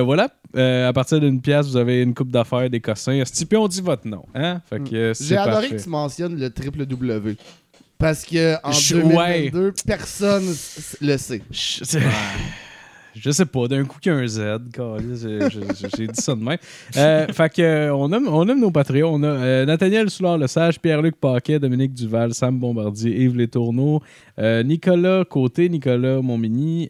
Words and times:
voilà. 0.03 0.29
Euh, 0.57 0.89
à 0.89 0.93
partir 0.93 1.19
d'une 1.21 1.41
pièce, 1.41 1.67
vous 1.67 1.77
avez 1.77 2.03
une 2.03 2.15
coupe 2.15 2.31
d'affaires, 2.31 2.69
des 2.69 2.81
cossins. 2.81 3.13
Esti, 3.15 3.47
Puis 3.47 3.57
on 3.57 3.67
dit 3.69 3.81
votre 3.81 4.07
nom. 4.07 4.25
Hein? 4.35 4.61
Fait 4.69 4.81
que, 4.83 4.95
euh, 4.95 5.15
J'ai 5.19 5.37
adoré 5.37 5.69
que 5.71 5.83
tu 5.83 5.89
mentionnes 5.89 6.39
le 6.39 6.51
triple 6.51 6.85
W. 6.87 7.37
Parce 7.99 8.25
que 8.25 8.55
en 8.65 8.73
Je- 8.73 8.97
2022, 8.97 9.73
personne 9.87 10.43
s- 10.51 10.97
le 11.01 11.17
sait. 11.17 11.41
Je, 11.53 11.85
c'est- 11.85 12.01
je 13.15 13.31
sais 13.31 13.47
pas, 13.47 13.69
d'un 13.69 13.85
coup 13.85 13.99
qu'il 14.01 14.11
y 14.11 14.15
a 14.15 14.19
un 14.19 14.27
Z, 14.27 14.41
j'ai- 15.97 16.07
dit 16.09 16.21
ça 16.21 16.35
de 16.35 16.43
même. 16.43 16.57
Euh, 16.97 17.27
fait 17.29 17.53
que, 17.55 17.91
on, 17.93 18.11
aime, 18.13 18.27
on 18.27 18.49
aime 18.49 18.59
nos 18.61 18.71
Patreons. 18.73 19.15
On 19.15 19.23
a 19.23 19.27
euh, 19.29 19.65
Nathaniel 19.67 20.11
Soulard-Lesage, 20.11 20.81
Pierre-Luc 20.81 21.15
Paquet, 21.17 21.59
Dominique 21.61 21.95
Duval, 21.95 22.35
Sam 22.35 22.59
Bombardier, 22.59 23.23
Yves 23.23 23.37
Létourneau, 23.37 24.01
euh, 24.41 24.63
Nicolas 24.65 25.25
Côté, 25.25 25.69
Nicolas 25.69 26.21
Montmini, 26.21 26.89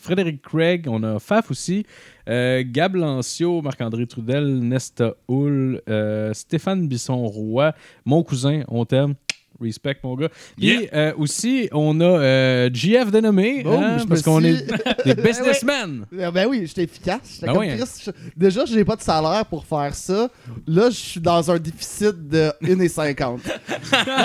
Frédéric 0.00 0.42
Craig, 0.42 0.86
on 0.88 1.02
a 1.02 1.18
Faf 1.18 1.50
aussi, 1.50 1.86
euh, 2.28 2.62
Gab 2.66 2.94
Lancio, 2.96 3.62
Marc-André 3.62 4.06
Trudel, 4.06 4.58
Nesta 4.60 5.14
Hull, 5.28 5.80
euh, 5.88 6.32
Stéphane 6.34 6.86
Bisson-Roy, 6.88 7.72
mon 8.04 8.22
cousin, 8.22 8.62
on 8.68 8.84
t'aime. 8.84 9.14
Respect, 9.60 9.96
mon 10.02 10.16
gars. 10.16 10.28
Puis 10.56 10.66
Yeah. 10.66 10.80
euh, 10.92 11.12
aussi, 11.18 11.68
on 11.70 12.00
a 12.00 12.04
euh, 12.04 12.70
JF 12.72 13.12
dénommé, 13.12 13.62
hein, 13.64 13.98
parce 14.08 14.22
qu'on 14.22 14.42
est 14.42 14.56
des 15.04 15.14
businessmen. 15.22 16.04
Euh, 16.18 16.32
Ben 16.32 16.48
oui, 16.48 16.64
j'étais 16.66 16.82
efficace. 16.82 17.20
J'étais 17.34 17.46
Ben 17.46 17.52
comme 17.52 17.60
oui, 17.62 17.70
hein. 17.70 17.84
Je- 18.04 18.10
Déjà, 18.36 18.64
j'ai 18.64 18.84
pas 18.84 18.96
de 18.96 19.02
salaire 19.02 19.46
pour 19.46 19.64
faire 19.64 19.94
ça. 19.94 20.28
Là, 20.66 20.90
je 20.90 20.96
suis 20.96 21.20
dans 21.20 21.48
un 21.48 21.60
déficit 21.60 22.28
de 22.28 22.50
1,50. 22.60 23.28
non, 23.28 23.38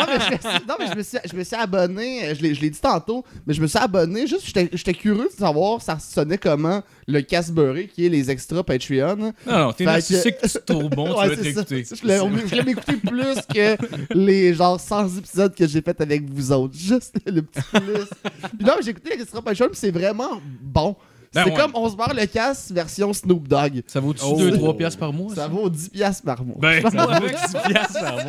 mais, 0.07 0.19
je, 0.25 0.31
me 0.33 0.39
suis- 0.39 0.65
non, 0.67 0.75
mais 0.79 0.87
je 0.91 0.95
me 0.97 1.03
suis, 1.03 1.17
je 1.31 1.35
me 1.37 1.43
suis 1.43 1.55
abonné, 1.55 2.33
je 2.33 2.41
l'ai 2.41 2.55
je 2.55 2.61
l'ai 2.61 2.69
dit 2.71 2.81
tantôt, 2.81 3.23
mais 3.45 3.53
je 3.53 3.61
me 3.61 3.67
suis 3.67 3.77
abonné 3.77 4.25
juste, 4.25 4.45
j'étais 4.45 4.69
j'étais 4.73 4.93
curieux 4.93 5.25
de 5.31 5.37
savoir 5.37 5.83
ça 5.83 5.99
sonnait 5.99 6.39
comment 6.39 6.81
le 7.07 7.21
casse-beurré, 7.21 7.87
qui 7.87 8.05
est 8.05 8.09
les 8.09 8.29
extras 8.29 8.63
Patreon. 8.63 9.15
Non, 9.15 9.33
non, 9.47 9.71
t'es 9.73 9.85
narcissique, 9.85 10.37
que- 10.41 10.47
tu 10.47 10.57
trouves 10.65 10.89
bon, 10.89 11.05
tu 11.05 11.11
Ouais, 11.19 11.35
vas 11.35 11.41
réécouter. 11.41 11.85
Je 11.85 12.05
l'ai 12.05 12.17
je 12.47 12.55
l'ai 12.61 12.71
écouté 12.71 12.93
plus 12.97 13.35
que 13.53 14.13
les 14.13 14.53
genre 14.53 14.79
100 14.79 15.17
épisodes 15.17 15.55
que 15.55 15.65
j'ai 15.67 15.81
fait 15.81 15.99
avec 16.01 16.29
vous 16.29 16.51
autres. 16.51 16.75
Juste 16.77 17.15
le 17.25 17.41
petit 17.43 17.61
plus. 17.71 17.81
Puis 18.57 18.65
non, 18.65 18.73
j'ai 18.83 18.89
écouté 18.91 19.15
les 19.15 19.21
extra 19.21 19.41
Patreon, 19.41 19.69
c'est 19.73 19.91
vraiment 19.91 20.41
bon. 20.61 20.95
Ben 21.37 21.43
c'est 21.45 21.51
ouais. 21.51 21.57
comme 21.57 21.71
on 21.75 21.89
se 21.89 21.95
barre 21.95 22.13
le 22.13 22.25
casse 22.25 22.71
version 22.71 23.13
Snoop 23.13 23.47
Dogg. 23.47 23.81
Ça 23.87 23.99
vaut-tu 23.99 24.21
Oh. 24.25 24.37
2-3 24.39 24.77
piastres 24.77 24.99
par 24.99 25.13
mois? 25.13 25.33
Ça 25.35 25.47
vaut 25.47 25.69
10 25.69 25.89
piastres 25.89 26.23
par 26.23 26.43
mois. 26.43 26.57
Ben, 26.59 26.81
Ça 26.89 26.89
vaut 26.89 27.27
10 27.27 27.71
piastres 27.71 27.99
par 28.01 28.13
mois. 28.13 28.23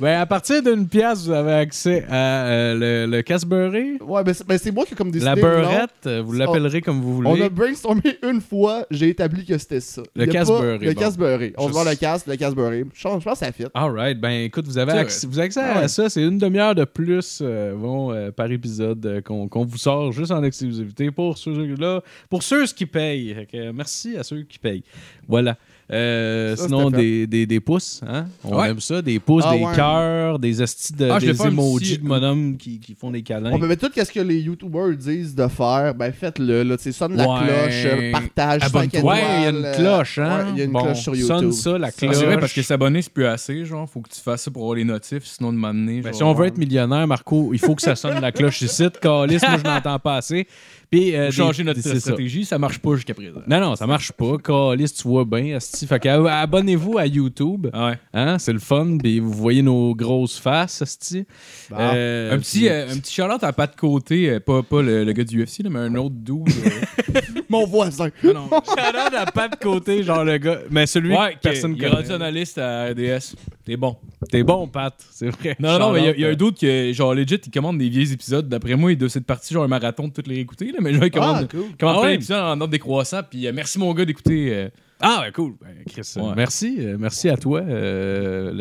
Ben, 0.00 0.20
à 0.20 0.26
partir 0.26 0.62
d'une 0.62 0.88
pièce, 0.88 1.24
vous 1.26 1.32
avez 1.32 1.52
accès 1.52 2.04
à 2.10 2.46
euh, 2.46 3.06
le, 3.06 3.16
le 3.16 3.22
casse-beurré, 3.22 3.98
Ouais, 4.00 4.22
mais 4.26 4.34
c'est, 4.34 4.46
ben, 4.46 4.58
c'est 4.58 4.70
moi 4.72 4.84
qui 4.84 4.94
ai 4.94 4.96
comme 4.96 5.10
décidé. 5.10 5.26
la 5.30 5.36
beurrette, 5.36 6.08
vous 6.24 6.32
l'appellerez 6.32 6.80
comme 6.80 7.00
vous 7.00 7.16
voulez. 7.16 7.30
On 7.30 7.40
a 7.44 7.48
brainstormé 7.48 8.18
une 8.22 8.40
fois, 8.40 8.86
j'ai 8.90 9.08
établi 9.10 9.44
que 9.44 9.56
c'était 9.58 9.80
ça. 9.80 10.02
Le 10.16 10.26
casse 10.26 10.48
beurré, 10.48 10.78
Le 10.78 10.92
bon. 10.94 11.00
casse 11.00 11.16
beurré. 11.16 11.52
On 11.58 11.68
se 11.68 11.72
voit 11.72 11.84
le 11.84 11.94
casse, 11.96 12.26
le 12.26 12.36
casse 12.36 12.54
beurré. 12.54 12.84
Je 12.94 13.02
pense 13.02 13.20
je 13.20 13.24
pense 13.24 13.38
que 13.40 13.46
ça 13.46 13.52
fit. 13.52 13.64
Alright, 13.74 14.20
ben 14.20 14.30
écoute, 14.44 14.66
vous 14.66 14.78
avez 14.78 14.92
accès, 14.92 15.26
vous 15.26 15.38
avez 15.38 15.46
accès 15.46 15.60
Ah 15.62 15.78
à 15.78 15.80
ouais. 15.82 15.88
ça. 15.88 16.08
C'est 16.08 16.22
une 16.22 16.38
demi-heure 16.38 16.74
de 16.74 16.84
plus 16.84 17.40
euh, 17.42 17.74
bon, 17.74 18.12
euh, 18.12 18.30
par 18.30 18.50
épisode 18.50 19.22
qu'on 19.26 19.48
qu'on 19.48 19.64
vous 19.64 19.78
sort 19.78 20.12
juste 20.12 20.30
en 20.30 20.42
exclusivité 20.42 21.10
pour 21.10 21.38
ceux-là, 21.38 22.00
pour 22.30 22.42
ceux 22.42 22.53
qui 22.74 22.86
payent. 22.86 23.46
Que, 23.50 23.70
merci 23.72 24.16
à 24.16 24.22
ceux 24.22 24.42
qui 24.42 24.58
payent. 24.58 24.84
Voilà. 25.26 25.58
Euh, 25.92 26.56
Ça, 26.56 26.64
sinon, 26.64 26.90
des, 26.90 27.26
des, 27.26 27.44
des 27.44 27.60
pouces, 27.60 28.00
hein? 28.08 28.24
On 28.42 28.56
Ouais. 28.56 28.70
aime 28.70 28.80
ça. 28.80 29.02
Des 29.02 29.18
pouces, 29.20 29.44
Ah 29.46 29.54
des 29.54 29.62
ouais. 29.64 29.74
cœurs, 29.76 30.38
des 30.38 30.62
estis 30.62 30.94
de, 30.94 31.10
Ah, 31.10 31.18
des 31.20 31.38
emojis 31.46 31.96
petit- 31.96 32.02
de 32.02 32.08
bonhommes 32.08 32.56
qui, 32.56 32.80
qui 32.80 32.94
font 32.94 33.10
des 33.10 33.22
câlins. 33.22 33.50
On 33.52 33.58
peut 33.58 33.66
mettre 33.66 33.86
tout 33.86 33.92
ce 33.94 34.10
que 34.10 34.20
les 34.20 34.38
YouTubers 34.40 34.96
disent 34.96 35.34
de 35.34 35.46
faire. 35.48 35.94
Ben 35.94 36.10
faites-le. 36.10 36.62
Là, 36.62 36.76
sonne 36.78 37.16
la 37.16 37.24
cloche, 37.24 37.84
euh, 37.84 38.12
partage, 38.12 38.62
5 38.62 38.66
Abonne-toi. 38.94 39.16
il 39.16 39.42
y 39.42 39.46
a 39.46 39.50
une 39.50 39.64
euh, 39.64 39.74
cloche, 39.74 40.18
hein? 40.18 40.38
ouais, 40.38 40.50
il 40.52 40.58
y 40.58 40.60
a 40.62 40.64
une 40.64 40.72
Bon, 40.72 40.82
cloche 40.84 41.00
sur 41.02 41.14
YouTube. 41.14 41.28
Sonne 41.38 41.52
ça, 41.52 41.78
la 41.78 41.92
cloche. 41.92 42.16
C'est 42.16 42.24
vrai, 42.24 42.38
parce 42.38 42.52
que 42.54 42.62
s'abonner, 42.62 43.02
c'est 43.02 43.12
plus 43.12 43.26
assez, 43.26 43.64
genre. 43.66 43.88
Faut 43.88 44.00
que 44.00 44.08
tu 44.08 44.20
fasses 44.20 44.42
ça 44.42 44.50
pour 44.50 44.62
avoir 44.62 44.76
les 44.76 44.84
notifs, 44.84 45.24
sinon 45.24 45.52
de 45.52 45.58
m'amener. 45.58 46.00
Ben, 46.00 46.12
si 46.14 46.22
on 46.22 46.32
veut 46.32 46.46
être 46.46 46.56
millionnaire, 46.56 47.06
Marco, 47.06 47.50
il 47.52 47.58
faut 47.58 47.74
que 47.74 47.82
ça 47.82 47.94
sonne 47.94 48.20
la 48.22 48.32
cloche 48.32 48.62
ici. 48.62 48.84
Calice, 49.02 49.42
moi, 49.42 49.58
je 49.62 49.68
n'entends 49.68 49.98
pas 49.98 50.16
assez. 50.16 50.46
Puis, 50.90 51.16
euh, 51.16 51.30
changer 51.32 51.64
notre 51.64 51.80
c'est 51.80 51.94
ça. 51.94 52.00
stratégie, 52.00 52.44
ça. 52.44 52.56
marche 52.56 52.78
pas 52.78 52.94
jusqu'à 52.94 53.14
présent. 53.14 53.40
Non, 53.48 53.58
non, 53.60 53.74
ça 53.76 53.86
marche 53.86 54.12
pas. 54.12 54.36
Calice, 54.38 54.94
tu 54.94 55.08
vois 55.08 55.24
bien. 55.24 55.58
Fait 55.86 55.98
que, 56.00 56.08
euh, 56.08 56.26
abonnez-vous 56.26 56.98
à 56.98 57.06
YouTube. 57.06 57.66
Ah 57.72 57.88
ouais. 57.88 57.98
Hein, 58.12 58.38
c'est 58.38 58.52
le 58.52 58.58
fun. 58.58 58.96
Puis 59.02 59.18
vous 59.20 59.32
voyez 59.32 59.62
nos 59.62 59.94
grosses 59.94 60.38
faces, 60.38 60.82
asti. 60.82 61.26
Bon. 61.70 61.76
Euh, 61.80 62.32
un 62.34 62.38
petit, 62.38 62.58
puis- 62.60 62.68
euh, 62.68 62.90
un 62.90 62.98
petit 62.98 63.12
shout-out 63.14 63.42
à 63.42 63.52
pas 63.52 63.66
de 63.66 63.76
côté, 63.76 64.38
pas, 64.40 64.62
pas 64.62 64.82
le, 64.82 65.04
le 65.04 65.12
gars 65.12 65.24
du 65.24 65.42
UFC, 65.42 65.62
là, 65.62 65.70
mais 65.70 65.80
un 65.80 65.94
autre 65.96 66.14
euh, 66.30 67.20
Mon 67.48 67.66
voisin. 67.66 68.08
non, 68.22 68.32
non. 68.34 68.48
Shout-out 68.50 69.14
à 69.16 69.26
pas 69.30 69.48
de 69.48 69.56
côté, 69.56 70.02
genre 70.02 70.24
le 70.24 70.38
gars. 70.38 70.60
Mais 70.70 70.86
celui 70.86 71.14
Ouais, 71.14 71.34
que 71.34 71.40
personne 71.42 71.74
il 71.76 71.82
est 71.84 71.88
connaît. 71.88 72.02
rendu 72.02 72.12
analyste 72.12 72.58
à 72.58 72.86
RDS. 72.90 73.34
T'es 73.64 73.76
bon. 73.76 73.96
T'es 74.30 74.42
bon, 74.42 74.66
Pat. 74.66 74.94
C'est 75.10 75.28
vrai. 75.30 75.56
Non, 75.58 75.72
non, 75.72 75.78
non, 75.78 75.92
mais 75.92 76.00
il 76.00 76.04
y 76.04 76.08
a- 76.08 76.14
il 76.14 76.20
y, 76.20 76.24
a 76.26 76.28
un 76.28 76.34
doute 76.34 76.58
que, 76.60 76.92
genre, 76.92 77.14
legit, 77.14 77.36
il 77.46 77.50
commande 77.50 77.78
des 77.78 77.88
vieux 77.88 78.12
épisodes. 78.12 78.48
D'après 78.48 78.74
moi, 78.76 78.92
il 78.92 78.98
doit 78.98 79.08
cette 79.08 79.26
partie, 79.26 79.54
genre, 79.54 79.64
un 79.64 79.68
marathon 79.68 80.08
de 80.08 80.12
toutes 80.12 80.26
les 80.26 80.36
réécouter, 80.36 80.66
là, 80.72 80.78
mais 80.80 80.92
genre, 80.94 81.04
il 81.04 81.10
commande, 81.10 81.36
Ah, 81.42 81.46
cool. 81.50 81.60
commande 81.78 81.96
Ah 81.96 82.00
plein 82.00 82.02
ouais? 82.02 82.12
d'épisodes 82.12 82.38
en 82.42 82.60
ordre 82.60 82.68
décroissant. 82.68 83.20
Puis 83.28 83.46
euh, 83.46 83.52
merci, 83.54 83.78
mon 83.78 83.92
gars, 83.94 84.04
d'écouter. 84.04 84.48
euh, 84.52 84.68
Ah, 85.00 85.22
ouais, 85.22 85.32
cool. 85.32 85.54
Ben, 85.60 85.74
Chris, 85.86 86.14
euh, 86.16 86.20
Ouais. 86.22 86.32
merci. 86.36 86.76
euh, 86.80 86.96
merci 86.98 87.28
à 87.28 87.36
toi. 87.36 87.60
Euh, 87.60 88.52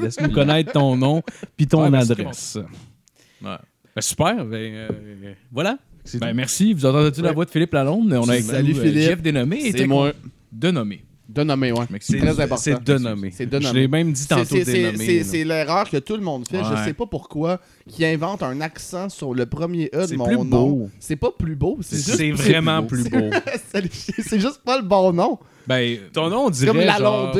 Laisse-nous 0.00 0.30
connaître 0.32 0.72
ton 0.72 0.96
nom 0.96 1.22
puis 1.56 1.66
ton 1.66 1.88
Ouais, 1.90 1.98
adresse. 1.98 2.58
Ouais. 3.42 3.56
Ben, 3.94 4.00
super. 4.00 4.44
Ben, 4.46 4.74
euh, 4.74 4.88
voilà. 5.50 5.78
Ben, 6.14 6.32
merci. 6.32 6.72
Vous 6.72 6.86
entendez-tu 6.86 7.20
la 7.22 7.32
voix 7.32 7.44
de 7.44 7.50
Philippe 7.50 7.74
Lalonde? 7.74 8.12
On 8.12 8.28
a 8.28 8.32
avec 8.32 8.44
Salut, 8.44 8.72
nous, 8.74 8.80
Philippe. 8.80 9.02
Jeff 9.02 9.20
Dénommé. 9.22 9.66
et 9.76 9.86
moi. 9.86 10.12
Dénommé. 10.50 11.04
De 11.32 11.44
nommer, 11.44 11.70
ouais. 11.70 11.84
C'est 12.00 12.18
très 12.18 12.30
important. 12.40 12.56
C'est 12.56 12.82
dénommé. 12.82 13.30
C'est 13.30 13.48
Je 13.62 13.72
l'ai 13.72 13.86
même 13.88 14.12
dit 14.12 14.26
tantôt 14.26 14.56
c'est- 14.64 15.44
l'erreur 15.44 15.88
que 15.88 15.98
tout 15.98 16.16
le 16.16 16.22
monde 16.22 16.46
fait. 16.48 16.58
Je 16.64 16.70
Ouais. 16.74 16.84
sais 16.84 16.92
pas 16.92 17.06
pourquoi 17.06 17.60
qui 17.88 18.04
invente 18.04 18.42
un 18.42 18.60
accent 18.60 19.08
sur 19.08 19.32
le 19.32 19.46
premier 19.46 19.88
E 19.94 20.02
de 20.02 20.06
C'est 20.06 20.16
mon 20.16 20.24
plus 20.26 20.36
nom. 20.36 20.44
beau. 20.44 20.90
C'est 20.98 21.16
pas 21.16 21.30
plus 21.36 21.54
beau. 21.54 21.78
C'est 21.82 22.32
vraiment 22.32 22.82
plus 22.82 23.08
beau. 23.08 23.30
c'est 23.72 23.92
c'est 24.22 24.40
juste 24.40 24.60
pas 24.64 24.76
le 24.80 24.82
bon 24.86 25.12
nom. 25.12 25.38
Ben, 25.68 25.98
Ton 26.12 26.30
nom, 26.30 26.46
on 26.46 26.50
dirait 26.50 26.66
comme 26.66 26.80
la 26.80 26.98
genre... 26.98 27.32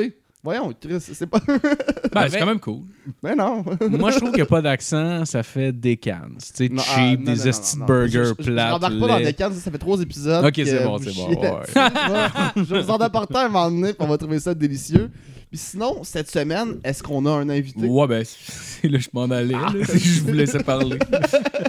Voyons, 0.43 0.73
Chris, 0.81 1.01
c'est 1.01 1.27
pas. 1.27 1.39
ben, 2.15 2.29
c'est 2.29 2.39
quand 2.39 2.47
même 2.47 2.61
cool. 2.61 2.81
Mais 3.23 3.35
non. 3.37 3.63
Moi, 3.91 4.11
je 4.11 4.17
trouve 4.17 4.31
qu'il 4.31 4.37
n'y 4.39 4.43
a 4.43 4.47
pas 4.47 4.63
d'accent, 4.63 5.25
ça 5.27 5.43
fait 5.43 5.71
des 5.71 5.99
cannes. 5.99 6.37
Tu 6.39 6.47
sais, 6.55 6.69
cheap, 6.69 6.79
ah, 6.89 7.17
non, 7.19 7.33
des 7.35 7.51
non. 7.79 7.85
burgers 7.87 8.33
Je- 8.39 8.45
je- 8.45 8.51
n'embarque 8.51 8.99
pas 9.01 9.07
dans 9.07 9.21
des 9.21 9.35
cannes, 9.35 9.53
ça 9.53 9.71
fait 9.71 9.77
trois 9.79 10.01
épisodes. 10.01 10.43
Ok, 10.45 10.53
c'est 10.57 10.65
que 10.65 10.85
bon, 10.85 10.99
c'est 10.99 11.15
bon, 11.15 11.29
ouais. 11.29 11.67
Je 12.57 12.63
vais 12.75 12.83
vous 12.83 12.91
en 12.91 12.97
apporter 12.97 13.37
un 13.37 13.49
moment 13.49 13.71
donné, 13.71 13.93
puis 13.93 13.97
on 14.01 14.09
va 14.09 14.17
trouver 14.17 14.41
ça 14.41 14.55
délicieux. 14.55 15.11
Puis 15.51 15.59
sinon, 15.59 16.05
cette 16.05 16.31
semaine, 16.31 16.79
est-ce 16.85 17.03
qu'on 17.03 17.27
a 17.27 17.31
un 17.31 17.49
invité? 17.49 17.81
Ouais, 17.85 18.07
ben, 18.07 18.25
c'est 18.25 18.87
là 18.87 18.99
que 18.99 19.03
je 19.05 19.09
m'en 19.13 19.25
allais. 19.31 19.53
là. 19.55 19.67
C'est 19.85 19.95
que 19.95 19.99
je 19.99 20.21
vous 20.21 20.33
laissais 20.33 20.63
parler. 20.63 20.97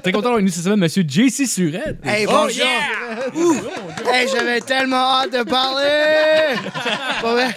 Très 0.03 0.11
content 0.11 0.21
d'avoir 0.25 0.37
une 0.37 0.49
cette 0.49 0.65
semaine, 0.65 0.79
monsieur 0.81 1.01
JC 1.01 1.47
Surette. 1.47 1.97
Hey, 2.03 2.27
Oh, 2.29 2.31
bonjour! 2.31 2.67
Ouh! 3.35 3.55
Hey, 4.07 4.27
j'avais 4.31 4.61
tellement 4.61 5.21
hâte 5.21 5.33
de 5.33 5.41
parler! 5.49 6.59
Pour 7.21 7.29
vrai, 7.31 7.47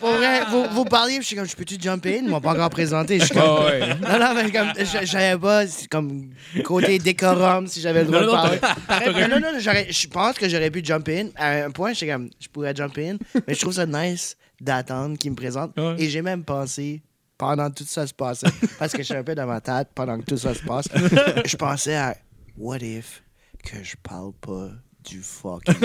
pour 0.00 0.10
vrai, 0.10 0.40
vous, 0.50 0.64
vous 0.70 0.84
parliez, 0.84 1.16
je 1.22 1.26
suis 1.28 1.36
comme, 1.36 1.48
je 1.48 1.56
peux-tu 1.56 1.76
jump 1.80 2.04
in? 2.04 2.10
Ils 2.10 2.28
m'ont 2.28 2.42
pas 2.42 2.50
encore 2.52 2.68
présenté. 2.68 3.18
Je 3.18 3.24
suis 3.24 3.34
comme, 3.34 3.42
Ah 3.44 3.64
ouais. 3.64 3.80
non, 4.02 4.18
non, 4.18 4.34
mais 4.34 4.50
comme, 4.52 4.68
je 4.78 4.84
je 5.00 5.06
savais 5.10 5.38
pas, 5.40 5.66
c'est 5.66 5.88
comme, 5.88 6.28
côté 6.62 6.98
décorum, 6.98 7.68
si 7.68 7.80
j'avais 7.80 8.04
le 8.04 8.10
droit 8.10 8.20
Non, 8.20 8.26
de 8.26 8.32
non, 8.32 8.36
parler. 8.36 8.58
t'aurais- 9.02 9.28
Non, 9.28 9.40
non, 9.40 9.52
non, 9.52 9.58
j'aurais- 9.60 9.86
je 9.90 10.06
pense 10.08 10.36
que 10.36 10.46
j'aurais 10.46 10.70
pu 10.70 10.82
jump 10.84 11.08
in. 11.08 11.28
À 11.36 11.64
un 11.64 11.70
point, 11.70 11.94
j'étais 11.94 12.12
comme, 12.12 12.28
je 12.38 12.48
pourrais 12.48 12.74
jump 12.76 12.98
in, 12.98 13.16
mais 13.48 13.54
je 13.54 13.60
trouve 13.60 13.72
ça 13.72 13.86
nice 13.86 14.36
d'attendre 14.60 15.18
qu'ils 15.18 15.32
me 15.32 15.36
présentent. 15.36 15.78
Ouais. 15.78 15.96
Et 15.98 16.08
j'ai 16.08 16.22
même 16.22 16.44
pensé, 16.44 17.02
pendant 17.38 17.70
tout 17.70 17.84
ça 17.84 18.06
se 18.06 18.14
passait, 18.14 18.46
parce 18.78 18.92
que 18.92 18.98
je 18.98 19.04
suis 19.04 19.14
un 19.14 19.24
peu 19.24 19.34
dans 19.34 19.46
ma 19.46 19.60
tête, 19.60 19.88
pendant 19.94 20.18
que 20.18 20.24
tout 20.24 20.36
ça 20.36 20.54
se 20.54 20.62
passe, 20.62 20.88
je 21.44 21.56
pensais 21.56 21.96
à, 21.96 22.16
what 22.56 22.78
if 22.78 23.22
que 23.64 23.82
je 23.82 23.96
parle 24.02 24.32
pas 24.34 24.68
du 25.02 25.20
fucking. 25.22 25.74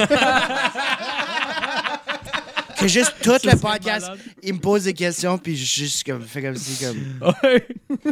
juste 2.88 3.14
tout 3.22 3.38
le 3.44 3.58
podcast, 3.60 4.08
malade. 4.08 4.20
il 4.44 4.54
me 4.54 4.60
pose 4.60 4.84
des 4.84 4.94
questions, 4.94 5.38
puis 5.38 5.56
je 5.56 5.66
juste 5.66 6.04
comme, 6.06 6.22
fais 6.22 6.42
comme 6.42 6.56
si, 6.56 6.84
comme. 6.84 7.34
Ouais. 7.42 7.68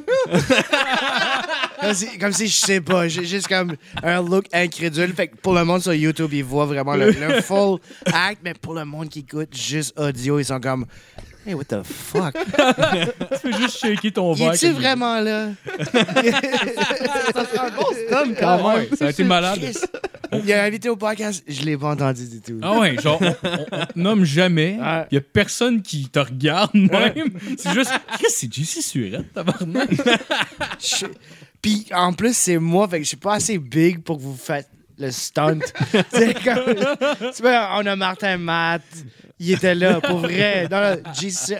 Comme 1.79 1.93
si, 1.93 2.17
comme 2.17 2.33
si 2.33 2.47
je 2.47 2.55
sais 2.55 2.81
pas. 2.81 3.07
J'ai 3.07 3.23
juste 3.23 3.47
comme 3.47 3.75
un 4.01 4.19
look 4.23 4.45
incrédule. 4.51 5.13
Fait 5.13 5.27
que 5.27 5.35
pour 5.35 5.53
le 5.53 5.63
monde 5.63 5.81
sur 5.83 5.93
YouTube, 5.93 6.33
ils 6.33 6.43
voient 6.43 6.65
vraiment 6.65 6.95
le, 6.95 7.11
le 7.11 7.41
full 7.43 7.79
act, 8.07 8.39
mais 8.43 8.55
pour 8.55 8.73
le 8.73 8.83
monde 8.83 9.09
qui 9.09 9.19
écoute 9.19 9.55
juste 9.55 9.93
audio, 9.99 10.39
ils 10.39 10.45
sont 10.45 10.59
comme 10.59 10.87
Hey, 11.47 11.53
what 11.53 11.63
the 11.63 11.81
fuck? 11.83 12.33
Tu 13.41 13.51
fais 13.51 13.57
juste 13.57 13.77
shaker 13.79 14.11
ton 14.11 14.33
verre. 14.33 14.53
comme- 14.59 14.71
vraiment 14.73 15.19
là? 15.21 15.49
Ça 15.87 17.45
serait 17.45 17.59
un 17.59 17.69
bon 17.71 17.85
stun 17.85 18.07
Ah 18.11 18.35
quand 18.39 18.57
même. 18.57 18.65
ouais, 18.65 18.89
ça 18.97 19.05
a 19.05 19.09
été 19.11 19.23
malade. 19.23 19.59
Il 20.43 20.51
a 20.53 20.63
invité 20.65 20.89
au 20.89 20.97
podcast, 20.97 21.41
je 21.47 21.61
l'ai 21.61 21.77
pas 21.77 21.91
entendu 21.91 22.27
du 22.27 22.41
tout. 22.41 22.59
Ah 22.61 22.77
ouais, 22.79 22.97
genre, 23.01 23.21
on, 23.21 23.27
on- 23.47 23.65
on 23.71 23.85
te 23.85 23.97
nomme 23.99 24.25
jamais. 24.25 24.73
Il 24.73 24.81
Ouais. 24.81 25.05
y 25.11 25.17
a 25.17 25.21
personne 25.21 25.81
qui 25.81 26.09
te 26.09 26.19
regarde 26.19 26.71
même. 26.73 27.29
C'est 27.57 27.73
juste, 27.73 27.93
Chris, 28.13 28.25
c'est 28.29 28.53
JC 28.53 28.81
Surette, 28.81 29.33
tabarnak. 29.33 29.89
Puis 31.61 31.85
en 31.95 32.13
plus, 32.13 32.35
c'est 32.35 32.57
moi, 32.57 32.87
fait 32.87 32.97
que 32.97 33.03
je 33.03 33.09
suis 33.09 33.17
pas 33.17 33.35
assez 33.35 33.57
big 33.57 34.03
pour 34.03 34.17
que 34.17 34.21
vous 34.23 34.35
faites 34.37 34.67
le 34.99 35.11
stunt. 35.11 35.59
c'est 36.11 36.33
comme. 36.43 36.75
Tu 37.35 37.41
vois, 37.41 37.69
on 37.77 37.85
a 37.85 37.95
Martin 37.95 38.37
Matt. 38.37 38.81
Il 39.39 39.51
était 39.51 39.75
là, 39.75 40.01
pour 40.01 40.17
vrai. 40.19 40.67
Non, 40.71 40.95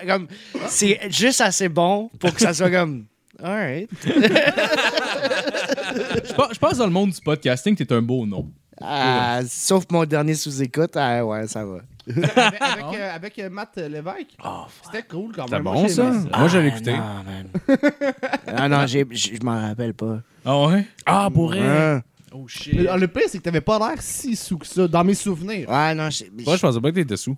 comme, 0.07 0.27
c'est 0.67 0.99
juste 1.11 1.41
assez 1.41 1.69
bon 1.69 2.09
pour 2.19 2.33
que 2.33 2.41
ça 2.41 2.53
soit 2.53 2.71
comme. 2.71 3.05
Alright. 3.41 3.89
Je 6.25 6.33
pense, 6.33 6.53
je 6.53 6.59
pense 6.59 6.77
dans 6.77 6.85
le 6.85 6.91
monde 6.91 7.11
du 7.11 7.21
podcasting, 7.21 7.75
t'es 7.75 7.91
un 7.93 8.01
beau 8.01 8.25
nom. 8.25 8.49
Ah, 8.81 9.39
sauf 9.47 9.85
mon 9.91 10.05
dernier 10.05 10.35
sous-écoute, 10.35 10.95
ah 10.95 11.25
ouais, 11.25 11.47
ça 11.47 11.65
va. 11.65 11.77
avec, 12.07 12.37
avec, 12.61 12.85
euh, 12.99 13.15
avec, 13.15 13.39
euh, 13.39 13.49
Matt 13.49 13.75
Lévesque. 13.77 14.37
C'était 14.85 15.03
cool 15.03 15.33
quand 15.35 15.49
même. 15.49 15.49
C'était 15.49 15.61
Moi, 15.63 15.73
bon, 15.73 15.81
j'ai 15.83 15.89
ça? 15.93 16.03
aimé 16.07 16.29
Moi, 16.37 16.47
je 16.47 16.57
l'ai 16.59 16.67
écouté. 16.67 16.95
Ah, 16.95 17.23
non, 17.25 17.31
man. 17.31 17.47
ah 18.55 18.69
non, 18.69 18.87
j'ai- 18.87 19.07
je 19.11 19.43
m'en 19.43 19.59
rappelle 19.67 19.93
pas. 19.93 20.19
Ah 20.45 20.67
ouais? 20.67 20.85
Ah, 21.05 21.29
pour 21.33 21.53
Ah. 21.59 22.01
Oh, 22.33 22.41
Le, 22.43 22.47
shit. 22.49 22.73
le 22.75 23.07
pire, 23.07 23.23
c'est 23.27 23.37
que 23.39 23.43
t'avais 23.43 23.61
pas 23.61 23.79
l'air 23.79 23.95
si 24.01 24.35
sous 24.35 24.57
que 24.57 24.67
ça, 24.67 24.87
dans 24.87 25.03
mes 25.03 25.13
souvenirs. 25.15 25.67
Ouais, 25.69 25.95
non, 25.95 26.09
je- 26.09 26.25
Moi, 26.45 26.55
je 26.57 26.61
pensais 26.61 26.79
pas 26.81 26.89
que 26.91 26.95
t'étais 26.95 27.17
sous. 27.17 27.35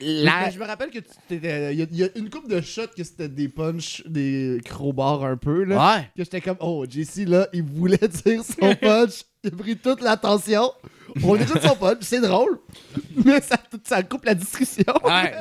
La- 0.00 0.50
je 0.50 0.58
me 0.58 0.64
rappelle 0.64 0.90
que 0.90 0.98
tu 1.00 1.10
t'étais. 1.28 1.72
Il 1.74 1.78
y, 1.78 1.82
a- 1.82 1.86
il 1.90 1.96
y 1.96 2.04
a 2.04 2.08
une 2.16 2.30
coupe 2.30 2.48
de 2.48 2.60
shots 2.60 2.88
que 2.96 3.02
c'était 3.04 3.28
des 3.28 3.48
punch, 3.48 4.02
des 4.06 4.60
crowbars 4.64 5.24
un 5.24 5.36
peu, 5.36 5.64
là. 5.64 5.76
Ouais. 5.96 6.02
Que 6.16 6.24
j'étais 6.24 6.40
comme, 6.40 6.56
oh, 6.60 6.84
JC, 6.88 7.24
là, 7.26 7.48
il 7.52 7.62
voulait 7.62 7.98
dire 8.24 8.42
son 8.44 8.74
punch. 8.80 9.22
il 9.44 9.52
a 9.52 9.56
pris 9.56 9.76
toute 9.76 10.00
l'attention. 10.02 10.70
On 11.22 11.34
écoute 11.36 11.62
son 11.62 11.76
punch, 11.76 11.98
c'est 12.02 12.20
drôle. 12.20 12.58
Mais 13.24 13.40
ça, 13.40 13.56
ça 13.84 14.02
coupe 14.02 14.24
la 14.24 14.34
discussion. 14.34 14.84
Ouais. 15.04 15.32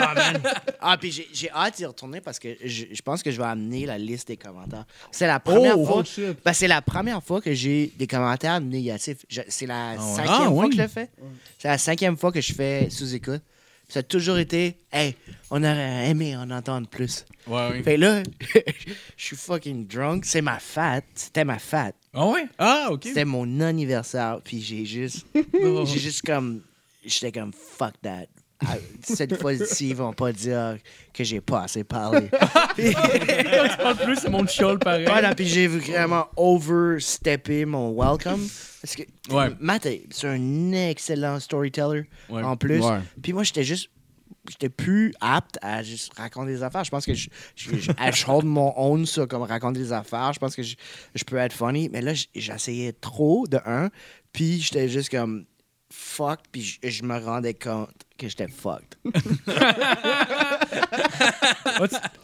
Ah, 0.00 0.14
man. 0.14 0.42
Ah, 0.80 0.96
puis 0.98 1.10
j'ai- 1.10 1.28
j'ai 1.32 1.50
hâte 1.50 1.76
d'y 1.76 1.84
retourner 1.86 2.20
parce 2.20 2.38
que 2.38 2.48
je, 2.64 2.84
je 2.92 3.02
pense 3.02 3.22
que 3.22 3.30
je 3.30 3.38
vais 3.38 3.46
amener 3.46 3.86
la 3.86 3.98
liste 3.98 4.28
des 4.28 4.36
commentaires. 4.36 4.84
C'est 5.10 5.26
la 5.26 5.40
première 5.40 5.78
Oh, 5.78 5.84
fois. 5.86 5.96
oh, 6.00 6.04
shit. 6.04 6.36
Ben, 6.44 6.52
c'est 6.52 6.68
la 6.68 6.82
première 6.82 7.22
fois 7.22 7.40
que 7.40 7.52
j'ai 7.52 7.92
des 7.96 8.06
commentaires 8.06 8.60
négatifs. 8.60 9.18
Je- 9.28 9.42
c'est 9.48 9.66
la 9.66 9.92
ouais. 9.92 9.98
cinquième 9.98 10.28
Ah, 10.48 10.48
fois 10.50 10.64
oui. 10.64 10.70
que 10.70 10.76
je 10.76 10.82
le 10.82 10.88
fais. 10.88 11.10
C'est 11.58 11.68
la 11.68 11.78
cinquième 11.78 12.16
fois 12.16 12.32
que 12.32 12.40
je 12.40 12.52
fais 12.52 12.88
sous-écoute. 12.90 13.42
Ça 13.88 14.00
a 14.00 14.02
toujours 14.02 14.36
été, 14.38 14.76
hey, 14.92 15.14
on 15.48 15.62
aurait 15.62 16.08
aimé 16.10 16.36
en 16.36 16.50
entendre 16.50 16.88
plus. 16.88 17.24
Ouais, 17.46 17.68
oui. 17.70 17.82
Fait 17.84 17.96
là, 17.96 18.20
je 19.16 19.24
suis 19.24 19.36
fucking 19.36 19.86
drunk. 19.86 20.24
C'est 20.24 20.42
ma 20.42 20.58
fête. 20.58 21.04
C'était 21.14 21.44
ma 21.44 21.60
fête. 21.60 21.94
Ah 22.12 22.26
ouais? 22.26 22.46
Ah, 22.58 22.88
ok. 22.90 23.02
C'était 23.04 23.24
mon 23.24 23.60
anniversaire. 23.60 24.40
Puis 24.42 24.60
j'ai 24.60 24.84
juste, 24.84 25.24
j'ai 25.84 25.98
juste 26.00 26.22
comme, 26.26 26.62
j'étais 27.04 27.30
comme 27.30 27.52
fuck 27.52 27.92
that. 28.02 28.26
Ah, 28.64 28.76
Cette 29.02 29.38
fois-ci, 29.40 29.90
ils 29.90 29.96
vont 29.96 30.14
pas 30.14 30.32
dire 30.32 30.78
que 31.12 31.22
j'ai 31.24 31.40
pas 31.42 31.64
assez 31.64 31.84
parlé. 31.84 32.28
Quand 32.40 32.74
tu 32.76 33.76
parles 33.76 33.96
plus, 34.02 34.16
c'est 34.16 34.30
mon 34.30 34.46
chiol 34.46 34.78
pareil. 34.78 35.04
voilà, 35.06 35.34
puis 35.34 35.46
j'ai 35.46 35.66
vraiment 35.66 36.26
oversteppé 36.36 37.64
mon 37.66 37.92
welcome. 37.94 38.40
Parce 38.80 38.96
que 38.96 39.02
Ouais. 39.30 39.50
Matt, 39.60 39.86
c'est 40.10 40.26
un 40.28 40.72
excellent 40.72 41.38
storyteller 41.40 42.04
Ouais. 42.30 42.42
en 42.42 42.56
plus. 42.56 42.80
Ouais. 42.80 43.00
Puis 43.22 43.32
moi, 43.32 43.42
j'étais 43.42 43.64
juste. 43.64 43.90
J'étais 44.48 44.68
plus 44.68 45.12
apte 45.20 45.58
à 45.60 45.82
juste 45.82 46.12
raconter 46.16 46.52
des 46.52 46.62
affaires. 46.62 46.84
Je 46.84 46.90
pense 46.90 47.04
que 47.04 47.14
je, 47.14 47.28
je, 47.56 47.76
je, 47.78 47.90
je 48.14 48.26
hold 48.30 48.44
mon 48.44 48.72
own 48.76 49.04
sur 49.04 49.26
comme 49.26 49.42
raconter 49.42 49.80
des 49.80 49.92
affaires. 49.92 50.32
Je 50.32 50.38
pense 50.38 50.54
que 50.54 50.62
je, 50.62 50.76
je 51.16 51.24
peux 51.24 51.36
être 51.36 51.52
funny. 51.52 51.88
Mais 51.92 52.00
là, 52.00 52.12
j'essayais 52.34 52.92
trop 52.92 53.46
de 53.48 53.58
un. 53.66 53.90
Puis 54.32 54.60
j'étais 54.60 54.88
juste 54.88 55.10
comme 55.10 55.46
fuck. 55.90 56.40
Puis 56.52 56.78
je, 56.82 56.88
je 56.88 57.02
me 57.02 57.18
rendais 57.18 57.54
compte 57.54 57.90
que 58.18 58.28
j'étais 58.28 58.48
fucked. 58.48 58.96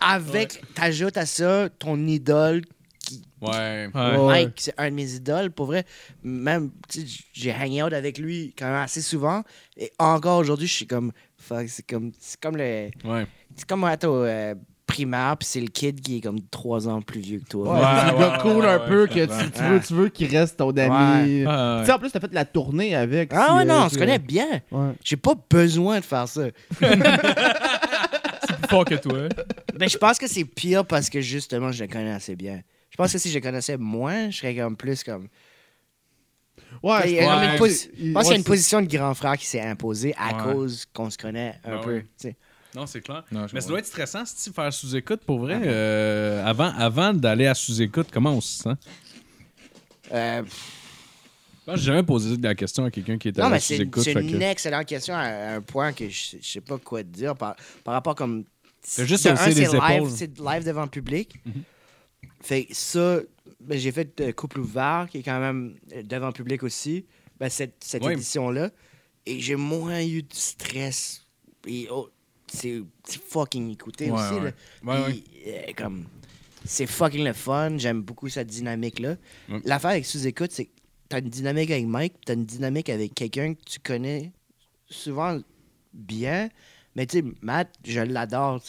Avec, 0.01 0.63
t'ajoutes 0.75 1.17
à 1.17 1.27
ça 1.27 1.69
ton 1.79 1.99
idole 2.07 2.63
Ouais. 3.41 3.89
Ouais. 3.93 4.17
Ouais. 4.17 4.27
Mike, 4.27 4.61
c'est 4.61 4.75
un 4.79 4.89
de 4.91 4.95
mes 4.95 5.15
idoles, 5.15 5.51
pour 5.51 5.67
vrai. 5.67 5.85
Même, 6.23 6.71
tu 6.89 7.01
sais, 7.07 7.25
j'ai 7.33 7.53
hang 7.53 7.83
out 7.85 7.93
avec 7.93 8.17
lui 8.19 8.55
quand 8.57 8.67
même 8.67 8.77
assez 8.77 9.03
souvent. 9.03 9.43
Et 9.77 9.91
encore 9.99 10.39
aujourd'hui, 10.39 10.69
je 10.69 10.73
suis 10.73 10.87
comme, 10.87 11.13
fuck, 11.37 11.69
c'est 11.69 11.85
comme, 11.85 12.13
c'est 12.21 12.41
comme 12.41 12.57
le, 12.57 12.91
Ouais. 13.05 13.27
c'est 13.57 13.67
comme 13.67 13.83
au 13.83 13.87
euh, 13.89 14.55
primaire, 14.93 15.37
puis 15.39 15.47
c'est 15.49 15.61
le 15.61 15.67
kid 15.69 16.01
qui 16.01 16.19
est 16.19 16.21
comme 16.21 16.41
trois 16.51 16.89
ans 16.89 17.01
plus 17.03 17.21
vieux 17.21 17.39
que 17.41 17.49
toi. 17.49 17.75
Ouais, 17.75 17.81
Ouais, 17.81 17.87
c'est 18.01 18.07
le 18.07 18.13
ouais, 18.13 18.19
gars 18.21 18.33
ouais, 18.33 18.39
cool 18.43 18.65
ouais, 18.65 18.69
un 18.69 18.79
peu 18.81 19.07
que 19.07 19.25
tu, 19.27 19.63
veux, 19.63 19.81
tu 19.81 19.95
veux 19.95 20.09
qu'il 20.09 20.37
reste 20.37 20.57
ton 20.59 20.71
ami. 20.71 21.41
Tu 21.41 21.45
sais, 21.87 21.93
en 21.93 21.99
plus, 21.99 22.11
t'as 22.13 22.21
fait 22.21 22.33
la 22.33 22.45
tournée 22.45 22.95
avec. 22.95 23.31
Ah 23.33 23.47
si, 23.49 23.55
ouais, 23.55 23.61
euh, 23.63 23.65
non, 23.65 23.83
on 23.85 23.89
tu- 23.89 23.95
se 23.95 23.99
connaît 23.99 24.19
bien. 24.19 24.61
Ouais. 24.71 24.93
J'ai 25.05 25.17
pas 25.17 25.35
besoin 25.51 26.01
de 26.01 26.05
faire 26.05 26.29
ça. 26.29 26.43
c'est 26.81 28.57
plus 28.57 28.69
fort 28.69 28.85
que 28.85 28.95
toi. 28.97 29.29
Mais 29.79 29.89
je 29.89 29.99
pense 29.99 30.19
que 30.19 30.27
c'est 30.29 30.45
pire 30.45 30.85
parce 30.85 31.09
que 31.11 31.21
justement, 31.21 31.73
je 31.73 31.85
le 31.85 31.91
connais 31.91 32.13
assez 32.13 32.37
bien. 32.37 32.61
Je 32.91 32.97
pense 32.97 33.13
que 33.13 33.19
si 33.19 33.31
je 33.31 33.35
le 33.37 33.41
connaissais 33.41 33.77
moins, 33.77 34.31
je 34.31 34.39
serais 34.39 34.55
comme 34.55 34.77
plus 34.77 35.03
comme. 35.03 35.29
Ouais, 36.83 37.01
Il 37.07 37.13
y 37.15 37.19
a 37.21 37.25
comme 37.25 37.43
une 37.45 37.51
ouais, 37.51 37.59
posi- 37.59 37.89
il- 37.99 38.09
je 38.09 38.13
pense 38.13 38.23
qu'il 38.25 38.33
y 38.33 38.35
a 38.35 38.39
une 38.39 38.45
position 38.45 38.81
de 38.83 38.87
grand 38.87 39.15
frère 39.15 39.37
qui 39.37 39.47
s'est 39.47 39.61
imposée 39.61 40.15
à 40.19 40.37
Ouais. 40.47 40.53
cause 40.53 40.87
qu'on 40.93 41.11
se 41.11 41.19
connaît 41.19 41.55
un 41.65 41.77
Ben 41.77 41.81
peu. 41.83 42.03
ouais. 42.25 42.37
Non, 42.75 42.87
c'est 42.87 43.01
clair. 43.03 43.23
Non, 43.31 43.47
Mais 43.53 43.61
ça 43.61 43.69
doit 43.69 43.79
être 43.81 43.87
stressant, 43.87 44.25
si 44.25 44.45
tu 44.49 44.55
faire 44.55 44.73
sous-écoute, 44.73 45.21
pour 45.27 45.41
vrai. 45.41 45.61
euh, 45.65 46.45
avant 46.47 46.73
avant 46.77 47.13
d'aller 47.13 47.47
à 47.47 47.55
sous-écoute, 47.55 48.09
comment 48.13 48.33
on 48.33 48.41
se 48.41 48.63
sent? 48.63 48.75
Euh, 50.13 50.43
Je 50.45 51.65
pense 51.67 51.75
que 51.75 51.81
j'ai 51.81 51.87
jamais 51.87 52.03
posé 52.03 52.37
la 52.39 52.55
question 52.55 52.85
à 52.85 52.91
quelqu'un 52.91 53.19
qui 53.19 53.29
était 53.29 53.41
Non, 53.41 53.49
à 53.49 53.51
mais 53.51 53.61
c'est 53.61 53.77
sous-écoute. 53.77 54.03
c'est 54.03 54.15
fait 54.15 54.21
une 54.23 54.39
que- 54.39 54.43
excellente 54.43 54.87
question 54.87 55.15
à 55.15 55.55
un 55.55 55.61
point 55.61 55.93
que 55.93 56.09
je, 56.09 56.37
je 56.41 56.47
sais 56.49 56.61
pas 56.61 56.79
quoi 56.79 57.03
te 57.03 57.09
dire 57.09 57.37
par, 57.37 57.57
par 57.85 57.95
rapport 57.95 58.15
comme. 58.15 58.45
T'as 58.97 59.05
juste 59.05 59.25
de 59.25 59.31
un, 59.31 59.47
les 59.47 59.53
c'est 59.67 59.73
live, 59.79 60.09
c'est 60.11 60.39
live 60.41 60.65
devant 60.65 60.83
le 60.83 60.89
public. 60.91 61.37
Fait 62.41 62.65
que 62.65 62.75
ça, 62.75 63.21
ben, 63.61 63.79
j'ai 63.79 63.93
fait 63.93 64.21
euh, 64.21 64.33
Couple 64.33 64.59
ouvert 64.61 65.07
qui 65.09 65.19
est 65.19 65.23
quand 65.23 65.39
même 65.39 65.77
euh, 65.95 66.03
devant 66.03 66.27
le 66.29 66.33
public 66.33 66.63
aussi. 66.65 67.07
Ben, 67.39 67.49
cette 67.49 67.77
cette 67.85 68.05
édition-là. 68.05 68.71
Et 69.25 69.39
j'ai 69.39 69.55
moins 69.55 70.01
eu 70.03 70.23
de 70.23 70.35
stress. 70.35 71.25
Et, 71.69 71.87
oh, 71.93 72.09
c'est 72.53 73.23
fucking 73.29 73.71
écouté 73.73 74.11
Ouais, 74.11 74.21
aussi. 74.21 74.35
ouais. 74.35 74.53
là. 74.85 75.03
Ouais, 75.05 75.11
Puis, 75.13 75.25
euh, 75.47 75.73
comme, 75.77 76.05
c'est 76.65 76.87
fucking 76.87 77.25
le 77.25 77.33
fun. 77.33 77.79
J'aime 77.79 78.03
beaucoup 78.03 78.29
cette 78.29 78.49
dynamique-là. 78.49 79.17
L'affaire 79.65 79.91
avec 79.91 80.07
sous-écoute, 80.07 80.51
c'est 80.53 80.67
que 80.67 80.71
t'as 81.09 81.19
une 81.21 81.29
dynamique 81.29 81.71
avec 81.71 81.87
Mike, 81.87 82.15
t'as 82.25 82.35
une 82.35 82.45
dynamique 82.47 82.89
avec 82.89 83.15
quelqu'un 83.15 83.55
que 83.55 83.61
tu 83.67 83.79
connais 83.81 84.33
souvent 84.89 85.39
bien. 85.93 86.49
Mais 86.95 87.07
tu 87.07 87.19
sais, 87.21 87.25
Matt, 87.41 87.69
je 87.87 88.01
l'adore. 88.01 88.63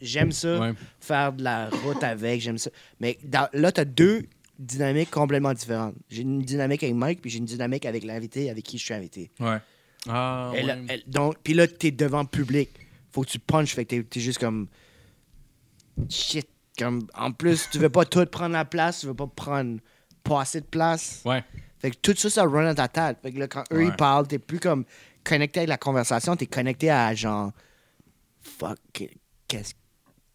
J'aime 0.00 0.32
ça, 0.32 0.72
faire 1.00 1.32
de 1.32 1.44
la 1.44 1.70
route 1.70 2.02
avec, 2.02 2.40
j'aime 2.40 2.58
ça. 2.58 2.70
Mais 3.00 3.18
dans- 3.22 3.48
là, 3.52 3.70
t'as 3.70 3.84
deux 3.84 4.24
dynamiques 4.58 5.10
complètement 5.10 5.52
différentes. 5.54 5.94
J'ai 6.10 6.22
une 6.22 6.42
dynamique 6.42 6.82
avec 6.82 6.96
Mike, 6.96 7.20
puis 7.20 7.30
j'ai 7.30 7.38
une 7.38 7.44
dynamique 7.44 7.86
avec 7.86 8.02
l'invité 8.04 8.50
avec 8.50 8.64
qui 8.64 8.78
je 8.78 8.84
suis 8.84 8.94
invité. 8.94 9.30
Ouais. 9.38 9.58
Ah, 10.08 10.52
puis 11.44 11.54
là, 11.54 11.66
t'es 11.66 11.90
devant 11.90 12.22
le 12.22 12.28
public. 12.28 12.70
Faut 13.16 13.22
que 13.22 13.30
tu 13.30 13.38
punches, 13.38 13.74
fait 13.74 13.86
que 13.86 13.96
t'es, 13.96 14.02
t'es 14.02 14.20
juste 14.20 14.36
comme. 14.38 14.68
Shit. 16.10 16.46
Comme, 16.78 17.06
en 17.14 17.32
plus, 17.32 17.70
tu 17.72 17.78
veux 17.78 17.88
pas 17.88 18.04
tout 18.04 18.22
prendre 18.26 18.52
la 18.52 18.66
place, 18.66 19.00
tu 19.00 19.06
veux 19.06 19.14
pas 19.14 19.26
prendre 19.26 19.78
pas 20.22 20.42
assez 20.42 20.60
de 20.60 20.66
place. 20.66 21.22
Ouais. 21.24 21.42
Fait 21.78 21.90
que 21.92 21.96
tout 21.96 22.14
ça, 22.14 22.28
ça 22.28 22.42
run 22.44 22.64
dans 22.66 22.74
ta 22.74 22.88
tête. 22.88 23.16
Fait 23.22 23.32
que 23.32 23.38
là, 23.38 23.48
quand 23.48 23.64
eux, 23.72 23.78
Ouais. 23.78 23.86
ils 23.86 23.96
parlent, 23.96 24.26
t'es 24.28 24.38
plus 24.38 24.60
comme 24.60 24.84
connecté 25.24 25.60
avec 25.60 25.70
la 25.70 25.78
conversation, 25.78 26.36
t'es 26.36 26.44
connecté 26.46 26.90
à 26.90 27.14
genre. 27.14 27.52
Fuck, 28.42 28.76
qu'est-ce. 29.48 29.72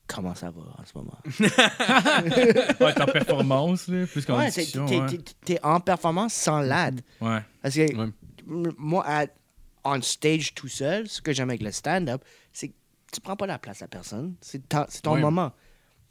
Comment 0.08 0.34
ça 0.34 0.50
va 0.50 0.62
en 0.62 0.84
ce 0.84 0.98
moment? 0.98 1.20
Ouais, 2.82 2.94
t'es 2.96 3.02
en 3.04 3.06
performance, 3.06 3.88
là, 3.88 4.08
plus 4.08 4.26
qu'en 4.26 4.40
Ouais, 4.40 4.50
t'es, 4.50 5.54
ouais. 5.54 5.60
en 5.62 5.80
performance 5.80 6.34
sans 6.34 6.60
l'ad. 6.62 7.00
Ouais. 7.22 7.42
Parce 7.62 7.76
que 7.76 7.96
Ouais. 7.96 8.10
moi, 8.80 9.04
à- 9.08 9.28
on 9.84 10.02
stage 10.02 10.54
tout 10.54 10.68
seul, 10.68 11.08
ce 11.08 11.22
que 11.22 11.34
j'aime 11.34 11.50
avec 11.50 11.62
le 11.62 11.72
stand-up, 11.72 12.24
c'est 12.54 12.70
que 12.70 12.74
tu 13.12 13.20
prends 13.22 13.36
pas 13.36 13.48
la 13.48 13.60
place 13.60 13.82
à 13.82 13.88
personne. 13.88 14.36
C'est, 14.42 14.62
ton 15.02 15.14
Ouais. 15.14 15.20
moment. 15.22 15.52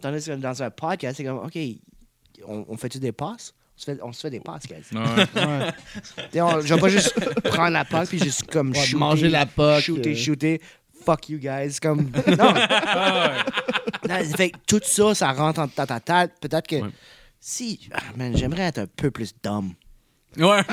Tandis 0.00 0.24
que 0.26 0.32
dans 0.32 0.62
un 0.62 0.70
podcast, 0.70 1.16
c'est 1.18 1.24
comme, 1.24 1.38
OK, 1.38 1.58
on, 2.46 2.64
on 2.68 2.76
fait-tu 2.76 2.98
des 2.98 3.12
passes? 3.12 3.54
On 3.76 3.80
se 3.80 3.84
fait, 3.84 4.02
on 4.02 4.12
se 4.12 4.20
fait 4.20 4.30
des 4.30 4.40
passes, 4.40 4.66
guys. 4.66 4.84
Ouais. 4.92 5.70
On- 6.42 6.60
Je 6.60 6.74
vais 6.74 6.80
pas 6.80 6.88
juste 6.90 7.14
prendre 7.44 7.70
la 7.70 7.84
passe 7.86 8.10
puis 8.10 8.18
juste 8.18 8.50
comme 8.50 8.70
Ouais, 8.70 8.74
shooter, 8.84 8.96
manger 8.98 9.28
la 9.30 9.46
poque, 9.46 9.80
Shooter, 9.80 10.12
euh. 10.12 10.16
shooter. 10.16 10.60
Fuck 11.04 11.30
you 11.30 11.38
guys. 11.38 11.78
Comme, 11.80 12.10
non. 12.26 12.52
Non, 14.08 14.24
fait 14.36 14.52
tout 14.66 14.80
ça, 14.82 15.14
ça 15.14 15.32
rentre 15.32 15.66
dans 15.74 15.86
ta 15.86 16.00
tête. 16.00 16.32
Peut-être 16.40 16.66
que 16.66 16.76
Ouais. 16.76 16.90
si, 17.40 17.88
ah, 17.92 18.00
man, 18.16 18.36
j'aimerais 18.36 18.64
être 18.64 18.78
un 18.80 18.86
peu 18.86 19.10
plus 19.10 19.34
dumb. 19.42 19.72
Ouais. 20.38 20.62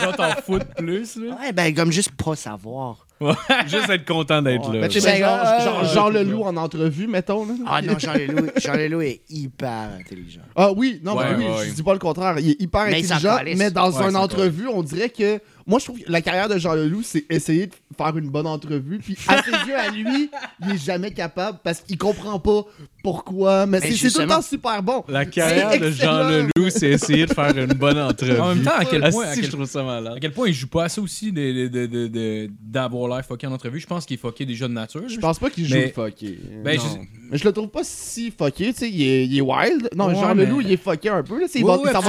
Quand 0.00 0.12
t'en 0.12 0.30
fous 0.42 0.58
de 0.58 0.64
plus, 0.64 1.16
là. 1.16 1.36
Ouais, 1.40 1.52
ben, 1.52 1.74
comme 1.74 1.90
juste 1.92 2.12
pas 2.12 2.36
savoir. 2.36 3.06
Juste 3.68 3.88
être 3.88 4.04
content 4.04 4.42
d'être 4.42 4.68
Ouais. 4.68 4.74
là. 4.76 4.80
Ben, 4.82 4.88
tu 4.90 5.00
sais, 5.00 5.12
Ben, 5.12 5.20
ben, 5.20 5.26
genre, 5.28 5.38
euh, 5.46 5.64
genre, 5.64 5.84
Jean 5.84 6.08
Leloup 6.08 6.42
en 6.42 6.56
entrevue, 6.56 7.06
mettons. 7.06 7.46
Là. 7.46 7.52
Ah 7.68 7.80
non, 7.80 7.96
Jean 7.96 8.14
Leloup, 8.14 8.50
Jean 8.56 8.72
Leloup 8.74 9.00
est 9.02 9.20
hyper 9.30 9.90
intelligent. 10.00 10.40
Ah 10.56 10.72
oui, 10.72 11.00
non, 11.04 11.14
Ouais, 11.16 11.26
mais 11.30 11.36
oui, 11.36 11.44
ouais, 11.44 11.58
ouais. 11.60 11.66
je 11.68 11.72
dis 11.74 11.82
pas 11.84 11.92
le 11.92 12.00
contraire. 12.00 12.34
Il 12.40 12.50
est 12.50 12.60
hyper 12.60 12.86
Mais 12.86 12.98
il 12.98 13.06
s'en 13.06 13.14
intelligent, 13.14 13.36
calisse. 13.38 13.58
mais 13.58 13.70
dans 13.70 13.92
Ouais, 13.92 14.02
une 14.02 14.08
il 14.08 14.12
s'en 14.12 14.18
entrevue, 14.22 14.66
on 14.66 14.82
dirait 14.82 15.10
que. 15.10 15.40
Moi, 15.66 15.78
je 15.78 15.84
trouve 15.84 15.98
que 16.00 16.10
la 16.10 16.20
carrière 16.20 16.48
de 16.48 16.58
Jean 16.58 16.74
Leloup, 16.74 17.02
c'est 17.02 17.24
essayer 17.30 17.66
de 17.66 17.72
faire 17.96 18.16
une 18.16 18.28
bonne 18.30 18.46
entrevue. 18.46 18.98
Puis 18.98 19.16
à 19.28 19.42
ses 19.42 19.50
yeux, 19.50 19.76
à 19.78 19.88
lui, 19.90 20.30
il 20.64 20.70
est 20.72 20.84
jamais 20.84 21.10
capable 21.12 21.58
parce 21.62 21.80
qu'il 21.80 21.96
comprend 21.98 22.38
pas 22.38 22.62
pourquoi. 23.02 23.66
Mais, 23.66 23.80
Mais 23.80 23.92
c'est 23.92 24.10
tout 24.10 24.20
le 24.20 24.26
temps 24.26 24.42
super 24.42 24.82
bon. 24.82 25.04
La 25.08 25.24
carrière 25.24 25.78
de 25.78 25.90
Jean. 25.90 26.28
Leloup, 26.28 26.70
c'est 26.70 26.90
essayer 26.90 27.26
de 27.26 27.32
faire 27.34 27.56
une 27.56 27.66
bonne 27.74 27.98
entrevue. 28.00 28.38
En 28.38 28.54
même 28.54 28.64
temps, 28.64 28.72
à 28.76 28.84
quel 28.84 29.02
Asti, 29.04 29.16
point- 29.16 29.26
à 29.28 29.34
quel- 29.34 29.44
je 29.44 29.50
trouve 29.50 29.64
ça 29.66 29.80
À 29.80 29.84
malade. 29.84 30.18
quel 30.20 30.32
point 30.32 30.48
il 30.48 30.54
joue 30.54 30.66
pas 30.68 30.84
assez 30.84 31.00
aussi 31.00 31.32
de- 31.32 31.68
de- 31.68 31.86
de- 31.86 32.06
de- 32.08 32.50
d'avoir 32.60 33.08
l'air 33.08 33.24
fucké 33.24 33.46
en 33.46 33.52
entrevue. 33.52 33.80
Je 33.80 33.86
pense 33.86 34.04
qu'il 34.06 34.14
est 34.14 34.20
fucké 34.20 34.44
déjà 34.46 34.68
de 34.68 34.72
nature. 34.72 35.02
Je 35.08 35.18
pense 35.18 35.38
pas 35.38 35.50
qu'il 35.50 35.66
joue 35.66 35.74
Mais- 35.74 35.92
fucké. 35.92 36.38
Ben, 36.64 36.76
Non. 36.76 36.82
je- 36.82 36.98
Mais 37.32 37.38
je 37.38 37.44
le 37.44 37.52
trouve 37.52 37.68
pas 37.68 37.80
si 37.82 38.30
fucké, 38.30 38.72
tu 38.74 38.80
sais, 38.80 38.90
il 38.90 39.02
est, 39.02 39.26
il 39.26 39.38
est 39.38 39.40
wild. 39.40 39.88
Non, 39.96 40.08
Ouais, 40.08 40.14
Jean 40.14 40.34
mais- 40.34 40.44
Leloup, 40.44 40.60
il 40.60 40.72
est 40.72 40.76
fucké 40.82 41.08
un 41.08 41.22
peu, 41.22 41.40
là, 41.40 41.46
il 41.54 41.64
Ouais, 41.64 41.70
va, 41.70 41.76
ouais, 41.78 41.82
il 41.88 41.92
va 41.92 42.00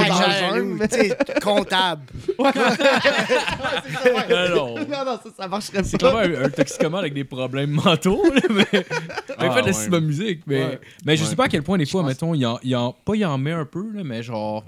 dans 0.50 0.56
le 0.56 1.40
comptable. 1.40 2.02
Non, 4.88 5.04
non. 5.04 5.18
ça, 5.22 5.30
ça 5.36 5.48
marcherait 5.48 5.82
C'est 5.84 5.98
pas. 5.98 6.10
clairement 6.24 6.38
un, 6.40 6.44
un 6.44 6.50
toxicomane 6.50 7.00
avec 7.00 7.14
des 7.14 7.24
problèmes 7.24 7.70
mentaux, 7.70 8.22
là, 8.32 8.40
mais 8.50 8.66
il 8.72 8.84
Ah, 9.38 9.50
fait 9.52 9.62
de 9.62 9.66
la 9.70 9.72
ouais. 9.78 9.88
bonne 9.88 10.04
musique. 10.06 10.42
Mais, 10.46 10.62
Ouais. 10.64 10.80
mais 11.04 11.16
je 11.16 11.22
Ouais. 11.24 11.30
sais 11.30 11.36
pas 11.36 11.44
à 11.44 11.48
quel 11.48 11.62
point, 11.62 11.78
des 11.78 11.86
fois, 11.86 12.02
pense- 12.02 12.08
mettons, 12.08 12.34
il 12.34 12.44
en, 12.46 12.58
il 12.62 12.74
en- 12.76 12.92
pas 12.92 13.14
il 13.16 13.24
en 13.24 13.38
met 13.38 13.52
un 13.52 13.64
peu, 13.64 13.84
là, 13.92 14.02
mais 14.04 14.22
genre. 14.22 14.64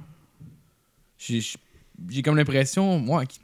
J'ai 1.19 1.41
j'ai 2.11 2.23
comme 2.23 2.37
l'impression, 2.37 2.99
moi, 2.99 3.25
qu'il 3.25 3.41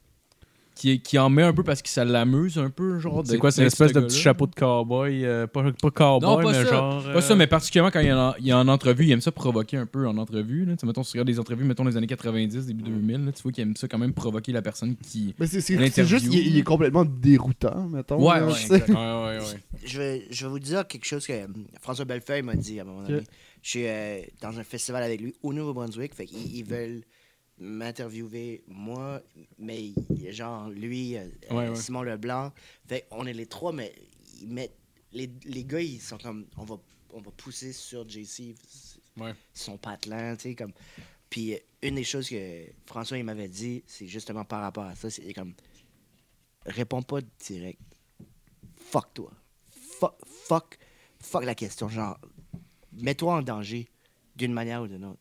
qu'il 0.83 1.19
en 1.21 1.31
met 1.31 1.43
un 1.43 1.53
peu 1.53 1.63
parce 1.63 1.81
que 1.83 1.89
ça 1.89 2.05
l'amuse 2.05 2.59
un 2.59 2.71
peu, 2.71 2.99
genre. 2.99 3.23
C'est 3.25 3.39
quoi, 3.39 3.51
c'est 3.51 3.61
une 3.63 3.67
espèce 3.69 3.91
ce 3.93 3.95
de 3.95 4.01
petit 4.01 4.19
chapeau 4.19 4.47
de 4.47 4.55
cowboy? 4.55 5.25
euh, 5.25 5.47
pas, 5.47 5.63
pas 5.73 5.91
cowboy, 5.91 6.29
Non, 6.29 6.37
pas 6.43 6.53
mais 6.53 6.65
ça. 6.65 6.71
genre. 6.71 7.05
Pas 7.13 7.21
ça, 7.21 7.33
euh, 7.33 7.37
mais 7.37 7.47
particulièrement 7.47 7.91
quand 7.91 8.01
il 8.01 8.07
est 8.09 8.13
en, 8.13 8.35
il 8.41 8.49
est 8.49 8.53
en 8.53 8.69
entrevue, 8.69 9.05
il 9.05 9.13
aime 9.13 9.21
ça 9.21 9.33
provoquer 9.33 9.77
un 9.77 9.87
peu 9.87 10.07
en 10.07 10.17
entrevue. 10.19 10.65
Là. 10.65 10.75
Tu 10.75 10.81
sais, 10.81 10.87
mettons, 10.87 11.03
si 11.03 11.13
tu 11.13 11.17
regardes 11.19 11.29
des 11.29 11.39
entrevues, 11.41 11.65
mettons, 11.65 11.85
les 11.85 11.97
années 11.97 12.07
90, 12.07 12.67
début 12.67 12.83
2000, 12.83 13.25
là, 13.27 13.33
tu 13.33 13.43
vois 13.43 13.53
qu'il 13.53 13.63
aime 13.63 13.77
ça 13.77 13.89
quand 13.89 13.99
même 13.99 14.13
provoquer 14.13 14.53
la 14.53 14.63
personne 14.63 14.97
qui. 14.97 15.35
Mais 15.39 15.47
c'est- 15.47 15.61
juste, 16.05 16.27
il, 16.31 16.39
est- 16.39 16.43
il 16.45 16.59
est 16.59 16.63
complètement 16.63 17.05
déroutant, 17.05 17.89
mettons. 17.89 18.17
Ouais, 18.21 18.41
là, 18.41 18.47
ouais, 18.47 18.53
exact. 18.61 18.89
Ouais, 18.89 18.95
ouais, 18.95 19.39
ouais. 19.39 19.61
Je 19.85 19.99
vais, 19.99 20.27
je 20.31 20.45
vais 20.47 20.51
vous 20.51 20.59
dire 20.61 20.87
quelque 20.87 21.05
chose 21.07 21.27
que 21.27 21.33
euh, 21.33 21.47
François 21.81 22.05
Bellefeuille 22.05 22.43
m'a 22.43 22.55
dit 22.55 22.79
à 22.79 22.83
un 22.83 22.87
moment 22.87 23.03
donné. 23.03 23.23
Je 23.63 23.69
suis 23.69 23.87
euh, 23.87 24.21
dans 24.41 24.59
un 24.59 24.63
festival 24.65 25.03
avec 25.03 25.21
lui 25.21 25.35
au 25.43 25.53
Nouveau-Brunswick. 25.53 26.15
Fait 26.15 26.25
qu'ils 26.27 26.57
ils 26.57 26.65
veulent 26.65 27.03
m'interviewer, 27.63 28.63
moi, 28.67 29.23
mais 29.59 29.93
genre 30.31 30.69
lui, 30.69 31.17
euh, 31.17 31.27
Ouais, 31.51 31.69
ouais. 31.71 31.77
Simon 31.77 32.03
Leblanc. 32.03 32.53
Fait 32.87 33.07
on 33.11 33.27
est 33.27 33.33
les 33.33 33.47
trois, 33.47 33.73
mais 33.73 33.95
ils 34.41 34.49
mettent, 34.49 34.77
les, 35.13 35.31
les 35.45 35.65
gars, 35.65 35.81
ils 35.81 36.01
sont 36.01 36.19
comme, 36.19 36.47
on 36.57 36.65
va, 36.65 36.77
on 37.13 37.21
va 37.21 37.31
pousser 37.33 37.73
sur 37.73 38.09
JC 38.09 38.55
Ouais. 39.19 39.35
son 39.53 39.77
patelin, 39.77 40.35
tu 40.37 40.43
sais, 40.51 40.55
comme. 40.55 40.73
Puis 41.29 41.55
euh, 41.55 41.59
une 41.83 41.97
des 41.97 42.05
choses 42.05 42.29
que 42.29 42.65
François 42.87 43.19
il 43.19 43.25
m'avait 43.25 43.49
dit, 43.49 43.83
c'est 43.87 44.07
justement 44.07 44.45
par 44.45 44.61
rapport 44.63 44.85
à 44.85 44.95
ça, 44.95 45.11
c'est 45.11 45.33
comme, 45.35 45.55
réponds 46.67 47.03
pas 47.03 47.21
direct. 47.47 47.81
Fuck 48.77 49.15
toi. 49.15 49.31
Fuck, 49.71 50.15
fuck, 50.27 50.79
fuck 51.21 51.45
la 51.45 51.55
question. 51.55 51.89
Genre, 51.89 52.19
mets-toi 52.93 53.35
en 53.37 53.43
danger 53.43 53.89
d'une 54.37 54.53
manière 54.53 54.83
ou 54.83 54.89
d'une 54.89 55.05
autre. 55.05 55.21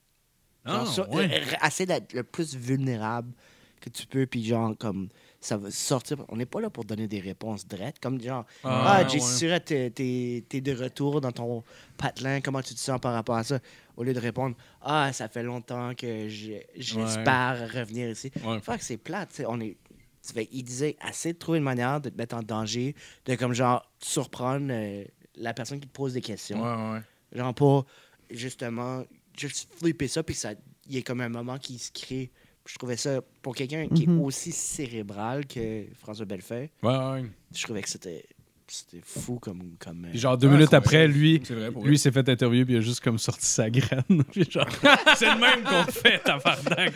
Genre, 0.65 0.85
Ah, 0.87 0.91
ça, 0.91 1.09
ouais. 1.09 1.29
euh, 1.31 1.67
essaie 1.67 1.85
d'être 1.85 2.13
le 2.13 2.23
plus 2.23 2.55
vulnérable 2.55 3.31
que 3.79 3.89
tu 3.89 4.05
peux, 4.05 4.27
puis 4.27 4.45
genre, 4.45 4.75
comme, 4.77 5.09
ça 5.39 5.57
va 5.57 5.71
sortir. 5.71 6.17
On 6.29 6.35
n'est 6.37 6.45
pas 6.45 6.61
là 6.61 6.69
pour 6.69 6.85
donner 6.85 7.07
des 7.07 7.19
réponses 7.19 7.65
drettes, 7.67 7.97
comme 7.99 8.21
genre, 8.21 8.45
Ah, 8.63 8.99
ah. 9.03 9.07
Jay 9.07 9.19
t'es- 9.59 10.61
de 10.61 10.73
retour 10.75 11.19
dans 11.19 11.31
ton 11.31 11.63
patelin, 11.97 12.41
comment 12.41 12.61
tu 12.61 12.75
te 12.75 12.79
sens 12.79 12.99
par 13.01 13.13
rapport 13.13 13.37
à 13.37 13.43
ça? 13.43 13.59
Au 13.97 14.03
lieu 14.03 14.13
de 14.13 14.19
répondre, 14.19 14.55
ah, 14.81 15.11
ça 15.13 15.27
fait 15.29 15.41
longtemps 15.41 15.95
que 15.95 16.27
j'espère 16.75 17.71
revenir 17.73 18.09
ici. 18.11 18.31
Ouais. 18.43 18.59
Que 18.61 18.83
c'est 18.83 18.97
plate, 18.97 19.29
tu 19.29 19.35
sais, 19.37 19.45
on 19.47 19.59
est. 19.59 19.77
ça 20.23 20.33
fait- 20.35 20.49
il 20.51 20.61
disait, 20.63 20.95
assez 21.01 21.33
de 21.33 21.37
trouver 21.39 21.57
une 21.57 21.63
manière 21.63 21.99
de 21.99 22.09
te 22.09 22.15
mettre 22.17 22.35
en 22.35 22.43
danger, 22.43 22.93
de 23.25 23.33
comme 23.33 23.53
genre 23.53 23.83
surprendre 23.99 24.67
euh, 24.69 25.03
la 25.35 25.51
personne 25.55 25.79
qui 25.79 25.87
te 25.87 25.91
pose 25.93 26.13
des 26.13 26.21
questions. 26.21 26.63
Genre 27.33 27.53
pas 27.55 27.83
justement 28.29 29.03
juste 29.37 29.69
flipper 29.77 30.07
ça, 30.07 30.23
puis 30.23 30.35
ça, 30.35 30.53
il 30.87 30.95
y 30.95 30.97
a 30.97 31.01
comme 31.01 31.21
un 31.21 31.29
moment 31.29 31.57
qui 31.57 31.77
se 31.79 31.91
crée. 31.91 32.31
Je 32.65 32.75
trouvais 32.75 32.97
ça, 32.97 33.21
pour 33.41 33.55
quelqu'un 33.55 33.87
qui 33.87 34.07
Mhm. 34.07 34.19
est 34.19 34.23
aussi 34.23 34.51
cérébral 34.51 35.45
que 35.47 35.85
François 35.95 36.25
Bellefeuille, 36.25 36.69
Ouais, 36.83 36.95
ouais. 36.97 37.25
je 37.53 37.63
trouvais 37.63 37.81
que 37.81 37.89
c'était 37.89 38.25
c'était 38.73 39.03
fou 39.05 39.39
comme. 39.39 39.61
comme 39.79 40.07
Puis 40.09 40.19
genre 40.19 40.37
deux 40.37 40.47
minutes 40.47 40.73
après, 40.73 41.07
lui, 41.07 41.39
vrai 41.39 41.69
lui 41.83 41.97
s'est 41.97 42.11
fait 42.11 42.27
interviewer 42.27 42.65
puis 42.65 42.75
il 42.75 42.77
a 42.77 42.81
juste 42.81 43.01
comme 43.01 43.17
sorti 43.17 43.45
sa 43.45 43.69
graine. 43.69 44.03
Puis 44.31 44.49
genre, 44.49 44.67
c'est 45.17 45.25
le 45.25 45.39
même 45.39 45.63
qu'on 45.63 45.91
fait, 45.91 46.19
tabarnak. 46.19 46.93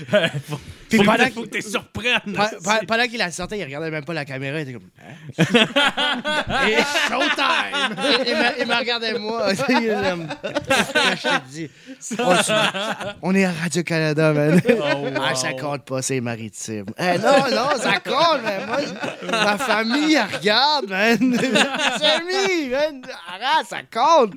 Faut, 0.48 0.60
Puis 0.90 0.98
faut, 1.00 1.04
pendant 1.04 1.26
faut 1.32 1.42
que 1.44 1.48
t'es 1.48 1.62
surprennes. 1.62 2.20
Pe- 2.26 2.32
pe- 2.64 2.86
Pendant 2.86 3.08
qu'il 3.08 3.18
la 3.18 3.32
sortait, 3.32 3.60
il 3.60 3.64
regardait 3.64 3.92
même 3.92 4.06
pas 4.06 4.14
la 4.14 4.26
caméra, 4.26 4.60
il 4.60 4.70
était 4.70 4.74
comme. 4.74 4.90
Hein? 5.02 5.16
Et 6.68 6.78
showtime! 7.08 7.96
il, 8.60 8.68
me, 8.68 8.78
regardait 8.80 9.20
moi. 9.20 9.54
Je 9.54 9.62
te 9.62 11.50
dis. 11.50 11.70
On, 12.20 13.30
on 13.30 13.36
est 13.36 13.46
à 13.46 13.52
Radio-Canada, 13.52 14.34
man. 14.34 14.62
Ah, 15.22 15.36
ça 15.36 15.54
compte 15.54 15.84
pas, 15.86 16.02
c'est 16.02 16.22
maritime. 16.22 16.86
Eh, 16.98 17.18
non, 17.18 17.50
non, 17.52 17.78
ça 17.78 18.00
compte, 18.00 18.44
man. 18.44 18.66
Moi, 18.68 18.80
ma 19.32 19.58
famille, 19.58 20.16
elle 20.16 20.38
regarde, 20.38 20.90
man. 20.90 21.38
Sammy, 22.00 22.70
man. 22.70 23.02
Arrête, 23.28 23.68
ça 23.68 23.78
compte. 23.92 24.34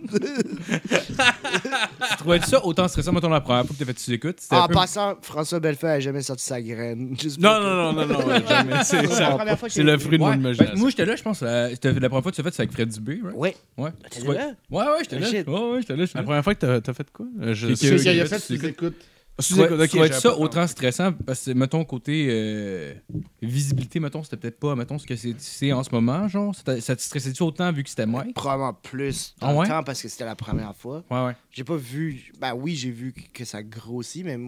Tu 2.10 2.16
trouvais 2.18 2.40
ça 2.40 2.64
autant 2.64 2.88
stressant, 2.88 3.12
mettons, 3.12 3.28
la 3.28 3.40
première 3.40 3.64
fois 3.66 3.74
que 3.74 3.78
t'as 3.78 3.86
fait 3.86 3.94
tu 3.94 4.12
écoutes? 4.12 4.38
En 4.50 4.66
peu- 4.68 4.74
passant, 4.74 5.16
François 5.22 5.60
Bellefeuille 5.60 5.90
a 5.96 6.00
jamais 6.00 6.22
sorti 6.22 6.44
sa 6.44 6.60
graine. 6.60 7.16
Juste 7.20 7.40
Non, 7.40 7.60
non, 7.60 7.92
non, 7.92 8.06
non, 8.06 8.06
non, 8.06 8.20
jamais. 8.48 8.74
C'est 8.84 8.98
C'est 9.00 9.02
la 9.02 9.08
ça. 9.14 9.30
première 9.36 9.58
fois 9.58 9.68
que 9.68 9.74
C'est 9.74 9.82
j'ai 9.82 9.86
le 9.90 9.98
fruit 9.98 10.18
de 10.18 10.22
mon 10.22 10.30
Ouais, 10.30 10.36
ben, 10.36 10.40
imagination. 10.40 10.76
moi, 10.78 10.90
j'étais 10.90 11.04
là, 11.06 11.16
je 11.16 11.22
pense. 11.22 11.40
La, 11.42 11.70
c'était 11.70 11.92
la 11.92 12.08
première 12.08 12.22
fois 12.22 12.32
que 12.32 12.36
tu 12.36 12.42
l'as 12.42 12.50
fait, 12.50 12.56
c'est 12.56 12.62
avec 12.62 12.72
Fred 12.72 12.88
Dubé, 12.88 13.20
right? 13.22 13.34
Oui. 13.36 13.50
Ouais. 13.76 13.90
T'étais 14.10 14.20
Tu 14.26 14.32
là? 14.32 14.50
Ouais, 14.70 14.84
ouais, 14.84 14.98
j'étais 15.00 15.18
là. 15.18 15.26
shit. 15.26 15.46
Ouais, 15.48 15.60
ouais, 15.60 15.80
j'étais 15.80 15.96
là. 15.96 16.04
La 16.14 16.22
première 16.22 16.44
fois 16.44 16.54
que 16.54 16.78
t'as 16.78 16.92
fait 16.92 17.10
quoi? 17.12 17.26
Euh, 17.42 17.54
Je 17.54 17.74
sais- 17.74 17.88
que- 17.90 18.02
Il 18.02 18.20
a, 18.20 18.24
tu 18.24 18.28
fait 18.30 18.38
ses 18.38 18.64
écoutes? 18.66 18.96
Tu 19.40 19.54
trouvais 19.54 19.86
j'avais 19.88 20.12
ça 20.12 20.36
autant 20.36 20.66
stressant 20.66 21.12
parce 21.12 21.44
que, 21.44 21.50
mettons, 21.52 21.84
côté 21.84 22.26
euh, 22.30 22.94
visibilité, 23.42 24.00
mettons, 24.00 24.22
c'était 24.22 24.36
peut-être 24.36 24.58
pas, 24.58 24.74
mettons, 24.74 24.98
ce 24.98 25.06
que 25.06 25.14
c'est 25.16 25.72
en 25.72 25.82
ce 25.82 25.90
moment, 25.90 26.26
genre. 26.28 26.54
Ça 26.54 26.80
ça 26.80 26.96
te 26.96 27.02
stressait-tu 27.02 27.42
autant 27.42 27.72
vu 27.72 27.82
que 27.84 27.90
c'était 27.90 28.06
Mike? 28.06 28.34
Probablement 28.34 28.74
plus 28.74 29.34
dans 29.40 29.48
Ah 29.48 29.54
ouais? 29.54 29.62
le 29.66 29.68
temps 29.68 29.82
parce 29.84 30.02
que 30.02 30.08
c'était 30.08 30.24
la 30.24 30.36
première 30.36 30.74
fois. 30.76 31.04
Ouais, 31.10 31.24
ouais. 31.26 31.36
J'ai 31.50 31.64
pas 31.64 31.76
vu. 31.76 32.32
Ben 32.40 32.54
oui, 32.54 32.74
j'ai 32.76 32.90
vu 32.90 33.12
que 33.32 33.44
ça 33.44 33.62
grossit, 33.62 34.24
mais 34.24 34.38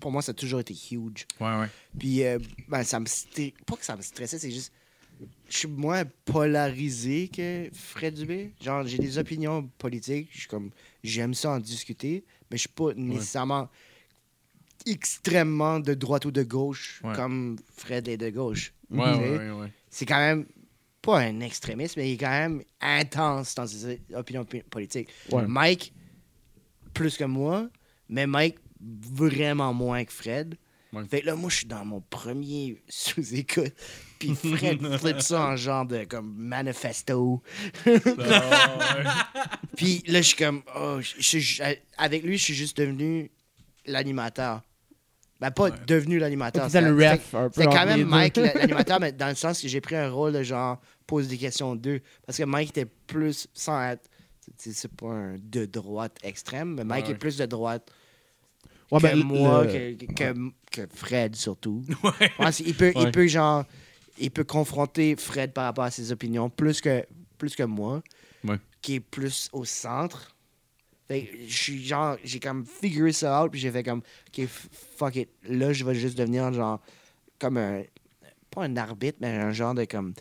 pour 0.00 0.10
moi, 0.10 0.22
ça 0.22 0.30
a 0.30 0.34
toujours 0.34 0.60
été 0.60 0.74
huge. 0.74 1.26
Ouais, 1.40 1.58
ouais. 1.60 1.68
Puis, 1.98 2.24
euh, 2.24 2.38
ben, 2.68 2.82
ça 2.82 2.98
me. 3.00 3.06
sté- 3.06 3.54
Pas 3.66 3.76
que 3.76 3.84
ça 3.84 3.96
me 3.96 4.02
stressait, 4.02 4.38
c'est 4.38 4.50
juste. 4.50 4.72
Je 5.50 5.56
suis 5.58 5.68
moins 5.68 6.04
polarisé 6.24 7.28
que 7.28 7.68
Fred 7.74 8.14
Dubé. 8.14 8.52
Genre, 8.62 8.86
j'ai 8.86 8.96
des 8.98 9.18
opinions 9.18 9.68
politiques. 9.78 10.28
Je 10.32 10.40
suis 10.40 10.48
comme. 10.48 10.70
J'aime 11.04 11.34
ça 11.34 11.50
en 11.50 11.58
discuter, 11.60 12.24
mais 12.50 12.56
je 12.56 12.60
suis 12.62 12.68
pas 12.70 12.94
nécessairement 12.96 13.68
extrêmement 14.86 15.80
de 15.80 15.94
droite 15.94 16.24
ou 16.24 16.30
de 16.30 16.42
gauche 16.42 17.00
Ouais. 17.04 17.14
comme 17.14 17.56
Fred 17.76 18.08
est 18.08 18.16
de 18.16 18.30
gauche. 18.30 18.72
Ouais, 18.90 18.98
ouais. 19.50 19.72
C'est 19.90 20.06
quand 20.06 20.18
même 20.18 20.46
pas 21.02 21.20
un 21.20 21.40
extrémiste, 21.40 21.96
mais 21.96 22.10
il 22.10 22.14
est 22.14 22.18
quand 22.18 22.28
même 22.30 22.62
intense 22.80 23.54
dans 23.54 23.66
ses 23.66 24.00
opinions 24.14 24.44
pi- 24.44 24.62
politiques. 24.68 25.08
Mike, 25.32 25.92
plus 26.92 27.16
que 27.16 27.24
moi, 27.24 27.68
mais 28.08 28.26
Mike, 28.26 28.56
vraiment 28.80 29.72
moins 29.72 30.04
que 30.04 30.12
Fred. 30.12 30.56
Fait 31.08 31.20
que 31.20 31.26
là, 31.26 31.36
moi, 31.36 31.48
je 31.50 31.56
suis 31.58 31.66
dans 31.66 31.84
mon 31.84 32.00
premier 32.00 32.82
sous-écoute. 32.88 33.72
Puis 34.18 34.34
Fred 34.34 34.80
flippe 34.98 35.20
ça 35.20 35.40
en 35.46 35.56
genre 35.56 35.86
de 35.86 36.02
comme 36.04 36.34
manifesto. 36.36 37.40
Puis 39.76 40.02
là, 40.06 40.20
je 40.20 40.26
suis 40.26 40.36
comme, 40.36 40.62
oh, 40.76 40.98
avec 41.96 42.22
lui, 42.24 42.36
je 42.38 42.44
suis 42.44 42.54
juste 42.54 42.76
devenu 42.76 43.30
l'animateur. 43.86 44.62
Ben, 45.40 45.50
pas 45.50 45.70
devenu 45.70 46.18
l'animateur. 46.18 46.66
C'était 46.66 46.82
le 46.82 46.98
c'est- 47.00 47.10
ref, 47.12 47.34
un 47.34 47.48
peu. 47.48 47.62
c'est 47.62 47.66
quand 47.66 47.86
même. 47.86 48.04
Mike 48.06 48.36
la- 48.36 48.52
l'animateur, 48.54 49.00
mais 49.00 49.12
dans 49.12 49.28
le 49.28 49.34
sens 49.34 49.62
que 49.62 49.68
j'ai 49.68 49.80
pris 49.80 49.96
un 49.96 50.10
rôle 50.10 50.32
de 50.34 50.42
genre 50.42 50.80
pose 51.06 51.28
des 51.28 51.38
questions 51.38 51.74
d'eux. 51.76 52.00
Parce 52.26 52.36
que 52.38 52.44
Mike 52.44 52.70
était 52.70 52.86
plus, 53.06 53.48
sans 53.54 53.82
être. 53.90 54.08
c'est- 54.56 54.72
C'est 54.72 54.90
pas 54.94 55.06
un 55.06 55.36
de 55.42 55.64
droite 55.64 56.16
extrême, 56.22 56.74
mais 56.74 56.84
Mike 56.84 57.06
Ouais. 57.06 57.12
est 57.12 57.16
plus 57.16 57.36
de 57.38 57.46
droite 57.46 57.90
Ouais, 58.90 58.98
que 58.98 59.02
ben, 59.06 59.16
moi, 59.24 59.64
le- 59.64 59.94
que, 59.94 60.04
que, 60.12 60.34
que 60.72 60.86
Fred 60.94 61.36
surtout. 61.36 61.82
Qu'il 62.56 62.74
peut, 62.74 62.92
Ouais. 62.94 63.02
il 63.04 63.10
peut 63.12 63.26
genre. 63.26 63.64
Il 64.18 64.30
peut 64.30 64.44
confronter 64.44 65.16
Fred 65.16 65.52
par 65.52 65.64
rapport 65.64 65.84
à 65.84 65.90
ses 65.90 66.12
opinions 66.12 66.50
plus 66.50 66.82
que, 66.82 67.06
plus 67.38 67.54
que 67.56 67.62
moi, 67.62 68.02
Ouais. 68.44 68.58
qui 68.82 68.96
est 68.96 69.00
plus 69.00 69.48
au 69.54 69.64
centre. 69.64 70.34
J'ai 71.46 72.40
comme 72.40 72.64
figuré 72.64 73.12
ça 73.12 73.42
out, 73.44 73.50
puis 73.50 73.60
j'ai 73.60 73.70
fait 73.70 73.82
comme, 73.82 74.00
ok, 74.28 74.46
fuck 74.96 75.16
it. 75.16 75.28
Là, 75.48 75.72
je 75.72 75.84
vais 75.84 75.94
juste 75.94 76.16
devenir 76.16 76.52
genre, 76.52 76.80
comme 77.38 77.56
un, 77.56 77.82
pas 78.50 78.64
un 78.64 78.76
arbitre, 78.76 79.18
mais 79.20 79.28
un 79.28 79.52
genre 79.52 79.74
de 79.74 79.84
comme, 79.84 80.14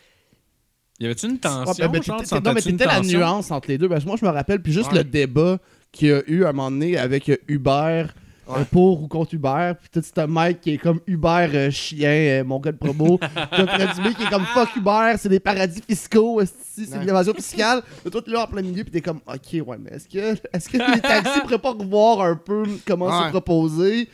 Y 1.00 1.06
avait-tu 1.06 1.28
une 1.28 1.40
tension? 1.40 1.74
ben, 1.88 2.02
genre, 2.04 2.22
non, 2.44 2.54
mais 2.54 2.62
c'était 2.62 2.86
la 2.86 3.02
nuance 3.02 3.52
entre 3.52 3.70
les 3.70 3.78
deux. 3.78 3.88
Parce 3.88 4.04
que 4.04 4.08
moi, 4.10 4.18
je 4.20 4.26
me 4.26 4.32
rappelle, 4.32 4.62
puis 4.62 4.74
juste 4.74 4.92
Ouais. 4.92 4.98
le 5.00 5.04
débat 5.06 5.60
qu'il 5.92 6.10
y 6.10 6.12
a 6.12 6.22
eu 6.28 6.44
à 6.44 6.50
un 6.50 6.54
moment 6.54 6.72
donné 6.72 6.98
avec 6.98 7.32
Hubert. 7.48 8.14
euh, 8.16 8.22
Ouais. 8.50 8.66
pour 8.66 9.04
ou 9.04 9.08
contre 9.08 9.34
Uber, 9.36 9.74
puis 9.80 9.90
tout 9.92 10.02
c'est 10.04 10.18
un 10.18 10.28
mec 10.28 10.62
qui 10.62 10.72
est 10.72 10.78
comme 10.78 11.00
Uber 11.08 11.48
euh, 11.54 11.70
chien, 11.72 12.10
euh, 12.10 12.44
mon 12.44 12.60
gars 12.60 12.72
de 12.72 12.78
promo. 12.78 13.18
T'as 13.52 13.94
Dubé 13.94 14.14
qui 14.16 14.24
est 14.24 14.30
comme 14.30 14.46
fuck 14.46 14.76
Uber, 14.76 15.14
c'est 15.18 15.30
des 15.30 15.40
paradis 15.40 15.82
fiscaux, 15.88 16.42
c'est 16.46 16.90
Ouais. 16.92 17.00
de 17.00 17.06
l'évasion 17.06 17.34
fiscale. 17.34 17.84
Et 18.06 18.10
toi, 18.12 18.22
tu 18.22 18.30
es 18.30 18.34
là 18.34 18.44
en 18.44 18.48
plein 18.48 18.62
milieu, 18.62 18.84
puis 18.84 18.92
t'es 18.92 19.02
comme 19.02 19.20
ok, 19.28 19.68
ouais, 19.68 19.78
mais 19.80 19.92
est-ce 19.92 20.08
que, 20.08 20.36
est-ce 20.54 20.70
que 20.70 20.78
les 20.78 21.02
taxis 21.02 21.42
pourraient 21.42 21.60
pas 21.60 21.72
revoir 21.74 22.22
un 22.22 22.36
peu 22.36 22.64
comment 22.88 23.08
Ouais. 23.08 23.26
c'est 23.26 23.30
proposé? 23.32 24.10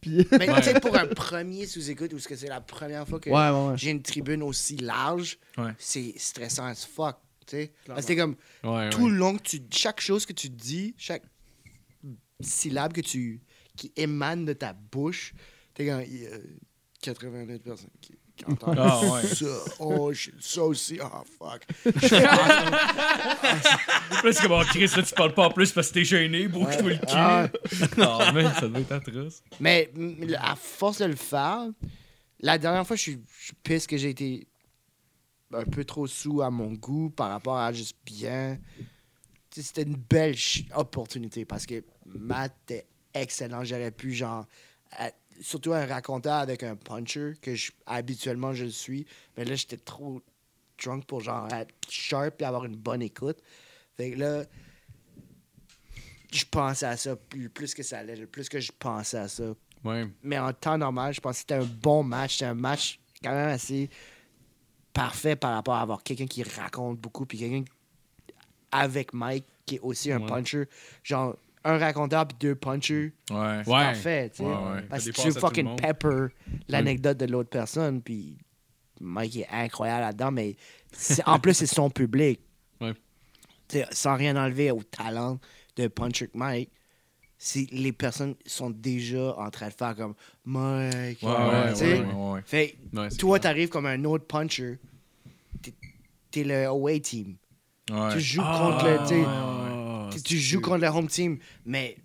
Puis. 0.00 0.26
mais 0.32 0.46
tu 0.46 0.62
sais, 0.62 0.80
pour 0.80 0.96
un 0.96 1.06
premier 1.06 1.66
sous-écoute, 1.66 2.12
où 2.14 2.18
ce 2.18 2.28
que 2.28 2.36
c'est 2.36 2.48
la 2.48 2.60
première 2.60 3.06
fois 3.08 3.20
que 3.20 3.28
ouais, 3.28 3.36
ouais, 3.36 3.68
ouais. 3.70 3.76
j'ai 3.76 3.90
une 3.90 4.02
tribune 4.02 4.42
aussi 4.42 4.76
large, 4.76 5.36
Ouais. 5.58 5.72
c'est 5.78 6.14
stressant 6.16 6.64
as 6.66 6.86
fuck, 6.86 7.16
tu 7.46 7.56
sais. 7.56 7.72
Parce 7.86 8.00
que 8.02 8.06
c'est 8.06 8.16
comme, 8.16 8.36
Ouais, 8.64 8.88
tout 8.90 9.02
ouais. 9.04 9.10
le 9.10 9.16
long 9.16 9.36
que 9.36 9.42
tu 9.42 9.60
chaque 9.70 10.00
chose 10.00 10.24
que 10.26 10.32
tu 10.32 10.48
dis 10.48 10.94
chaque 10.96 11.22
syllabe 12.40 12.92
que 12.92 13.00
tu 13.02 13.40
qui 13.80 13.92
émane 13.96 14.44
de 14.44 14.52
ta 14.52 14.72
bouche 14.74 15.32
t'es 15.74 15.86
comme 15.86 16.02
il 16.02 16.22
y 16.22 16.26
a 16.26 16.30
89 17.02 17.60
personnes 17.62 17.88
qui, 18.00 18.12
qui 18.36 18.44
entendent 18.50 18.76
Ah, 18.78 19.00
ouais. 19.00 19.26
ça 19.26 19.46
oh 19.78 20.12
je- 20.12 20.30
ça 20.38 20.62
aussi 20.64 20.98
oh 21.02 21.22
fuck 21.38 21.62
c'est 24.32 24.42
comme, 24.42 24.52
oh, 24.52 24.62
Chris, 24.68 24.90
là, 24.96 25.02
tu 25.02 25.14
parles 25.14 25.34
pas 25.34 25.46
en 25.46 25.50
plus 25.50 25.72
parce 25.72 25.88
que 25.88 25.94
t'es 25.94 26.04
gêné, 26.04 26.46
bouge-toi 26.48 26.90
le 26.90 26.96
cul. 26.96 27.04
Ah, 27.08 27.48
Ah, 27.98 28.32
man, 28.32 28.52
ça 28.58 28.68
doit 28.68 28.80
être 28.80 28.92
atroce. 28.92 29.42
mais 29.60 29.90
à 30.38 30.56
force 30.56 30.98
de 30.98 31.06
le 31.06 31.16
faire 31.16 31.68
la 32.40 32.58
dernière 32.58 32.86
fois 32.86 32.96
je 32.96 33.02
suis 33.02 33.18
pisse 33.62 33.86
que 33.86 33.96
j'ai 33.96 34.10
été 34.10 34.46
un 35.52 35.64
peu 35.64 35.84
trop 35.84 36.06
sous 36.06 36.42
à 36.42 36.50
mon 36.50 36.72
goût 36.72 37.10
par 37.10 37.30
rapport 37.30 37.58
à 37.58 37.72
juste 37.72 37.96
bien 38.06 38.58
Tu 39.50 39.62
c'était 39.62 39.82
une 39.82 39.96
belle 39.96 40.36
opportunité 40.74 41.44
parce 41.44 41.66
que 41.66 41.82
Matt 42.06 42.54
était 42.64 42.86
excellent. 43.14 43.64
J'aurais 43.64 43.90
pu, 43.90 44.12
genre, 44.12 44.46
à- 44.92 45.10
surtout 45.40 45.72
un 45.72 45.86
raconteur 45.86 46.34
avec 46.34 46.62
un 46.62 46.76
puncher, 46.76 47.32
que 47.40 47.54
je- 47.54 47.72
habituellement 47.86 48.52
je 48.52 48.64
le 48.64 48.70
suis. 48.70 49.06
Mais 49.36 49.44
là, 49.44 49.54
j'étais 49.54 49.76
trop 49.78 50.20
drunk 50.82 51.04
pour, 51.06 51.20
genre, 51.20 51.52
être 51.52 51.74
sharp 51.88 52.40
et 52.40 52.44
avoir 52.44 52.64
une 52.64 52.76
bonne 52.76 53.02
écoute. 53.02 53.38
Fait 53.96 54.12
que 54.12 54.18
là, 54.18 54.44
je 56.32 56.44
pensais 56.44 56.86
à 56.86 56.96
ça 56.96 57.16
plus, 57.16 57.48
plus 57.48 57.74
que 57.74 57.82
ça 57.82 57.98
allait, 57.98 58.26
plus 58.26 58.48
que 58.48 58.60
je 58.60 58.70
pensais 58.78 59.18
à 59.18 59.28
ça. 59.28 59.52
Ouais. 59.84 60.06
Mais 60.22 60.38
en 60.38 60.52
temps 60.52 60.78
normal, 60.78 61.12
je 61.14 61.20
pense 61.20 61.34
que 61.36 61.38
c'était 61.40 61.54
un 61.54 61.64
bon 61.64 62.02
match. 62.02 62.34
C'était 62.34 62.46
un 62.46 62.54
match 62.54 63.00
quand 63.22 63.32
même 63.32 63.48
assez 63.48 63.90
parfait 64.92 65.36
par 65.36 65.54
rapport 65.54 65.74
à 65.74 65.82
avoir 65.82 66.02
quelqu'un 66.02 66.26
qui 66.26 66.42
raconte 66.42 66.98
beaucoup, 66.98 67.26
puis 67.26 67.38
quelqu'un 67.38 67.64
avec 68.72 69.12
Mike 69.12 69.44
qui 69.66 69.76
est 69.76 69.80
aussi 69.80 70.12
un 70.12 70.20
Ouais. 70.20 70.26
puncher. 70.26 70.68
Genre, 71.02 71.36
un 71.64 71.78
raconteur 71.78 72.26
puis 72.26 72.36
deux 72.40 72.54
punchers. 72.54 73.12
Ouais. 73.30 73.62
C'est 73.64 73.70
Ouais. 73.70 73.82
parfait, 73.84 74.30
tu 74.30 74.36
sais. 74.38 74.42
Ouais, 74.44 74.50
ouais. 74.50 74.82
Parce 74.88 75.04
que 75.04 75.10
tu 75.10 75.32
fucking 75.32 75.76
pepper 75.76 76.26
l'anecdote 76.68 77.18
de 77.18 77.26
l'autre 77.26 77.50
personne, 77.50 78.00
puis 78.02 78.38
Mike 79.00 79.36
est 79.36 79.48
incroyable 79.50 80.00
là-dedans, 80.02 80.30
mais 80.30 80.56
c'est- 80.92 81.26
en 81.28 81.38
plus, 81.38 81.54
c'est 81.54 81.66
son 81.66 81.90
public. 81.90 82.40
Sans 83.92 84.16
rien 84.16 84.36
enlever 84.36 84.72
au 84.72 84.82
talent 84.82 85.38
de 85.76 85.86
Puncher 85.86 86.28
Mike, 86.34 86.70
c'est 87.38 87.66
les 87.70 87.92
personnes 87.92 88.34
sont 88.44 88.68
déjà 88.70 89.32
en 89.38 89.48
train 89.50 89.68
de 89.68 89.72
faire 89.74 89.94
comme 89.94 90.14
Mike. 90.44 91.22
Ouais, 91.22 91.28
ouais, 91.30 91.70
tu 91.70 91.76
sais. 91.76 92.00
ouais, 92.00 92.06
ouais, 92.06 92.30
ouais. 92.32 92.40
Fait 92.44 92.76
toi, 93.16 93.38
t'arrives 93.38 93.68
comme 93.68 93.86
un 93.86 94.02
autre 94.04 94.26
puncher. 94.26 94.78
T'es- 95.62 95.72
T'es 96.32 96.42
le 96.44 96.66
away 96.66 96.98
team. 97.00 97.36
Ouais. 97.90 98.12
Tu 98.12 98.20
joues 98.20 98.42
Ah, 98.44 98.58
contre 98.60 98.86
le. 98.88 99.69
Tu 100.12 100.18
ah, 100.18 100.22
tu- 100.24 100.38
joues 100.38 100.60
contre 100.60 100.78
le 100.78 100.88
home 100.88 101.06
team. 101.08 101.38
Mais 101.64 101.96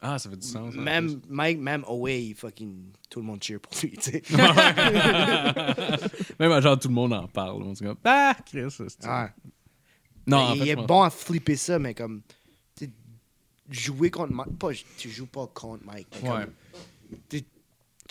Ah, 0.00 0.18
ça 0.18 0.30
fait 0.30 0.36
du 0.36 0.46
sens. 0.46 0.74
en 0.74 0.80
même 0.80 1.20
Mike, 1.28 1.58
même 1.58 1.84
away, 1.86 2.34
fucking. 2.36 2.92
Tout 3.10 3.20
le 3.20 3.26
monde 3.26 3.42
cheer 3.42 3.60
pour 3.60 3.72
lui. 3.82 3.92
tu 3.92 4.10
sais. 4.10 4.22
même 6.38 6.60
genre 6.60 6.78
tout 6.78 6.88
le 6.88 6.94
monde 6.94 7.12
en 7.12 7.28
parle. 7.28 7.62
On 7.62 7.74
se 7.74 7.84
dit, 7.84 7.90
ah, 8.04 8.36
Chris, 8.46 8.70
c'est 8.70 9.06
Ouais. 9.06 9.28
Non, 10.26 10.54
il 10.54 10.68
est 10.68 10.76
bon 10.76 11.02
à 11.02 11.10
flipper 11.10 11.56
ça, 11.56 11.78
mais 11.78 11.94
comme. 11.94 12.22
Jouer 13.70 14.10
contre 14.10 14.34
Mike. 14.34 14.58
Pas, 14.58 14.68
tu 14.98 15.08
joues 15.08 15.24
pas 15.26 15.46
contre 15.46 15.84
Mike. 15.86 16.06
mais 16.22 16.28
comme- 16.28 16.38
Ouais. 16.38 16.46
Tu 17.30 17.42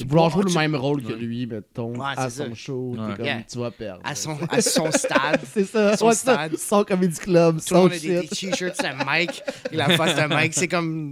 vouloir 0.08 0.30
jouer 0.30 0.44
le 0.44 0.50
tu- 0.52 0.58
même 0.58 0.76
rôle 0.76 1.02
que 1.04 1.14
Ouais. 1.14 1.20
lui, 1.20 1.46
mettons, 1.48 1.94
Ouais, 1.96 2.14
à 2.16 2.30
son 2.30 2.50
ça. 2.50 2.54
show, 2.56 2.94
t'es 2.96 3.02
Ouais. 3.02 3.16
comme, 3.18 3.26
Yeah. 3.26 3.42
tu 3.52 3.58
vas 3.60 3.72
perdre. 3.72 4.02
À 4.04 4.16
son, 4.16 4.38
à 4.50 4.62
son 4.62 4.92
stade. 4.92 5.40
C'est 5.54 5.66
ça, 5.66 5.98
Son 5.98 6.12
stade. 6.12 6.56
son 6.58 6.84
comedy 6.84 7.20
club, 7.20 7.60
Tout 7.66 7.74
le 7.74 7.80
monde 7.82 7.90
son 7.94 7.96
a 7.96 8.00
des, 8.00 8.28
shit. 8.28 8.52
t-shirts 8.52 8.78
de 8.82 9.06
Mike 9.06 9.44
et 9.72 9.76
la 9.76 9.90
face 9.90 10.16
de 10.16 10.26
Mike. 10.28 10.54
C'est 10.54 10.68
comme. 10.68 11.12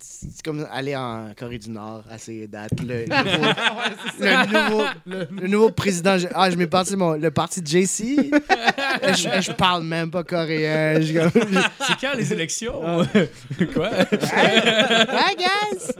C'est 0.00 0.42
comme 0.42 0.66
aller 0.72 0.96
en 0.96 1.32
Corée 1.38 1.58
du 1.58 1.68
Nord 1.70 2.02
à 2.10 2.16
ces 2.16 2.46
dates. 2.48 2.70
Le, 2.80 3.04
le 3.08 3.22
nouveau, 3.24 3.52
le, 4.20 4.46
nouveau, 4.46 4.84
le, 5.06 5.28
le 5.42 5.48
nouveau 5.48 5.70
président. 5.70 6.16
je- 6.16 6.28
Ah, 6.34 6.50
je 6.50 6.56
m'ai 6.56 6.66
parti 6.66 6.96
mon, 6.96 7.12
le 7.12 7.30
parti 7.30 7.60
de 7.60 7.66
JC. 7.66 8.30
je, 9.02 9.40
je 9.42 9.52
parle 9.52 9.84
même 9.84 10.10
pas 10.10 10.24
coréen. 10.24 10.98
Je, 11.02 11.18
comme- 11.28 11.62
C'est 11.86 12.00
quand 12.00 12.16
les 12.16 12.32
élections? 12.32 12.80
Quoi? 13.74 13.90
Hi, 14.32 15.36
guys! 15.36 15.92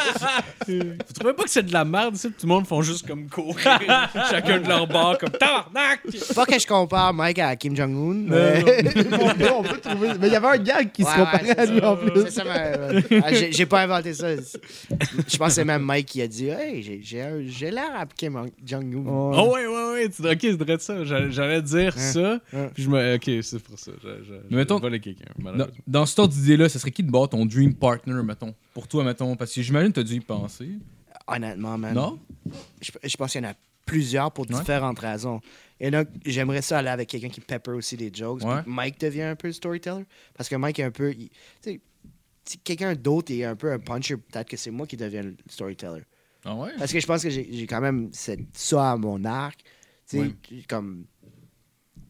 Ah 0.00 0.14
ah! 0.22 0.57
Vous 1.06 1.12
trouvez 1.14 1.32
pas 1.34 1.44
que 1.44 1.50
c'est 1.50 1.62
de 1.64 1.72
la 1.72 1.84
merde, 1.84 2.16
ça? 2.16 2.28
Tout 2.28 2.34
le 2.46 2.48
monde 2.48 2.66
font 2.66 2.82
juste 2.82 3.06
comme 3.06 3.28
courir, 3.28 3.56
chacun 4.30 4.60
de 4.60 4.68
leur 4.68 4.86
bord, 4.86 5.16
comme 5.18 5.30
tabarnak! 5.30 6.00
Pas 6.34 6.46
que 6.46 6.58
je 6.58 6.66
compare 6.66 7.12
Mike 7.14 7.38
à 7.38 7.56
Kim 7.56 7.74
Jong-un. 7.76 8.32
Euh, 8.32 8.62
mais- 8.64 8.82
on, 9.20 9.34
peut, 9.34 9.50
on 9.58 9.62
peut 9.62 9.78
trouver. 9.80 10.08
Mais 10.20 10.26
il 10.28 10.32
y 10.32 10.36
avait 10.36 10.46
un 10.46 10.58
gag 10.58 10.92
qui 10.92 11.02
Ouais, 11.02 11.10
se 11.10 11.16
comparait 11.18 11.58
à 11.58 11.66
lui 11.66 11.80
ça. 11.80 11.90
en 11.92 11.96
plus. 11.96 12.10
C'est 12.24 12.30
ça, 12.30 12.44
ma- 12.44 13.22
Ah, 13.24 13.32
j'ai 13.32 13.52
j'ai 13.52 13.66
pas 13.66 13.82
inventé 13.82 14.12
ça. 14.14 14.28
Je 14.36 15.36
pense 15.36 15.48
que 15.48 15.54
c'est 15.54 15.64
même 15.64 15.82
Mike 15.82 16.06
qui 16.06 16.22
a 16.22 16.26
dit 16.28 16.48
Hey, 16.48 16.82
j'ai- 16.82 17.00
j'ai 17.02 17.22
un- 17.22 17.42
j'ai 17.46 17.70
l'air 17.70 17.90
à 17.96 18.06
Kim 18.06 18.38
Jong-un. 18.64 19.02
Oh, 19.06 19.52
ouais, 19.54 19.66
ouais, 19.66 19.92
ouais. 19.92 20.08
tu- 20.08 20.22
Ok, 20.28 20.38
c'est 20.42 20.52
vrai 20.52 20.76
de 20.76 20.80
ça. 20.82 21.04
J'allais 21.04 21.30
j'allais 21.30 21.62
dire 21.62 21.92
ça. 21.98 22.40
Hein. 22.54 22.68
Puis 22.74 22.82
je 22.84 22.88
me. 22.90 23.14
Ok, 23.16 23.30
c'est 23.42 23.62
pour 23.62 23.78
ça. 23.78 23.90
Je, 24.02 24.08
je, 24.24 24.32
Mais 24.50 24.56
mettons- 24.58 24.76
je 24.78 24.82
volais 24.82 25.00
quelqu'un, 25.00 25.24
Dans, 25.38 25.66
dans 25.86 26.06
cette 26.06 26.18
ordre 26.18 26.34
d'idée-là, 26.34 26.68
ça 26.68 26.78
serait 26.78 26.90
qui 26.90 27.02
de 27.02 27.10
bord 27.10 27.28
ton 27.28 27.46
dream 27.46 27.74
partner, 27.74 28.22
mettons? 28.24 28.54
Pour 28.74 28.86
toi, 28.88 29.04
mettons? 29.04 29.34
Parce 29.36 29.52
que 29.52 29.62
j'imagine 29.62 29.90
que 29.92 30.00
t'as 30.00 30.06
dû 30.06 30.14
y 30.14 30.20
penser. 30.20 30.57
Honnêtement, 31.26 31.76
man. 31.78 31.94
Non? 31.94 32.18
Je, 32.80 32.90
je 33.02 33.16
pense 33.16 33.32
qu'il 33.32 33.42
y 33.42 33.46
en 33.46 33.50
a 33.50 33.54
plusieurs 33.84 34.30
pour 34.32 34.48
Ouais. 34.50 34.58
différentes 34.58 34.98
raisons. 34.98 35.40
Et 35.80 35.90
donc, 35.90 36.08
j'aimerais 36.24 36.62
ça 36.62 36.78
aller 36.78 36.88
avec 36.88 37.08
quelqu'un 37.08 37.28
qui 37.28 37.40
pepper 37.40 37.70
aussi 37.72 37.96
des 37.96 38.10
jokes. 38.12 38.42
Ouais. 38.42 38.62
Mike 38.66 39.00
devient 39.00 39.22
un 39.22 39.36
peu 39.36 39.48
le 39.48 39.52
storyteller. 39.52 40.04
Parce 40.34 40.48
que 40.48 40.56
Mike 40.56 40.78
est 40.78 40.84
un 40.84 40.90
peu. 40.90 41.12
il- 41.12 41.28
Tu 41.28 41.34
sais, 41.62 41.80
si 42.44 42.58
quelqu'un 42.58 42.94
d'autre 42.94 43.32
est 43.32 43.44
un 43.44 43.56
peu 43.56 43.72
un 43.72 43.78
puncher, 43.78 44.16
peut-être 44.16 44.48
que 44.48 44.56
c'est 44.56 44.70
moi 44.70 44.86
qui 44.86 44.96
deviens 44.96 45.22
le 45.22 45.36
storyteller. 45.48 46.02
Ah 46.44 46.54
ouais? 46.54 46.70
Parce 46.78 46.92
que 46.92 47.00
je 47.00 47.06
pense 47.06 47.22
que 47.22 47.30
j'ai 47.30 47.66
quand 47.66 47.80
même 47.80 48.08
cette, 48.12 48.40
ça 48.56 48.92
à 48.92 48.96
mon 48.96 49.24
arc. 49.24 49.60
Tu 50.08 50.16
sais, 50.16 50.18
Ouais. 50.20 50.62
comme. 50.68 51.04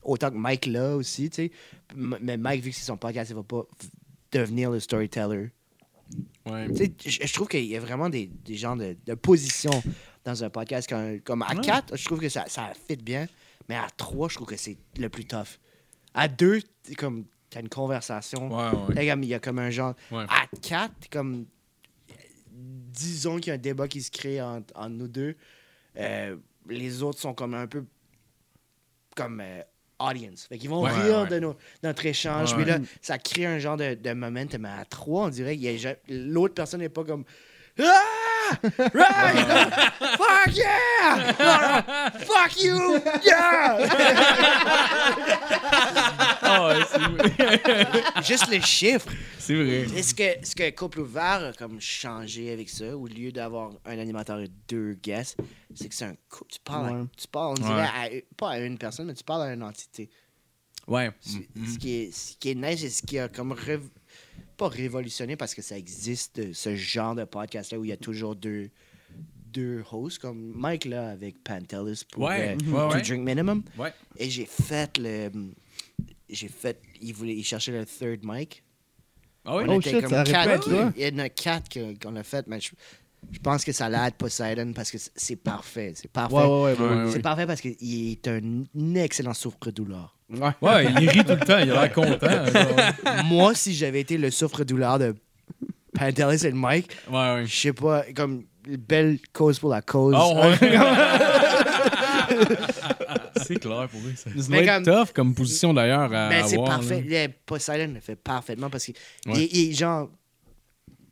Autant 0.03 0.31
que 0.31 0.37
Mike 0.37 0.67
là 0.67 0.97
aussi, 0.97 1.29
tu 1.29 1.37
sais. 1.37 1.53
Mais 1.95 2.37
Mike, 2.37 2.63
vu 2.63 2.71
que 2.71 2.77
c'est 2.77 2.85
son 2.85 2.97
podcast, 2.97 3.31
il 3.31 3.37
va 3.37 3.43
pas 3.43 3.63
devenir 4.33 4.71
le 4.71 4.81
storyteller. 4.81 5.51
Ouais. 6.53 6.69
Je 7.05 7.27
je 7.27 7.33
trouve 7.33 7.49
qu'il 7.49 7.65
y 7.65 7.77
a 7.77 7.81
vraiment 7.81 8.09
des, 8.09 8.27
des 8.27 8.57
genres 8.57 8.77
de, 8.77 8.97
de 9.07 9.15
positions. 9.15 9.83
dans 10.25 10.45
un 10.45 10.51
podcast. 10.51 10.89
Comme, 10.89 11.21
comme 11.21 11.43
à 11.43 11.55
Ouais. 11.55 11.61
4, 11.63 11.97
je 11.97 12.05
trouve 12.05 12.21
que 12.21 12.29
ça, 12.29 12.45
ça 12.49 12.73
fit 12.89 12.97
bien. 12.97 13.27
Mais 13.69 13.77
à 13.77 13.89
3, 13.97 14.29
je 14.29 14.35
trouve 14.35 14.47
que 14.49 14.57
c'est 14.57 14.77
le 14.99 15.09
plus 15.09 15.25
tough. 15.25 15.59
À 16.15 16.29
2, 16.29 16.61
t'es 16.83 16.95
comme, 16.95 17.25
t'as 17.51 17.61
une 17.61 17.69
conversation. 17.69 18.49
Ouais, 18.49 18.95
ouais. 18.95 19.07
Il 19.07 19.25
y 19.25 19.35
a 19.35 19.39
comme 19.41 19.59
un 19.59 19.71
genre. 19.71 19.95
Ouais. 20.11 20.25
À 20.29 20.47
4, 20.63 21.09
comme. 21.11 21.47
Disons 22.51 23.37
qu'il 23.37 23.49
y 23.49 23.51
a 23.51 23.55
un 23.55 23.59
débat 23.59 23.87
qui 23.89 24.03
se 24.03 24.11
crée 24.11 24.41
entre, 24.43 24.73
entre 24.77 24.89
nous 24.91 25.09
deux. 25.09 25.37
Euh, 25.97 26.37
les 26.69 27.03
autres 27.03 27.21
sont 27.21 27.33
comme 27.35 27.55
un 27.55 27.67
peu. 27.67 27.85
Comme. 29.17 29.41
euh, 29.41 29.63
audience. 29.99 30.47
Fait 30.49 30.59
qu'ils 30.59 30.71
vont 30.71 30.83
Ouais, 30.83 30.91
rire 30.91 31.23
ouais. 31.23 31.29
de 31.29 31.39
nos- 31.41 31.57
notre 31.83 32.07
échange. 32.07 32.55
Puis 32.55 32.65
là, 32.65 32.79
ça 33.03 33.19
crée 33.19 33.47
un 33.47 33.59
genre 33.59 33.77
de, 33.77 33.95
de 33.95 34.13
momentum. 34.13 34.63
Mais 34.63 34.69
à 34.69 34.85
3, 34.85 35.25
on 35.27 35.29
dirait 35.29 35.57
l'autre 36.09 36.55
personne 36.55 36.81
n'est 36.81 36.89
pas 36.89 37.05
comme. 37.05 37.25
Ah! 37.81 37.85
Right! 38.95 39.93
Fuck 40.19 40.57
yeah! 40.57 41.35
Ah! 41.39 42.11
Fuck 42.19 42.63
you! 42.63 43.01
Yeah! 43.25 43.89
Ah, 46.51 46.61
vrai. 46.61 48.23
Juste 48.23 48.49
les 48.49 48.61
chiffres. 48.61 49.09
C'est 49.39 49.55
vrai. 49.55 49.87
Est-ce 49.99 50.15
que, 50.15 50.47
ce 50.47 50.55
que 50.55 50.71
Couple 50.71 51.01
Ouvert 51.01 51.45
a 51.45 51.53
comme 51.53 51.81
changé 51.81 52.53
avec 52.53 52.69
ça, 52.69 52.97
au 52.97 53.07
lieu 53.07 53.33
d'avoir 53.33 53.71
un 53.85 53.99
animateur 53.99 54.41
et 54.41 54.49
deux 54.69 54.95
guests, 54.95 55.37
c'est 55.75 55.89
que 55.89 55.95
c'est 55.95 56.07
un 56.07 56.15
couple. 56.31 56.53
Tu 56.53 56.59
parles, 56.65 56.89
à- 56.89 56.93
Ouais. 56.93 57.07
tu 57.17 57.29
parles, 57.29 57.55
on 57.59 57.63
dirait, 57.67 57.83
à- 57.83 58.09
pas 58.37 58.51
à 58.53 58.59
une 58.59 58.79
personne, 58.79 59.07
mais 59.07 59.15
tu 59.15 59.25
parles 59.25 59.43
à 59.43 59.53
une 59.53 59.63
entité. 59.63 60.09
Ouais. 60.87 61.11
Ce, 61.21 61.79
qui 61.79 61.95
est, 62.03 62.13
ce 62.17 62.37
qui 62.39 62.51
est 62.51 62.55
nice 62.55 62.83
et 62.83 62.91
ce 62.91 63.03
qui 63.03 63.19
a 63.19 63.29
comme 63.29 63.53
pas 64.59 64.69
révolutionné 64.69 65.37
parce 65.37 65.55
que 65.55 65.63
ça 65.63 65.79
existe, 65.79 66.53
ce 66.53 66.77
genre 66.77 67.15
de 67.15 67.25
podcast-là 67.25 67.79
où 67.79 67.85
il 67.85 67.89
y 67.89 67.93
a 67.93 67.97
toujours 67.97 68.37
deux, 68.37 68.69
deux 69.53 69.83
hosts, 69.91 70.19
comme 70.19 70.53
Mike 70.55 70.85
là 70.85 71.09
avec 71.11 71.43
Pantelis 71.43 72.03
pour 72.13 72.25
Ouais. 72.25 72.51
euh, 72.51 72.71
Ouais, 72.71 72.91
To 72.91 72.95
ouais. 72.97 73.03
Drink 73.03 73.25
Minimum. 73.25 73.63
Ouais. 73.79 73.93
Et 74.19 74.29
j'ai 74.29 74.45
fait 74.47 74.99
le. 74.99 75.31
J'ai 76.29 76.49
fait. 76.49 76.79
Il 77.01 77.15
voulait 77.15 77.35
il 77.35 77.45
cherchait 77.45 77.73
le 77.73 77.87
third 77.87 78.21
mic. 78.23 78.63
Ah 79.45 79.57
oui? 79.57 79.65
On 79.67 79.77
Oh 79.77 79.81
était 79.81 79.91
shit, 79.93 80.01
comme 80.03 80.11
ça 80.11 80.25
quatre. 80.25 80.51
répète, 80.51 80.67
là. 80.67 80.93
Il 80.97 81.03
y 81.09 81.15
en 81.15 81.19
a 81.21 81.29
quatre 81.31 81.69
que- 81.71 81.99
qu'on 81.99 82.17
a 82.17 82.23
fait, 82.23 82.47
mais 82.49 82.61
je, 82.61 82.71
je 83.31 83.39
pense 83.39 83.65
que 83.65 83.73
ça 83.73 83.89
l'aide 83.89 84.15
Poseidon 84.15 84.73
parce 84.75 84.91
que 84.91 84.99
c'est- 84.99 85.37
parfait. 85.37 85.93
C'est 85.95 86.11
parfait. 86.11 86.35
Ouais, 86.35 86.43
ouais, 86.45 86.51
ouais. 86.51 86.73
Ouais, 86.75 86.89
ouais. 86.97 87.05
ouais. 87.07 87.13
C'est 87.13 87.23
parfait 87.23 87.47
parce 87.47 87.63
qu'il 87.63 88.11
est 88.13 88.29
un 88.29 88.65
excellent 88.97 89.33
souffre-douleur. 89.33 90.18
Ouais. 90.31 90.51
Ouais, 90.61 90.87
il 91.01 91.09
rit 91.09 91.25
tout 91.25 91.33
le 91.33 91.39
temps, 91.41 91.59
il 91.59 91.71
a 91.71 91.83
l'air 91.83 91.93
content. 91.93 92.47
genre. 92.47 93.25
Moi, 93.25 93.55
si 93.55 93.75
j'avais 93.75 94.01
été 94.01 94.19
le 94.19 94.31
souffre-douleur 94.31 94.99
de 94.99 95.15
Pantelis 95.95 96.47
et 96.47 96.53
Mike, 96.53 96.91
Ouais, 97.11 97.17
ouais. 97.35 97.47
je 97.47 97.57
sais 97.57 97.73
pas, 97.73 98.05
comme 98.15 98.45
belle 98.67 99.19
cause 99.33 99.59
pour 99.59 99.71
la 99.71 99.81
cause. 99.81 100.15
Ah 100.17 100.49
ouais. 100.51 100.57
c'est 103.43 103.59
clair 103.59 103.89
pour 103.89 104.01
lui, 104.01 104.15
ça. 104.17 104.31
Doit 104.31 104.59
être 104.59 104.85
comme- 104.85 105.07
tough 105.07 105.13
comme 105.15 105.35
position 105.35 105.75
d'ailleurs 105.75 106.13
à 106.13 106.29
Mais 106.29 106.43
c'est 106.45 106.55
avoir, 106.57 106.79
parfait. 106.79 107.05
là. 107.09 107.27
Le 107.27 107.33
Poseidon 107.47 107.95
le 107.95 108.01
fait 108.01 108.17
parfaitement 108.17 108.71
parce 108.71 108.85
qu'il 108.85 108.95
Ouais. 109.27 109.45
est 109.45 109.73
genre. 109.73 110.11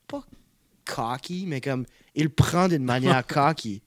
Pas 0.07 0.23
cocky, 0.85 1.45
mais 1.47 1.61
comme. 1.61 1.85
Il 2.15 2.25
le 2.25 2.29
prend 2.31 2.69
d'une 2.69 2.85
manière 2.85 3.27
cocky. 3.27 3.83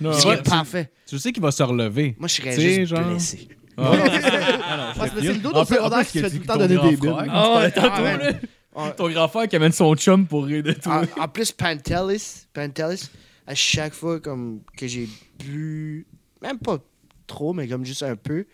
Non, 0.00 0.12
Ce 0.12 0.22
qui 0.22 0.28
ouais, 0.28 0.38
est 0.38 0.42
parfait. 0.42 0.90
Tu 1.06 1.18
sais 1.18 1.32
qu'il 1.32 1.42
va 1.42 1.52
se 1.52 1.62
relever. 1.62 2.16
Moi, 2.18 2.28
je 2.28 2.34
serais 2.34 2.58
juste 2.60 2.94
genre- 2.94 3.08
blessé. 3.08 3.48
Ah. 3.76 3.92
C'est 5.20 5.22
le 5.22 5.38
dos 5.38 5.64
secondaire 5.64 6.06
qui 6.06 6.18
se 6.18 6.24
fait 6.24 6.30
tu- 6.30 6.36
tout 6.36 6.42
le 6.42 6.46
temps 6.46 6.52
ton 6.54 6.58
donner 6.60 6.74
grand 6.76 6.90
des 6.90 6.96
billes. 6.96 7.10
Ah 7.30 7.70
tantôt, 7.74 7.88
ah 7.92 8.16
là. 8.16 8.90
Ton 8.96 9.10
grand 9.10 9.28
frère 9.28 9.48
qui 9.48 9.56
amène 9.56 9.72
son 9.72 9.94
chum 9.96 10.26
pour 10.26 10.44
rire 10.44 10.62
de 10.62 10.72
toi. 10.72 11.02
en, 11.18 11.22
en 11.24 11.28
plus, 11.28 11.52
Pantelis, 11.52 12.46
Pantelis, 12.52 13.10
à 13.46 13.54
chaque 13.54 13.92
fois 13.94 14.20
comme 14.20 14.60
que 14.76 14.86
j'ai 14.86 15.08
bu, 15.38 16.06
même 16.40 16.58
pas 16.58 16.78
trop, 17.26 17.52
mais 17.52 17.68
comme 17.68 17.84
juste 17.84 18.02
un 18.02 18.16
peu, 18.16 18.46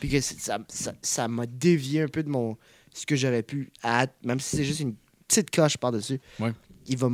puis 0.00 0.08
que 0.08 0.20
ça 0.20 0.58
ça- 0.68 0.94
ça 1.02 1.28
m'a 1.28 1.46
dévié 1.46 2.02
un 2.02 2.08
peu 2.08 2.22
de 2.22 2.28
mon 2.28 2.56
ce 2.94 3.04
que 3.06 3.16
j'aurais 3.16 3.42
pu 3.42 3.70
être, 3.84 4.14
même 4.24 4.40
si 4.40 4.56
c'est 4.56 4.64
juste 4.64 4.80
une 4.80 4.94
petite 5.28 5.50
coche 5.54 5.76
par-dessus. 5.76 6.20
Ouais. 6.40 6.52
Il 6.86 6.96
va 6.96 7.08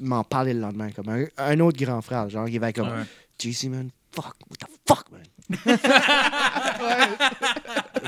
m'en 0.00 0.24
parler 0.24 0.52
le 0.52 0.60
lendemain, 0.60 0.90
comme 0.90 1.08
un, 1.08 1.24
un 1.38 1.60
autre 1.60 1.82
grand 1.82 2.02
frère. 2.02 2.28
Genre, 2.28 2.48
il 2.48 2.58
va 2.60 2.68
être 2.70 2.76
comme 2.76 2.88
Ouais. 2.88 3.04
JC, 3.38 3.68
man, 3.68 3.88
fuck, 4.14 4.34
what 4.50 4.56
the 4.58 4.66
fuck, 4.86 5.10
man. 5.10 5.22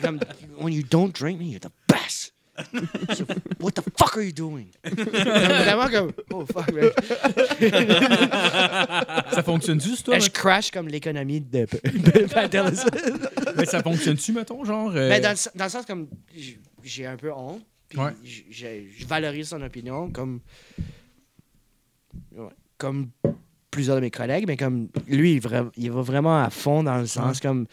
Comme, 0.03 0.21
when 0.59 0.73
you 0.73 0.83
don't 0.83 1.13
drink 1.13 1.39
me, 1.39 1.47
you're 1.47 1.61
the 1.61 1.71
best. 1.89 2.33
So, 3.15 3.25
what 3.59 3.75
the 3.75 3.83
fuck 3.99 4.17
are 4.17 4.23
you 4.23 4.31
doing? 4.33 4.69
Vraiment 4.85 5.89
comme, 5.91 6.13
oh 6.33 6.47
fuck, 6.47 6.73
man. 6.73 6.91
Ça 9.33 9.43
fonctionne-tu, 9.43 9.97
sur 9.97 10.05
toi? 10.05 10.19
je 10.21 10.31
crash 10.31 10.71
comme 10.71 10.87
l'économie 10.89 11.41
de 11.41 11.67
de 11.67 12.27
Pantelis. 12.33 12.81
Mais 13.57 13.67
ça 13.67 13.83
fonctionne-tu, 13.83 14.33
mettons, 14.33 14.65
genre? 14.65 14.93
euh, 14.95 15.09
Mais 15.09 15.21
dans, 15.21 15.31
le 15.33 15.59
dans 15.59 15.65
le 15.65 15.71
sens 15.71 15.85
comme, 15.85 16.09
j- 16.35 16.59
j'ai 16.85 17.07
un 17.07 17.17
peu 17.17 17.33
honte, 17.33 17.63
puis 17.89 17.99
Ouais. 17.99 18.13
j- 18.23 18.47
j'ai- 18.51 18.89
je 18.97 19.05
valorise 19.07 19.49
son 19.49 19.61
opinion 19.63 20.11
comme, 20.11 20.39
ouais, 22.37 22.49
comme 22.79 23.11
plusieurs 23.75 23.97
de 23.97 24.01
mes 24.01 24.11
collègues, 24.11 24.45
mais 24.47 24.57
comme 24.57 24.89
lui, 25.09 25.35
il, 25.35 25.41
vra- 25.41 25.71
il 25.77 25.91
va 25.91 26.03
vraiment 26.03 26.43
à 26.43 26.51
fond 26.51 26.83
dans 26.83 26.99
le 26.99 27.07
sens 27.07 27.41
comme, 27.41 27.67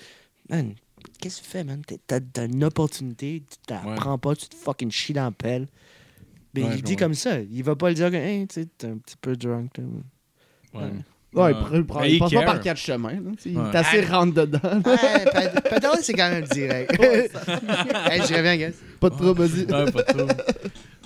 man, 0.49 0.73
qu'est-ce 1.19 1.39
que 1.39 1.45
tu 1.45 1.49
fais, 1.51 1.63
man? 1.63 1.81
T'as 2.07 2.45
une 2.47 2.63
opportunité, 2.63 3.43
tu 3.49 3.57
t'apprends 3.67 4.17
pas, 4.17 4.35
tu 4.35 4.47
te 4.47 4.55
fucking 4.55 4.91
chies 4.91 5.13
dans 5.13 5.25
la 5.25 5.31
pelle. 5.31 5.67
Mais 6.53 6.63
Ouais, 6.63 6.67
il 6.73 6.77
je 6.79 6.83
dit 6.83 6.95
comme 6.97 7.13
ça. 7.13 7.39
Il 7.39 7.63
va 7.63 7.75
pas 7.75 7.89
le 7.89 7.95
dire 7.95 8.09
que, 8.11 8.15
hey, 8.15 8.45
tu 8.47 8.55
sais, 8.61 8.67
t'es 8.77 8.87
un 8.87 8.97
petit 8.97 9.15
peu 9.21 9.35
drunk. 9.37 9.71
Ouais. 10.73 10.91
Ouais, 11.33 11.51
il, 11.51 11.77
Ouais. 11.79 11.83
passe 12.19 12.19
pas 12.19 12.29
care. 12.29 12.45
par 12.45 12.59
quatre 12.59 12.77
chemins. 12.77 13.13
là, 13.13 13.19
Il 13.45 13.57
Ouais. 13.57 13.69
est 13.71 13.75
assez 13.77 14.01
rentre 14.01 14.33
dedans. 14.33 14.59
Ouais, 14.85 15.61
Patel, 15.69 15.89
c'est 16.01 16.13
quand 16.13 16.29
même 16.29 16.43
direct. 16.43 16.91
hey, 17.01 18.21
je 18.27 18.33
reviens, 18.35 18.57
guys. 18.57 18.73
Pas 18.99 19.09
de 19.09 19.15
trouble, 19.15 19.43
vas-y. 19.45 19.61
Ouais, 19.65 19.91
pas 19.91 20.03
trop. 20.03 20.27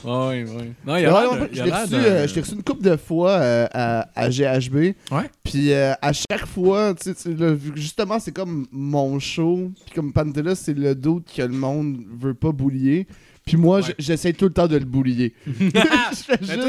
Ouais, 0.04 0.44
ouais. 0.44 0.72
Non, 0.86 0.98
il 0.98 1.04
y 1.04 1.06
Ouais, 1.06 1.06
a 1.06 1.14
ouais, 1.14 1.38
l'air 1.38 1.48
de- 1.50 1.56
je 1.56 1.64
l'ai 1.64 1.72
reçu, 1.72 1.94
euh, 1.96 2.28
je 2.28 2.36
l'ai 2.36 2.42
reçu 2.42 2.54
une 2.54 2.64
couple 2.64 2.84
de 2.84 2.96
fois 2.96 3.32
euh, 3.32 3.68
à, 3.74 4.08
à 4.16 4.30
GHB. 4.30 4.76
Ouais. 5.12 5.30
Puis 5.44 5.72
euh, 5.74 5.94
à 6.02 6.12
chaque 6.14 6.46
fois, 6.46 6.94
tu 6.94 7.14
sais, 7.16 7.32
justement, 7.76 8.20
c'est 8.20 8.32
comme 8.34 8.68
mon 8.72 9.18
show. 9.20 9.72
Puis 9.86 9.96
comme 9.96 10.12
Pantella, 10.14 10.54
c'est 10.56 10.74
le 10.78 10.94
doute 10.96 11.28
que 11.36 11.42
le 11.42 11.48
monde 11.50 11.98
veut 12.20 12.34
pas 12.36 12.52
boulier. 12.52 13.08
Puis 13.46 13.58
moi, 13.58 13.78
Ouais. 13.82 13.96
j'essaie 14.00 14.34
tout 14.34 14.46
le 14.46 14.54
temps 14.54 14.66
de 14.68 14.76
le 14.76 14.86
boulier. 14.86 15.34
toi, 15.46 15.52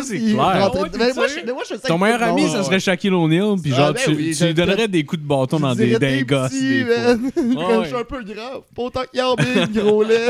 c'est 0.02 0.18
clair. 0.18 0.36
Ouais, 0.74 0.88
mais 0.98 1.12
moi, 1.14 1.26
je, 1.26 1.50
moi, 1.50 1.62
je 1.64 1.74
sais 1.76 1.88
Ton 1.88 1.96
meilleur 1.96 2.18
le 2.18 2.24
ami, 2.26 2.50
ça 2.50 2.62
serait 2.64 2.80
Shaquille 2.80 3.12
O'Neal, 3.12 3.56
puis 3.62 3.72
Ah, 3.72 3.76
genre, 3.78 3.92
ben 3.94 4.02
tu, 4.04 4.10
oui, 4.10 4.26
tu 4.32 4.34
je- 4.34 4.44
lui 4.44 4.52
donnerais 4.54 4.86
des 4.86 5.02
coups 5.04 5.22
de 5.22 5.26
bâton 5.26 5.58
dans 5.58 5.74
des, 5.74 5.98
t'es 5.98 6.22
gosses. 6.24 6.50
des. 6.50 6.84
Ouais, 7.36 7.82
je 7.82 7.86
suis 7.86 7.96
un 7.96 8.04
peu 8.04 8.22
grave. 8.22 8.60
Pas 8.74 8.82
autant 8.82 9.00
qu'il 9.10 9.18
y 9.18 9.20
a 9.22 9.28
en 9.30 9.34
big, 9.36 9.72
gros 9.72 10.02
lait. 10.02 10.28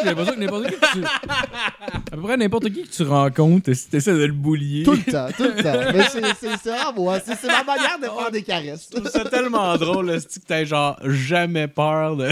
J'ai 0.00 0.06
l'impression 0.08 0.34
que 0.34 0.40
n'importe 0.40 0.66
qui 0.66 0.72
que 0.74 0.92
tu... 0.92 1.04
À 1.04 2.16
peu 2.16 2.22
près 2.22 2.36
n'importe 2.36 2.64
qui 2.72 2.82
que 2.82 2.88
tu 2.90 3.02
rencontres, 3.04 3.70
tu 3.70 3.96
essaies 3.96 4.12
de 4.12 4.24
le 4.24 4.32
boulier. 4.32 4.82
Tout 4.82 4.92
le 4.92 5.12
temps, 5.12 5.28
tout 5.36 5.44
le 5.44 5.62
temps. 5.62 5.92
Mais 5.94 6.04
c'est 6.10 6.34
c'est 6.40 6.68
ça, 6.68 6.92
moi. 6.96 7.20
C'est 7.24 7.36
c'est 7.40 7.46
ma 7.46 7.62
manière 7.62 7.98
de 8.00 8.06
faire 8.06 8.30
des 8.32 8.42
caresses. 8.42 8.90
Ça 9.12 9.24
tellement 9.26 9.76
drôle, 9.76 10.18
c'est 10.20 10.40
que 10.42 10.46
t'as 10.48 10.64
genre 10.64 10.98
jamais 11.04 11.68
peur 11.68 12.16
de. 12.16 12.30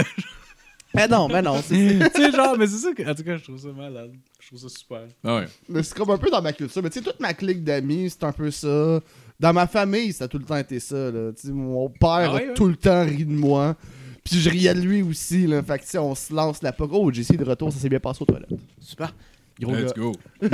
Mais 0.95 1.07
non, 1.07 1.27
mais 1.27 1.41
non. 1.41 1.61
c'est- 1.61 1.99
tu 2.15 2.21
sais, 2.21 2.31
genre, 2.31 2.55
mais 2.57 2.67
c'est 2.67 2.77
ça 2.77 2.93
que. 2.93 3.09
En 3.09 3.15
tout 3.15 3.23
cas, 3.23 3.37
je 3.37 3.43
trouve 3.43 3.57
ça 3.57 3.69
malade. 3.69 4.11
Je 4.39 4.47
trouve 4.47 4.59
ça 4.59 4.69
super. 4.69 5.01
Ah 5.23 5.37
ouais. 5.37 5.45
Mais 5.69 5.81
c'est 5.83 5.95
comme 5.95 6.09
un 6.11 6.17
peu 6.17 6.29
dans 6.29 6.41
ma 6.41 6.53
culture. 6.53 6.81
Mais 6.83 6.89
tu 6.89 6.99
sais, 6.99 7.05
toute 7.05 7.19
ma 7.19 7.33
clique 7.33 7.63
d'amis, 7.63 8.09
c'est 8.09 8.23
un 8.23 8.31
peu 8.31 8.51
ça. 8.51 8.99
Dans 9.39 9.53
ma 9.53 9.65
famille, 9.67 10.13
ça 10.13 10.25
a 10.25 10.27
tout 10.27 10.37
le 10.37 10.45
temps 10.45 10.57
été 10.57 10.79
ça. 10.79 11.11
Là. 11.11 11.31
Tu 11.33 11.47
sais, 11.47 11.53
mon 11.53 11.89
père 11.89 12.09
Ah 12.09 12.33
ouais, 12.33 12.43
a 12.45 12.47
ouais? 12.49 12.53
tout 12.53 12.67
le 12.67 12.75
temps 12.75 13.03
ri 13.03 13.25
de 13.25 13.31
moi. 13.31 13.75
Puis 14.23 14.39
je 14.39 14.49
riais 14.49 14.73
de 14.73 14.81
lui 14.81 15.01
aussi. 15.01 15.47
Là. 15.47 15.61
Fait 15.63 15.79
que 15.79 15.83
tu 15.83 15.89
sais, 15.89 15.97
on 15.97 16.15
se 16.15 16.33
lance 16.33 16.61
la 16.61 16.71
poque. 16.71 16.91
Oh, 16.93 17.11
JC 17.11 17.35
de 17.37 17.43
retour, 17.43 17.73
ça 17.73 17.79
s'est 17.79 17.89
bien 17.89 17.99
passé 17.99 18.21
aux 18.21 18.25
toilettes. 18.25 18.49
Super. 18.79 19.13
Gros 19.59 19.73
Let's 19.73 19.93
gars. 19.93 20.01
go. 20.01 20.11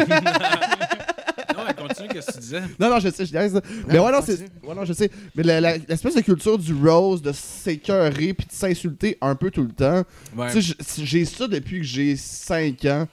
Non, 1.78 1.84
mais 1.84 1.88
continue, 1.88 2.10
qu'est-ce 2.10 2.28
que 2.28 2.32
tu 2.34 2.40
disais? 2.40 2.62
Non, 2.80 2.90
non, 2.90 3.00
je 3.00 3.10
sais, 3.10 3.26
je 3.26 3.32
dirais 3.32 3.50
ça. 3.50 3.62
Mais 3.88 4.00
ouais, 4.00 4.12
non, 4.12 4.20
c'est. 4.26 4.40
Ouais, 4.64 4.76
non, 4.76 4.86
je 4.86 4.94
sais. 4.94 5.10
Mais 5.36 5.44
l'espèce 5.88 6.16
de 6.16 6.22
culture 6.22 6.58
du 6.58 6.74
rose, 6.74 7.22
de 7.22 7.32
s'écœurer 7.32 8.34
puis 8.34 8.48
de 8.48 8.52
s'insulter 8.52 9.18
un 9.22 9.36
peu 9.36 9.52
tout 9.52 9.64
le 9.64 9.72
temps. 9.72 10.04
Ouais. 10.36 10.52
Tu 10.52 10.62
sais, 10.62 10.76
j'ai 11.04 11.26
ça 11.26 11.48
depuis 11.48 11.80
que 11.80 11.86
j'ai 11.86 12.16
5 12.16 12.86
ans 12.86 13.08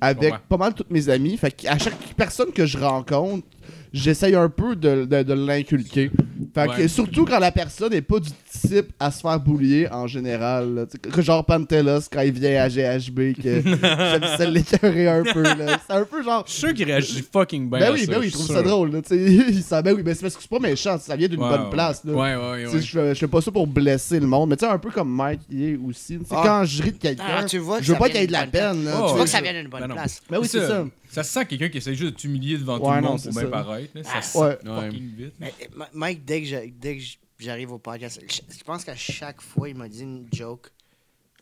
avec 0.00 0.32
Ouais. 0.32 0.38
pas 0.48 0.56
mal 0.56 0.74
tous 0.74 0.84
mes 0.90 1.08
amis. 1.08 1.36
Fait 1.36 1.50
qu'à 1.50 1.76
chaque 1.78 1.98
personne 2.16 2.52
que 2.52 2.64
je 2.66 2.78
rencontre, 2.78 3.46
j'essaye 3.92 4.34
un 4.34 4.48
peu 4.48 4.76
de, 4.76 5.04
de- 5.04 5.22
de 5.22 5.32
l'inculquer. 5.34 6.10
Fait 6.54 6.68
que 6.76 6.88
surtout 6.88 7.24
quand 7.24 7.38
la 7.38 7.52
personne 7.52 7.92
est 7.92 8.02
pas 8.02 8.18
du 8.20 8.30
type 8.50 8.92
à 8.98 9.10
se 9.10 9.20
faire 9.20 9.38
boulier 9.40 9.88
en 9.90 10.06
général. 10.06 10.74
là. 10.74 10.86
Genre 11.22 11.44
Pantelos 11.44 12.00
quand 12.12 12.20
il 12.22 12.32
vient 12.32 12.62
à 12.62 12.68
GHB, 12.68 13.34
que 13.42 13.62
j'aime 13.62 14.24
ça 14.36 14.44
l'écœurer 14.44 15.08
un 15.08 15.22
peu. 15.22 15.42
là. 15.42 15.78
C'est 15.86 15.94
un 15.94 16.04
peu 16.04 16.22
genre. 16.22 16.44
Je 16.46 16.52
suis 16.52 16.60
sûr 16.60 16.74
qu'il 16.74 16.84
réagit 16.86 17.24
fucking 17.32 17.68
bien. 17.70 17.78
Ben 17.80 17.86
à 17.88 17.92
oui, 17.92 18.00
ça, 18.04 18.12
ben 18.12 18.18
oui, 18.20 18.26
il 18.26 18.32
trouve 18.32 18.46
ça 18.46 18.62
drôle. 18.62 18.92
Là, 18.92 19.02
tu 19.02 19.08
sais. 19.08 19.16
il 19.50 19.62
sent, 19.62 19.82
ben 19.82 19.94
oui, 19.94 20.02
ben 20.02 20.14
c'est 20.14 20.22
parce 20.22 20.34
que 20.36 20.42
c'est 20.42 20.50
pas 20.50 20.58
méchant, 20.58 20.98
ça 20.98 21.16
vient 21.16 21.28
d'une 21.28 21.40
Ouais, 21.42 21.48
bonne 21.48 21.62
ouais. 21.64 21.70
place. 21.70 22.02
Là. 22.04 22.12
Ouais, 22.12 22.36
ouais, 22.36 22.66
ouais. 22.72 22.80
Je, 22.80 23.14
fais- 23.14 23.28
pas 23.28 23.40
ça 23.40 23.50
pour 23.52 23.66
blesser 23.66 24.18
le 24.20 24.26
monde, 24.26 24.50
mais 24.50 24.56
tu 24.56 24.64
sais, 24.66 24.70
un 24.72 24.78
peu 24.78 24.90
comme 24.90 25.14
Mike 25.14 25.40
il 25.50 25.62
est 25.62 25.76
aussi. 25.76 26.18
Ah. 26.30 26.40
Quand 26.44 26.64
je 26.64 26.82
ris 26.82 26.92
de 26.92 26.98
quelqu'un, 26.98 27.24
Ah, 27.38 27.44
tu 27.44 27.58
vois 27.58 27.78
que 27.78 27.84
je 27.84 27.88
veux 27.92 27.94
ça 27.94 27.98
pas 28.00 28.08
qu'il 28.08 28.20
y 28.20 28.24
ait 28.24 28.26
de 28.26 28.32
la 28.32 28.46
peine. 28.46 28.84
là. 28.84 28.92
Oh, 28.96 28.98
Tu 28.98 29.04
ouais. 29.04 29.12
vois 29.16 29.24
que 29.24 29.30
ça 29.30 29.40
vient 29.40 29.52
d'une 29.52 29.68
bonne 29.68 29.80
Ben 29.86 29.94
place. 29.94 30.22
Ben 30.28 30.38
oui, 30.40 30.48
c'est 30.48 30.66
ça. 30.66 30.84
Ça 31.08 31.22
se 31.24 31.32
sent 31.32 31.44
quelqu'un 31.46 31.68
qui 31.68 31.78
essaie 31.78 31.94
juste 31.94 32.12
de 32.12 32.16
t'humilier 32.16 32.56
devant 32.58 32.78
tout 32.78 32.86
Ouais, 32.86 32.96
le 32.96 33.02
monde 33.02 33.18
c'est 33.18 33.30
pour 33.30 33.40
bien 33.40 33.50
ça. 33.50 33.56
paraître. 33.64 33.92
Ça 34.04 34.10
Ah, 34.14 34.22
sent 34.22 34.38
Ouais. 34.38 34.58
fucking 34.64 35.10
vite. 35.16 35.32
Mais 35.40 35.52
Ma- 35.76 35.88
Mike, 35.92 36.24
dès 36.24 36.40
que 36.42 36.46
je- 36.46 36.70
dès 36.80 36.96
que 36.98 37.02
j'arrive 37.40 37.72
au 37.72 37.78
podcast, 37.78 38.20
je 38.28 38.56
je 38.56 38.64
pense 38.64 38.84
qu'à 38.84 38.96
chaque 38.96 39.40
fois, 39.40 39.68
il 39.68 39.74
m'a 39.74 39.88
dit 39.88 40.02
une 40.02 40.28
joke 40.32 40.70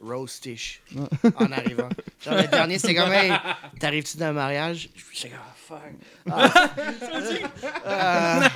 roastish 0.00 0.80
en 1.37 1.52
arrivant. 1.52 1.88
Genre, 2.20 2.34
le 2.34 2.48
dernier, 2.48 2.78
c'était 2.78 2.94
comme, 2.94 3.12
hey, 3.12 3.32
t'arrives-tu 3.80 4.16
d'un 4.16 4.32
mariage? 4.32 4.90
J'étais 5.12 5.30
comme, 5.30 5.38
oh, 5.42 5.54
fuck. 5.56 6.30
Ah. 6.30 6.70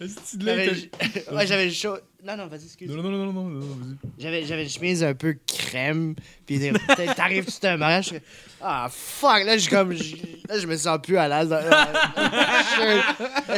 Euh, 0.00 0.08
j'avais 0.38 0.90
ouais, 1.32 1.46
j'avais 1.46 1.66
le 1.66 1.72
chaud. 1.72 1.96
Non, 2.24 2.36
non, 2.36 2.48
vas-y, 2.48 2.64
excuse. 2.64 2.90
Non, 2.90 3.00
non, 3.00 3.10
non, 3.10 3.26
non, 3.26 3.32
non, 3.32 3.48
non, 3.60 3.60
vas-y. 3.76 3.96
J'avais, 4.18 4.44
j'avais 4.44 4.64
une 4.64 4.68
chemise 4.68 5.04
un 5.04 5.14
peu 5.14 5.36
crème. 5.46 6.16
Puis 6.46 6.58
des- 6.58 6.72
t'a- 6.72 7.14
t'arrives 7.14 7.48
sur 7.48 7.68
un 7.70 7.76
mariage. 7.76 8.12
Ah, 8.60 8.88
fuck. 8.90 9.44
Là, 9.44 9.56
je, 9.56 9.70
comme, 9.70 9.92
là, 9.92 10.58
je 10.58 10.66
me 10.66 10.76
sens 10.76 10.98
plus 11.00 11.16
à 11.16 11.28
l'aise. 11.28 11.48
Là, 11.50 11.62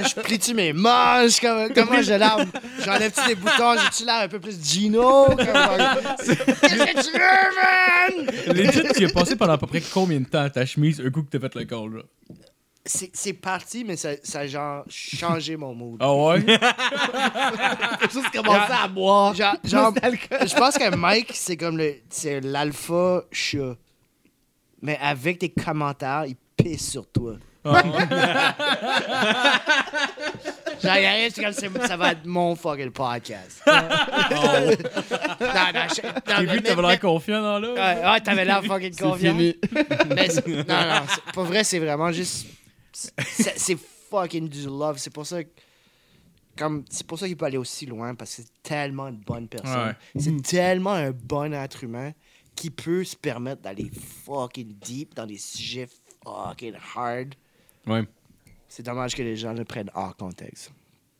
je, 0.04 0.20
plie-tu 0.20 0.52
mes 0.54 0.72
manches? 0.74 1.40
Comme, 1.40 1.72
comment 1.74 2.02
je 2.02 2.12
lave? 2.12 2.46
J'enlève-tu 2.84 3.28
les 3.28 3.34
boutons? 3.34 3.76
J'ai-tu 3.82 4.04
l'air 4.04 4.20
un 4.24 4.28
peu 4.28 4.38
plus 4.40 4.62
Gino? 4.62 5.26
Qu'est-ce 5.36 6.84
que 6.84 7.02
tu 7.02 7.12
veux, 7.18 7.26
man? 7.56 8.56
Legit, 8.56 8.82
tu 8.94 9.06
as 9.06 9.08
passé 9.08 9.36
pendant 9.36 9.54
à 9.54 9.58
peu 9.58 9.66
près 9.66 9.80
combien 9.80 10.20
de 10.20 10.26
temps 10.26 10.48
ta 10.50 10.66
chemise 10.66 11.00
un 11.00 11.10
coup 11.10 11.22
que 11.22 11.30
t'as 11.30 11.40
fait 11.40 11.54
le 11.54 11.64
call, 11.64 11.94
là? 11.96 12.02
C'est, 12.86 13.10
c'est 13.14 13.34
parti, 13.34 13.84
mais 13.84 13.96
ça, 13.96 14.10
ça 14.22 14.40
a 14.40 14.46
genre 14.46 14.84
changé 14.88 15.54
mon 15.56 15.74
mood. 15.74 15.98
Ah 16.00 16.14
ouais? 16.14 16.40
Faut 18.00 18.10
juste 18.20 18.30
commencer 18.32 18.72
à 18.72 18.88
boire. 18.88 19.34
Genre, 19.34 19.54
genre, 19.64 19.92
je 19.94 20.54
pense 20.56 20.78
que 20.78 20.94
Mike, 20.96 21.30
c'est 21.34 21.58
comme 21.58 21.76
le, 21.76 21.96
c'est 22.08 22.40
l'alpha 22.40 23.22
chat. 23.30 23.76
Mais 24.80 24.98
avec 25.02 25.38
tes 25.40 25.50
commentaires, 25.50 26.24
il 26.26 26.36
pisse 26.56 26.90
sur 26.92 27.06
toi. 27.10 27.34
Ah, 27.62 27.82
Genre, 30.82 30.96
il 30.96 31.04
arrive, 31.04 31.30
c'est 31.34 31.42
comme 31.44 31.86
ça 31.86 31.96
va 31.98 32.12
être 32.12 32.24
mon 32.24 32.56
fucking 32.56 32.90
podcast. 32.90 33.60
non, 33.66 33.74
non, 33.74 34.70
je- 35.94 36.02
non, 36.32 36.36
J'ai 36.38 36.46
vu 36.46 36.62
que 36.62 36.66
t'avais 36.68 36.82
l'air 36.82 37.00
confiant 37.00 37.42
dans 37.42 37.58
là. 37.58 37.68
Ouais, 37.74 38.10
ouais, 38.12 38.20
t'avais 38.20 38.44
l'air 38.46 38.64
fucking 38.64 38.96
confiant. 38.96 39.32
fini. 39.36 39.54
Mais 40.14 40.30
c'est- 40.30 40.46
non, 40.46 40.64
non, 40.64 41.02
c'est- 41.08 41.32
pour 41.34 41.44
vrai, 41.44 41.62
c'est 41.64 41.78
vraiment 41.78 42.10
juste. 42.12 42.46
C'est 43.26 43.78
fucking 44.10 44.48
du 44.48 44.64
love. 44.64 44.98
C'est 44.98 45.12
pour 45.12 45.26
ça 45.26 45.44
que. 45.44 45.50
Comme, 46.56 46.84
c'est 46.90 47.06
pour 47.06 47.18
ça 47.18 47.26
qu'il 47.26 47.36
peut 47.36 47.46
aller 47.46 47.56
aussi 47.56 47.86
loin 47.86 48.14
parce 48.14 48.36
que 48.36 48.42
c'est 48.42 48.62
tellement 48.62 49.08
une 49.08 49.20
bonne 49.20 49.48
personne. 49.48 49.88
Ouais. 49.88 50.20
C'est 50.20 50.42
tellement 50.42 50.92
un 50.92 51.12
bon 51.12 51.54
être 51.54 51.84
humain 51.84 52.12
qui 52.54 52.70
peut 52.70 53.04
se 53.04 53.16
permettre 53.16 53.62
d'aller 53.62 53.90
fucking 54.24 54.74
deep 54.78 55.14
dans 55.14 55.26
des 55.26 55.38
sujets 55.38 55.88
fucking 56.24 56.74
hard. 56.94 57.34
Ouais. 57.86 58.04
C'est 58.68 58.82
dommage 58.82 59.14
que 59.14 59.22
les 59.22 59.36
gens 59.36 59.52
le 59.52 59.64
prennent 59.64 59.90
hors 59.94 60.14
contexte. 60.16 60.72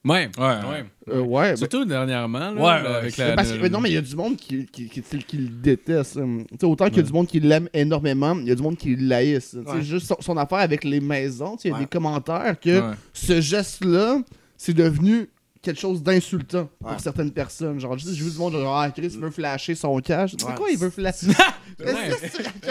Ouais. 0.05 0.31
Ouais, 0.39 0.45
ouais. 0.45 0.85
Euh, 1.11 1.21
ouais, 1.21 1.51
ben- 1.51 1.57
Surtout 1.57 1.85
dernièrement. 1.85 2.53
Là, 2.53 2.53
Ouais, 2.55 2.89
avec 2.89 3.17
la, 3.19 3.35
parce 3.35 3.51
que, 3.51 3.57
le- 3.57 3.63
mais 3.63 3.69
non, 3.69 3.81
mais 3.81 3.91
il 3.91 3.95
y 3.95 3.99
a 3.99 4.01
du 4.03 4.17
monde 4.17 4.37
qui, 4.37 4.65
qui, 4.67 4.89
qui, 4.89 5.03
qui- 5.03 5.19
qui 5.19 5.37
le 5.37 5.49
déteste. 5.49 6.17
hum. 6.17 6.45
Tu 6.51 6.57
sais, 6.61 6.67
autant 6.67 6.87
qu'il 6.89 6.97
y 6.99 7.01
a 7.01 7.03
du 7.03 7.13
monde 7.13 7.27
qui 7.27 7.39
l'aime 7.41 7.69
énormément, 7.75 8.35
il 8.41 8.47
y 8.49 8.51
a 8.51 8.55
du 8.55 8.63
monde 8.63 8.77
qui 8.79 8.97
l'haïsse. 8.97 9.57
Juste 9.81 10.07
son, 10.07 10.17
son 10.21 10.37
affaire 10.39 10.59
avec 10.61 10.85
les 10.85 11.01
maisons, 11.01 11.57
tu 11.57 11.63
sais, 11.63 11.69
il 11.69 11.73
y 11.73 11.75
a 11.75 11.77
Ouais. 11.79 11.81
des 11.85 11.89
commentaires 11.89 12.59
que 12.59 12.81
Ouais. 12.91 12.95
ce 13.13 13.41
geste-là, 13.41 14.23
c'est 14.57 14.75
devenu 14.75 15.29
quelque 15.62 15.79
chose 15.81 16.03
d'insultant 16.03 16.68
Ouais. 16.81 16.92
pour 16.92 17.01
certaines 17.01 17.31
personnes. 17.31 17.79
Genre, 17.81 17.96
je 17.99 18.05
dis, 18.07 18.16
j'ai 18.16 18.25
vu 18.25 18.31
du 18.31 18.38
monde, 18.38 18.53
genre, 18.55 18.79
ah, 18.79 18.90
Chris 18.90 19.09
veut 19.20 19.31
flasher 19.31 19.75
son 19.75 19.99
cash. 20.01 20.31
Tu 20.33 20.38
sais 20.44 20.46
Ouais. 20.51 20.55
quoi, 20.57 20.68
il 20.70 20.79
veut 20.79 20.90
flasher? 20.90 21.27
Ouais. 21.81 22.11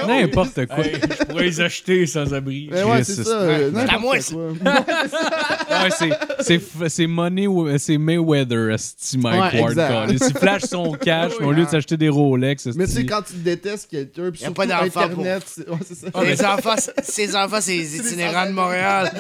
N'importe 0.05 0.67
quoi. 0.67 0.85
Hey, 0.85 0.93
je 1.01 1.23
pourrais 1.25 1.45
les 1.45 1.61
acheter 1.61 2.05
sans 2.05 2.31
abri. 2.31 2.69
Mais 2.71 2.83
ouais, 2.83 2.97
Chris, 3.01 3.05
c'est 3.05 3.15
c'est- 3.15 3.23
ça. 3.23 3.31
euh, 3.41 3.71
C'est 3.73 3.89
à 3.95 3.97
moi. 3.97 4.13
Ouais, 4.13 5.89
c'est- 5.89 6.09
c'est 6.41 6.57
f- 6.57 6.89
c'est 6.89 7.07
Money, 7.07 7.47
c'est 7.79 7.97
Mayweather, 7.97 8.69
esti 8.71 9.17
Mike 9.17 9.53
Ouais, 9.53 9.61
Ward. 9.75 10.11
Il 10.11 10.19
flash 10.19 10.61
son 10.63 10.91
cash, 11.01 11.31
mais 11.39 11.45
au 11.47 11.51
lieu 11.51 11.65
de 11.65 11.69
s'acheter 11.69 11.97
des 11.97 12.09
Rolex, 12.09 12.67
Mais 12.75 12.85
tu 12.85 12.91
sais, 12.91 13.05
quand 13.05 13.23
tu 13.23 13.33
détestes 13.33 13.89
quelqu'un, 13.89 14.29
puis 14.31 14.41
Y 14.41 14.45
a 14.45 14.47
surtout 14.47 14.61
Internet, 14.61 15.43
c'est 15.47 15.67
ouais, 15.67 15.77
c'est 15.87 15.95
ça. 15.95 16.23
les 16.23 16.45
enfants, 16.45 16.75
ses 17.01 17.35
enfants, 17.35 17.61
c'est 17.61 17.77
les 17.77 17.97
itinérants 17.97 18.45
de 18.45 18.51
Montréal. 18.51 19.11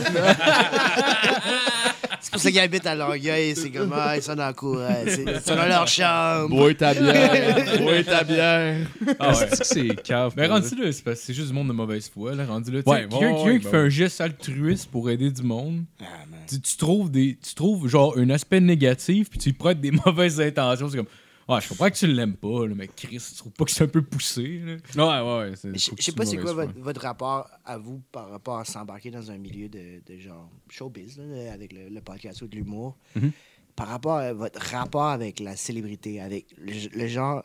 c'est 2.21 2.31
pour 2.31 2.41
ça 2.41 2.51
qu'ils 2.51 2.59
habitent 2.59 2.85
à 2.85 2.93
Longueuil. 2.95 3.55
C'est 3.61 3.71
comme, 3.71 3.93
ah, 3.93 4.15
ils 4.17 4.21
sont 4.23 4.35
dans 4.35 4.45
la 4.45 4.53
cour. 4.53 4.77
ouais, 4.77 5.03
c'est- 5.07 5.23
Ils 5.27 5.41
sont 5.41 5.55
dans 5.55 5.65
leur 5.67 5.87
chambre. 5.87 6.49
Bois 6.55 6.73
ta 6.73 6.93
bière. 6.93 7.77
Bois 7.81 8.03
ta 8.03 8.23
bière. 8.23 8.87
Ah 9.19 9.29
ouais. 9.37 9.47
C'est 9.61 10.01
cave. 10.03 10.33
Mais 10.37 10.47
rendu 10.47 10.75
là, 10.75 10.91
c'est 10.91 11.03
parce 11.03 11.19
que 11.19 11.25
c'est 11.27 11.33
juste 11.33 11.47
du 11.49 11.53
monde 11.53 11.67
de 11.67 11.73
mauvaise 11.73 12.09
foi. 12.09 12.35
Là, 12.35 12.45
rendu 12.45 12.71
là, 12.71 12.79
Tu 12.81 12.89
sais, 12.89 12.89
Ouais, 12.89 13.07
quelqu'un 13.07 13.17
ouais, 13.33 13.43
ouais, 13.43 13.57
qui 13.59 13.63
ben 13.65 13.71
fait 13.71 13.77
ouais. 13.77 13.83
un 13.85 13.89
geste 13.89 14.21
altruiste 14.21 14.89
pour 14.91 15.09
aider 15.09 15.31
du 15.31 15.43
monde, 15.43 15.83
Ah, 16.01 16.05
tu, 16.47 16.59
tu 16.59 16.77
trouves 16.77 17.11
des, 17.11 17.37
tu 17.41 17.53
trouves 17.55 17.87
genre 17.87 18.17
un 18.17 18.29
aspect 18.29 18.59
négatif, 18.59 19.29
puis 19.29 19.39
tu 19.39 19.49
y 19.49 19.53
prêtes 19.53 19.79
des 19.81 19.91
mauvaises 20.05 20.39
intentions. 20.41 20.89
C'est 20.89 20.97
comme, 20.97 21.05
ouais, 21.47 21.61
je 21.61 21.69
comprends 21.69 21.89
que 21.89 21.95
tu 21.95 22.07
l'aimes 22.07 22.35
pas, 22.35 22.65
là, 22.67 22.73
mais 22.75 22.87
Chris, 22.87 23.17
tu 23.29 23.35
trouves 23.35 23.51
pas 23.51 23.65
que 23.65 23.71
c'est 23.71 23.83
un 23.83 23.87
peu 23.87 24.01
poussé. 24.01 24.61
Là? 24.95 25.23
Ouais, 25.23 25.49
ouais. 25.49 25.55
c'est- 25.55 25.73
Je 25.77 26.03
sais 26.03 26.11
pas 26.11 26.25
c'est 26.25 26.37
quoi 26.37 26.53
votre, 26.53 26.73
votre 26.79 27.01
rapport 27.01 27.49
à 27.65 27.77
vous 27.77 28.01
par 28.11 28.29
rapport 28.29 28.57
à 28.59 28.65
s'embarquer 28.65 29.11
dans 29.11 29.29
un 29.31 29.37
milieu 29.37 29.67
de, 29.69 30.01
de 30.07 30.17
genre 30.19 30.49
showbiz, 30.69 31.17
là, 31.19 31.53
avec 31.53 31.73
le, 31.73 31.89
le 31.89 32.01
podcast 32.01 32.41
ou 32.41 32.47
de 32.47 32.55
l'humour. 32.55 32.97
Mhm. 33.15 33.31
Par 33.79 33.87
rapport 33.87 34.15
à 34.17 34.33
votre 34.33 34.59
rapport 34.59 35.05
avec 35.07 35.39
la 35.39 35.55
célébrité, 35.55 36.19
avec 36.19 36.47
le, 36.57 36.73
le 36.97 37.07
genre, 37.07 37.41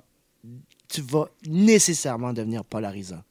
tu 0.88 1.00
vas 1.00 1.28
nécessairement 1.46 2.32
devenir 2.32 2.64
polarisant. 2.64 3.22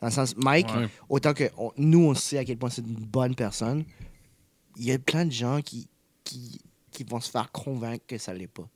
Dans 0.00 0.06
le 0.06 0.12
sens, 0.12 0.36
Mike, 0.36 0.68
Ouais. 0.74 0.88
autant 1.08 1.34
que 1.34 1.50
on- 1.58 1.72
nous, 1.76 2.04
on 2.06 2.14
sait 2.14 2.38
à 2.38 2.44
quel 2.44 2.56
point 2.56 2.70
c'est 2.70 2.82
une 2.82 2.94
bonne 2.94 3.34
personne, 3.34 3.84
il 4.76 4.84
y 4.84 4.92
a 4.92 4.98
plein 5.00 5.24
de 5.26 5.32
gens 5.32 5.60
qui, 5.62 5.88
qui, 6.22 6.60
qui 6.92 7.02
vont 7.02 7.18
se 7.20 7.28
faire 7.30 7.50
convaincre 7.50 8.04
que 8.06 8.18
ça 8.18 8.32
l'est 8.32 8.46
pas. 8.46 8.68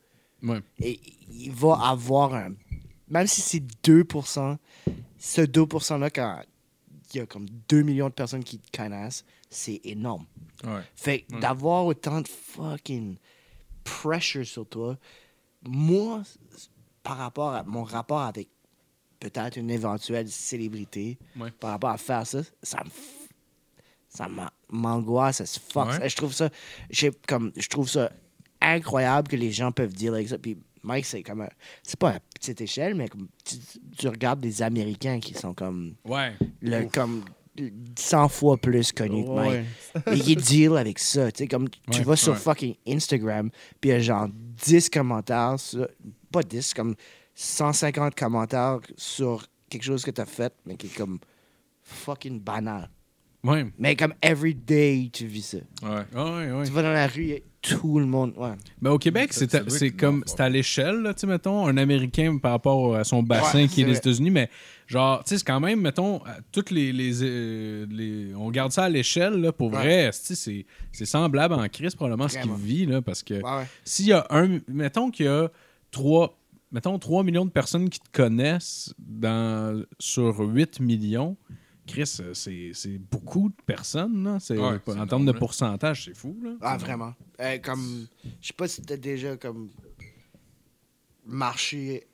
Ouais. 0.42 0.60
Et 0.80 1.00
il 1.30 1.52
va 1.52 1.74
avoir 1.88 2.34
un. 2.34 2.54
Même 3.08 3.26
si 3.28 3.40
c'est 3.40 3.62
2%, 3.84 4.56
ce 5.18 5.40
2%-là, 5.42 6.10
quand 6.10 6.40
il 7.14 7.18
y 7.18 7.20
a 7.20 7.26
comme 7.26 7.46
2 7.68 7.82
millions 7.82 8.08
de 8.08 8.12
personnes 8.14 8.42
qui 8.44 8.58
te 8.58 8.76
connaissent, 8.76 9.24
c'est 9.48 9.80
énorme. 9.84 10.26
Ouais. 10.64 10.82
Fait 10.96 11.20
que 11.22 11.38
d'avoir 11.40 11.86
autant 11.86 12.20
de 12.20 12.28
fucking 12.28 13.16
pressure 13.88 14.46
sur 14.46 14.66
toi, 14.66 14.96
moi, 15.66 16.22
par 17.02 17.16
rapport 17.18 17.52
à 17.54 17.62
mon 17.64 17.82
rapport 17.84 18.20
avec 18.22 18.48
peut-être 19.20 19.56
une 19.56 19.70
éventuelle 19.70 20.28
célébrité, 20.28 21.18
Ouais. 21.36 21.50
par 21.50 21.70
rapport 21.70 21.90
à 21.90 21.98
faire 21.98 22.26
ça, 22.26 22.40
ça 22.62 22.82
me 22.84 22.90
ça 24.10 24.26
m'a- 24.26 24.52
m'angoisse, 24.70 25.44
ça. 25.44 25.84
Ouais. 25.84 26.08
Je 26.08 26.16
trouve 26.16 26.32
ça, 26.32 26.48
j'ai 26.88 27.10
comme, 27.26 27.52
je 27.56 27.68
trouve 27.68 27.88
ça 27.88 28.10
incroyable 28.60 29.28
que 29.28 29.36
les 29.36 29.52
gens 29.52 29.70
peuvent 29.70 29.92
dire 29.92 30.14
avec 30.14 30.28
ça. 30.28 30.38
Puis 30.38 30.56
Mike, 30.82 31.04
c'est 31.04 31.22
comme, 31.22 31.46
c'est 31.82 31.98
pas 31.98 32.12
à 32.12 32.20
petite 32.20 32.60
échelle, 32.62 32.94
mais 32.94 33.08
comme, 33.08 33.28
tu, 33.44 33.56
tu 33.98 34.08
regardes 34.08 34.40
des 34.40 34.62
Américains 34.62 35.20
qui 35.20 35.34
sont 35.34 35.52
comme, 35.52 35.94
Ouais. 36.06 36.34
le, 36.62 36.86
comme 36.88 37.22
100 37.96 38.28
fois 38.28 38.56
plus 38.56 38.92
connus 38.92 39.24
que 39.24 39.30
Mike 39.30 39.50
Ouais. 40.06 40.14
et 40.14 40.18
qui 40.20 40.36
deal 40.36 40.76
avec 40.76 40.98
ça. 40.98 41.30
Tu 41.32 41.44
sais, 41.44 41.48
comme 41.48 41.68
tu 41.68 41.98
Ouais, 41.98 42.04
vas 42.04 42.16
sur 42.16 42.32
ouais. 42.32 42.38
fucking 42.38 42.74
Instagram, 42.86 43.50
puis 43.80 43.90
il 43.90 43.92
y 43.92 43.96
a 43.96 44.00
genre 44.00 44.28
10 44.32 44.88
commentaires, 44.90 45.58
sur- 45.58 45.88
pas 46.30 46.42
10, 46.42 46.74
comme 46.74 46.94
150 47.34 48.14
commentaires 48.14 48.78
sur 48.96 49.44
quelque 49.70 49.82
chose 49.84 50.04
que 50.04 50.10
tu 50.10 50.20
as 50.20 50.26
fait, 50.26 50.52
mais 50.66 50.76
qui 50.76 50.86
est 50.86 50.96
comme 50.96 51.18
fucking 51.82 52.40
banal. 52.40 52.88
Ouais. 53.44 53.66
Mais 53.78 53.94
comme 53.94 54.14
every 54.20 54.54
day, 54.54 55.10
tu 55.12 55.26
vis 55.26 55.42
ça. 55.42 55.58
Ouais. 55.82 56.04
Ouais, 56.14 56.52
ouais. 56.52 56.66
Tu 56.66 56.72
vas 56.72 56.82
dans 56.82 56.92
la 56.92 57.06
rue, 57.06 57.34
tout 57.62 57.98
le 58.00 58.06
monde. 58.06 58.32
Ouais. 58.36 58.52
Mais 58.80 58.88
au 58.90 58.98
Québec, 58.98 59.32
c'est 59.32 59.54
être 59.54 59.96
comme 59.96 60.24
c'est 60.26 60.40
à 60.40 60.48
l'échelle, 60.48 60.96
là, 61.02 61.14
tu 61.14 61.20
sais, 61.20 61.26
mettons, 61.28 61.66
un 61.66 61.76
Américain 61.76 62.36
par 62.38 62.50
rapport 62.52 62.96
à 62.96 63.04
son 63.04 63.22
bassin 63.22 63.60
Ouais, 63.62 63.68
qui 63.68 63.82
est 63.82 63.84
les. 63.84 63.96
États-Unis, 63.96 64.30
mais 64.30 64.50
genre, 64.88 65.22
tu 65.22 65.30
sais, 65.30 65.38
c'est 65.38 65.44
quand 65.46 65.60
même, 65.60 65.80
mettons, 65.80 66.18
à 66.24 66.38
toutes 66.50 66.72
les, 66.72 66.92
les, 66.92 67.22
euh, 67.22 67.86
les- 67.90 68.34
on 68.34 68.50
garde 68.50 68.72
ça 68.72 68.84
à 68.84 68.88
l'échelle, 68.88 69.34
là, 69.34 69.52
pour 69.52 69.68
Ouais. 69.72 69.78
vrai, 69.78 70.10
tu 70.10 70.18
sais, 70.18 70.34
c'est 70.34 70.66
c'est 70.90 71.06
semblable 71.06 71.54
en 71.54 71.68
crise 71.68 71.94
probablement 71.94 72.28
ce 72.28 72.38
qu'il 72.38 72.52
vit, 72.54 72.86
là, 72.86 73.02
parce 73.02 73.22
que 73.22 73.34
Ouais, 73.34 73.42
ouais. 73.42 73.66
s'il 73.84 74.06
y 74.06 74.12
a 74.12 74.26
un, 74.30 74.58
mettons 74.66 75.10
qu'il 75.12 75.26
y 75.26 75.28
a 75.28 75.48
trois, 75.92 76.36
mettons 76.72 76.98
3 76.98 77.22
millions 77.22 77.44
de 77.46 77.50
personnes 77.50 77.88
qui 77.88 78.00
te 78.00 78.10
connaissent 78.12 78.92
dans, 78.98 79.82
sur 80.00 80.40
8 80.40 80.80
millions, 80.80 81.36
Chris, 81.88 82.18
euh, 82.20 82.34
c'est 82.34 82.70
c'est 82.74 82.98
beaucoup 82.98 83.48
de 83.48 83.54
personnes, 83.66 84.22
là. 84.22 84.38
Ouais, 84.50 84.78
en 84.96 85.06
termes 85.06 85.26
de 85.26 85.32
là. 85.32 85.38
pourcentage, 85.38 86.04
c'est 86.04 86.14
fou, 86.16 86.36
là. 86.42 86.50
Ah, 86.60 86.76
vraiment. 86.76 87.14
Euh, 87.40 87.58
comme, 87.58 88.06
je 88.40 88.46
sais 88.46 88.52
pas 88.52 88.68
si 88.68 88.82
t'as 88.82 88.96
déjà 88.96 89.36
comme 89.36 89.70
marché 91.26 92.06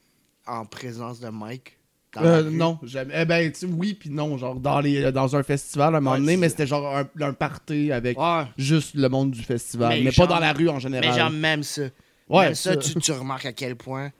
en 0.47 0.65
présence 0.65 1.21
de 1.21 1.29
Mike? 1.29 1.79
dans 2.13 2.23
Euh, 2.23 2.43
la 2.43 2.49
rue? 2.49 2.57
non, 2.57 2.79
jamais. 2.85 3.15
Eh 3.17 3.25
ben, 3.25 3.51
tu 3.51 3.67
oui, 3.67 3.95
puis 3.95 4.09
non. 4.11 4.39
Genre, 4.39 4.55
dans, 4.61 4.81
les, 4.81 5.11
dans 5.11 5.35
un 5.35 5.43
festival 5.43 5.95
à 5.95 5.99
un 5.99 6.01
moment 6.01 6.13
Ouais, 6.13 6.21
donné, 6.21 6.37
mais 6.37 6.49
c'était 6.49 6.67
genre 6.67 6.97
un, 6.97 7.09
un 7.21 7.33
party 7.33 7.91
avec 7.91 8.17
Ouais. 8.19 8.45
juste 8.57 8.95
le 8.95 9.09
monde 9.09 9.33
du 9.33 9.43
festival. 9.43 9.99
Mais 9.99 10.05
Mais, 10.05 10.11
genre- 10.13 10.29
pas 10.29 10.35
dans 10.35 10.41
la 10.41 10.53
rue 10.53 10.69
en 10.69 10.79
général. 10.79 11.11
Mais 11.11 11.19
genre, 11.19 11.31
même 11.31 11.63
ça. 11.65 11.83
ouais, 12.29 12.45
même 12.47 12.55
ça, 12.55 12.77
tu, 12.77 12.95
tu 12.95 13.11
remarques 13.13 13.47
à 13.47 13.53
quel 13.53 13.75
point 13.75 14.13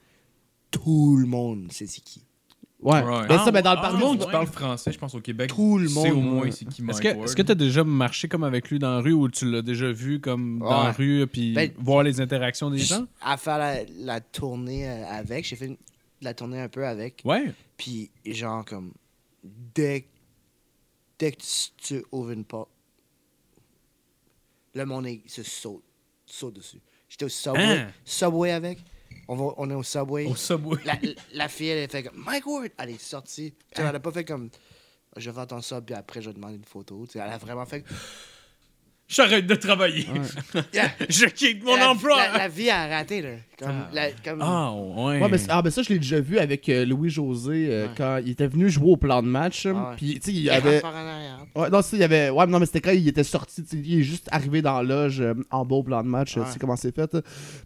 tout 0.71 1.15
le 1.15 1.25
monde 1.25 1.71
sait 1.71 1.87
c'est 1.87 2.01
qui. 2.01 2.24
Ouais. 2.81 3.01
Ouais. 3.01 3.25
Mais 3.29 3.37
ça, 3.37 3.51
ben, 3.51 3.61
dans 3.61 3.73
le 3.73 3.79
Ah, 3.81 3.91
monde 3.93 4.19
ouais. 4.19 4.25
qui 4.25 4.31
parle 4.31 4.47
français, 4.47 4.91
je 4.91 4.99
pense, 4.99 5.15
au 5.15 5.21
Québec, 5.21 5.49
Tout 5.49 5.77
le 5.77 5.87
sait 5.87 6.11
au 6.11 6.15
monde, 6.19 6.35
moins 6.35 6.51
c'est 6.51 6.65
qui 6.65 6.83
Est-ce 6.87 7.01
que 7.01 7.07
est-ce 7.23 7.35
que 7.35 7.41
tu 7.41 7.51
as 7.51 7.55
déjà 7.55 7.83
marché 7.83 8.27
comme 8.27 8.43
avec 8.43 8.69
lui 8.69 8.77
dans 8.79 8.91
la 8.95 8.99
rue 9.01 9.13
ou 9.13 9.27
tu 9.29 9.49
l'as 9.49 9.61
déjà 9.61 9.91
vu 9.91 10.19
comme 10.19 10.59
dans 10.59 10.83
la 10.83 10.91
rue 10.91 11.25
puis 11.25 11.53
Ben, 11.53 11.71
voir 11.77 12.03
les 12.03 12.19
interactions 12.21 12.69
des 12.69 12.77
gens? 12.79 13.05
À 13.21 13.37
faire 13.37 13.57
la, 13.57 13.77
la 13.97 14.19
tournée 14.21 14.87
euh, 14.89 15.05
avec, 15.07 15.45
j'ai 15.45 15.55
fait 15.55 15.67
une- 15.67 15.77
la 16.21 16.33
tournée 16.33 16.59
un 16.61 16.69
peu 16.69 16.85
avec. 16.85 17.21
Ouais. 17.25 17.51
Puis, 17.77 18.11
genre, 18.25 18.63
comme, 18.65 18.91
dès, 19.43 20.05
dès 21.17 21.31
que 21.31 21.37
tu, 21.41 21.71
tu 21.97 22.05
ouvres 22.11 22.31
une 22.31 22.45
porte, 22.45 22.69
le 24.73 24.85
monde 24.85 25.07
se 25.27 25.43
saute, 25.43 25.83
saute 26.25 26.55
dessus. 26.55 26.79
J'étais 27.07 27.25
au 27.25 27.29
Subway, 27.29 27.79
Hein? 27.79 27.87
Subway 28.03 28.51
avec. 28.51 28.79
On, 29.27 29.35
va, 29.35 29.53
on 29.57 29.69
est 29.69 29.73
au 29.73 29.83
Subway. 29.83 30.25
Au 30.25 30.35
Subway. 30.35 30.77
La, 30.85 30.97
la 31.33 31.47
fille, 31.47 31.69
elle 31.69 31.89
fait 31.89 32.03
comme 32.03 32.23
Mike 32.23 32.45
Ward. 32.45 32.69
Elle 32.77 32.89
est 32.91 33.01
sortie. 33.01 33.53
Tu 33.73 33.81
sais, 33.81 33.87
Elle 33.87 33.95
a 33.95 33.99
pas 33.99 34.11
fait 34.11 34.25
comme 34.25 34.49
je 35.17 35.29
vais 35.29 35.35
faire 35.35 35.47
ton 35.47 35.61
sub, 35.61 35.85
puis 35.85 35.95
après 35.95 36.21
je 36.21 36.29
vais 36.29 36.33
demander 36.33 36.55
une 36.55 36.65
photo. 36.65 37.05
Tu 37.05 37.13
sais, 37.13 37.19
elle 37.19 37.31
a 37.31 37.37
vraiment 37.37 37.65
fait. 37.65 37.83
J'arrête 39.07 39.45
de 39.45 39.53
travailler. 39.55 40.07
Yeah. 40.73 40.89
je 41.09 41.25
quitte 41.25 41.63
mon 41.63 41.75
la, 41.75 41.91
emploi. 41.91 42.17
La, 42.17 42.37
la 42.39 42.47
vie 42.47 42.69
a 42.71 42.87
raté, 42.87 43.21
là. 43.21 43.29
Comme, 43.59 43.69
Ah. 43.69 43.89
la- 43.93 44.11
comme- 44.11 44.41
Ah, 44.41 44.73
ouais. 44.73 45.21
Ouais, 45.21 45.29
mais, 45.29 45.37
ah, 45.47 45.61
ben 45.61 45.69
ça, 45.69 45.83
je 45.83 45.89
l'ai 45.89 45.99
déjà 45.99 46.19
vu 46.19 46.39
avec 46.39 46.67
euh, 46.69 46.85
Louis-José 46.85 47.67
euh, 47.69 47.85
Ouais. 47.85 47.91
quand 47.95 48.19
il 48.25 48.31
était 48.31 48.47
venu 48.47 48.67
jouer 48.69 48.91
au 48.91 48.97
plan 48.97 49.21
de 49.21 49.27
match. 49.27 49.65
Ah 49.67 49.91
ouais. 49.91 49.95
Puis, 49.97 50.15
tu 50.15 50.21
sais, 50.21 50.31
il 50.31 50.41
y 50.41 50.49
avait. 50.49 50.81
Ouais, 51.55 51.69
non, 51.69 51.81
c'est, 51.81 51.97
il 51.97 51.99
y 51.99 52.03
avait. 52.03 52.29
Ouais, 52.31 52.45
mais 52.47 52.51
non, 52.51 52.59
mais 52.59 52.65
c'était 52.65 52.81
quand 52.81 52.91
il 52.91 53.07
était 53.07 53.23
sorti. 53.23 53.63
tu 53.63 53.69
sais, 53.69 53.77
Il 53.77 53.99
est 53.99 54.03
juste 54.03 54.27
arrivé 54.31 54.61
dans 54.63 54.81
la 54.81 54.83
loge 54.83 55.21
euh, 55.21 55.33
en 55.51 55.65
bas 55.65 55.75
au 55.75 55.83
plan 55.83 56.01
de 56.03 56.07
match. 56.07 56.35
euh, 56.35 56.41
Ouais. 56.41 56.47
Tu 56.47 56.53
sais 56.53 56.59
comment 56.59 56.75
c'est 56.75 56.93
fait. 56.95 57.15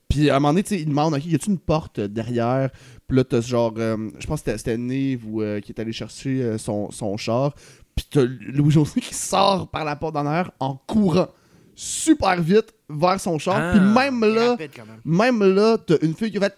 Puis 0.10 0.30
à 0.30 0.36
un 0.36 0.40
moment 0.40 0.50
donné, 0.54 0.64
tu 0.64 0.76
sais, 0.76 0.82
il 0.82 0.88
demande 0.90 1.14
OK, 1.14 1.26
y 1.26 1.36
a-tu 1.36 1.50
une 1.50 1.58
porte 1.60 2.00
euh, 2.00 2.08
derrière? 2.08 2.70
Puis 3.08 3.18
là, 3.18 3.24
t'as 3.24 3.42
ce 3.42 3.48
genre. 3.50 3.74
euh, 3.78 4.10
je 4.20 4.28
pense 4.28 4.42
que 4.44 4.56
c'était, 4.58 4.78
ou, 5.26 5.42
euh, 5.42 5.60
qui 5.62 5.72
est 5.72 5.80
allé 5.80 5.94
chercher 5.94 6.42
euh, 6.44 6.58
son, 6.60 6.92
son 6.92 7.16
char. 7.18 7.56
Puis 8.00 8.08
t'as 8.12 8.24
Louis-José 8.54 9.02
qui 9.02 9.14
sort 9.14 9.68
par 9.70 9.84
la 9.84 9.98
porte 9.98 10.14
d'en 10.14 10.26
arrière 10.26 10.52
en 10.62 10.76
courant 10.76 11.28
super 11.76 12.42
vite 12.42 12.74
vers 12.90 13.20
son 13.20 13.38
char. 13.38 13.58
Ah. 13.58 13.72
Puis 13.72 13.82
même 13.82 14.20
Il 14.24 14.30
est 14.30 14.36
là. 14.36 14.56
même. 15.06 15.42
Même 15.42 15.56
là, 15.56 15.78
t'as 15.78 15.98
une 16.02 16.16
fille 16.16 16.32
qui 16.32 16.38
a 16.38 16.42
fait 16.42 16.56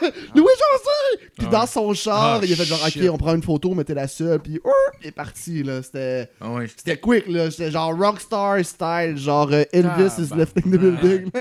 Ah! 0.02 0.06
Louis-José! 0.34 1.28
Puis 1.36 1.46
Ah 1.48 1.50
dans 1.50 1.66
son 1.66 1.92
char, 1.94 2.40
Ah, 2.42 2.44
il 2.44 2.52
a 2.52 2.56
fait 2.56 2.64
genre, 2.64 2.78
shit. 2.88 3.02
ok, 3.02 3.10
on 3.12 3.16
prend 3.18 3.34
une 3.34 3.42
photo, 3.42 3.74
mettez 3.74 3.94
la 3.94 4.08
seule, 4.08 4.40
puis 4.40 4.56
euh, 4.64 4.70
il 5.02 5.08
est 5.08 5.12
parti, 5.12 5.62
là. 5.62 5.82
C'était. 5.82 6.30
Ah 6.40 6.50
ouais, 6.52 6.66
C'était 6.68 6.98
quick, 6.98 7.26
là. 7.28 7.50
C'était 7.50 7.70
genre 7.70 7.96
rockstar 7.96 8.64
style, 8.64 9.14
genre 9.16 9.48
euh, 9.52 9.64
Elvis 9.72 10.12
Ah, 10.18 10.20
is 10.20 10.26
bah. 10.28 10.36
lifting 10.36 10.62
the 10.72 10.78
building. 10.78 11.30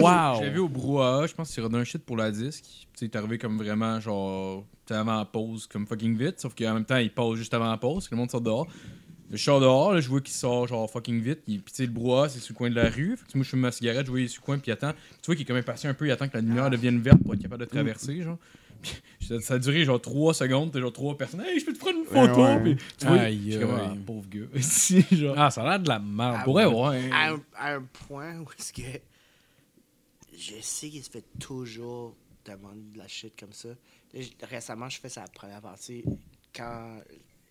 Wow. 0.00 0.38
Je 0.38 0.44
l'ai 0.44 0.50
vu 0.50 0.58
au 0.60 0.68
brouhaha, 0.68 1.26
je 1.26 1.34
pense 1.34 1.52
qu'il 1.52 1.62
redonne 1.62 1.80
un 1.80 1.84
shit 1.84 2.02
pour 2.04 2.16
la 2.16 2.30
disque. 2.30 2.64
Tu 2.64 2.70
sais, 2.94 3.04
il 3.06 3.10
est 3.10 3.16
arrivé 3.16 3.38
comme 3.38 3.58
vraiment, 3.58 4.00
genre, 4.00 4.64
avant 4.90 5.16
la 5.18 5.24
pause, 5.24 5.66
comme 5.66 5.86
fucking 5.86 6.16
vite. 6.16 6.40
Sauf 6.40 6.54
qu'en 6.54 6.74
même 6.74 6.84
temps, 6.84 6.96
il 6.96 7.12
pause 7.12 7.38
juste 7.38 7.52
avant 7.54 7.70
la 7.70 7.76
pause, 7.76 8.08
que 8.08 8.14
le 8.14 8.18
monde 8.18 8.30
sort 8.30 8.40
dehors. 8.40 8.66
Je 9.30 9.36
sors 9.36 9.60
dehors, 9.60 9.92
là, 9.92 10.00
je 10.00 10.08
vois 10.08 10.20
qu'il 10.22 10.32
sort, 10.34 10.66
genre, 10.66 10.90
fucking 10.90 11.20
vite. 11.20 11.40
Il- 11.46 11.60
Puis, 11.60 11.72
tu 11.72 11.76
sais, 11.76 11.86
le 11.86 11.92
brouhaha, 11.92 12.28
c'est 12.30 12.38
sur 12.40 12.54
le 12.54 12.56
coin 12.58 12.70
de 12.70 12.74
la 12.74 12.88
rue. 12.88 13.16
Fait 13.16 13.30
que 13.30 13.36
moi, 13.36 13.44
je 13.44 13.50
fume 13.50 13.60
ma 13.60 13.70
cigarette, 13.72 14.06
je 14.06 14.10
vois 14.10 14.20
il 14.20 14.24
est 14.24 14.28
sur 14.28 14.40
le 14.42 14.46
coin, 14.46 14.58
puis 14.58 14.70
il 14.70 14.72
attend. 14.72 14.92
Tu 14.92 15.26
vois 15.26 15.34
qu'il 15.34 15.42
est 15.42 15.46
comme 15.46 15.56
impatient 15.56 15.90
un 15.90 15.94
peu, 15.94 16.06
il 16.06 16.10
attend 16.10 16.28
que 16.28 16.34
la 16.34 16.40
lumière 16.40 16.70
devienne 16.70 16.98
verte 17.00 17.22
pour 17.22 17.34
être 17.34 17.42
capable 17.42 17.60
de 17.64 17.68
traverser, 17.70 18.22
genre. 18.22 18.38
Puis, 18.80 19.26
ça, 19.26 19.40
ça 19.40 19.54
a 19.54 19.58
duré 19.58 19.84
genre 19.84 20.00
3 20.00 20.34
secondes, 20.34 20.70
t'as 20.72 20.78
genre 20.80 20.92
3 20.92 21.18
personnes. 21.18 21.40
Hey, 21.40 21.58
je 21.58 21.66
peux 21.66 21.72
te 21.72 21.78
prendre 21.80 21.98
une 21.98 22.04
photo. 22.04 22.40
Ouais, 22.42 22.54
ouais. 22.54 22.74
Puis, 22.76 22.84
tu 22.96 23.06
vois, 23.06 23.16
Aïe, 23.18 23.42
je 23.46 23.50
suis 23.50 23.60
comme, 23.60 23.74
aïe. 23.74 23.86
ah, 23.90 23.96
pauvre 24.06 24.28
gars. 24.30 24.46
Si, 24.60 25.02
genre. 25.10 25.34
Ah, 25.36 25.50
ça 25.50 25.62
a 25.62 25.68
l'air 25.70 25.80
de 25.80 25.88
la 25.88 25.98
merde. 25.98 26.44
pour 26.44 26.52
vrai, 26.54 26.64
ouais. 26.66 27.10
À 27.12 27.32
un, 27.32 27.40
à 27.56 27.74
un 27.74 27.82
point 27.82 28.36
où 28.38 28.46
est-ce 28.58 28.72
que 28.72 28.82
je 30.38 30.54
sais 30.60 30.88
qu'il 30.90 31.02
se 31.02 31.10
fait 31.10 31.24
toujours 31.40 32.14
demander 32.44 32.80
de 32.92 32.98
la 32.98 33.08
shit 33.08 33.34
comme 33.38 33.52
ça. 33.52 33.68
Là, 34.14 34.20
récemment, 34.48 34.88
je 34.88 35.00
fais 35.00 35.08
sa 35.08 35.22
première 35.22 35.60
partie. 35.60 36.04
Quand 36.54 36.98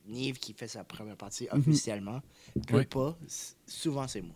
Nive 0.08 0.38
qui 0.40 0.54
fait 0.54 0.68
sa 0.68 0.84
première 0.84 1.18
partie 1.18 1.48
officiellement, 1.52 2.22
peut 2.68 2.84
pas, 2.84 3.18
souvent 3.68 4.08
c'est 4.08 4.22
moi. 4.22 4.36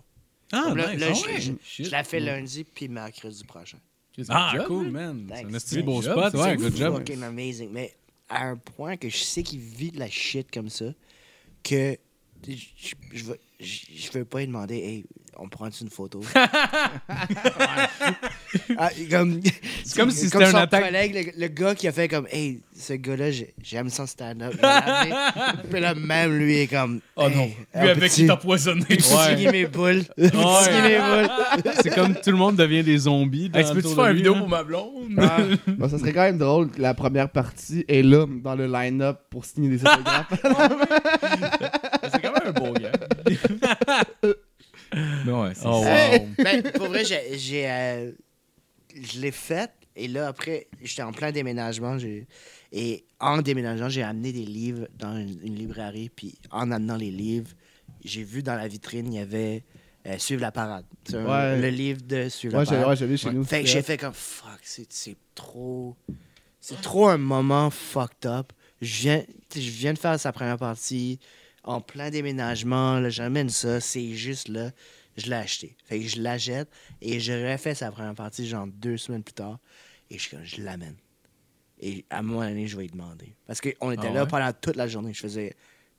Ah, 0.52 0.66
Comme 0.68 0.78
là, 0.78 0.92
nice. 0.92 1.00
là, 1.00 1.08
Ah 1.10 1.14
je, 1.14 1.26
ouais. 1.28 1.42
je- 1.42 1.84
je 1.86 1.90
la 1.92 2.04
fais 2.04 2.20
lundi 2.20 2.64
puis 2.66 2.90
mercredi 2.90 3.44
prochain. 3.46 3.80
Ah, 4.28 4.52
job, 4.54 4.68
cool, 4.68 4.92
man. 4.92 5.26
C'est 5.30 5.78
un 5.78 5.80
de 5.80 5.86
beau 5.86 5.96
Good 6.02 6.04
job, 6.04 6.20
spot. 6.30 6.34
Ouais, 6.42 6.58
good 6.58 6.76
job. 6.76 6.98
fucking 6.98 7.24
amazing. 7.24 7.70
Mais 7.72 7.96
à 8.28 8.48
un 8.48 8.58
point 8.58 8.98
que 8.98 9.08
je 9.08 9.18
sais 9.18 9.44
qu'il 9.44 9.60
vit 9.60 9.92
de 9.92 10.00
la 10.00 10.10
shit 10.10 10.52
comme 10.52 10.70
ça, 10.70 10.94
que 11.64 11.98
je, 12.48 12.94
je, 13.14 13.24
veux, 13.26 13.38
je, 13.60 13.66
je 13.96 14.12
veux 14.18 14.26
pas 14.26 14.40
lui 14.40 14.48
demander, 14.48 14.76
hey, 14.76 15.06
on 15.38 15.48
prend 15.50 15.70
une 15.70 15.90
photo? 15.90 16.22
Ah, 18.78 18.90
comme, 19.10 19.40
C'est 19.86 19.98
comme 20.00 20.12
si 20.12 20.26
c'était 20.30 20.46
son 20.52 20.58
un 20.58 20.62
attaque- 20.64 20.84
collègue, 20.86 21.34
le, 21.36 21.42
le 21.42 21.48
gars 21.48 21.74
qui 21.74 21.88
a 21.88 21.92
fait 21.92 22.08
comme, 22.08 22.28
hey, 22.32 22.60
ce 22.76 22.94
gars-là, 22.94 23.32
j'ai- 23.32 23.54
j'aime 23.64 23.90
son 23.90 24.06
stand-up. 24.06 24.54
Puis 25.72 25.80
là, 25.80 25.94
même 25.96 26.38
lui 26.38 26.58
est 26.60 26.68
comme, 26.68 27.00
Oh 27.16 27.30
non, 27.30 27.46
lui 27.46 27.56
avec 27.74 28.00
petit- 28.00 28.22
qui 28.22 28.28
t'a 28.28 28.34
empoisonné. 28.34 28.84
Signer 29.00 29.52
mes 29.52 29.66
boules? 29.68 30.04
Signer 30.18 30.82
mes 30.82 31.00
boules? 31.00 31.74
C'est 31.82 31.94
comme 31.96 32.14
tout 32.16 32.32
le 32.32 32.38
monde 32.38 32.56
devient 32.58 32.84
des 32.84 32.98
zombies. 32.98 33.50
Hey, 33.54 33.64
tu 33.66 33.74
peux-tu 33.74 33.96
faire 33.96 34.08
une 34.08 34.18
vidéo 34.18 34.36
pour 34.36 34.50
ma 34.50 34.64
blonde? 34.64 35.12
Ah, 35.18 35.38
Bon, 35.68 35.88
ça 35.90 35.98
serait 35.98 36.14
quand 36.14 36.24
même 36.24 36.38
drôle 36.38 36.70
que 36.72 36.82
la 36.82 36.94
première 36.94 37.30
partie 37.30 37.86
est 37.88 38.04
là, 38.04 38.26
dans 38.44 38.56
le 38.56 38.68
line-up, 38.68 39.20
pour 39.30 39.46
signer 39.46 39.70
des 39.70 39.82
autographes. 39.86 40.28
C'est 42.12 42.22
quand 42.22 42.34
même 42.34 42.48
un 42.48 42.54
Mais 45.26 45.32
ouais, 45.32 45.54
c'est 45.56 45.66
Oh, 45.66 45.84
wow. 45.84 46.28
Ben, 46.44 46.64
pour 46.74 46.88
vrai, 46.88 47.06
j'ai, 47.06 47.38
j'ai, 47.38 47.70
euh, 47.70 48.12
je 48.94 49.20
l'ai 49.20 49.32
faite. 49.32 49.72
Et 49.96 50.08
là, 50.08 50.28
après, 50.28 50.68
j'étais 50.82 51.02
en 51.02 51.12
plein 51.12 51.32
déménagement. 51.32 51.98
j'ai- 51.98 52.28
et 52.72 53.04
en 53.20 53.42
déménageant, 53.42 53.90
j'ai 53.90 54.04
amené 54.04 54.32
des 54.32 54.46
livres 54.46 54.88
dans 54.98 55.16
une, 55.18 55.40
une 55.44 55.56
librairie. 55.56 56.10
Puis 56.10 56.36
en 56.52 56.72
amenant 56.72 56.96
les 56.96 57.12
livres, 57.12 57.52
j'ai 58.04 58.24
vu 58.24 58.42
dans 58.44 58.56
la 58.56 58.68
vitrine, 58.68 59.12
il 59.14 59.18
y 59.18 59.22
avait 59.22 59.64
euh, 60.08 60.18
Suivre 60.18 60.42
la 60.42 60.52
parade. 60.52 60.86
C'est 61.04 61.18
un- 61.18 61.26
Ouais. 61.26 61.62
le 61.62 61.70
livre 61.70 62.02
de 62.02 62.28
Suivre 62.30 62.56
ouais, 62.56 62.60
la 62.60 62.64
j'ai- 62.66 62.72
parade. 62.72 62.90
ouais, 62.90 62.96
j'avais 62.96 63.18
chez 63.18 63.32
nous. 63.32 63.44
Fait 63.44 63.62
que 63.62 63.68
j'ai 63.70 63.82
fait 63.84 63.98
comme 63.98 64.14
fuck, 64.14 64.60
c'est, 64.64 64.88
c'est 64.92 65.16
trop. 65.36 65.96
C'est 66.60 66.82
trop 66.82 67.08
un 67.08 67.18
moment 67.18 67.70
fucked 67.70 68.26
up. 68.26 68.52
Je 68.82 69.02
viens, 69.02 69.24
je 69.54 69.60
viens 69.70 69.94
de 69.94 70.00
faire 70.00 70.20
sa 70.20 70.32
première 70.32 70.58
partie 70.58 71.20
en 71.64 71.82
plein 71.82 72.10
déménagement. 72.10 73.00
Là, 73.00 73.10
j'amène 73.10 73.50
ça, 73.50 73.80
c'est 73.80 74.14
juste 74.14 74.48
là. 74.48 74.72
Je 75.18 75.28
l'ai 75.28 75.36
acheté. 75.36 75.76
Fait 75.86 76.00
que 76.00 76.08
je 76.08 76.22
l'achète 76.22 76.70
et 77.02 77.20
je 77.20 77.34
refais 77.52 77.76
sa 77.76 77.92
première 77.92 78.16
partie 78.16 78.48
genre 78.48 78.68
deux 78.68 78.98
semaines 78.98 79.24
plus 79.24 79.34
tard. 79.34 79.60
Et 80.10 80.18
je, 80.18 80.22
suis 80.24 80.32
comme, 80.38 80.46
je 80.46 80.62
l'amène. 80.62 80.96
Et 81.80 82.06
à 82.10 82.20
un 82.20 82.22
moment 82.22 82.48
donné, 82.48 82.68
je 82.68 82.78
vais 82.78 82.84
lui 82.84 82.90
demander. 82.90 83.36
Parce 83.46 83.60
qu'on 83.60 83.92
était 83.92 84.08
Ah 84.08 84.14
là 84.14 84.24
ouais? 84.24 84.30
pendant 84.30 84.52
toute 84.54 84.76
la 84.76 84.88
journée. 84.88 85.14
Je 85.14 85.20
faisais 85.22 85.56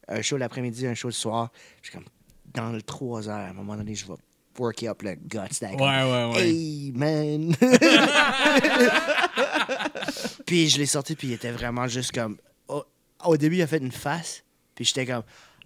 un 0.08 0.22
show 0.22 0.36
l'après-midi, 0.36 0.86
un 0.86 0.94
show 0.94 1.08
le 1.08 1.12
soir. 1.12 1.50
Je 1.82 1.88
suis 1.88 1.98
comme, 1.98 2.06
dans 2.54 2.70
le 2.70 2.82
3 2.82 3.28
heures, 3.28 3.36
à 3.36 3.48
un 3.48 3.52
moment 3.52 3.76
donné, 3.76 3.94
je 3.94 4.06
vais 4.06 4.14
worker 4.58 4.90
up 4.90 5.02
le 5.02 5.14
guts. 5.14 5.38
Ouais, 5.62 5.76
ouais, 5.76 6.32
ouais. 6.34 6.48
Hey, 6.48 6.92
man! 6.94 7.54
puis 10.46 10.68
je 10.68 10.78
l'ai 10.78 10.86
sorti, 10.86 11.16
puis 11.16 11.28
il 11.28 11.32
était 11.34 11.52
vraiment 11.52 11.86
juste 11.88 12.12
comme. 12.12 12.36
Au, 12.68 12.84
au 13.24 13.36
début, 13.36 13.56
il 13.56 13.62
a 13.62 13.66
fait 13.66 13.78
une 13.78 13.92
face, 13.92 14.44
puis 14.74 14.84
j'étais 14.84 15.06
comme. 15.06 15.22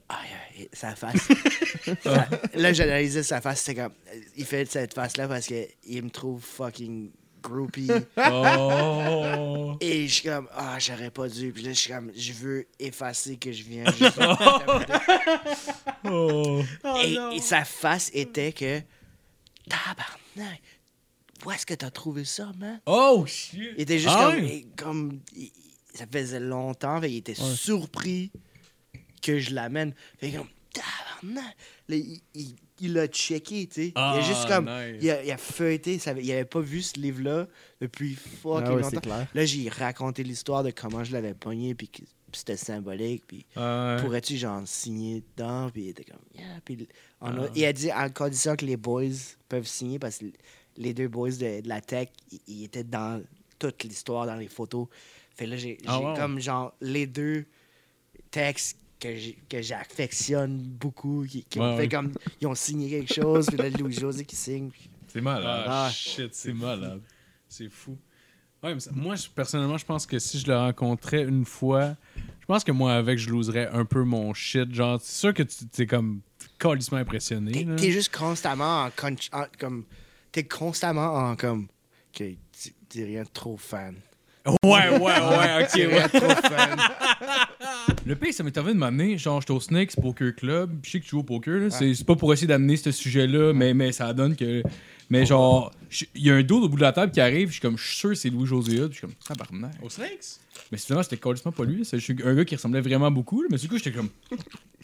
Ah, 0.09 0.21
yeah, 0.57 0.66
sa 0.73 0.95
face. 0.95 1.27
Ça- 2.03 2.29
là, 2.55 2.73
j'analysais 2.73 3.23
sa 3.23 3.40
face, 3.40 3.62
c'était 3.62 3.83
comme. 3.83 3.92
Il 4.37 4.45
fait 4.45 4.71
cette 4.71 4.95
face-là 4.95 5.27
parce 5.29 5.47
qu'il 5.47 6.03
me 6.05 6.11
trouve 6.11 6.42
fucking 6.42 7.11
groupie. 7.42 7.90
Oh! 8.19 9.77
Et 9.81 10.07
je 10.09 10.14
suis 10.14 10.29
comme, 10.29 10.49
ah, 10.55 10.79
j'aurais 10.79 11.11
pas 11.11 11.29
dû. 11.29 11.53
Puis 11.53 11.62
là, 11.62 11.71
je 11.73 11.79
suis 11.79 11.92
comme, 11.92 12.11
je 12.14 12.33
veux 12.33 12.66
effacer 12.79 13.37
que 13.37 13.53
je 13.53 13.62
viens 13.62 13.85
juste. 13.92 14.19
oh. 16.05 16.62
et, 17.05 17.16
et 17.37 17.40
sa 17.40 17.64
face 17.64 18.11
était 18.14 18.53
que, 18.53 18.81
tabarnak, 19.69 20.61
où 21.45 21.51
est-ce 21.51 21.66
que 21.66 21.75
t'as 21.75 21.90
trouvé 21.90 22.25
ça, 22.25 22.53
man? 22.59 22.81
Oh, 22.87 23.25
shit! 23.27 23.75
Il 23.77 23.83
était 23.83 23.99
juste 23.99 24.14
Ah 24.16 24.33
comme, 24.77 25.21
ça 25.95 26.05
faisait 26.11 26.40
longtemps, 26.40 27.03
il 27.03 27.16
était 27.16 27.35
surpris 27.35 28.31
que 29.22 29.38
je 29.38 29.55
l'amène. 29.55 29.94
Fait 30.18 30.31
comme, 30.33 30.48
tabarnak! 30.72 31.57
Là, 31.88 31.96
il, 31.96 32.20
il, 32.35 32.55
il 32.81 32.98
a 32.98 33.07
checké, 33.07 33.66
tu 33.66 33.74
sais. 33.74 33.87
il 33.88 33.92
a 33.96 34.12
Ah, 34.12 34.20
juste 34.20 34.46
comme, 34.48 34.66
nice. 34.66 34.98
il, 35.00 35.11
a, 35.11 35.24
il 35.24 35.31
a 35.31 35.37
feuilleté, 35.38 35.98
ça, 35.98 36.12
il 36.12 36.31
avait 36.33 36.44
pas 36.44 36.61
vu 36.61 36.83
ce 36.83 36.98
livre-là 36.98 37.47
depuis 37.80 38.14
fucking 38.14 38.62
Ah 38.66 38.74
ouais, 38.74 38.82
longtemps. 38.82 39.01
clair. 39.01 39.26
Là, 39.34 39.45
j'ai 39.47 39.68
raconté 39.68 40.22
l'histoire 40.22 40.62
de 40.62 40.70
comment 40.70 41.03
je 41.05 41.12
l'avais 41.12 41.34
pogné, 41.34 41.74
puis 41.74 41.88
que 41.88 42.03
c'était 42.32 42.57
symbolique, 42.59 43.22
puis 43.26 43.47
Ouais. 43.57 43.97
pourrais-tu 44.01 44.36
genre 44.36 44.61
signer 44.66 45.22
dedans 45.36 45.70
puis 45.72 45.84
il 45.84 45.88
était 45.91 46.05
comme 46.05 46.18
yeah 46.34 46.61
puis 46.62 46.86
on 47.22 47.28
a- 47.28 47.45
Ah. 47.47 47.51
il 47.55 47.64
a 47.64 47.72
dit 47.72 47.91
en 47.91 48.11
condition 48.11 48.57
que 48.57 48.66
les 48.66 48.76
boys 48.76 49.05
peuvent 49.49 49.66
signer 49.66 49.99
parce 49.99 50.18
que 50.18 50.26
les 50.76 50.93
deux 50.93 51.09
boys 51.09 51.30
de, 51.30 51.62
de 51.62 51.68
la 51.68 51.80
tech 51.80 52.09
ils, 52.47 52.64
étaient 52.64 52.84
dans 52.84 53.22
toute 53.59 53.84
l'histoire 53.84 54.26
dans 54.26 54.34
les 54.34 54.49
photos. 54.49 54.86
Fait 55.34 55.47
là, 55.47 55.57
j'ai 55.57 55.78
Ah, 55.86 55.97
j'ai 55.99 56.05
wow. 56.05 56.14
comme 56.14 56.38
genre 56.38 56.74
les 56.82 57.07
deux 57.07 57.47
textes 58.30 58.76
que 59.01 59.14
j'ai- 59.16 59.38
que 59.49 59.61
j'affectionne 59.62 60.59
beaucoup, 60.59 61.24
qui, 61.28 61.44
qui 61.44 61.59
Ouais, 61.59 61.64
ont 61.66 61.76
fait 61.76 61.88
comme. 61.88 62.12
Ils 62.40 62.47
ont 62.47 62.55
signé 62.55 62.88
quelque 62.88 63.12
chose, 63.14 63.47
puis 63.47 63.57
là, 63.57 63.68
Louis-José 63.70 64.24
qui 64.24 64.36
signe. 64.36 64.70
puis- 64.70 64.88
C'est 65.09 65.20
malade. 65.20 65.64
Ah, 65.68 65.86
Ah. 65.86 65.90
shit, 65.90 66.34
c'est 66.34 66.53
malade. 66.53 67.01
C'est 67.49 67.68
fou. 67.70 67.97
Ouais, 68.62 68.74
mais 68.74 68.80
ça- 68.80 68.90
moi, 68.94 69.14
je- 69.14 69.28
personnellement, 69.28 69.76
je 69.78 69.84
pense 69.84 70.07
que 70.07 70.18
si 70.18 70.38
je 70.38 70.47
le 70.49 70.57
rencontrais 70.57 71.22
une 71.24 71.44
fois, 71.44 71.94
je 72.16 72.47
pense 72.47 72.64
que 72.64 72.72
moi, 72.72 72.94
avec, 72.94 73.18
je 73.18 73.30
loserais 73.30 73.68
un 73.68 73.84
peu 73.84 74.03
mon 74.03 74.34
shit. 74.34 74.72
Genre, 74.74 75.01
c'est 75.01 75.18
sûr 75.20 75.34
que 75.34 75.42
tu 75.42 75.66
t'es 75.66 75.86
comme 75.86 76.20
calissement 76.59 76.99
impressionné. 76.99 77.66
T'es 77.76 77.92
juste 77.92 78.14
constamment 78.16 78.84
en. 78.84 78.90
con- 78.90 79.14
en- 79.32 79.47
comme. 79.59 79.84
T'es 80.32 80.44
constamment 80.44 81.14
en 81.14 81.36
comme. 81.36 81.68
Ok, 82.14 82.24
tu- 82.53 82.72
t'es 82.88 83.05
rien 83.05 83.22
de 83.22 83.28
trop 83.28 83.57
fan. 83.57 83.94
Ouais, 84.62 84.88
ouais, 84.90 84.99
ouais, 84.99 85.62
ok, 85.62 85.70
T'es 85.72 85.86
ouais. 85.86 86.07
Le 88.07 88.14
pire, 88.14 88.32
ça 88.32 88.44
m'est 88.44 88.57
arrivé 88.57 88.74
de 88.74 88.78
m'amener, 88.78 89.18
genre, 89.18 89.40
j'étais 89.40 89.53
au 89.53 89.61
Snakes 89.61 89.97
Poker 89.97 90.34
Club, 90.34 90.70
puis 90.80 90.90
je 90.90 90.92
sais 90.92 91.01
que 91.01 91.05
tu 91.05 91.11
joues 91.11 91.20
au 91.20 91.24
poker, 91.24 91.59
là. 91.59 91.70
C'est 91.70 91.94
c'est 91.94 92.07
pas 92.07 92.14
pour 92.14 92.32
essayer 92.32 92.47
d'amener 92.47 92.76
ce 92.76 92.92
sujet-là, 92.92 93.53
mais, 93.53 93.74
mais 93.74 93.92
ça 93.92 94.12
donne 94.12 94.36
que. 94.36 94.62
Mais 95.11 95.24
genre, 95.26 95.72
il 96.14 96.22
y 96.26 96.30
a 96.30 96.34
un 96.34 96.42
dos 96.42 96.62
au 96.62 96.68
bout 96.68 96.76
de 96.76 96.82
la 96.82 96.92
table 96.92 97.12
qui 97.12 97.20
arrive, 97.20 97.49
je 97.49 97.55
suis 97.55 97.61
comme, 97.61 97.78
je 97.78 97.84
suis 97.86 97.97
sûr 97.97 98.09
que 98.11 98.14
c'est 98.16 98.30
Louis-José 98.30 98.76
je 98.76 98.92
suis 98.92 99.01
comme, 99.03 99.14
tabarnak. 99.14 99.72
Au 99.82 99.88
Snakes? 99.88 100.40
Mais 100.72 100.78
finalement, 100.78 101.05
c'était 101.05 101.16
complètement 101.16 101.53
pas 101.53 101.64
lui, 101.64 101.84
c'est 101.84 101.99
un 102.24 102.34
gars 102.34 102.44
qui 102.44 102.57
ressemblait 102.57 102.80
vraiment 102.80 103.11
beaucoup, 103.11 103.42
là, 103.42 103.49
mais 103.51 103.57
du 103.57 103.68
coup, 103.68 103.78
j'étais 103.78 103.92
comme, 103.92 104.11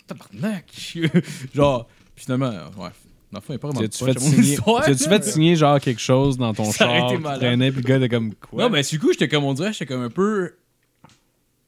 tabarnak. 0.06 0.64
genre, 1.54 1.88
puis 2.14 2.24
finalement, 2.24 2.50
ouais. 2.78 2.90
Dans 3.33 3.39
le 3.39 3.43
fond, 3.43 3.55
il 3.55 3.59
pas 3.59 3.68
vraiment 3.68 3.80
de 3.80 3.87
Tu 3.89 4.05
punch 4.05 4.14
fait 4.14 4.20
signer, 4.20 4.57
t'as-tu 4.57 5.05
là. 5.05 5.09
fait 5.09 5.24
signer 5.24 5.57
genre 5.57 5.80
quelque 5.80 6.01
chose 6.01 6.37
dans 6.37 6.53
ton 6.53 6.64
Ça 6.70 6.87
char 6.87 7.07
puis 7.09 7.16
le 7.16 7.80
gars 7.80 7.97
était 7.97 8.09
comme 8.11 8.35
quoi? 8.35 8.64
Non, 8.64 8.70
mais 8.70 8.83
du 8.83 8.99
coup, 9.01 9.11
j'étais 9.12 9.28
comme, 9.28 9.45
on 9.45 9.55
dirait, 9.55 9.72
j'étais 9.72 9.87
comme 9.87 10.03
un 10.03 10.11
peu. 10.11 10.53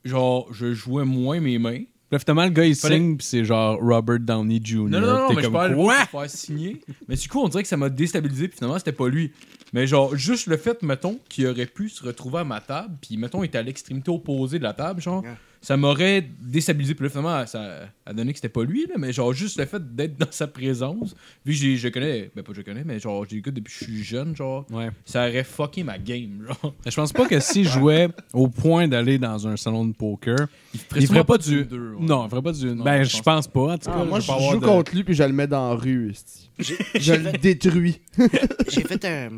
Genre, 0.05 0.47
je 0.53 0.75
jouais 0.75 1.05
moins 1.05 1.41
mes 1.41 1.59
mains. 1.59 1.81
Là, 2.11 2.19
finalement, 2.19 2.45
le 2.45 2.51
gars, 2.51 2.67
il 2.67 2.75
Fallait- 2.77 2.97
signe, 2.99 3.17
puis 3.17 3.27
c'est 3.27 3.45
genre 3.45 3.79
Robert 3.81 4.21
Downey 4.21 4.61
Jr. 4.63 4.77
Non, 4.77 4.89
non, 4.89 5.01
non, 5.01 5.07
non 5.23 5.29
T'es 5.29 5.35
mais 5.37 5.43
je 5.43 5.75
quoi? 5.75 5.95
faire 6.05 6.31
signer. 6.31 6.81
Mais 7.09 7.17
du 7.17 7.29
coup, 7.29 7.41
on 7.41 7.49
dirait 7.49 7.63
que 7.63 7.69
ça 7.69 7.79
m'a 7.79 7.89
déstabilisé, 7.89 8.49
puis 8.49 8.59
finalement, 8.59 8.79
c'était 8.79 8.93
pas 8.93 9.09
lui. 9.09 9.33
Mais 9.73 9.87
genre, 9.87 10.15
juste 10.15 10.47
le 10.47 10.59
fait, 10.59 10.83
mettons, 10.83 11.19
qu'il 11.29 11.47
aurait 11.47 11.67
pu 11.67 11.89
se 11.89 12.05
retrouver 12.05 12.41
à 12.41 12.45
ma 12.45 12.61
table, 12.61 12.95
puis 13.01 13.17
mettons, 13.17 13.43
il 13.43 13.47
était 13.47 13.59
à 13.59 13.63
l'extrémité 13.63 14.11
opposée 14.11 14.59
de 14.59 14.63
la 14.65 14.75
table, 14.75 15.01
genre, 15.01 15.23
Yeah. 15.25 15.39
Ça 15.65 15.77
m'aurait 15.79 16.29
déstabilisé. 16.43 16.95
Puis 16.95 17.05
là, 17.05 17.09
finalement, 17.09 17.47
ça 17.47 17.89
a 18.05 18.13
donné 18.13 18.33
que 18.33 18.39
c'était 18.39 18.51
pas 18.51 18.65
lui, 18.65 18.87
là, 18.87 18.97
mais 18.99 19.13
genre, 19.15 19.33
juste 19.33 19.59
le 19.59 19.65
fait 19.65 19.95
d'être 19.97 20.19
dans 20.19 20.31
sa 20.31 20.47
présence, 20.47 21.15
vu 21.47 21.53
que 21.53 21.59
j'ai- 21.59 21.77
je 21.79 21.89
connais, 21.89 22.31
ben 22.37 22.43
pas 22.45 22.53
je 22.55 22.61
connais, 22.61 22.85
mais 22.85 23.01
genre, 23.01 23.25
j'ai 23.29 23.41
gars 23.41 23.51
depuis 23.51 23.73
que 23.73 23.79
je 23.81 23.85
suis 23.93 24.05
jeune, 24.05 24.37
genre, 24.37 24.67
Ouais. 24.71 24.91
ça 25.07 25.27
aurait 25.27 25.43
fucké 25.43 25.83
ma 25.83 25.97
game, 25.99 26.45
genre. 26.47 26.75
Mais 26.85 26.91
Je 26.91 26.97
pense 26.97 27.13
pas 27.15 27.27
que 27.27 27.41
s'il 27.41 27.67
jouait 27.67 28.09
au 28.35 28.49
point 28.49 28.87
d'aller 28.89 29.19
dans 29.19 29.49
un 29.49 29.57
salon 29.57 29.87
de 29.87 29.95
poker, 29.95 30.37
il 30.75 30.81
ferait 30.81 31.01
sûrement 31.01 31.25
pas 31.25 31.39
pas 31.39 31.39
du. 31.39 31.57
du 31.57 31.65
deux, 31.65 31.93
ouais. 31.95 32.07
Non, 32.07 32.27
il 32.27 32.31
ferait 32.31 32.43
pas 32.43 32.53
du. 32.53 32.67
Non, 32.67 32.85
ben, 32.85 33.03
je 33.03 33.17
je 33.17 33.23
pense 33.23 33.49
pas. 33.49 33.73
En 33.73 33.79
tout 33.79 33.87
cas, 33.91 33.97
Ah, 34.01 34.05
moi, 34.05 34.21
je 34.21 34.27
je 34.27 34.51
joue 34.53 34.61
de- 34.61 34.67
contre 34.67 34.95
lui 34.95 35.03
puis 35.03 35.15
je 35.15 35.23
le 35.23 35.33
mets 35.33 35.47
dans 35.47 35.71
la 35.71 35.75
rue. 35.77 36.13
Je 36.59 36.75
j'ai 36.97 37.17
le 37.17 37.31
fait- 37.31 37.39
détruis. 37.39 38.01
J'ai 38.69 38.83
fait 38.83 39.05
un. 39.07 39.31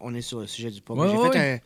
On 0.00 0.12
est 0.14 0.22
sur 0.22 0.40
le 0.40 0.46
sujet 0.46 0.70
du 0.70 0.80
poker. 0.80 1.04
Ouais, 1.04 1.10
j'ai 1.12 1.18
ouais, 1.18 1.32
fait 1.32 1.60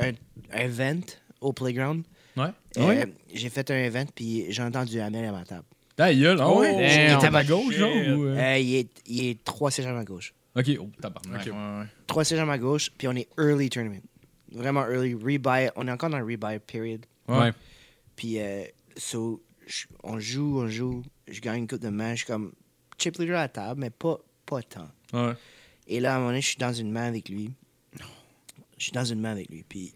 un, 0.00 0.08
un, 0.08 0.12
un 0.52 0.58
event 0.64 1.00
au 1.40 1.52
playground. 1.52 2.02
Ouais. 2.36 2.48
Euh, 2.78 2.86
Ouais. 2.86 3.12
J'ai 3.32 3.48
fait 3.50 3.70
un 3.70 3.76
event, 3.76 4.04
puis 4.14 4.46
j'ai 4.50 4.62
entendu 4.62 5.00
Amel 5.00 5.24
à 5.24 5.32
ma 5.32 5.44
table. 5.44 5.64
Ta 5.96 6.14
gueule, 6.14 6.38
ah 6.40 6.52
ouais? 6.52 6.72
Oh, 6.74 6.78
il 6.78 7.14
était 7.14 7.26
à 7.26 7.30
ma 7.30 7.42
gauche, 7.44 7.74
genre, 7.74 7.90
ou, 7.90 8.24
euh? 8.26 8.36
Euh, 8.36 8.58
il, 8.58 8.74
est, 8.76 8.88
il 9.06 9.24
est 9.28 9.44
trois 9.44 9.70
sièges 9.70 9.86
à 9.86 9.92
ma 9.92 10.04
gauche. 10.04 10.34
Ok, 10.54 10.66
oh, 10.78 10.88
tabarnak. 11.00 11.40
Ok. 11.46 11.46
Ouais, 11.52 11.58
ouais. 11.80 11.86
Trois 12.06 12.24
sièges 12.24 12.40
à 12.40 12.44
ma 12.44 12.58
gauche, 12.58 12.90
puis 12.98 13.08
on 13.08 13.12
est 13.12 13.28
early 13.38 13.70
tournament. 13.70 14.02
Vraiment 14.52 14.86
early. 14.86 15.14
Rebuy. 15.14 15.70
On 15.76 15.88
est 15.88 15.90
encore 15.90 16.10
dans 16.10 16.18
le 16.18 16.24
rebuy 16.24 16.58
period. 16.66 17.04
Ouais. 17.28 17.52
Puis, 18.14 18.38
euh, 18.40 18.64
so, 18.96 19.42
on 20.02 20.18
joue, 20.18 20.60
on 20.60 20.68
joue. 20.68 21.02
Je 21.28 21.40
gagne 21.40 21.60
une 21.62 21.66
coupe 21.66 21.80
de 21.82 21.88
main. 21.88 22.10
Je 22.12 22.16
suis 22.18 22.26
comme 22.26 22.52
chip 22.98 23.16
leader 23.18 23.36
à 23.38 23.42
la 23.42 23.48
table, 23.48 23.80
mais 23.80 23.90
pas, 23.90 24.18
pas 24.44 24.62
tant. 24.62 24.88
Ouais. 25.12 25.32
Et 25.88 26.00
là, 26.00 26.12
à 26.12 26.16
un 26.16 26.18
moment 26.18 26.30
donné, 26.30 26.40
je 26.42 26.48
suis 26.48 26.56
dans 26.58 26.72
une 26.72 26.90
main 26.90 27.04
avec 27.06 27.28
lui. 27.28 27.50
Je 28.78 28.84
suis 28.84 28.92
dans 28.92 29.04
une 29.04 29.20
main 29.20 29.30
avec 29.32 29.48
lui. 29.48 29.64
Puis 29.66 29.94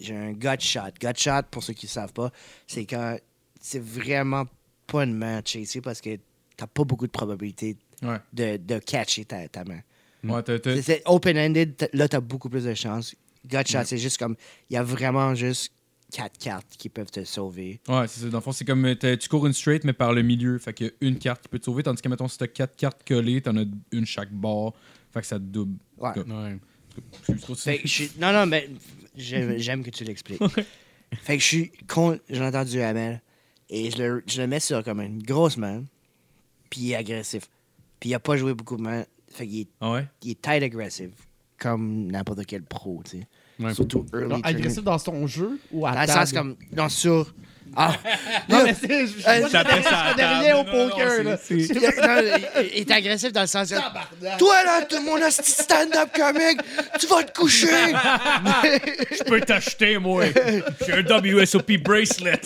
j'ai 0.00 0.16
un 0.16 0.32
gut 0.32 0.60
shot. 0.60 0.80
Gut 1.00 1.16
shot, 1.16 1.42
pour 1.50 1.62
ceux 1.62 1.72
qui 1.74 1.86
ne 1.86 1.90
savent 1.90 2.12
pas, 2.12 2.30
c'est 2.66 2.84
quand 2.86 3.16
c'est 3.60 3.82
vraiment 3.82 4.46
pas 4.86 5.04
une 5.04 5.14
main 5.14 5.40
chasée 5.44 5.80
parce 5.80 6.00
que 6.00 6.18
t'as 6.56 6.66
pas 6.66 6.84
beaucoup 6.84 7.06
de 7.06 7.12
probabilité 7.12 7.76
Ouais. 8.02 8.16
de, 8.32 8.56
de 8.56 8.78
catcher 8.78 9.24
ta, 9.26 9.46
ta 9.48 9.62
main. 9.64 9.80
Ouais, 10.24 10.42
C'est- 10.82 11.02
open-ended, 11.06 11.88
là, 11.92 12.08
t'as 12.08 12.20
beaucoup 12.20 12.48
plus 12.48 12.64
de 12.64 12.74
chances. 12.74 13.14
Gut 13.46 13.66
shot, 13.66 13.84
c'est 13.84 13.98
juste 13.98 14.18
comme. 14.18 14.36
Il 14.70 14.74
y 14.74 14.76
a 14.76 14.82
vraiment 14.82 15.34
juste 15.34 15.72
quatre 16.12 16.36
cartes 16.38 16.66
qui 16.76 16.88
peuvent 16.88 17.10
te 17.10 17.24
sauver. 17.24 17.78
Ouais, 17.88 18.06
c'est 18.08 18.20
ça. 18.20 18.28
Dans 18.28 18.38
le 18.38 18.42
fond, 18.42 18.52
c'est 18.52 18.64
comme 18.64 18.84
euh, 18.84 18.94
t'as- 18.94 19.16
tu 19.16 19.28
cours 19.28 19.46
une 19.46 19.52
straight, 19.52 19.84
mais 19.84 19.92
par 19.92 20.12
le 20.12 20.22
milieu. 20.22 20.58
Fait 20.58 20.72
qu'il 20.74 20.86
y 20.86 20.88
a 20.90 20.92
une 21.02 21.18
carte 21.18 21.42
qui 21.42 21.48
peut 21.48 21.58
te 21.58 21.64
sauver. 21.66 21.82
Tandis 21.82 22.02
que, 22.02 22.08
mettons, 22.08 22.26
si 22.28 22.36
t'as 22.38 22.48
quatre 22.48 22.74
cartes 22.76 23.06
collées, 23.06 23.40
t'en 23.42 23.56
as 23.56 23.64
une 23.92 24.06
chaque 24.06 24.32
bord. 24.32 24.74
Fait 25.12 25.20
que 25.20 25.26
ça 25.26 25.38
te 25.38 25.44
double. 25.44 25.78
Ouais. 25.98 26.12
Fait 27.56 27.80
je 27.84 27.88
suis- 27.88 28.10
Non, 28.18 28.32
non, 28.32 28.46
mais 28.46 28.68
j'aime 29.16 29.82
que 29.84 29.90
tu 29.90 30.04
l'expliques. 30.04 30.42
fait 31.22 31.36
que 31.36 31.42
je 31.42 31.46
suis 31.46 31.72
con. 31.88 32.18
J'ai 32.28 32.42
entendu 32.42 32.80
Amel 32.80 33.20
et 33.68 33.90
je 33.90 33.98
le, 33.98 34.22
je 34.26 34.40
le 34.40 34.46
mets 34.46 34.60
sur 34.60 34.82
comme 34.84 35.00
une 35.00 35.22
grosse 35.22 35.56
main, 35.56 35.84
puis 36.70 36.80
il 36.82 36.92
est 36.92 36.96
agressif. 36.96 37.48
Puis 37.98 38.10
il 38.10 38.14
a 38.14 38.20
pas 38.20 38.36
joué 38.36 38.54
beaucoup 38.54 38.76
de 38.76 38.82
mains. 38.82 39.04
Fait 39.32 39.46
qu'il 39.46 39.60
est, 39.60 39.68
Ah 39.80 39.92
ouais? 39.92 40.06
il 40.22 40.30
est 40.32 40.42
tight 40.42 40.62
aggressive, 40.62 41.12
comme 41.58 42.10
n'importe 42.10 42.44
quel 42.46 42.62
pro, 42.62 43.02
tu 43.04 43.18
sais. 43.20 43.26
Ouais. 43.58 43.74
Surtout 43.74 44.06
early 44.14 44.40
agressif 44.42 44.82
dans 44.82 44.98
son 44.98 45.26
jeu 45.26 45.60
ou 45.70 45.86
à 45.86 45.92
Dans 45.92 46.00
le 46.00 46.06
table? 46.06 46.20
sens 46.20 46.32
comme. 46.32 46.56
Non, 46.74 46.88
sur. 46.88 47.34
Ah! 47.76 47.92
Non, 48.48 48.64
mais 48.64 48.74
c'est... 48.74 48.88
Je 49.06 49.12
Euh, 49.28 49.46
je 49.46 49.52
connais- 49.52 49.82
je 49.82 50.10
connais 50.10 50.26
rien 50.40 50.56
au 50.58 50.64
Non, 50.64 50.72
non, 50.72 50.88
poker, 50.90 51.22
là. 51.22 51.36
Il, 51.50 51.56
non, 51.56 52.62
il- 52.62 52.70
il 52.74 52.78
est 52.80 52.90
agressif 52.90 53.32
dans 53.32 53.42
le 53.42 53.46
sens. 53.46 53.70
que, 53.70 54.38
Toi 54.38 54.64
là, 54.64 54.86
mon 55.04 55.18
stand-up 55.30 56.10
comique, 56.14 56.60
tu 56.98 57.06
vas 57.06 57.22
te 57.22 57.38
coucher! 57.38 57.68
Je 59.12 59.22
peux 59.24 59.40
t'acheter, 59.40 59.98
moi. 59.98 60.24
J'ai 60.86 60.92
un 60.92 61.02
WSOP 61.02 61.78
bracelet. 61.82 62.40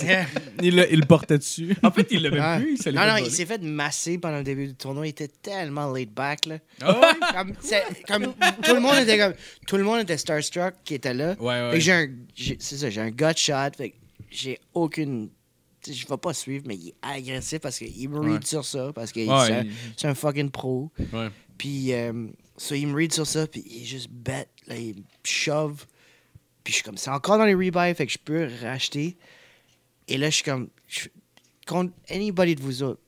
Il, 0.63 0.77
le- 0.77 1.07
portait 1.07 1.39
dessus. 1.39 1.75
En 1.83 1.91
fait, 1.91 2.07
il 2.11 2.23
l'a 2.23 2.31
même 2.31 2.41
Ouais. 2.43 2.61
plus. 2.65 2.79
Il 2.87 2.93
non, 2.93 3.01
fait 3.03 3.09
non, 3.09 3.17
il 3.19 3.31
s'est 3.31 3.47
fait 3.47 3.63
masser 3.63 4.19
pendant 4.19 4.39
le 4.39 4.43
début 4.45 4.67
du 4.69 4.75
tournoi. 4.75 5.07
Il 5.07 5.11
était 5.11 5.29
tellement 5.43 5.93
laid 5.93 6.11
back, 6.11 6.47
là. 6.47 6.57
Ah 6.83 6.99
ouais? 6.99 7.07
Comme, 7.33 7.53
comme 8.09 8.35
tout 8.63 8.75
le 8.75 8.81
monde 8.81 8.97
était 8.99 9.19
comme 9.19 9.35
tout 9.67 9.77
le 9.77 9.83
monde 9.85 10.01
était 10.01 10.17
starstruck 10.19 10.75
qui 10.85 10.95
était 10.95 11.15
là. 11.15 11.35
Ouais, 11.39 11.47
ouais. 11.63 11.71
Fait 11.73 11.81
j'ai 11.81 11.93
un 11.93 12.07
j'ai- 12.35 12.57
c'est 12.61 12.77
ça, 12.77 12.91
j'ai 12.91 13.01
un 13.01 13.11
gut 13.11 13.37
shot, 13.37 13.53
fait 13.77 13.91
que 13.91 13.95
j'ai 14.31 14.59
aucune 14.75 15.31
je 15.87 16.07
vais 16.07 16.17
pas 16.17 16.33
suivre 16.33 16.65
mais 16.67 16.77
il 16.77 16.89
est 16.89 16.95
agressif 17.03 17.59
parce 17.59 17.77
qu'il 17.79 18.09
me 18.09 18.19
read 18.19 18.31
Ouais. 18.33 18.39
sur 18.47 18.65
ça 18.65 18.91
parce 18.95 19.13
que 19.13 19.21
Ouais, 19.21 19.47
c'est 19.47 19.53
un- 19.55 19.65
il- 19.65 19.73
c'est 19.97 20.09
un 20.09 20.15
fucking 20.15 20.51
pro. 20.51 20.91
Ouais. 21.13 21.29
Puis 21.59 21.93
euh, 21.93 22.29
so, 22.57 22.75
il 22.75 22.87
me 22.87 22.95
read 22.97 23.13
sur 23.13 23.27
ça 23.27 23.47
puis 23.47 23.63
il 23.67 23.83
est 23.83 23.85
juste 23.85 24.09
bête, 24.11 24.49
là 24.67 24.77
il 24.77 24.97
me 24.97 25.03
shove. 25.25 25.85
Puis 26.63 26.73
je 26.73 26.77
suis 26.77 26.85
comme 26.85 26.97
c'est 26.97 27.11
encore 27.11 27.37
dans 27.39 27.45
les 27.45 27.55
rebuys 27.55 27.95
fait 27.95 28.07
que 28.07 28.13
je 28.13 28.19
peux 28.19 28.49
racheter. 28.63 29.17
Et 30.09 30.17
là 30.17 30.31
je 30.31 30.37
suis 30.37 30.45
comme 30.45 30.69
je- 30.89 31.09
contre 31.67 31.93
anybody 32.11 32.55
de 32.55 32.63
vous 32.63 32.83
autres. 32.83 33.01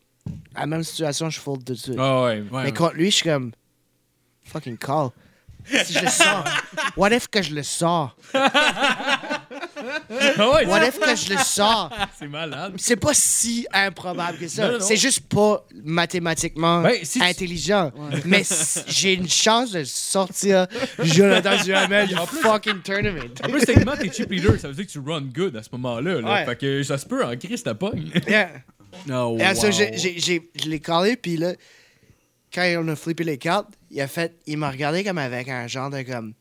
À 0.55 0.61
la 0.61 0.67
même 0.67 0.83
situation, 0.83 1.31
je 1.31 1.39
fold 1.41 1.63
de 1.65 1.75
suite. 1.75 1.97
Ah. 1.99 2.35
Mais 2.65 2.73
contre 2.73 2.95
lui, 2.95 3.11
je 3.11 3.17
suis 3.17 3.25
comme. 3.25 3.53
Fucking 4.45 4.77
call. 4.77 5.11
Si 5.85 5.93
je 5.93 6.01
le 6.01 6.09
sors. 6.09 6.45
What 6.97 7.11
if 7.15 7.29
que 7.29 7.43
je 7.43 7.55
le 7.55 7.63
sors? 7.63 8.17
Ah 10.39 10.51
ouais, 10.51 10.67
What 10.67 10.87
if 10.87 10.99
que 10.99 11.15
je 11.17 11.33
le 11.33 11.39
sors? 11.39 11.91
c'est 12.19 12.29
malade. 12.29 12.75
C'est 12.79 12.97
pas 12.97 13.15
si 13.15 13.67
improbable 13.73 14.39
que 14.39 14.49
ça. 14.49 14.81
C'est 14.81 14.97
juste 14.97 15.21
pas 15.29 15.65
mathématiquement 15.85 16.83
Ben, 16.83 16.97
si 17.03 17.19
tu- 17.19 17.25
intelligent. 17.25 17.93
Mais 18.25 18.43
si- 18.45 18.81
j'ai 18.87 19.15
une 19.15 19.29
chance 19.29 19.73
de 19.73 19.85
sortir 19.85 20.67
Jonathan 21.03 21.57
Duhamel 21.63 22.09
du 22.09 22.15
fucking 22.17 22.81
tournament. 22.83 23.31
En 23.45 23.49
plus, 23.49 23.61
techniquement, 23.61 23.97
t'es 23.97 24.11
chip 24.13 24.31
leader. 24.31 24.59
Ça 24.61 24.69
veut 24.69 24.75
dire 24.75 24.87
que 24.87 24.91
tu 24.93 24.99
run 24.99 25.23
good 25.23 25.57
à 25.57 25.63
ce 25.63 25.69
moment-là. 25.73 26.21
Là. 26.21 26.35
Ouais. 26.35 26.45
Fait 26.45 26.57
que 26.57 26.83
ça 26.83 26.99
se 26.99 27.07
peut 27.07 27.25
en 27.25 27.37
crise, 27.37 27.63
ta 27.63 27.75
pogne. 27.75 28.11
Yeah. 28.29 28.51
Oh, 29.13 29.37
ça, 29.55 29.67
wow. 29.67 29.73
j'ai- 29.73 29.91
j'ai- 29.99 30.19
j'ai- 30.19 30.51
je 30.55 30.71
l'ai 30.71 30.81
callé, 30.81 31.17
puis 31.17 31.37
là, 31.37 31.53
quand 32.55 32.63
on 32.79 32.89
a 32.89 32.97
flippé 32.97 33.25
les 33.25 33.37
cartes, 33.37 33.69
il 33.91 34.01
a 34.01 34.09
fait, 34.09 34.35
il 34.47 34.57
m'a 34.57 34.71
regardé 34.71 35.05
comme 35.05 35.19
avec 35.19 35.49
un 35.51 35.67
genre 35.67 35.91
de 35.91 36.01
comme, 36.01 36.33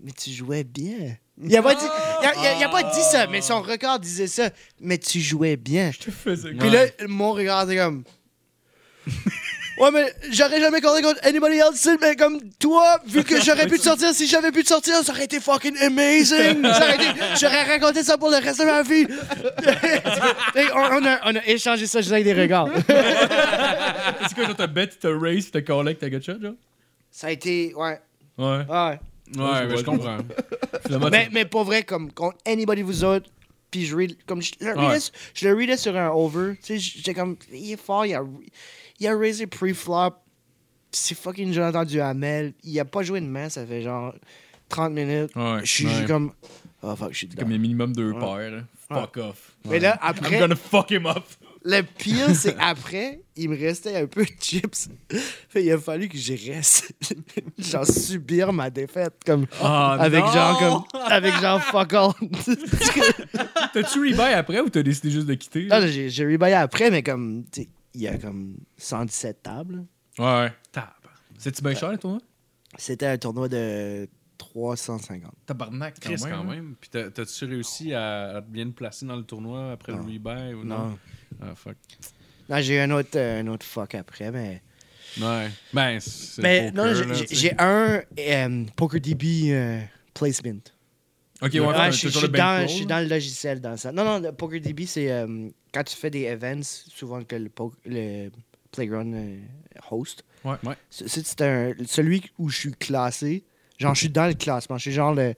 mais 0.00 0.12
tu 0.12 0.30
jouais 0.30 0.62
bien. 0.62 1.16
Il 1.42 1.56
a 1.56 1.60
pas 1.62 1.74
dit, 1.74 1.84
il 2.40 2.46
a, 2.46 2.54
il 2.58 2.64
a- 2.64 2.68
pas 2.68 2.82
dit 2.82 3.02
ça, 3.10 3.26
mais 3.26 3.40
son 3.40 3.60
record 3.62 3.98
disait 3.98 4.26
ça, 4.26 4.50
mais 4.80 4.98
tu 4.98 5.20
jouais 5.20 5.56
bien. 5.56 5.90
Puis 6.58 6.70
là, 6.70 6.86
mon 7.06 7.32
regard 7.32 7.64
était 7.70 7.76
comme, 7.80 8.04
ouais, 9.78 9.90
mais 9.92 10.14
j'aurais 10.30 10.60
jamais 10.60 10.80
callé 10.80 11.02
contre 11.02 11.20
anybody 11.24 11.58
else, 11.58 11.88
mais 12.00 12.16
comme 12.16 12.40
toi, 12.58 13.00
vu 13.06 13.22
que 13.24 13.40
j'aurais 13.44 13.66
pu 13.66 13.78
te 13.78 13.82
sortir, 13.84 14.14
si 14.14 14.26
j'avais 14.26 14.50
pu 14.52 14.62
te 14.62 14.68
sortir, 14.68 14.94
ça 15.02 15.12
aurait 15.12 15.24
été 15.24 15.40
fucking 15.40 15.76
amazing. 15.78 16.62
J'aurais 17.40 17.64
raconté 17.64 18.02
ça 18.02 18.16
pour 18.16 18.30
le 18.30 18.36
reste 18.36 18.60
de 18.60 18.64
ma 18.64 18.82
vie. 18.82 19.06
Et 20.54 20.66
on, 20.74 20.78
on 21.02 21.04
a, 21.06 21.18
on 21.30 21.36
a 21.36 21.44
échangé 21.46 21.86
ça 21.86 22.00
juste 22.00 22.12
avec 22.12 22.24
des 22.24 22.32
regards. 22.34 22.68
C'est 22.86 24.34
quoi, 24.34 24.44
genre, 24.46 24.56
t'as 24.56 24.66
bet, 24.66 24.88
t'as 24.88 25.18
raise, 25.18 25.50
t'as 25.50 25.60
collect, 25.62 26.00
t'as 26.00 26.08
gotcha, 26.08 26.34
genre? 26.40 26.54
Ça 27.10 27.26
a 27.26 27.30
été, 27.30 27.72
ouais. 27.74 28.00
Ouais. 28.38 28.64
Ouais. 28.68 28.98
Ouais, 29.36 29.66
mais 29.66 29.76
je 29.76 29.84
comprends. 29.84 30.18
Finalement, 30.86 31.08
Mais, 31.10 31.28
mais 31.32 31.44
pas 31.44 31.62
vrai, 31.62 31.82
comme 31.82 32.12
contre 32.12 32.36
anybody 32.46 32.82
vous 32.82 33.04
autres. 33.04 33.30
Puis 33.70 33.86
je, 33.86 33.96
read, 33.96 34.16
comme 34.26 34.40
je, 34.40 34.52
le 34.60 34.72
readais, 34.72 34.86
Ouais. 34.94 35.00
je 35.34 35.48
le 35.48 35.54
readais 35.56 35.76
sur 35.76 35.96
un 35.96 36.10
over. 36.10 36.54
Tu 36.62 36.78
sais, 36.78 36.78
j'étais 36.78 37.14
comme, 37.14 37.36
il 37.52 37.72
est 37.72 37.76
fort, 37.80 38.06
il 38.06 38.14
a, 38.14 38.22
il 39.00 39.06
a 39.08 39.16
raisé 39.16 39.46
pre-flop. 39.48 40.14
C'est 40.92 41.16
fucking 41.16 41.52
Jonathan 41.52 41.84
Duhamel. 41.84 42.52
Il 42.62 42.78
a 42.78 42.84
pas 42.84 43.02
joué 43.02 43.20
de 43.20 43.26
main, 43.26 43.48
ça 43.48 43.66
fait 43.66 43.82
genre 43.82 44.14
30 44.68 44.92
minutes. 44.92 45.34
Ouais, 45.34 45.58
je 45.64 45.70
suis 45.72 45.86
ouais. 45.86 45.92
juste 45.92 46.06
comme, 46.06 46.32
oh 46.82 46.94
fuck, 46.94 47.10
je 47.12 47.16
suis 47.18 47.26
dedans. 47.26 47.42
comme 47.42 47.50
il 47.50 47.54
y 47.54 47.58
a 47.58 47.60
minimum 47.60 47.92
deux 47.96 48.12
Ouais. 48.12 48.20
paires. 48.20 48.50
Là. 48.52 48.60
Fuck 49.00 49.16
off. 49.16 49.52
Mais 49.68 49.80
là, 49.80 49.94
I'm 49.94 50.10
après, 50.10 50.38
gonna 50.38 50.54
fuck 50.54 50.90
him 50.92 51.06
up. 51.06 51.24
Le 51.64 51.82
pire, 51.82 52.34
c'est 52.34 52.56
après, 52.58 53.22
il 53.36 53.48
me 53.48 53.58
restait 53.58 53.96
un 53.96 54.06
peu 54.06 54.24
de 54.24 54.30
chips. 54.40 54.88
Fait, 55.48 55.64
il 55.64 55.72
a 55.72 55.78
fallu 55.78 56.08
que 56.08 56.18
je 56.18 56.34
reste, 56.52 56.92
genre, 57.58 57.86
subir 57.86 58.52
ma 58.52 58.68
défaite, 58.70 59.14
comme, 59.24 59.46
Ah, 59.62 59.96
avec 59.98 60.24
non! 60.24 60.32
genre, 60.32 60.58
comme, 60.88 61.00
avec 61.00 61.34
genre, 61.40 61.62
fuck 61.62 61.92
all. 61.94 62.12
T'as-tu 63.72 63.98
rebuy 63.98 64.20
après 64.20 64.60
ou 64.60 64.68
t'as 64.68 64.82
décidé 64.82 65.10
juste 65.10 65.26
de 65.26 65.34
quitter? 65.34 65.62
Là, 65.64 65.80
là? 65.80 65.86
j'ai 65.86 66.10
j'ai 66.10 66.26
rebayé 66.26 66.54
après, 66.54 66.90
mais 66.90 67.02
comme, 67.02 67.44
il 67.94 68.00
y 68.00 68.08
a 68.08 68.18
comme 68.18 68.56
117 68.76 69.42
tables. 69.42 69.84
Ouais, 70.18 70.24
ouais. 70.24 70.52
Tab. 70.70 70.84
C'est-tu 71.38 71.62
bien 71.62 71.74
cher, 71.74 71.98
toi? 71.98 72.18
C'était 72.76 73.06
un 73.06 73.18
tournoi 73.18 73.48
de 73.48 74.08
350. 74.38 75.32
Tabarnak, 75.46 75.98
Chris, 76.00 76.16
quand 76.18 76.26
même. 76.26 76.36
quand 76.36 76.44
même. 76.44 76.74
Puis 76.80 76.90
t'as- 76.90 77.10
t'as-tu 77.10 77.44
réussi 77.44 77.94
à, 77.94 78.36
à 78.36 78.40
bien 78.40 78.66
te 78.66 78.70
placer 78.74 79.06
dans 79.06 79.16
le 79.16 79.22
tournoi 79.24 79.72
après 79.72 79.92
Non. 79.92 79.98
le 79.98 80.04
rebuy 80.04 80.54
ou 80.54 80.64
non? 80.64 80.78
Non? 80.88 80.98
Ah, 81.42 81.54
fuck. 81.54 81.76
Non, 82.48 82.60
j'ai 82.60 82.76
eu 82.76 82.78
un 82.80 82.90
autre, 82.90 83.10
euh, 83.16 83.40
un 83.40 83.46
autre 83.48 83.64
fuck 83.64 83.94
après, 83.94 84.30
mais. 84.30 84.62
Ouais. 85.20 85.48
Ben, 85.72 86.00
c'est 86.00 86.42
Mais 86.42 86.70
le 86.70 86.72
poker, 86.72 87.06
non, 87.06 87.14
j'ai- 87.30 87.54
un 87.58 88.02
euh, 88.18 88.64
PokerDB 88.76 89.52
euh, 89.52 89.80
placement. 90.12 90.60
Ok, 91.42 91.50
ouais, 91.52 91.60
Ouais, 91.60 91.66
ouais, 91.66 91.92
je, 91.92 92.08
suis 92.08 92.20
le 92.20 92.28
dans, 92.28 92.38
bankroll, 92.38 92.68
je 92.68 92.72
suis 92.74 92.84
là. 92.86 92.96
dans 92.96 93.00
le 93.00 93.08
logiciel 93.14 93.60
dans 93.60 93.76
ça. 93.76 93.92
Non, 93.92 94.04
non, 94.04 94.18
le 94.20 94.32
PokerDB, 94.32 94.86
c'est 94.86 95.10
euh, 95.10 95.48
quand 95.72 95.84
tu 95.84 95.96
fais 95.96 96.10
des 96.10 96.24
events, 96.26 96.62
souvent 96.62 97.22
que 97.22 97.36
le, 97.36 97.50
le 97.86 98.30
Playground 98.72 99.14
euh, 99.14 99.38
host. 99.90 100.24
Ouais. 100.44 100.56
Ouais. 100.64 100.74
C'est 100.90 101.08
c'est 101.08 101.40
un, 101.42 101.72
celui 101.86 102.22
où 102.38 102.48
je 102.48 102.56
suis 102.58 102.72
classé. 102.72 103.44
Genre, 103.78 103.94
je 103.94 104.00
suis 104.00 104.08
dans 104.10 104.26
le 104.26 104.34
classement. 104.34 104.76
Je 104.76 104.82
suis 104.82 104.92
genre 104.92 105.14
le 105.14 105.34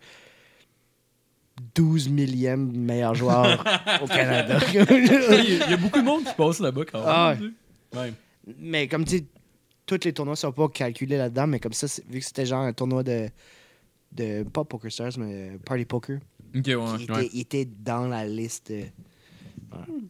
12 1.75 2.09
millième 2.11 2.71
meilleur 2.77 3.15
joueur 3.15 3.65
au 4.03 4.07
Canada. 4.07 4.59
Il 4.69 4.75
y 4.75 4.79
a- 4.79 5.41
il 5.67 5.71
y 5.71 5.73
a 5.73 5.77
beaucoup 5.77 6.01
de 6.01 6.05
monde 6.05 6.25
qui 6.25 6.35
passe 6.35 6.61
là-bas 6.61 6.83
quand 6.91 6.99
même. 6.99 7.09
Ah 7.09 7.35
ouais. 7.41 7.99
Ouais. 7.99 8.13
mais 8.59 8.89
comme 8.89 9.05
tu 9.05 9.19
sais, 9.19 9.25
tous 9.87 10.01
les 10.05 10.13
tournois 10.13 10.37
sont 10.37 10.53
pas 10.53 10.69
calculés 10.69 11.17
là-dedans, 11.17 11.47
mais 11.47 11.61
comme 11.61 11.73
ça, 11.73 11.87
vu 12.09 12.19
que 12.21 12.25
c'était 12.25 12.45
genre 12.45 12.61
un 12.63 12.73
tournoi 12.73 13.03
de. 13.03 13.29
de 14.13 14.43
pas 14.43 14.65
Poker 14.65 14.91
Stars, 14.93 15.13
mais 15.19 15.51
euh, 15.51 15.59
Party 15.65 15.85
Poker. 15.87 16.19
Ok, 16.55 16.67
ouais. 16.67 16.75
il, 16.99 17.03
était, 17.05 17.31
il 17.33 17.41
était 17.41 17.65
dans 17.65 18.07
la 18.07 18.27
liste. 18.27 18.71
euh, 18.71 18.85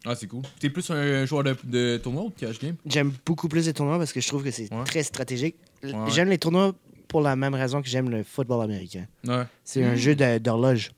Ah, 0.05 0.15
c'est 0.15 0.27
cool. 0.27 0.41
T'es 0.59 0.69
plus 0.69 0.89
un 0.91 1.25
joueur 1.25 1.43
de, 1.43 1.55
de 1.63 1.97
tournoi 1.97 2.23
ou 2.23 2.29
de 2.29 2.35
cash 2.35 2.59
game? 2.59 2.75
J'aime 2.85 3.13
beaucoup 3.25 3.47
plus 3.47 3.65
les 3.65 3.73
tournois 3.73 3.97
parce 3.97 4.11
que 4.11 4.19
je 4.19 4.27
trouve 4.27 4.43
que 4.43 4.51
c'est 4.51 4.71
Ouais. 4.73 4.83
très 4.83 5.03
stratégique. 5.03 5.55
Ouais. 5.83 5.91
J'aime 6.09 6.29
les 6.29 6.37
tournois 6.37 6.73
pour 7.07 7.21
la 7.21 7.35
même 7.35 7.53
raison 7.53 7.81
que 7.81 7.87
j'aime 7.87 8.09
le 8.09 8.23
football 8.23 8.63
américain. 8.63 9.05
Ouais. 9.25 9.43
C'est 9.63 9.83
un 9.83 9.95
jeu 9.95 10.15
d'horloge. 10.15 10.91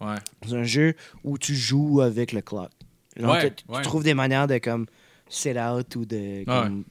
Ouais. 0.00 0.16
C'est 0.46 0.54
un 0.56 0.62
jeu 0.64 0.94
où 1.24 1.38
tu 1.38 1.54
joues 1.54 2.00
avec 2.00 2.32
le 2.32 2.40
clock. 2.40 2.70
Genre, 3.16 3.30
Ouais, 3.32 3.52
tu, 3.54 3.64
trouves 3.82 4.02
des 4.04 4.14
manières 4.14 4.46
de 4.46 4.58
comme 4.58 4.86
sit 5.28 5.56
out 5.58 5.94
ou 5.96 6.04
de 6.04 6.44
comme, 6.44 6.84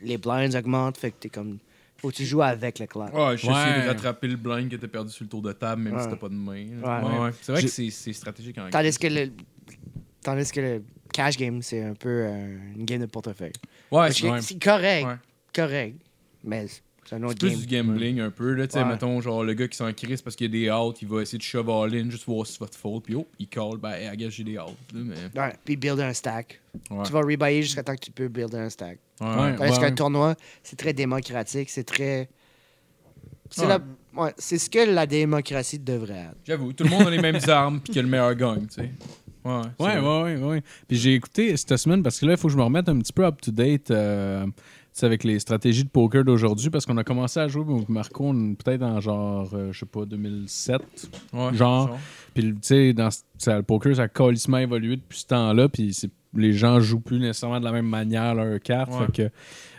les 0.00 0.16
blinds 0.18 0.54
augmentent, 0.56 0.96
fait 0.96 1.10
que 1.10 1.16
t'es 1.20 1.28
comme 1.28 1.58
faut 1.98 2.08
que 2.08 2.14
tu 2.14 2.24
joues 2.24 2.40
avec 2.42 2.78
le 2.78 2.86
clock. 2.86 3.12
Ouais, 3.12 3.36
j'ai 3.36 3.48
essayé 3.50 3.76
Ouais. 3.76 3.82
de 3.84 3.88
rattraper 3.88 4.26
le 4.28 4.36
blind 4.36 4.70
que 4.70 4.76
t'as 4.76 4.88
perdu 4.88 5.10
sur 5.12 5.22
le 5.24 5.28
tour 5.28 5.42
de 5.42 5.52
table, 5.52 5.82
même 5.82 5.94
Ouais. 5.94 6.02
si 6.02 6.08
t'as 6.08 6.16
pas 6.16 6.30
de 6.30 6.34
main. 6.34 6.66
là. 6.80 7.02
Ouais. 7.02 7.08
Ouais, 7.10 7.18
ouais. 7.24 7.30
C'est 7.42 7.52
vrai 7.52 7.62
que 7.62 7.68
c'est- 7.68 7.90
c'est 7.90 8.12
stratégique 8.14 8.58
Tandis 8.70 8.96
que 8.98 9.06
le 9.06 9.30
tandis 10.22 10.50
que 10.50 10.60
le 10.60 10.82
cash 11.12 11.36
game 11.36 11.60
c'est 11.62 11.82
un 11.82 11.94
peu 11.94 12.08
euh, 12.26 12.56
une 12.76 12.84
game 12.84 13.00
de 13.00 13.06
portefeuille. 13.06 13.52
Ouais, 13.90 14.10
c'est 14.12 14.22
que 14.22 14.26
ouais. 14.28 14.40
c'est 14.42 14.62
correct, 14.62 15.06
Ouais. 15.06 15.16
correct, 15.54 15.96
mais 16.42 16.66
c'est 17.10 17.16
un 17.16 17.22
autre 17.24 17.36
C'est 17.40 17.48
plus 17.48 17.66
game. 17.66 17.86
du 17.86 17.92
gambling 17.92 18.20
un 18.20 18.30
peu. 18.30 18.52
Là, 18.54 18.66
tu 18.68 18.74
sais, 18.74 18.78
Ouais. 18.78 18.84
mettons, 18.88 19.20
genre, 19.20 19.42
le 19.44 19.52
gars 19.54 19.66
qui 19.68 19.76
s'en 19.76 19.92
crise 19.92 20.22
parce 20.22 20.36
qu'il 20.36 20.46
y 20.54 20.68
a 20.68 20.70
des 20.70 20.70
outs, 20.70 20.94
il 21.02 21.08
va 21.08 21.22
essayer 21.22 21.38
de 21.38 21.42
shove 21.42 21.68
all 21.68 21.92
in, 21.94 22.08
juste 22.08 22.24
voir 22.26 22.46
si 22.46 22.52
c'est 22.52 22.60
votre 22.60 22.78
faute, 22.78 23.04
puis 23.04 23.14
oh, 23.16 23.26
il 23.38 23.48
call, 23.48 23.78
ben, 23.78 23.90
hey, 23.92 24.30
j'ai 24.30 24.44
des 24.44 24.56
outs. 24.58 24.76
là, 24.94 25.00
mais... 25.34 25.40
Ouais, 25.40 25.52
puis 25.64 25.76
builder 25.76 26.04
un 26.04 26.12
stack. 26.12 26.60
Ouais. 26.90 27.02
Tu 27.04 27.12
vas 27.12 27.20
rebuyer 27.20 27.62
jusqu'à 27.62 27.82
temps 27.82 27.94
que 27.94 28.00
tu 28.00 28.12
peux 28.12 28.28
builder 28.28 28.58
un 28.58 28.70
stack. 28.70 28.98
Ouais. 29.20 29.26
Ouais. 29.26 29.56
Parce 29.56 29.78
qu'un 29.78 29.92
tournoi, 29.92 30.34
c'est 30.62 30.76
très 30.76 30.92
démocratique, 30.92 31.68
c'est 31.68 31.84
très. 31.84 32.28
C'est 33.50 33.62
Ouais. 33.62 33.68
la- 34.14 34.22
ouais, 34.22 34.32
c'est 34.38 34.58
ce 34.58 34.70
que 34.70 34.78
la 34.88 35.06
démocratie 35.06 35.78
devrait 35.80 36.14
être. 36.30 36.36
J'avoue, 36.46 36.72
tout 36.72 36.84
le 36.84 36.90
monde 36.90 37.08
a 37.08 37.10
les 37.10 37.20
mêmes 37.20 37.38
armes, 37.48 37.80
puis 37.80 37.92
que 37.92 37.98
le 38.00 38.06
meilleur 38.06 38.34
gagne, 38.36 38.66
tu 38.68 38.74
sais. 38.74 38.90
Ouais, 39.42 39.62
Ouais, 39.78 39.98
ouais, 39.98 40.22
ouais, 40.22 40.36
ouais. 40.36 40.62
Puis 40.86 40.98
j'ai 40.98 41.14
écouté 41.14 41.56
cette 41.56 41.74
semaine 41.78 42.02
parce 42.02 42.20
que 42.20 42.26
là, 42.26 42.32
il 42.32 42.38
faut 42.38 42.48
que 42.48 42.52
je 42.52 42.58
me 42.58 42.62
remette 42.62 42.88
un 42.90 42.98
petit 42.98 43.12
peu 43.12 43.24
up-to-date 43.24 43.90
euh, 43.90 44.44
tu 44.44 44.52
sais, 44.92 45.06
avec 45.06 45.24
les 45.24 45.38
stratégies 45.38 45.84
de 45.84 45.88
poker 45.88 46.24
d'aujourd'hui 46.24 46.70
parce 46.70 46.86
qu'on 46.86 46.96
a 46.96 47.04
commencé 47.04 47.40
à 47.40 47.48
jouer 47.48 47.64
avec 47.72 47.88
Marco 47.88 48.32
peut-être 48.32 48.82
en 48.82 49.00
genre, 49.00 49.50
euh, 49.54 49.72
je 49.72 49.78
sais 49.80 49.86
pas, 49.86 50.04
2007. 50.04 50.80
Ouais, 51.32 51.54
Genre. 51.54 51.98
Puis 52.34 52.44
tu 52.44 52.58
sais, 52.62 52.92
dans 52.92 53.08
ça, 53.38 53.56
le 53.56 53.62
poker, 53.62 53.96
ça 53.96 54.02
a 54.02 54.08
calissement 54.08 54.58
évolué 54.58 54.96
depuis 54.96 55.18
ce 55.18 55.26
temps-là. 55.26 55.68
Puis 55.68 55.96
les 56.34 56.52
gens 56.52 56.80
jouent 56.80 57.00
plus 57.00 57.18
nécessairement 57.18 57.60
de 57.60 57.64
la 57.64 57.72
même 57.72 57.88
manière 57.88 58.34
leurs 58.34 58.60
cartes. 58.60 58.92
Ouais. 58.92 59.06
Fait 59.06 59.12
que 59.12 59.30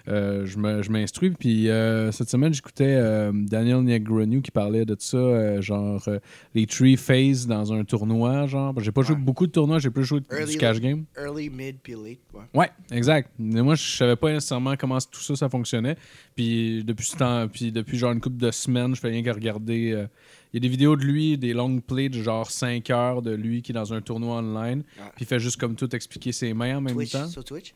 euh, 0.08 0.46
je 0.46 0.90
m'instruis. 0.92 1.32
Puis 1.32 1.70
euh, 1.70 2.12
cette 2.12 2.30
semaine, 2.30 2.54
j'écoutais 2.54 2.96
euh, 2.98 3.32
Daniel 3.34 3.82
Negreanu 3.82 4.42
qui 4.42 4.52
parlait 4.52 4.86
de 4.86 4.96
ça, 5.00 5.18
euh, 5.18 5.62
genre 5.62 6.04
euh, 6.08 6.20
les 6.54 6.66
three 6.68 6.98
phases 6.98 7.48
dans 7.48 7.72
un 7.74 7.84
tournoi. 7.84 8.48
Genre, 8.48 8.74
j'ai 8.80 8.92
pas 8.92 9.02
joué 9.02 9.16
beaucoup 9.16 9.48
de 9.48 9.52
tournois, 9.52 9.80
j'ai 9.80 9.90
plus 9.90 10.04
joué 10.06 10.22
de- 10.22 10.26
Early 10.36 10.52
du 10.54 10.58
cash 10.58 10.80
game. 10.80 11.06
Early, 11.18 11.50
mid, 11.50 11.78
puis 11.84 11.94
late. 11.94 12.20
Ouais. 12.34 12.42
Ouais, 12.54 12.70
exact. 12.92 13.32
Mais 13.40 13.62
moi, 13.62 13.76
je 13.76 13.84
savais 13.98 14.16
pas 14.16 14.32
nécessairement 14.32 14.76
comment 14.78 14.98
tout 15.00 15.22
ça, 15.22 15.36
ça 15.36 15.50
fonctionnait. 15.50 15.96
Puis 16.36 16.84
depuis 16.84 17.06
ce 17.06 17.18
temps, 17.18 17.48
puis 17.48 17.72
depuis 17.72 17.98
genre 17.98 18.12
une 18.12 18.22
couple 18.22 18.38
de 18.38 18.52
semaines, 18.52 18.96
je 18.96 19.00
fais 19.02 19.10
rien 19.10 19.24
que 19.24 19.30
regarder. 19.30 20.08
Il 20.54 20.58
y 20.58 20.58
a 20.58 20.60
des 20.60 20.68
vidéos 20.68 20.98
de 20.98 21.04
lui, 21.06 21.38
des 21.38 21.54
long 21.54 21.80
plays 21.80 22.10
de 22.10 22.22
genre 22.22 22.52
5 22.52 22.90
heures 22.90 23.22
de 23.22 23.32
lui 23.32 23.62
qui 23.62 23.72
est 23.72 23.76
dans 23.76 23.94
un 23.94 24.02
tournoi 24.02 24.38
online. 24.40 24.84
Puis 25.16 25.22
il 25.22 25.26
fait 25.26 25.40
juste 25.40 25.58
comme 25.60 25.76
tout 25.76 25.96
expliquer 25.96 26.32
ses 26.34 26.54
mains 26.54 26.78
en 26.78 26.82
même 26.82 26.94
Twitch, 26.96 27.12
temps. 27.14 27.28
sur 27.28 27.44
Twitch? 27.44 27.74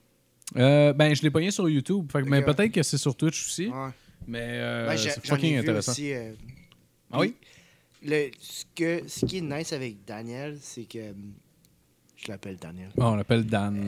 Euh, 0.58 0.94
ben, 0.94 1.14
je 1.16 1.22
l'ai 1.24 1.32
pogné 1.32 1.52
sur 1.52 1.68
YouTube. 1.70 2.12
Fait 2.12 2.22
que- 2.24 2.30
mais 2.30 2.42
peut-être 2.44 2.72
que 2.72 2.84
c'est 2.84 2.98
sur 2.98 3.16
Twitch 3.16 3.46
aussi. 3.48 3.68
Ouais. 3.68 3.90
Mais 4.28 4.40
euh, 4.42 4.96
j'ai- 4.98 5.10
c'est 5.12 5.26
fucking 5.26 5.54
vu 5.54 5.60
intéressant. 5.60 5.92
aussi, 5.92 6.14
euh, 6.14 6.32
Ah 7.12 7.20
oui? 7.20 7.36
Le, 8.04 8.30
ce, 8.40 8.64
que, 8.76 9.02
ce 9.08 9.26
qui 9.26 9.38
est 9.38 9.42
nice 9.42 9.74
avec 9.74 10.06
Daniel, 10.06 10.58
c'est 10.62 10.84
que. 10.84 11.00
euh, 11.00 11.14
Je 12.18 12.32
l'appelle 12.32 12.58
Daniel. 12.58 12.90
Ah, 13.00 13.12
on 13.12 13.16
l'appelle 13.16 13.46
Dan. 13.46 13.88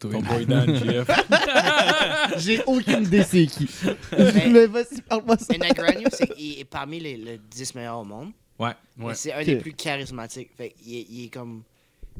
Ton 0.00 0.20
boy 0.22 0.44
Dan, 0.46 0.74
GF. 0.76 1.06
J'ai 2.38 2.62
aucune 2.64 3.04
idée 3.04 3.22
c'est 3.22 3.46
qui. 3.46 3.68
Mais- 4.12 4.66
vas-y, 4.66 5.00
parle-moi 5.02 5.36
ça. 5.38 5.54
Il 6.38 6.58
est 6.60 6.64
parmi 6.64 7.00
les, 7.00 7.16
les 7.16 7.38
10 7.50 7.74
meilleurs 7.74 8.00
au 8.00 8.04
monde. 8.04 8.32
Ouais, 8.58 8.70
Mais 8.96 9.06
ouais. 9.06 9.14
C'est 9.14 9.32
un 9.32 9.42
des 9.44 9.56
plus 9.56 9.72
charismatiques. 9.72 10.50
Fait, 10.56 10.74
il, 10.86 11.06
il 11.10 11.24
est 11.26 11.28
comme. 11.28 11.62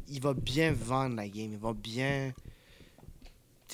Il 0.09 0.21
va 0.21 0.35
bien 0.35 0.73
vendre 0.73 1.17
la 1.17 1.29
game. 1.29 1.53
Il 1.53 1.59
va 1.59 1.73
bien. 1.73 2.33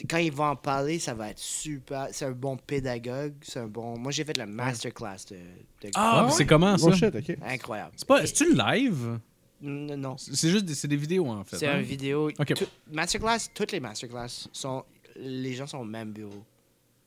Quand 0.08 0.18
il 0.18 0.32
va 0.32 0.44
en 0.50 0.56
parler, 0.56 0.98
ça 0.98 1.14
va 1.14 1.30
être 1.30 1.38
super. 1.38 2.08
C'est 2.12 2.24
un 2.26 2.30
bon 2.32 2.56
pédagogue. 2.56 3.34
C'est 3.42 3.60
un 3.60 3.66
bon. 3.66 3.98
Moi, 3.98 4.12
j'ai 4.12 4.24
fait 4.24 4.36
le 4.36 4.46
masterclass 4.46 5.26
de. 5.30 5.36
de- 5.36 5.90
Ah, 5.94 6.24
ouais? 6.26 6.30
c'est 6.32 6.46
comment 6.46 6.76
ça? 6.78 6.86
Oh 6.86 6.92
shit, 6.92 7.14
ok. 7.14 7.36
Incroyable. 7.42 7.92
C'est 7.96 8.06
pas, 8.08 8.24
c'est-tu 8.26 8.54
live? 8.54 9.18
Non. 9.62 10.16
C'est 10.16 10.48
juste 10.48 10.64
des, 10.64 10.74
c'est 10.74 10.88
des 10.88 10.96
vidéos 10.96 11.26
en 11.28 11.44
fait. 11.44 11.58
C'est 11.58 11.66
hein? 11.66 11.78
une 11.78 11.84
vidéo. 11.84 12.30
Ok. 12.38 12.54
Tout- 12.54 12.66
masterclass, 12.90 13.50
toutes 13.54 13.72
les 13.72 13.80
masterclass 13.80 14.48
sont. 14.52 14.84
Les 15.16 15.52
gens 15.54 15.66
sont 15.66 15.78
au 15.78 15.84
même 15.84 16.12
bureau. 16.12 16.44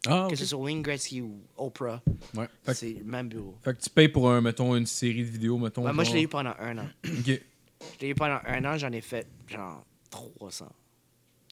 Ah, 0.05 0.27
Que 0.29 0.35
ce 0.35 0.45
soit 0.45 0.59
Wayne 0.59 0.81
Gretzky 0.81 1.21
ou 1.21 1.39
Oprah, 1.57 2.01
Ouais. 2.35 2.47
C'est 2.73 2.91
le 2.93 3.05
même 3.05 3.29
bureau. 3.29 3.55
Fait 3.63 3.73
que 3.73 3.81
tu 3.81 3.89
payes 3.89 4.09
pour, 4.09 4.29
un, 4.29 4.41
mettons, 4.41 4.75
une 4.75 4.85
série 4.85 5.23
de 5.23 5.29
vidéos, 5.29 5.57
mettons. 5.57 5.91
Moi, 5.93 6.03
je 6.03 6.13
l'ai 6.13 6.23
eu 6.23 6.27
pendant 6.27 6.53
un 6.59 6.77
an. 6.79 6.87
Ok. 7.05 7.25
Je 7.27 7.99
l'ai 8.01 8.09
eu 8.09 8.15
pendant 8.15 8.39
un 8.45 8.65
an, 8.65 8.77
j'en 8.77 8.91
ai 8.91 8.99
fait 9.01 9.25
genre 9.47 9.83
300. 10.11 10.67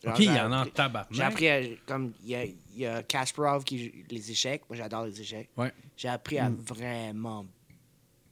Ok, 0.05 0.19
il 0.19 0.25
y 0.25 0.29
en 0.39 0.51
a 0.51 0.63
en 0.63 0.65
tabarnak. 0.65 1.13
J'ai 1.13 1.21
appris 1.23 1.47
à, 1.49 1.61
comme 1.85 2.13
il 2.23 2.29
y 2.29 2.35
a, 2.35 2.43
il 2.45 2.55
y 2.75 2.85
a 2.87 3.03
Kasparov 3.03 3.63
qui 3.63 3.85
joue 3.85 3.91
les 4.09 4.31
échecs. 4.31 4.63
Moi, 4.67 4.75
j'adore 4.77 5.05
les 5.05 5.21
échecs. 5.21 5.49
Ouais. 5.55 5.71
J'ai 5.95 6.07
appris 6.07 6.39
à 6.39 6.49
vraiment 6.49 7.45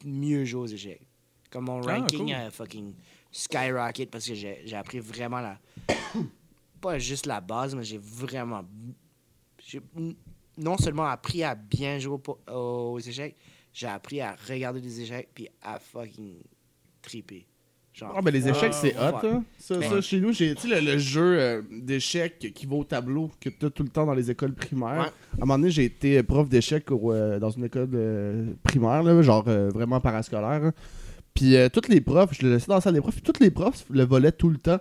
mieux 0.03 0.45
jouer 0.45 0.61
aux 0.61 0.65
échecs. 0.67 1.01
Comme 1.51 1.65
mon 1.65 1.81
Ah, 1.87 1.97
ranking 1.97 2.25
cool. 2.27 2.33
a 2.33 2.49
fucking 2.51 2.93
skyrocket 3.31 4.09
parce 4.09 4.25
que 4.27 4.33
j'ai 4.33 4.61
j'ai 4.65 4.75
appris 4.75 4.99
vraiment 4.99 5.39
la. 5.41 5.59
pas 6.81 6.97
juste 6.97 7.25
la 7.25 7.41
base, 7.41 7.75
mais 7.75 7.83
j'ai 7.83 7.97
vraiment. 7.99 8.63
J'ai 9.65 9.81
non 10.57 10.77
seulement 10.77 11.05
appris 11.05 11.43
à 11.43 11.53
bien 11.55 11.99
jouer 11.99 12.17
po- 12.17 12.39
aux 12.51 12.99
échecs, 12.99 13.35
j'ai 13.73 13.87
appris 13.87 14.21
à 14.21 14.35
regarder 14.47 14.81
des 14.81 15.01
échecs 15.01 15.29
puis 15.33 15.47
à 15.61 15.79
fucking 15.79 16.41
triper. 17.01 17.45
Genre, 17.99 18.13
Ah, 18.17 18.21
ben 18.21 18.31
les 18.31 18.47
échecs, 18.47 18.73
c'est 18.73 18.95
hot, 18.95 19.23
ouais. 19.23 19.29
hein. 19.31 19.43
Ça, 19.57 19.77
Ben- 19.77 19.89
ça, 19.89 20.01
chez 20.01 20.19
nous, 20.21 20.31
j'ai, 20.31 20.55
tu 20.55 20.69
sais, 20.69 20.79
le, 20.81 20.91
le 20.93 20.97
jeu 20.97 21.37
euh, 21.39 21.61
d'échecs 21.71 22.51
qui 22.55 22.65
va 22.65 22.75
au 22.77 22.83
tableau 22.83 23.29
que 23.41 23.49
tu 23.49 23.65
as 23.65 23.69
tout 23.69 23.83
le 23.83 23.89
temps 23.89 24.05
dans 24.05 24.13
les 24.13 24.31
écoles 24.31 24.53
primaires. 24.53 24.89
Ouais. 25.01 25.39
À 25.39 25.43
un 25.43 25.45
moment 25.45 25.57
donné, 25.59 25.69
j'ai 25.71 25.83
été 25.85 26.23
prof 26.23 26.47
d'échecs 26.47 26.85
euh, 26.91 27.39
dans 27.39 27.49
une 27.49 27.65
école 27.65 27.89
euh, 27.93 28.51
primaire, 28.63 29.03
là, 29.03 29.21
genre 29.21 29.43
euh, 29.47 29.69
vraiment 29.69 29.99
parascolaire. 29.99 30.63
hein. 30.63 30.73
Puis 31.33 31.55
euh, 31.55 31.69
tous 31.69 31.87
les 31.89 32.01
profs, 32.01 32.33
je 32.33 32.45
le 32.45 32.53
laissais 32.53 32.67
dans 32.67 32.75
la 32.75 32.81
salle 32.81 32.93
des 32.93 33.01
profs, 33.01 33.15
puis 33.21 33.33
tous 33.33 33.41
les 33.43 33.51
profs 33.51 33.85
le 33.89 34.03
volaient 34.05 34.31
tout 34.31 34.49
le 34.49 34.57
temps, 34.57 34.79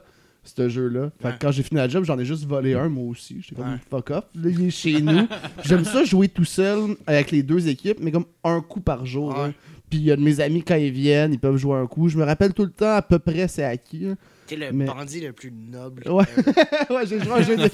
ce 0.49 0.68
jeu-là. 0.68 1.11
Fait 1.20 1.28
que 1.28 1.32
Ouais. 1.32 1.34
quand 1.40 1.51
j'ai 1.53 1.62
fini 1.62 1.78
la 1.80 1.88
job, 1.88 2.05
j'en 2.05 2.18
ai 2.18 2.24
juste 2.24 2.44
volé 2.46 2.74
un, 2.74 2.88
moi 2.88 3.05
aussi. 3.05 3.38
J'étais 3.40 3.57
comme 3.62 3.72
Ouais. 3.72 3.78
fuck 3.90 4.11
off. 4.11 4.24
Là, 4.34 4.51
il 4.51 4.66
est 4.66 4.70
chez 4.70 5.01
nous. 5.01 5.26
J'aime 5.64 5.84
ça 5.84 6.05
jouer 6.05 6.28
tout 6.28 6.44
seul 6.44 6.96
avec 7.07 7.30
les 7.30 7.42
deux 7.42 7.68
équipes, 7.68 7.99
mais 8.01 8.11
comme 8.11 8.26
un 8.44 8.61
coup 8.61 8.80
par 8.80 9.05
jour. 9.07 9.28
Ouais. 9.30 9.44
hein. 9.46 9.53
Puis 9.90 10.01
il 10.01 10.05
y 10.05 10.12
a 10.12 10.16
de 10.16 10.20
mes 10.22 10.40
amis, 10.40 10.62
quand 10.62 10.74
ils 10.74 10.90
viennent, 10.92 11.32
ils 11.32 11.38
peuvent 11.38 11.57
jouer 11.57 11.76
un 11.78 11.86
coup. 11.86 12.09
Je 12.11 12.18
me 12.18 12.24
rappelle 12.24 12.53
tout 12.53 12.64
le 12.64 12.70
temps 12.70 12.94
à 12.96 13.01
peu 13.03 13.18
près 13.18 13.49
c'est 13.49 13.64
à 13.64 13.76
qui. 13.78 14.07
hein. 14.07 14.16
T'es 14.46 14.57
le 14.57 14.70
Mais- 14.72 14.84
bandit 14.86 15.20
le 15.20 15.32
plus 15.32 15.51
noble. 15.53 16.03
Ouais. 16.11 16.24
ouais, 16.90 17.07
j'ai 17.07 17.20
joué 17.20 17.32
un 17.32 17.42
jeu 17.42 17.57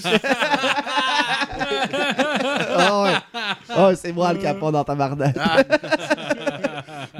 ah 2.76 3.02
ouais. 3.02 3.40
Ah, 3.68 3.92
c'est 3.94 4.12
moi 4.12 4.32
le 4.32 4.38
capon 4.40 4.70
dans 4.72 4.84
ta 4.84 4.94
bardaque. 4.94 5.36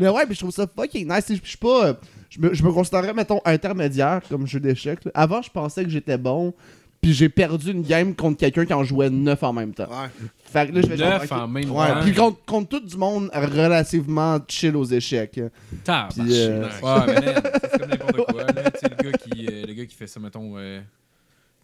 Mais 0.01 0.09
ouais, 0.09 0.25
puis 0.27 0.35
je 0.35 0.41
trouve 0.41 0.51
ça 0.53 0.67
fucking 0.67 1.09
nice. 1.13 1.25
Je 1.29 1.35
je 1.43 1.49
suis 1.49 1.59
pas. 1.59 1.97
Je 2.31 2.41
me, 2.41 2.53
je 2.55 2.63
me 2.65 2.73
considérais, 2.73 3.13
mettons, 3.15 3.41
intermédiaire 3.45 4.21
comme 4.29 4.47
jeu 4.47 4.59
d'échecs. 4.61 5.01
Avant, 5.15 5.41
je 5.43 5.51
pensais 5.51 5.85
que 5.85 5.91
j'étais 5.91 6.19
bon. 6.19 6.53
Puis 7.01 7.13
j'ai 7.13 7.29
perdu 7.29 7.71
une 7.71 7.83
game 7.83 8.15
contre 8.15 8.39
quelqu'un 8.39 8.65
qui 8.65 8.73
en 8.73 8.83
jouait 8.83 9.11
neuf 9.11 9.43
en 9.43 9.53
même 9.53 9.75
temps. 9.75 9.85
ouais. 9.91 10.09
Fait 10.51 10.69
que 10.69 10.73
là, 10.75 10.81
je 10.81 10.87
vais 10.87 10.97
Neuf 10.97 11.29
genre, 11.29 11.39
ok. 11.39 11.45
en 11.45 11.49
même 11.49 11.71
Ouais, 11.71 11.89
temps. 11.89 12.01
puis 12.03 12.15
contre, 12.15 12.45
contre 12.47 12.69
tout 12.71 12.81
du 12.81 12.97
monde 12.97 13.29
relativement 13.35 14.39
chill 14.49 14.75
aux 14.75 14.85
échecs. 14.85 15.33
Puis, 15.33 15.43
euh, 15.89 16.69
Ouais, 16.83 17.01
mais 17.07 17.35
c'est 17.71 17.79
comme 17.79 17.89
n'importe 17.91 18.17
quoi. 18.33 18.45
Là. 18.45 18.71
Tu 18.71 18.79
sais, 18.81 18.89
le, 18.89 19.11
gars 19.11 19.19
qui, 19.19 19.47
euh, 19.47 19.65
le 19.67 19.73
gars 19.75 19.85
qui 19.87 19.95
fait 19.95 20.07
ça, 20.07 20.19
mettons, 20.21 20.55
euh, 20.57 20.81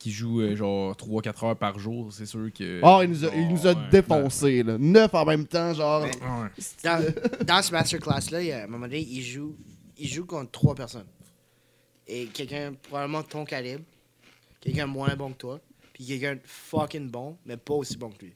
qui 0.01 0.11
joue 0.11 0.41
euh, 0.41 0.57
genre 0.57 0.95
3-4 0.97 1.45
heures 1.47 1.57
par 1.57 1.79
jour, 1.79 2.13
c'est 2.13 2.27
sûr 2.27 2.51
que. 2.53 2.81
Oh, 2.83 3.01
il 3.05 3.11
nous 3.11 3.25
a, 3.25 3.35
il 3.37 3.49
nous 3.49 3.67
a 3.67 3.75
Ouais. 3.75 3.89
défoncé, 3.93 4.63
là. 4.65 4.77
Neuf 4.79 5.15
en 5.15 5.25
même 5.25 5.47
temps, 5.47 5.73
genre. 5.75 6.01
Mais- 6.03 6.11
Ouais. 6.17 6.49
Dans, 6.83 7.45
dans 7.47 7.63
ce 7.63 7.71
masterclass-là, 7.71 8.43
il 8.43 8.49
y 8.49 8.53
a- 8.53 8.63
à 8.63 8.65
un 8.65 8.67
moment 8.67 8.87
donné, 8.87 9.01
il 9.01 9.23
joue, 9.23 9.55
il 9.99 10.09
joue 10.09 10.25
contre 10.27 10.51
trois 10.51 10.75
personnes. 10.75 11.07
Et 12.09 12.27
quelqu'un, 12.27 12.73
probablement 12.83 13.21
de 13.21 13.27
ton 13.27 13.45
calibre, 13.45 13.85
quelqu'un 14.61 14.87
moins 14.87 15.15
bon 15.15 15.33
que 15.33 15.37
toi, 15.39 15.61
puis 15.93 16.07
quelqu'un 16.07 16.35
de 16.37 16.41
fucking 16.45 17.09
bon, 17.11 17.37
mais 17.47 17.57
pas 17.57 17.75
aussi 17.75 17.97
bon 17.97 18.11
que 18.11 18.25
lui. 18.25 18.35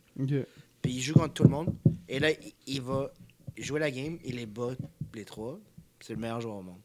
Puis 0.82 0.92
il 0.92 1.00
joue 1.00 1.14
contre 1.14 1.32
tout 1.34 1.42
le 1.44 1.48
monde. 1.48 1.74
Et 2.08 2.18
là, 2.20 2.30
il, 2.30 2.52
il 2.66 2.82
va 2.82 3.10
jouer 3.56 3.80
la 3.80 3.90
game, 3.90 4.18
il 4.24 4.36
les 4.36 4.46
bat 4.46 4.72
les 5.14 5.24
trois. 5.24 5.58
C'est 6.00 6.12
le 6.12 6.20
meilleur 6.20 6.40
joueur 6.42 6.56
au 6.56 6.62
monde. 6.62 6.78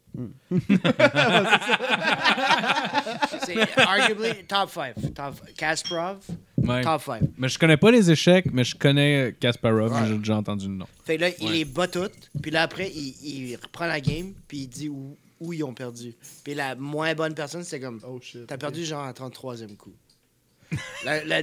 C'est 3.44 3.78
arguably 3.78 4.44
top 4.46 4.70
5. 4.70 4.94
Top, 5.14 5.34
Kasparov, 5.56 6.18
Ouais. 6.58 6.82
top 6.82 7.02
5. 7.02 7.22
Mais 7.38 7.48
je 7.48 7.58
connais 7.58 7.76
pas 7.76 7.90
les 7.90 8.10
échecs, 8.10 8.46
mais 8.52 8.64
je 8.64 8.76
connais 8.76 9.34
Kasparov, 9.40 9.92
Ouais. 9.92 10.08
j'ai 10.08 10.18
déjà 10.18 10.36
entendu 10.36 10.66
le 10.68 10.74
nom. 10.74 10.86
Fait 11.04 11.16
que 11.16 11.22
là, 11.22 11.28
il 11.40 11.46
Ouais. 11.46 11.52
les 11.52 11.64
bat 11.64 11.88
toutes. 11.88 12.30
Puis 12.42 12.50
là, 12.50 12.62
après, 12.62 12.90
il, 12.90 13.14
il 13.22 13.56
reprend 13.56 13.86
la 13.86 14.00
game. 14.00 14.34
Puis 14.48 14.58
il 14.58 14.68
dit 14.68 14.88
où, 14.88 15.16
où 15.40 15.52
ils 15.52 15.64
ont 15.64 15.74
perdu. 15.74 16.14
Puis 16.44 16.54
la 16.54 16.74
moins 16.74 17.14
bonne 17.14 17.34
personne, 17.34 17.64
c'est 17.64 17.80
comme 17.80 18.00
Oh 18.06 18.18
shit. 18.22 18.46
T'as 18.46 18.58
perdu 18.58 18.84
genre 18.84 19.06
en 19.06 19.12
33e 19.12 19.76
coup. 19.76 19.92
La- 21.04 21.42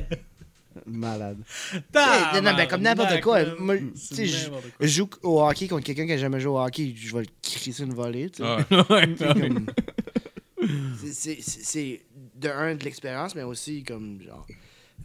Malade. 0.85 1.37
non, 1.73 1.81
ben, 2.55 2.67
comme 2.67 2.81
n'importe 2.81 3.21
quoi. 3.21 3.43
Moi, 3.59 3.75
je 4.79 4.87
joue 4.87 5.09
au 5.23 5.41
hockey 5.41 5.67
contre 5.67 5.83
quelqu'un 5.85 6.05
qui 6.05 6.13
a 6.13 6.17
jamais 6.17 6.39
joué 6.39 6.51
au 6.53 6.59
hockey. 6.59 6.93
Je 6.95 7.13
vais 7.15 7.21
le 7.23 7.27
crisser 7.41 7.83
une 7.83 7.93
volée. 7.93 8.31
C'est 11.11 12.01
de 12.35 12.49
un 12.49 12.75
de 12.75 12.83
l'expérience, 12.83 13.35
mais 13.35 13.43
aussi 13.43 13.83
comme 13.83 14.21
genre. 14.21 14.45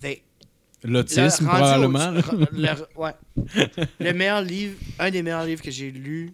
Fait 0.00 0.22
L'autisme, 0.84 1.46
probablement. 1.46 2.10
au- 2.18 2.38
le, 2.56 2.68
ouais. 2.96 3.12
le 4.00 4.12
meilleur 4.12 4.42
livre, 4.42 4.76
un 4.98 5.10
des 5.10 5.22
meilleurs 5.22 5.44
livres 5.44 5.62
que 5.62 5.70
j'ai 5.70 5.92
lu, 5.92 6.32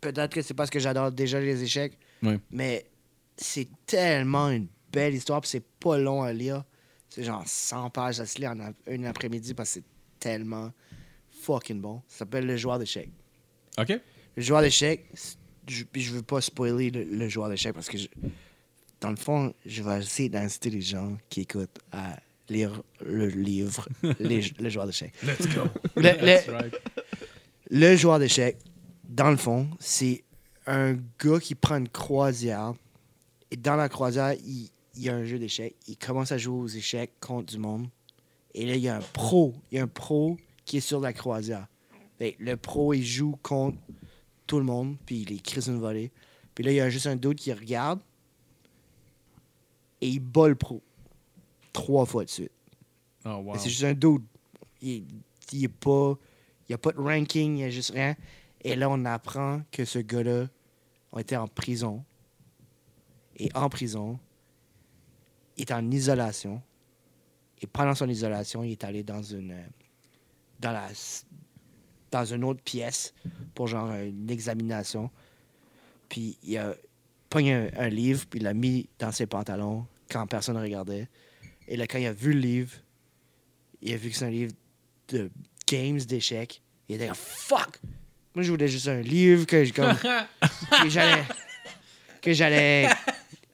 peut-être 0.00 0.32
que 0.32 0.42
c'est 0.42 0.54
parce 0.54 0.70
que 0.70 0.78
j'adore 0.78 1.10
déjà 1.10 1.40
les 1.40 1.60
échecs, 1.62 1.98
mais 2.52 2.86
c'est 3.36 3.66
tellement 3.84 4.48
une 4.50 4.68
belle 4.92 5.14
histoire, 5.14 5.40
puis 5.40 5.50
c'est 5.50 5.64
pas 5.80 5.98
long 5.98 6.22
à 6.22 6.32
lire. 6.32 6.62
C'est 7.14 7.24
genre 7.24 7.42
100 7.46 7.90
pages 7.90 8.20
à 8.20 8.26
se 8.26 8.38
lire 8.38 8.50
en 8.52 8.72
une 8.86 9.04
après-midi 9.06 9.54
parce 9.54 9.70
que 9.70 9.80
c'est 9.80 9.84
tellement 10.18 10.72
fucking 11.42 11.80
bon. 11.80 12.00
Ça 12.08 12.18
s'appelle 12.20 12.46
Le 12.46 12.56
joueur 12.56 12.78
d'échecs. 12.78 13.10
OK. 13.78 13.92
Le 14.36 14.42
joueur 14.42 14.62
d'échecs, 14.62 15.04
je, 15.68 15.84
je 15.94 16.12
veux 16.12 16.22
pas 16.22 16.40
spoiler 16.40 16.90
le, 16.90 17.04
le 17.04 17.28
joueur 17.28 17.48
d'échecs 17.50 17.74
parce 17.74 17.88
que 17.88 17.98
je- 17.98 18.08
dans 19.00 19.10
le 19.10 19.16
fond, 19.16 19.52
je 19.66 19.82
vais 19.82 19.98
essayer 19.98 20.28
d'inciter 20.28 20.70
les 20.70 20.80
gens 20.80 21.16
qui 21.28 21.42
écoutent 21.42 21.78
à 21.90 22.18
lire 22.48 22.82
le 23.04 23.26
livre 23.26 23.88
les- 24.20 24.42
Le 24.58 24.68
joueur 24.70 24.86
d'échecs. 24.86 25.12
Let's 25.22 25.46
go. 25.54 25.62
Le, 25.96 26.02
le- 26.02 26.18
That's 26.18 26.48
right. 26.48 26.74
le 27.70 27.96
joueur 27.96 28.18
d'échecs, 28.20 28.56
dans 29.04 29.30
le 29.30 29.36
fond, 29.36 29.68
c'est 29.80 30.24
un 30.66 30.94
gars 31.22 31.40
qui 31.40 31.54
prend 31.54 31.76
une 31.76 31.88
croisière 31.88 32.72
et 33.50 33.56
dans 33.56 33.76
la 33.76 33.88
croisière, 33.90 34.32
il, 34.46 34.70
il 34.94 35.02
y 35.02 35.08
a 35.08 35.14
un 35.14 35.24
jeu 35.24 35.38
d'échecs. 35.38 35.76
Il 35.86 35.96
commence 35.96 36.32
à 36.32 36.38
jouer 36.38 36.58
aux 36.58 36.68
échecs 36.68 37.12
contre 37.20 37.52
du 37.52 37.58
monde. 37.58 37.88
Et 38.54 38.66
là, 38.66 38.76
il 38.76 38.82
y 38.82 38.88
a 38.88 38.96
un 38.96 39.02
pro. 39.12 39.54
Il 39.70 39.78
y 39.78 39.80
a 39.80 39.84
un 39.84 39.88
pro 39.88 40.36
qui 40.64 40.78
est 40.78 40.80
sur 40.80 41.00
la 41.00 41.12
croisière. 41.12 41.66
Fait 42.18 42.36
le 42.38 42.56
pro, 42.56 42.92
il 42.92 43.04
joue 43.04 43.36
contre 43.42 43.78
tout 44.46 44.58
le 44.58 44.64
monde, 44.64 44.96
puis 45.06 45.22
il 45.22 45.32
écrit 45.32 45.66
une 45.66 45.78
volée. 45.78 46.10
Puis 46.54 46.64
là, 46.64 46.72
il 46.72 46.76
y 46.76 46.80
a 46.80 46.90
juste 46.90 47.06
un 47.06 47.16
doute 47.16 47.38
qui 47.38 47.52
regarde 47.52 48.00
et 50.00 50.08
il 50.08 50.20
bat 50.20 50.48
le 50.48 50.54
pro. 50.54 50.82
Trois 51.72 52.04
fois 52.04 52.24
de 52.24 52.30
suite. 52.30 52.52
Oh, 53.24 53.36
wow. 53.36 53.56
C'est 53.56 53.70
juste 53.70 53.84
un. 53.84 53.94
Il, 54.82 55.68
pas. 55.68 56.18
Il 56.68 56.72
n'y 56.72 56.74
a 56.74 56.78
pas 56.78 56.92
de 56.92 56.98
ranking, 56.98 57.52
il 57.52 57.54
n'y 57.54 57.64
a 57.64 57.70
juste 57.70 57.92
rien. 57.92 58.16
Et 58.62 58.76
là, 58.76 58.90
on 58.90 59.04
apprend 59.04 59.62
que 59.70 59.84
ce 59.84 59.98
gars-là 59.98 60.48
a 61.12 61.20
été 61.20 61.36
en 61.36 61.48
prison. 61.48 62.04
Et 63.36 63.48
en 63.54 63.68
prison, 63.68 64.18
il 65.56 65.62
est 65.62 65.72
en 65.72 65.90
isolation. 65.90 66.62
Et 67.60 67.66
pendant 67.66 67.94
son 67.94 68.08
isolation, 68.08 68.64
il 68.64 68.72
est 68.72 68.84
allé 68.84 69.02
dans 69.02 69.22
une. 69.22 69.52
euh, 69.52 69.66
Dans 70.60 70.72
la. 70.72 70.88
Dans 72.10 72.24
une 72.26 72.44
autre 72.44 72.60
pièce 72.62 73.14
pour 73.54 73.68
genre 73.68 73.90
une 73.92 74.28
examination. 74.30 75.10
Puis 76.10 76.36
il 76.42 76.58
a 76.58 76.74
pogné 77.30 77.54
un, 77.54 77.70
un 77.78 77.88
livre, 77.88 78.26
puis 78.28 78.38
il 78.40 78.42
l'a 78.42 78.52
mis 78.52 78.88
dans 78.98 79.12
ses 79.12 79.26
pantalons 79.26 79.86
quand 80.10 80.26
personne 80.26 80.56
ne 80.56 80.60
regardait. 80.60 81.08
Et 81.68 81.76
là, 81.76 81.86
quand 81.86 81.96
il 81.98 82.04
a 82.06 82.12
vu 82.12 82.34
le 82.34 82.40
livre, 82.40 82.72
il 83.80 83.94
a 83.94 83.96
vu 83.96 84.10
que 84.10 84.16
c'est 84.16 84.26
un 84.26 84.30
livre 84.30 84.52
de 85.08 85.30
games 85.66 85.98
d'échecs. 86.00 86.60
Il 86.88 86.96
était 86.96 87.06
comme 87.06 87.14
fuck! 87.16 87.80
Moi, 88.34 88.42
je 88.42 88.50
voulais 88.50 88.68
juste 88.68 88.88
un 88.88 89.00
livre 89.00 89.46
que 89.46 89.64
j'allais. 90.88 91.24
que 92.20 92.32
j'allais 92.34 92.88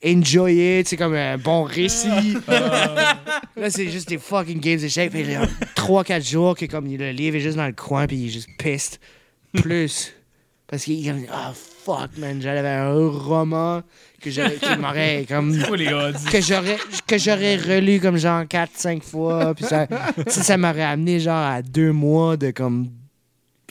enjoyer, 0.05 0.83
tu 0.85 0.91
sais, 0.91 0.97
comme 0.97 1.15
un 1.15 1.39
bon 1.39 1.65
récit. 1.65 2.37
Là, 2.49 3.71
c'est 3.71 3.89
juste 3.89 4.09
des 4.09 4.19
fucking 4.19 4.61
games 4.61 4.79
d'échecs. 4.79 5.11
Puis 5.11 5.25
là, 5.25 5.47
3-4 5.77 6.31
jours 6.31 6.57
que 6.57 6.67
comme 6.67 6.87
le 6.87 7.11
livre 7.11 7.37
est 7.37 7.41
juste 7.41 7.57
dans 7.57 7.67
le 7.67 7.73
coin, 7.73 8.07
puis 8.07 8.17
il 8.17 8.27
est 8.27 8.31
juste 8.31 8.49
pissed. 8.59 8.99
Plus. 9.53 10.15
Parce 10.69 10.85
qu'il 10.85 11.07
est 11.07 11.11
comme, 11.11 11.25
ah 11.33 11.53
fuck, 11.55 12.11
man, 12.19 12.41
j'avais 12.41 12.69
un 12.69 13.09
roman 13.09 13.83
que 14.21 14.31
j'aurais, 14.31 14.57
qui 14.57 14.77
m'aurait 14.77 15.25
comme 15.29 15.57
que 16.31 16.41
j'aurais 16.41 16.77
que 17.07 17.19
j'aurais 17.19 17.57
relu 17.57 18.01
comme 18.01 18.17
genre 18.17 18.47
4 18.47 18.73
5 18.75 19.03
fois 19.03 19.55
puis 19.55 19.65
ça 19.69 19.87
ça 20.27 20.57
m'aurait 20.57 20.83
amené 20.83 21.21
genre 21.21 21.37
à 21.37 21.63
deux 21.63 21.93
mois 21.93 22.37
de 22.37 22.51
comme 22.51 22.89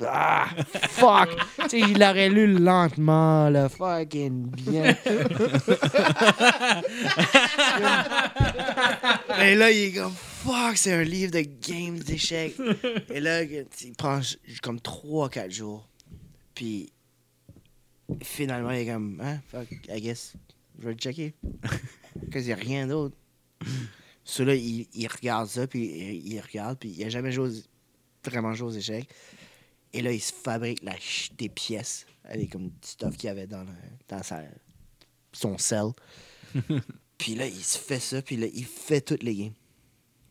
ah 0.06 0.48
fuck 0.90 1.30
tu 1.64 1.70
sais 1.70 1.80
il 1.80 1.98
l'aurait 2.00 2.30
lu 2.30 2.48
lentement 2.48 3.50
là 3.50 3.70
fucking 3.70 4.48
bien 4.52 4.96
et 9.42 9.56
là 9.56 9.72
il 9.72 9.78
est 9.78 9.94
comme 9.94 10.14
fuck 10.14 10.78
c'est 10.78 10.94
un 10.94 11.04
livre 11.04 11.32
de 11.32 11.42
games 11.42 11.98
d'échecs 12.00 12.56
et 13.10 13.20
là 13.20 13.44
il 13.44 13.66
prend 13.98 14.20
comme 14.62 14.80
3 14.80 15.30
4 15.30 15.52
jours 15.52 15.88
puis 16.54 16.92
finalement 18.22 18.72
il 18.72 18.80
est 18.88 18.92
comme 18.92 19.20
hein 19.24 19.40
fuck 19.52 19.68
I 19.90 20.00
guess 20.02 20.34
je 20.80 20.86
vais 20.86 20.94
le 20.94 20.98
checker. 20.98 21.34
Parce 21.62 22.32
qu'il 22.32 22.46
n'y 22.46 22.52
a 22.52 22.56
rien 22.56 22.88
d'autre. 22.88 23.16
Celui-là, 24.24 24.56
il, 24.56 24.88
il 24.94 25.08
regarde 25.08 25.48
ça, 25.48 25.68
puis 25.68 25.86
il, 25.86 26.34
il 26.34 26.42
regarde, 26.42 26.78
puis 26.78 26.90
il 26.90 27.04
n'a 27.04 27.10
jamais 27.10 27.32
joué 27.32 27.50
vraiment 28.24 28.54
joué 28.54 28.68
aux 28.68 28.72
échecs. 28.72 29.10
Et 29.94 30.02
là, 30.02 30.12
il 30.12 30.20
se 30.22 30.34
fabrique 30.34 30.84
la 30.84 30.94
ch- 30.94 31.32
des 31.38 31.50
pièces 31.50 32.06
avec 32.24 32.52
comme 32.52 32.68
du 32.70 32.76
stuff 32.82 33.16
qu'il 33.18 33.28
y 33.28 33.32
avait 33.32 33.48
dans, 33.48 33.64
le- 33.64 33.70
dans 34.10 34.22
sa, 34.24 34.42
son 35.32 35.58
sel. 35.58 35.92
puis 37.18 37.36
là, 37.36 37.48
il 37.48 37.64
se 37.64 37.78
fait 37.78 38.00
ça, 38.00 38.22
puis 38.22 38.38
là, 38.38 38.48
il 38.54 38.66
fait 38.66 39.02
toutes 39.02 39.24
les 39.24 39.36
games. 39.36 39.54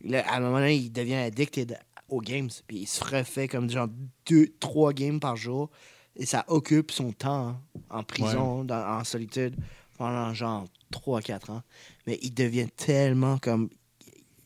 Là, 0.03 0.29
à 0.31 0.37
un 0.37 0.41
moment 0.41 0.59
donné, 0.59 0.77
il 0.77 0.91
devient 0.93 1.15
addicted 1.15 1.79
aux 2.09 2.21
games, 2.21 2.51
puis 2.67 2.79
il 2.81 2.87
se 2.87 3.03
refait 3.03 3.49
comme 3.49 3.69
genre 3.71 3.89
deux, 4.29 4.49
trois 4.61 4.93
games 4.93 5.19
par 5.21 5.37
jour 5.37 5.71
Et 6.15 6.25
ça 6.27 6.45
occupe 6.49 6.93
son 6.93 7.13
temps 7.13 7.61
en 7.91 8.03
prison, 8.05 8.65
dans- 8.65 8.99
en 9.01 9.05
solitude, 9.05 9.57
pendant 9.99 10.33
genre 10.35 10.67
3-4 10.93 11.51
ans. 11.51 11.63
Mais 12.07 12.19
il 12.23 12.33
devient 12.33 12.69
tellement 12.77 13.39
comme 13.39 13.69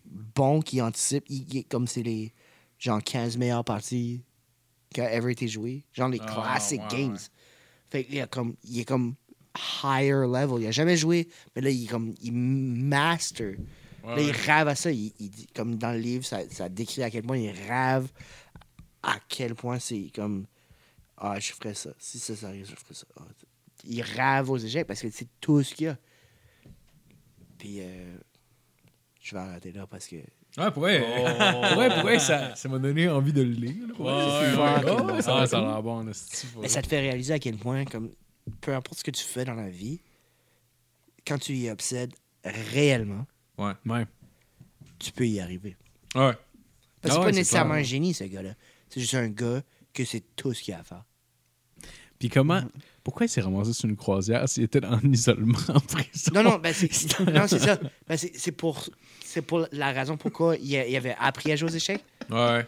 bon 0.06 0.60
qu'il 0.62 0.82
anticipe. 0.82 1.24
Il, 1.28 1.64
comme 1.66 1.86
c'est 1.86 2.02
les 2.02 2.32
genre 2.78 3.02
15 3.02 3.36
meilleures 3.36 3.64
parties 3.64 4.22
qui 4.92 5.00
a 5.00 5.12
ever 5.12 5.32
été 5.32 5.48
jouées. 5.48 5.84
Genre 5.92 6.08
les 6.08 6.20
Ah, 6.20 6.26
classic 6.26 6.80
games. 6.90 7.12
ouais. 7.12 7.18
Fait 7.90 8.04
qu'il 8.04 8.26
comme, 8.28 8.54
il 8.64 8.80
est 8.80 8.84
comme 8.84 9.14
higher 9.82 10.26
level. 10.26 10.60
Il 10.62 10.66
a 10.66 10.70
jamais 10.70 10.96
joué, 10.96 11.28
mais 11.54 11.62
là, 11.62 11.70
il 11.70 11.84
est 11.84 11.88
comme, 11.88 12.14
il 12.22 12.32
master. 12.32 13.54
Ouais, 14.04 14.16
Là, 14.16 14.22
il 14.22 14.30
rêve 14.30 14.68
à 14.68 14.74
ça. 14.74 14.90
Il, 14.90 15.12
comme 15.54 15.76
dans 15.76 15.92
le 15.92 15.98
livre, 15.98 16.24
ça, 16.24 16.40
ça 16.50 16.68
décrit 16.68 17.02
à 17.02 17.10
quel 17.10 17.22
point 17.22 17.36
il 17.38 17.50
rêve, 17.50 18.08
à 19.02 19.18
quel 19.28 19.54
point 19.54 19.78
c'est 19.78 20.10
comme 20.14 20.46
Ah, 21.16 21.38
je 21.40 21.52
ferais 21.52 21.74
ça. 21.74 21.90
Si 21.98 22.18
ça, 22.18 22.34
ça 22.36 22.48
arrive, 22.48 22.66
je 22.68 22.74
ferais 22.76 22.94
ça. 22.94 23.06
Ah, 23.18 23.26
il 23.84 24.02
rêve 24.02 24.50
aux 24.50 24.56
échecs 24.58 24.86
parce 24.86 25.00
que 25.02 25.10
c'est 25.10 25.28
tout 25.40 25.62
ce 25.62 25.74
qu'il 25.74 25.86
y 25.86 25.88
a. 25.88 25.98
Puis, 27.58 27.80
euh, 27.80 28.16
je 29.20 29.34
vais 29.34 29.40
arrêter 29.40 29.72
là 29.72 29.86
parce 29.86 30.06
que. 30.06 30.16
Ouais, 30.58 30.70
pour 30.72 30.82
vrai. 30.82 31.00
Pour 31.00 31.74
vrai, 31.76 31.88
pour 31.90 32.02
vrai, 32.02 32.18
ça 32.18 32.54
ça 32.56 32.68
m'a 32.68 32.78
donné 32.78 33.08
envie 33.08 33.32
de 33.32 33.42
le 33.42 33.50
lire. 33.50 33.86
là, 33.86 33.94
pour 33.94 34.04
vrai. 34.06 34.14
Ouais, 34.14 34.90
ouais, 35.06 35.12
ouais. 35.12 35.22
ça 35.22 35.34
va 35.34 35.46
ça 35.46 35.58
a 35.58 35.60
l'air 35.62 35.82
bon, 35.82 36.04
Mais 36.60 36.68
ça 36.68 36.82
te 36.82 36.88
fait 36.88 37.00
réaliser 37.00 37.34
à 37.34 37.38
quel 37.38 37.56
point, 37.56 37.84
comme 37.84 38.10
peu 38.60 38.74
importe 38.74 38.98
ce 38.98 39.04
que 39.04 39.10
tu 39.12 39.22
fais 39.22 39.44
dans 39.44 39.54
la 39.54 39.68
vie, 39.68 40.00
quand 41.26 41.38
tu 41.38 41.52
y 41.54 41.70
obsèdes 41.70 42.12
réellement, 42.44 43.26
Ouais. 43.58 43.72
Ouais. 43.86 44.06
tu 44.98 45.12
peux 45.12 45.26
y 45.28 45.38
arriver. 45.40 45.76
Ouais. 46.14 46.32
Parce 46.32 46.34
que 46.34 46.38
Ah 47.04 47.10
c'est 47.10 47.18
ouais, 47.18 47.24
pas 47.26 47.32
nécessairement 47.32 47.70
clair. 47.74 47.80
un 47.80 47.86
génie, 47.88 48.14
ce 48.14 48.24
gars-là. 48.24 48.54
C'est 48.88 49.00
juste 49.00 49.14
un 49.14 49.28
gars 49.28 49.62
que 49.94 50.04
c'est 50.04 50.24
tout 50.36 50.52
ce 50.52 50.62
qu'il 50.62 50.74
a 50.74 50.80
à 50.80 50.82
faire. 50.82 51.04
Puis 52.18 52.28
comment. 52.28 52.62
Pourquoi 53.02 53.26
il 53.26 53.28
s'est 53.28 53.40
ramassé 53.40 53.72
sur 53.72 53.88
une 53.88 53.96
croisière 53.96 54.48
s'il 54.48 54.64
était 54.64 54.84
en 54.84 55.00
isolement 55.12 55.58
en 55.68 55.80
prison? 55.80 56.32
Non, 56.34 56.42
non, 56.42 56.58
ben 56.62 56.72
c'est, 56.74 56.90
non, 57.32 57.46
c'est 57.46 57.58
ça. 57.58 57.78
Ben 58.08 58.16
c'est, 58.16 58.52
pour, 58.52 58.84
c'est 59.24 59.42
pour 59.42 59.66
la 59.72 59.90
raison 59.92 60.16
pourquoi 60.16 60.56
il, 60.56 60.76
a- 60.76 60.86
il 60.86 60.96
avait 60.96 61.16
appris 61.18 61.50
à 61.52 61.56
jouer 61.56 61.70
aux 61.70 61.74
échecs. 61.74 62.04
Ouais. 62.30 62.66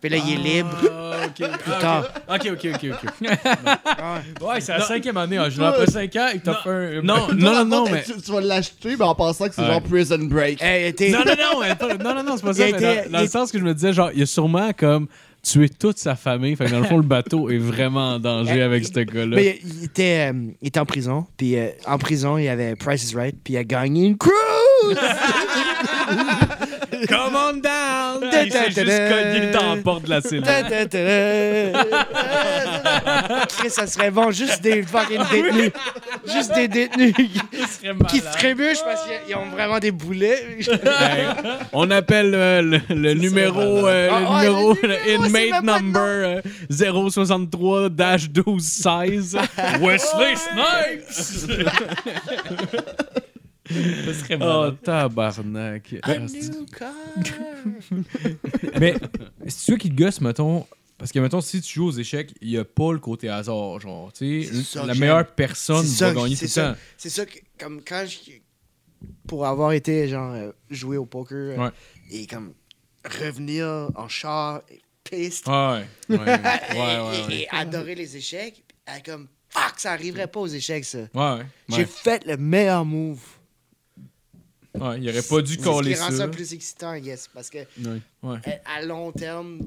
Puis 0.00 0.08
là, 0.08 0.16
il 0.16 0.32
est 0.32 0.36
libre. 0.56 0.70
Ah, 0.90 1.26
ok. 1.26 1.58
Plus 1.58 1.72
tard. 1.80 2.08
Ok, 2.26 2.48
ok, 2.52 2.68
ok, 2.74 2.90
ok. 2.92 3.28
Ah 3.84 4.20
ouais. 4.40 4.60
C'est 4.62 4.72
la 4.72 4.80
cinquième 4.80 5.18
année. 5.18 5.36
hein. 5.36 5.50
Je 5.50 5.60
l'ai 5.60 5.66
après 5.66 5.86
5 5.86 6.16
ans, 6.16 6.28
il 6.32 6.40
t'a 6.40 6.54
fait 6.54 6.70
un. 6.70 7.02
Non, 7.02 7.28
non, 7.34 7.52
non, 7.52 7.64
non, 7.66 7.84
mais. 7.90 8.02
Tu, 8.04 8.12
tu 8.22 8.32
vas 8.32 8.40
l'acheter, 8.40 8.96
mais 8.96 9.04
en 9.04 9.14
pensant 9.14 9.48
que 9.48 9.54
c'est 9.54 9.60
Ouais. 9.60 9.66
genre 9.68 9.82
Prison 9.82 10.18
Break. 10.20 10.62
Hey, 10.62 10.94
Non, 11.12 11.18
non, 11.18 11.34
non, 11.36 11.98
non, 11.98 12.14
non, 12.14 12.22
non, 12.22 12.36
c'est 12.38 12.42
pas 12.44 12.54
ça. 12.54 12.64
mais 12.64 12.72
dans, 12.72 13.10
dans 13.12 13.18
il 13.18 13.22
le 13.24 13.28
sens 13.28 13.52
que 13.52 13.58
je 13.58 13.64
me 13.64 13.74
disais, 13.74 13.92
genre, 13.92 14.10
il 14.14 14.22
a 14.22 14.26
sûrement 14.26 14.70
comme 14.72 15.06
tué 15.42 15.68
toute 15.68 15.98
sa 15.98 16.16
famille. 16.16 16.54
Fait 16.56 16.66
que 16.66 16.70
dans 16.70 16.80
le 16.80 16.86
fond, 16.86 16.96
le 16.98 17.02
bateau 17.02 17.48
est 17.50 17.58
vraiment 17.58 18.14
en 18.14 18.18
danger 18.18 18.56
Eh, 18.58 18.62
avec 18.62 18.84
ce 18.84 19.00
gars-là. 19.00 19.36
Mais 19.36 19.58
il 19.64 19.84
était, 19.84 20.30
euh, 20.32 20.50
il 20.60 20.68
était 20.68 20.80
en 20.80 20.86
prison. 20.86 21.26
Puis 21.36 21.56
euh, 21.58 21.68
en 21.86 21.98
prison, 21.98 22.36
il 22.38 22.44
y 22.44 22.48
avait 22.48 22.76
Price 22.76 23.10
is 23.10 23.14
Right. 23.16 23.36
Puis 23.42 23.54
il 23.54 23.56
a 23.56 23.64
gagné 23.64 24.06
une 24.06 24.16
cruise! 24.18 24.32
Come 27.08 27.34
on 27.34 27.60
down! 27.60 28.09
S'est 28.48 28.70
juste 28.70 29.08
cogné 29.08 29.50
dans 29.52 29.74
la 29.74 29.82
porte 29.82 30.04
de 30.04 30.10
la 30.10 30.20
cellule. 30.20 30.44
Chris, 33.48 33.70
ça 33.70 33.86
serait 33.86 34.10
bon, 34.10 34.30
juste 34.30 34.60
des 34.62 34.82
fucking 34.82 35.20
détenus. 35.30 35.72
Juste 36.32 36.54
des 36.54 36.68
détenus 36.68 37.14
qui, 37.14 37.30
qui 38.08 38.20
se 38.20 38.32
trébuchent 38.32 38.82
parce 38.84 39.02
qu'ils 39.26 39.34
ont 39.36 39.48
vraiment 39.50 39.78
des 39.78 39.90
boulets. 39.90 40.58
On 41.72 41.90
appelle 41.90 42.34
euh, 42.34 42.62
le, 42.62 42.80
le 42.94 43.14
numéro, 43.14 43.86
euh, 43.86 44.08
le 44.08 44.12
Ah, 44.12 44.20
ouais, 44.32 44.40
numéro, 44.46 44.74
le 44.82 44.88
le 44.88 44.96
numéro, 44.96 45.24
c'est 45.24 45.48
inmate 45.48 45.64
même 45.64 45.64
pas 45.64 45.78
le 45.78 45.82
number 45.82 46.00
euh, 46.00 46.40
063-1216. 46.70 49.36
Wesley 49.80 50.34
Snipes! 50.36 51.60
Ça 54.04 54.14
serait 54.14 54.34
Oh, 54.36 54.38
malade. 54.38 54.76
tabarnak. 54.82 55.94
A 56.02 56.18
new 56.18 56.66
car. 56.76 56.92
Mais 58.78 58.94
c'est 59.46 59.50
sûr 59.58 59.78
qui 59.78 59.90
te 59.90 59.94
gosse, 59.96 60.20
mettons? 60.20 60.66
Parce 60.98 61.12
que, 61.12 61.18
mettons, 61.18 61.40
si 61.40 61.60
tu 61.62 61.74
joues 61.74 61.86
aux 61.86 61.92
échecs, 61.92 62.34
il 62.42 62.48
n'y 62.50 62.58
a 62.58 62.64
pas 62.64 62.92
le 62.92 62.98
côté 62.98 63.28
hasard. 63.30 63.80
Genre, 63.80 64.12
tu 64.12 64.44
C'est 64.44 64.62
sais, 64.62 64.86
la 64.86 64.92
que 64.92 64.98
meilleure 64.98 65.26
personne 65.34 65.84
C'est 65.86 66.04
va 66.04 66.10
ça, 66.10 66.14
gagner 66.14 66.34
tout 66.34 66.40
c'est 66.40 66.44
le 66.46 66.50
ça. 66.50 66.72
temps. 66.72 66.78
C'est 66.98 67.08
ça 67.10 67.26
que, 67.26 67.38
comme 67.58 67.80
quand 67.86 68.04
je. 68.06 68.32
Pour 69.26 69.46
avoir 69.46 69.72
été, 69.72 70.08
genre, 70.08 70.34
euh, 70.34 70.52
jouer 70.68 70.98
au 70.98 71.06
poker 71.06 71.58
euh, 71.58 71.64
Ouais. 71.64 71.70
et 72.10 72.26
comme 72.26 72.52
revenir 73.18 73.88
en 73.94 74.08
char, 74.08 74.60
et 74.70 74.82
piste, 75.04 75.46
Ouais. 75.46 75.86
Ouais, 76.10 76.18
ouais, 76.18 76.36
et, 76.74 76.78
ouais. 77.30 77.34
et- 77.34 77.40
et 77.44 77.48
adorer 77.50 77.94
les 77.94 78.14
échecs, 78.18 78.62
et 78.86 79.02
comme, 79.02 79.26
fuck, 79.48 79.74
ça 79.78 79.92
arriverait 79.92 80.26
pas 80.26 80.40
aux 80.40 80.46
échecs, 80.48 80.84
ça. 80.84 80.98
Ouais. 81.14 81.46
J'ai 81.70 81.76
Ouais. 81.78 81.86
fait 81.86 82.26
le 82.26 82.36
meilleur 82.36 82.84
move. 82.84 83.22
Ouais, 84.78 85.00
il 85.00 85.08
aurait 85.08 85.22
pas 85.22 85.42
dû 85.42 85.54
C'est 85.54 85.58
ce 85.60 85.64
coller 85.64 85.94
qui 85.94 86.00
rend 86.00 86.10
ça. 86.10 86.16
ça 86.16 86.28
plus 86.28 86.52
excitant, 86.54 86.94
yes. 86.94 87.28
Parce 87.32 87.50
que 87.50 87.58
Ouais. 87.58 88.00
Ouais. 88.22 88.62
à 88.64 88.82
long 88.82 89.10
terme, 89.12 89.58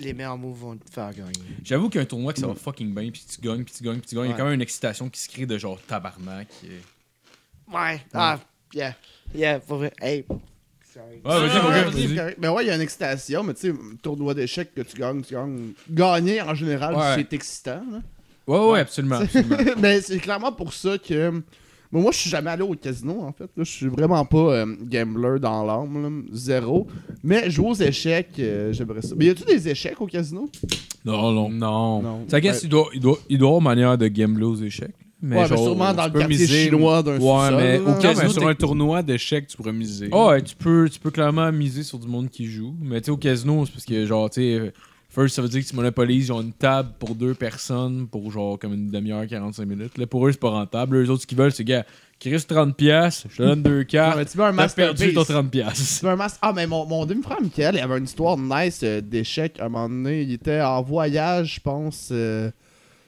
les 0.00 0.12
meilleurs 0.14 0.38
moves 0.38 0.58
vont 0.58 0.76
te 0.76 0.90
faire 0.90 1.10
gagner. 1.12 1.32
J'avoue 1.64 1.88
qu'un 1.88 2.04
tournoi 2.04 2.32
que 2.32 2.38
ça 2.40 2.46
va 2.46 2.54
fucking 2.54 2.94
bien, 2.94 3.10
puis 3.10 3.24
tu 3.28 3.40
gagnes, 3.40 3.64
puis 3.64 3.74
tu 3.76 3.82
gagnes, 3.84 3.98
puis 3.98 4.08
tu 4.08 4.14
gagnes, 4.14 4.26
il 4.26 4.30
y 4.30 4.34
a 4.34 4.36
quand 4.36 4.44
même 4.44 4.54
une 4.54 4.62
excitation 4.62 5.08
qui 5.08 5.20
se 5.20 5.28
crée 5.28 5.46
de 5.46 5.58
genre 5.58 5.78
tabarnak. 5.86 6.48
euh. 6.64 6.78
Ouais. 7.72 8.00
Ah, 8.14 8.38
yeah. 8.74 8.94
Yeah, 9.34 9.60
pour 9.60 9.78
vrai. 9.78 9.92
Hey. 10.00 10.24
Sorry. 10.92 11.16
Ouais, 11.16 11.20
vas-y, 11.24 11.50
Ah, 11.56 11.70
vas-y, 11.70 12.06
vas-y. 12.06 12.16
correct. 12.16 12.40
Ben 12.40 12.50
ouais, 12.52 12.64
il 12.64 12.68
y 12.68 12.70
a 12.70 12.74
une 12.74 12.80
excitation, 12.82 13.42
mais 13.42 13.54
tu 13.54 13.70
sais, 13.70 13.74
tournoi 14.02 14.34
d'échecs 14.34 14.74
que 14.74 14.82
tu 14.82 14.96
gagnes, 14.96 15.22
tu 15.22 15.34
gagnes. 15.34 15.72
Gagner 15.90 16.42
en 16.42 16.54
général, 16.54 16.94
Ouais. 16.94 17.14
c'est 17.16 17.32
excitant. 17.34 17.82
là. 17.90 18.00
Ouais, 18.46 18.70
ouais, 18.72 18.80
absolument. 18.80 19.16
absolument. 19.20 19.56
mais 19.78 20.00
c'est 20.02 20.18
clairement 20.18 20.52
pour 20.52 20.72
ça 20.74 20.98
que. 20.98 21.42
Bon, 21.92 22.00
moi, 22.00 22.10
je 22.12 22.18
suis 22.18 22.30
jamais 22.30 22.50
allé 22.50 22.62
au 22.62 22.74
casino, 22.74 23.20
en 23.20 23.32
fait. 23.32 23.44
là. 23.54 23.64
Je 23.64 23.70
suis 23.70 23.86
vraiment 23.88 24.24
pas 24.24 24.38
euh, 24.54 24.66
gambler 24.82 25.38
dans 25.38 25.62
l'âme, 25.64 26.02
là. 26.02 26.08
zéro. 26.32 26.86
Mais 27.22 27.50
jouer 27.50 27.68
aux 27.68 27.74
échecs, 27.74 28.30
euh, 28.38 28.72
j'aimerais 28.72 29.02
ça. 29.02 29.14
Mais 29.16 29.26
y 29.26 29.30
a-tu 29.30 29.44
des 29.44 29.68
échecs 29.68 30.00
au 30.00 30.06
casino? 30.06 30.48
Non, 31.04 31.32
non. 31.32 31.50
Non. 31.50 32.02
Non. 32.02 32.24
Ça 32.28 32.40
guess, 32.40 32.62
il 32.62 32.68
doit, 32.70 32.88
il, 32.94 33.00
doit, 33.00 33.18
il 33.28 33.36
doit 33.38 33.48
avoir 33.48 33.60
manière 33.62 33.98
de 33.98 34.08
gambler 34.08 34.44
aux 34.44 34.56
échecs. 34.56 34.94
Mais 35.24 35.36
ouais, 35.36 35.46
mais 35.50 35.56
sûrement 35.56 35.92
dans 35.94 36.06
le 36.06 36.10
quartier 36.18 36.26
miser- 36.36 36.64
chinois 36.64 37.00
d'un 37.02 37.16
Ouais, 37.20 37.50
mais 37.56 37.78
au 37.78 37.90
Non, 37.90 37.98
casino, 37.98 38.26
mais 38.26 38.32
sur 38.32 38.48
un 38.48 38.54
tournoi 38.56 39.02
d'échecs, 39.04 39.46
tu 39.46 39.56
pourrais 39.56 39.72
miser. 39.72 40.08
Ah 40.10 40.28
ouais, 40.28 40.42
tu 40.42 40.56
peux, 40.56 40.88
tu 40.90 40.98
peux 40.98 41.12
clairement 41.12 41.52
miser 41.52 41.84
sur 41.84 41.98
du 42.00 42.08
monde 42.08 42.28
qui 42.28 42.46
joue. 42.46 42.74
Mais 42.80 43.00
tu 43.00 43.04
sais, 43.06 43.10
au 43.12 43.16
casino, 43.16 43.64
c'est 43.66 43.72
parce 43.72 43.84
que 43.84 44.04
genre, 44.04 44.28
tu 44.30 44.40
sais, 44.40 44.72
first, 45.14 45.34
ça 45.36 45.42
veut 45.42 45.48
dire 45.48 45.62
que 45.62 45.68
tu 45.68 45.76
monopolises 45.76 46.26
genre 46.26 46.40
une 46.40 46.52
table 46.52 46.90
pour 46.98 47.14
deux 47.14 47.34
personnes 47.34 48.06
pour 48.08 48.30
genre 48.30 48.58
comme 48.58 48.72
une 48.74 48.90
demi-heure, 48.90 49.26
45 49.26 49.64
minutes. 49.66 49.98
Là, 49.98 50.06
pour 50.06 50.26
eux, 50.26 50.32
c'est 50.32 50.40
pas 50.40 50.50
rentable. 50.50 50.96
Eux, 50.96 51.02
les 51.02 51.10
autres, 51.10 51.22
ce 51.22 51.26
qu'ils 51.26 51.38
veulent, 51.38 51.52
c'est, 51.52 51.64
gars, 51.64 51.84
reste 52.24 52.50
30$, 52.52 52.72
piastres, 52.74 53.26
je 53.30 53.36
te 53.38 53.42
donne 53.42 53.62
deux 53.62 53.84
cartes. 53.84 54.30
tu 54.30 54.38
veux 54.38 54.44
un 54.44 54.54
T'as 54.56 54.68
perdu 54.68 55.12
ton 55.12 55.20
masterpiece. 55.20 55.36
30$. 55.36 55.48
piastres. 55.50 55.98
Tu 56.00 56.06
veux 56.06 56.12
un 56.12 56.26
Ah, 56.40 56.52
mais 56.54 56.66
mon, 56.66 56.86
mon 56.86 57.04
demi-frère 57.04 57.40
Michael, 57.42 57.74
il 57.76 57.80
avait 57.80 57.98
une 57.98 58.04
histoire 58.04 58.38
nice 58.38 58.80
euh, 58.84 59.00
d'échecs 59.00 59.58
à 59.60 59.66
un 59.66 59.68
moment 59.68 59.88
donné. 59.88 60.22
Il 60.22 60.32
était 60.32 60.60
en 60.60 60.82
voyage, 60.82 61.54
je 61.56 61.60
pense. 61.60 62.08
euh, 62.12 62.50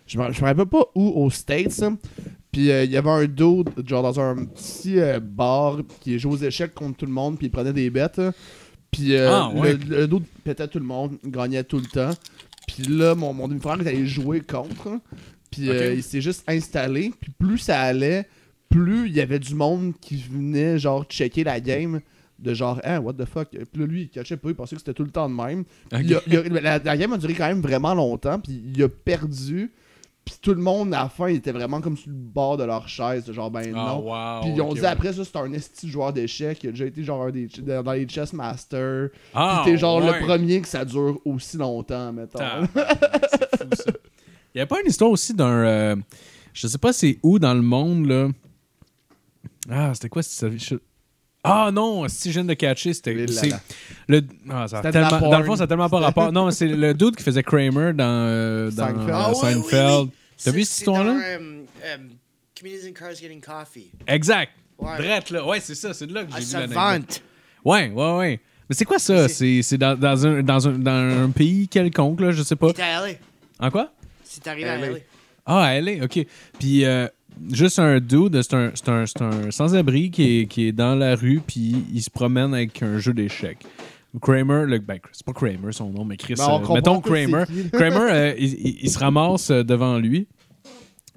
je 0.07 0.19
me 0.19 0.31
je 0.33 0.41
me 0.43 0.47
rappelle 0.47 0.67
pas 0.67 0.85
où, 0.95 1.07
aux 1.09 1.31
States. 1.31 1.83
hein. 1.83 1.97
Puis 2.53 2.71
euh, 2.71 2.85
il 2.85 2.91
y 2.91 2.97
avait 2.97 3.11
un 3.11 3.25
dude, 3.25 3.71
genre 3.87 4.03
dans 4.03 4.21
un 4.21 4.45
petit 4.45 4.99
euh, 5.01 5.19
bar, 5.21 5.79
qui 6.01 6.19
jouait 6.19 6.33
aux 6.35 6.37
échecs 6.37 6.75
contre 6.75 6.99
tout 6.99 7.07
le 7.07 7.13
monde, 7.13 7.39
puis 7.39 7.47
il 7.47 7.51
prenait 7.51 7.73
des 7.73 7.89
bêtes. 7.91 8.19
hein. 8.19 8.33
Puis 8.97 9.15
euh, 9.15 9.29
Ah, 9.31 9.51
ouais. 9.55 9.73
le, 9.75 9.97
le 10.01 10.07
dude 10.09 10.25
pétait 10.45 10.69
tout 10.69 10.79
le 10.79 10.85
monde, 10.85 11.19
il 11.25 11.31
gagnait 11.31 11.65
tout 11.65 11.79
le 11.79 11.87
temps. 11.87 12.11
Puis 12.69 12.85
là, 12.85 13.15
mon, 13.15 13.33
mon 13.33 13.49
demi-frère 13.49 13.81
est 13.81 13.87
allé 13.89 14.07
jouer 14.07 14.41
contre. 14.41 14.89
hein. 14.89 15.01
Puis 15.51 15.69
euh, 15.71 15.95
il 15.95 16.03
s'est 16.03 16.21
juste 16.21 16.45
installé. 16.49 17.13
Puis 17.21 17.33
plus 17.39 17.59
ça 17.59 17.81
allait, 17.81 18.27
plus 18.69 19.09
il 19.09 19.15
y 19.15 19.21
avait 19.21 19.39
du 19.39 19.55
monde 19.55 19.93
qui 20.01 20.17
venait, 20.17 20.79
genre, 20.79 21.05
checker 21.05 21.45
la 21.45 21.61
game. 21.61 22.01
De 22.41 22.53
genre, 22.53 22.81
hein, 22.85 22.99
what 22.99 23.13
the 23.15 23.25
fuck? 23.27 23.49
Puis 23.51 23.81
là, 23.81 23.87
lui, 23.87 24.03
il 24.03 24.09
catchait 24.09 24.37
pas, 24.37 24.49
il 24.49 24.55
pensait 24.57 24.75
que 24.75 24.81
c'était 24.81 24.93
tout 24.93 25.05
le 25.05 25.11
temps 25.11 25.29
de 25.31 25.35
même. 25.35 25.65
Puis 25.89 26.01
il 26.05 26.15
a- 26.17 26.21
il 26.27 26.37
a- 26.37 26.61
la, 26.61 26.79
la 26.81 26.97
game 26.97 27.13
a 27.13 27.17
duré 27.17 27.33
quand 27.33 27.47
même 27.47 27.61
vraiment 27.61 27.95
longtemps, 27.95 28.41
puis 28.41 28.61
il 28.75 28.83
a 28.83 28.89
perdu. 28.89 29.71
Puis 30.25 30.37
tout 30.41 30.55
le 30.55 30.61
monde, 30.63 30.95
à 30.95 31.03
la 31.03 31.09
fin, 31.11 31.27
était 31.27 31.53
vraiment 31.53 31.81
comme 31.83 31.97
sur 31.99 32.09
le 32.09 32.17
bord 32.17 32.57
de 32.57 32.65
leur 32.65 32.89
chaise, 32.89 33.31
genre, 33.31 33.51
ben 33.51 33.73
Ah, 33.77 33.95
non. 33.95 33.99
wow, 34.01 34.41
Puis 34.41 34.53
ils 34.55 34.61
ont 34.63 34.73
dit 34.73 34.81
ouais. 34.81 34.87
après 34.87 35.13
ça, 35.13 35.23
c'est 35.23 35.37
un 35.37 35.53
esti 35.53 35.89
joueur 35.89 36.15
d'échecs. 36.15 36.65
Il 36.65 36.69
a 36.69 36.71
déjà 36.73 36.87
été 36.87 37.05
genre 37.05 37.25
un 37.25 37.31
des, 37.31 37.47
dans 37.47 37.93
les 37.93 38.09
chess 38.09 38.33
masters. 38.33 39.11
Ah, 39.35 39.61
Puis 39.63 39.73
t'es 39.73 39.79
genre 39.79 40.03
ouais. 40.03 40.19
le 40.19 40.25
premier 40.27 40.63
que 40.63 40.69
ça 40.69 40.85
dure 40.85 41.19
aussi 41.27 41.59
longtemps, 41.59 42.11
mettons. 42.13 42.39
Tabarnak, 42.39 42.69
C'est 43.31 43.59
fou, 43.65 43.69
ça. 43.75 43.93
Il 44.55 44.59
y 44.59 44.61
a 44.63 44.67
pas 44.67 44.81
une 44.81 44.87
histoire 44.89 45.11
aussi 45.11 45.35
d'un. 45.35 45.47
euh, 45.51 45.97
je 46.55 46.69
sais 46.69 46.79
pas 46.79 46.93
c'est 46.95 47.19
où 47.23 47.39
dans 47.39 47.53
le 47.55 47.63
monde, 47.63 48.07
là. 48.07 48.29
Ah, 49.69 49.93
c'était 49.95 50.09
quoi 50.09 50.23
ça? 50.23 50.49
je- 50.57 50.77
Ah 51.45 51.71
non, 51.73 52.09
si 52.09 52.31
je 52.31 52.41
viens 52.41 52.45
de 52.45 52.55
catcher, 52.55 52.95
c'était. 52.95 53.13
Le, 53.13 54.21
ah, 54.51 54.67
ça 54.67 54.79
C'était 54.83 55.01
la 55.01 55.11
tellement- 55.11 55.31
dans 55.31 55.39
le 55.39 55.45
fond, 55.45 55.57
ça 55.57 55.65
a 55.65 55.67
tellement 55.67 55.89
pas 55.91 56.01
rapport. 56.01 56.33
Non, 56.33 56.51
c'est 56.51 56.67
le 56.69 56.95
dude 56.95 57.17
qui 57.17 57.23
faisait 57.23 57.43
Kramer 57.43 57.93
dans, 57.93 58.05
euh, 58.05 58.71
dans 58.71 58.87
Seinfeld. 58.87 59.11
Ah 59.13 59.29
oui, 59.31 59.35
oui, 59.43 59.53
Seinfeld. 59.53 60.03
oui. 60.05 60.11
T'as 60.43 60.51
vu 60.51 60.65
C'est- 60.65 60.65
cette 60.65 60.75
c'est 60.75 60.81
histoire-là? 60.81 61.13
euh, 61.23 61.63
euh, 61.85 61.97
Comedians 62.59 62.89
in 62.89 62.93
Cars 62.93 63.15
Getting 63.15 63.41
Coffee. 63.41 63.91
Exact. 64.07 64.53
Ouais. 64.79 64.97
Drette, 64.99 65.31
là. 65.31 65.47
Ouais, 65.47 65.61
c'est 65.61 65.75
ça. 65.75 65.93
C'est 65.95 66.07
de 66.07 66.15
là 66.15 66.25
que 66.25 66.31
Ah, 66.33 66.41
j'ai 66.41 66.47
vu 66.47 66.53
l'anecdote. 66.75 67.23
Ouais, 67.65 67.91
ouais, 67.91 68.17
ouais. 68.17 68.41
Mais 68.69 68.75
c'est 68.75 68.85
quoi 68.87 68.99
ça? 68.99 69.29
C'est- 69.29 69.77
dans, 69.77 69.95
dans, 69.99 70.27
un, 70.27 70.43
dans, 70.43 70.69
un, 70.69 70.73
dans 70.73 71.25
un 71.25 71.31
pays 71.31 71.69
quelconque, 71.69 72.21
là, 72.21 72.33
je 72.33 72.43
sais 72.43 72.57
pas. 72.57 72.69
Il 72.69 72.71
était 72.71 72.83
allé. 72.83 73.19
En 73.61 73.71
quoi? 73.71 73.93
C'est 74.25 74.47
arrivé 74.49 74.69
à 74.69 74.77
LA. 74.79 74.87
LA. 74.89 74.99
Ah, 75.47 75.75
elle 75.75 75.89
est, 75.89 76.03
ok. 76.03 76.27
Puis 76.59 76.85
euh, 76.87 77.07
juste 77.53 77.79
un 77.79 78.01
dude, 78.01 78.41
c'est 78.43 78.55
un, 78.55 78.71
c'est 78.75 78.89
un, 78.89 79.07
c'est 79.07 79.23
un 79.23 79.51
sans-abri 79.51 80.11
qui 80.11 80.41
est, 80.41 80.47
qui 80.47 80.67
est 80.69 80.73
dans 80.73 80.95
la 80.95 81.15
rue, 81.17 81.41
puis 81.47 81.75
il 81.93 82.03
se 82.03 82.11
promène 82.11 82.55
avec 82.55 82.83
un 82.83 82.99
jeu 82.99 83.13
d'échecs. 83.13 83.65
Kramer, 84.23 84.65
le, 84.67 84.79
ben, 84.79 84.99
c'est 85.13 85.27
pas 85.27 85.33
Kramer 85.33 85.73
son 85.73 85.91
nom, 85.91 86.05
mais 86.05 86.17
Chris, 86.17 86.35
Ben, 86.39 86.61
euh, 86.63 86.75
mettons 86.75 87.01
Kramer. 87.01 87.45
Kramer, 87.73 88.13
euh, 88.13 88.35
il, 88.39 88.53
il- 88.55 88.79
il 88.85 88.91
se 88.91 88.99
ramasse 88.99 89.51
euh, 89.51 89.65
devant 89.65 89.99
lui. 89.99 90.29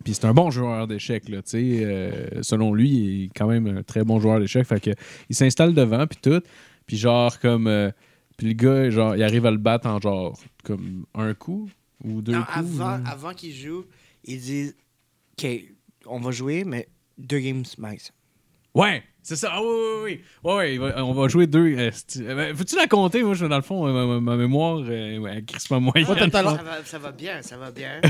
Puis 0.04 0.14
c'est 0.16 0.26
un 0.26 0.34
bon 0.34 0.50
joueur 0.52 0.88
d'échecs, 0.88 1.28
là, 1.30 1.42
tu 1.42 1.50
sais. 1.52 1.80
euh, 1.84 2.42
selon 2.42 2.74
lui, 2.74 2.90
il 2.90 3.24
est 3.26 3.30
quand 3.36 3.48
même 3.48 3.68
un 3.68 3.84
très 3.84 4.04
bon 4.04 4.20
joueur 4.20 4.40
d'échecs. 4.40 4.66
Fait 4.66 4.80
que 4.80 4.92
il 5.30 5.36
s'installe 5.36 5.74
devant, 5.74 6.08
puis 6.08 6.18
tout. 6.22 6.42
Puis 6.88 6.98
genre, 6.98 7.40
comme... 7.40 7.68
euh, 7.68 7.92
puis 8.38 8.48
le 8.48 8.54
gars, 8.54 8.90
genre, 8.90 9.16
il 9.16 9.24
arrive 9.24 9.46
à 9.48 9.52
le 9.52 9.58
battre 9.58 9.88
en 9.88 10.00
genre, 10.00 10.40
comme 10.64 11.06
un 11.16 11.34
coup 11.34 11.70
ou 12.04 12.22
deux 12.22 12.32
Non, 12.34 12.44
coups. 12.44 12.56
avant 12.80 13.00
avant 13.06 13.34
qu'il 13.34 13.54
joue, 13.54 13.84
il 14.24 14.40
dit 14.40 14.72
OK, 15.40 15.48
on 16.10 16.20
va 16.20 16.32
jouer, 16.32 16.64
mais 16.66 16.88
deux 17.18 17.40
games 17.40 17.64
max. 17.78 18.12
Ouais, 18.76 19.02
c'est 19.24 19.36
ça. 19.36 19.50
Ah, 19.54 19.62
oui, 19.62 19.68
oui, 19.70 20.02
oui. 20.04 20.22
Ouais, 20.44 20.78
ouais, 20.78 20.94
on 20.98 21.14
va 21.14 21.28
jouer 21.28 21.48
deux. 21.48 21.76
euh, 21.78 21.90
c'est- 21.92 22.22
euh, 22.22 22.36
ben, 22.36 22.56
Faut-tu 22.56 22.76
la 22.76 22.86
compter? 22.86 23.24
Moi, 23.24 23.34
je, 23.34 23.46
dans 23.48 23.56
le 23.56 23.64
fond, 23.64 23.88
euh, 23.88 23.92
ma, 23.92 24.06
ma- 24.06 24.20
ma 24.20 24.36
mémoire, 24.38 24.78
euh, 24.88 25.18
ouais, 25.18 25.32
elle 25.38 25.46
crisse 25.46 25.70
ma 25.72 25.80
moyenne. 25.80 26.06
Ça 26.06 26.44
va, 26.44 26.58
ça 26.86 27.00
va 27.00 27.12
bien, 27.12 27.42
ça 27.42 27.58
va 27.58 27.72
bien. 27.72 28.00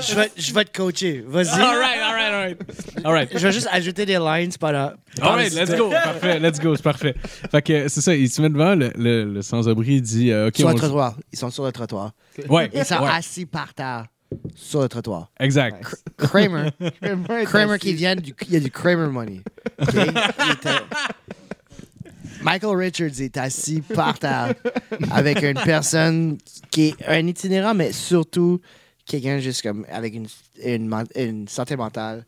je, 0.00 0.14
vais, 0.14 0.30
je 0.36 0.52
vais 0.54 0.64
te 0.64 0.76
coacher. 0.76 1.24
Vas-y. 1.26 1.60
All 1.60 1.76
right, 1.78 2.00
all 2.00 2.14
right, 2.14 2.32
all 2.32 2.42
right. 2.44 2.58
All 3.04 3.12
right. 3.12 3.28
Je 3.32 3.38
vais 3.38 3.52
juste 3.52 3.68
ajouter 3.70 4.06
des 4.06 4.18
lines 4.18 4.52
pendant. 4.58 4.92
All 5.20 5.34
right, 5.36 5.52
let's 5.52 5.74
go. 5.76 5.90
Parfait, 5.90 6.38
let's 6.40 6.60
go, 6.60 6.76
c'est 6.76 6.82
parfait. 6.82 7.14
Fait 7.50 7.62
que 7.62 7.88
c'est 7.88 8.00
ça, 8.00 8.14
il 8.14 8.30
se 8.30 8.40
met 8.42 8.48
devant, 8.50 8.74
le, 8.74 8.92
le, 8.96 9.24
le 9.24 9.42
sans-abri 9.42 9.94
il 9.96 10.02
dit 10.02 10.30
euh, 10.30 10.48
OK, 10.48 10.56
Sur 10.56 10.66
on 10.66 10.70
le 10.70 10.74
le- 10.74 10.80
trottoir. 10.80 11.16
Ils 11.32 11.38
sont 11.38 11.50
sur 11.50 11.64
le 11.64 11.72
trottoir. 11.72 12.12
Ouais, 12.48 12.70
Ils 12.72 12.84
sont 12.84 13.00
ouais, 13.02 13.10
assis 13.10 13.46
par 13.46 13.74
terre 13.74 14.06
sur 14.54 14.82
le 14.82 14.88
trottoir. 14.88 15.30
exact. 15.40 15.96
Kramer, 16.16 16.70
Kramer 17.44 17.78
qui 17.78 17.94
vient 17.94 18.16
du. 18.16 18.34
Il 18.48 18.54
y 18.54 18.56
a 18.56 18.60
du 18.60 18.70
Kramer 18.70 19.08
money. 19.08 19.40
Michael 22.42 22.76
Richards 22.76 23.20
est 23.20 23.36
assis 23.36 23.80
par 23.80 24.18
terre 24.18 24.54
avec 25.10 25.42
une 25.42 25.60
personne 25.64 26.38
qui 26.70 26.88
est 26.88 27.08
un 27.08 27.26
itinérant, 27.26 27.74
mais 27.74 27.92
surtout 27.92 28.60
quelqu'un 29.06 29.38
juste 29.38 29.62
comme 29.62 29.86
avec 29.90 30.14
une, 30.14 30.26
une, 31.14 31.48
santé 31.48 31.76
mentale 31.76 32.24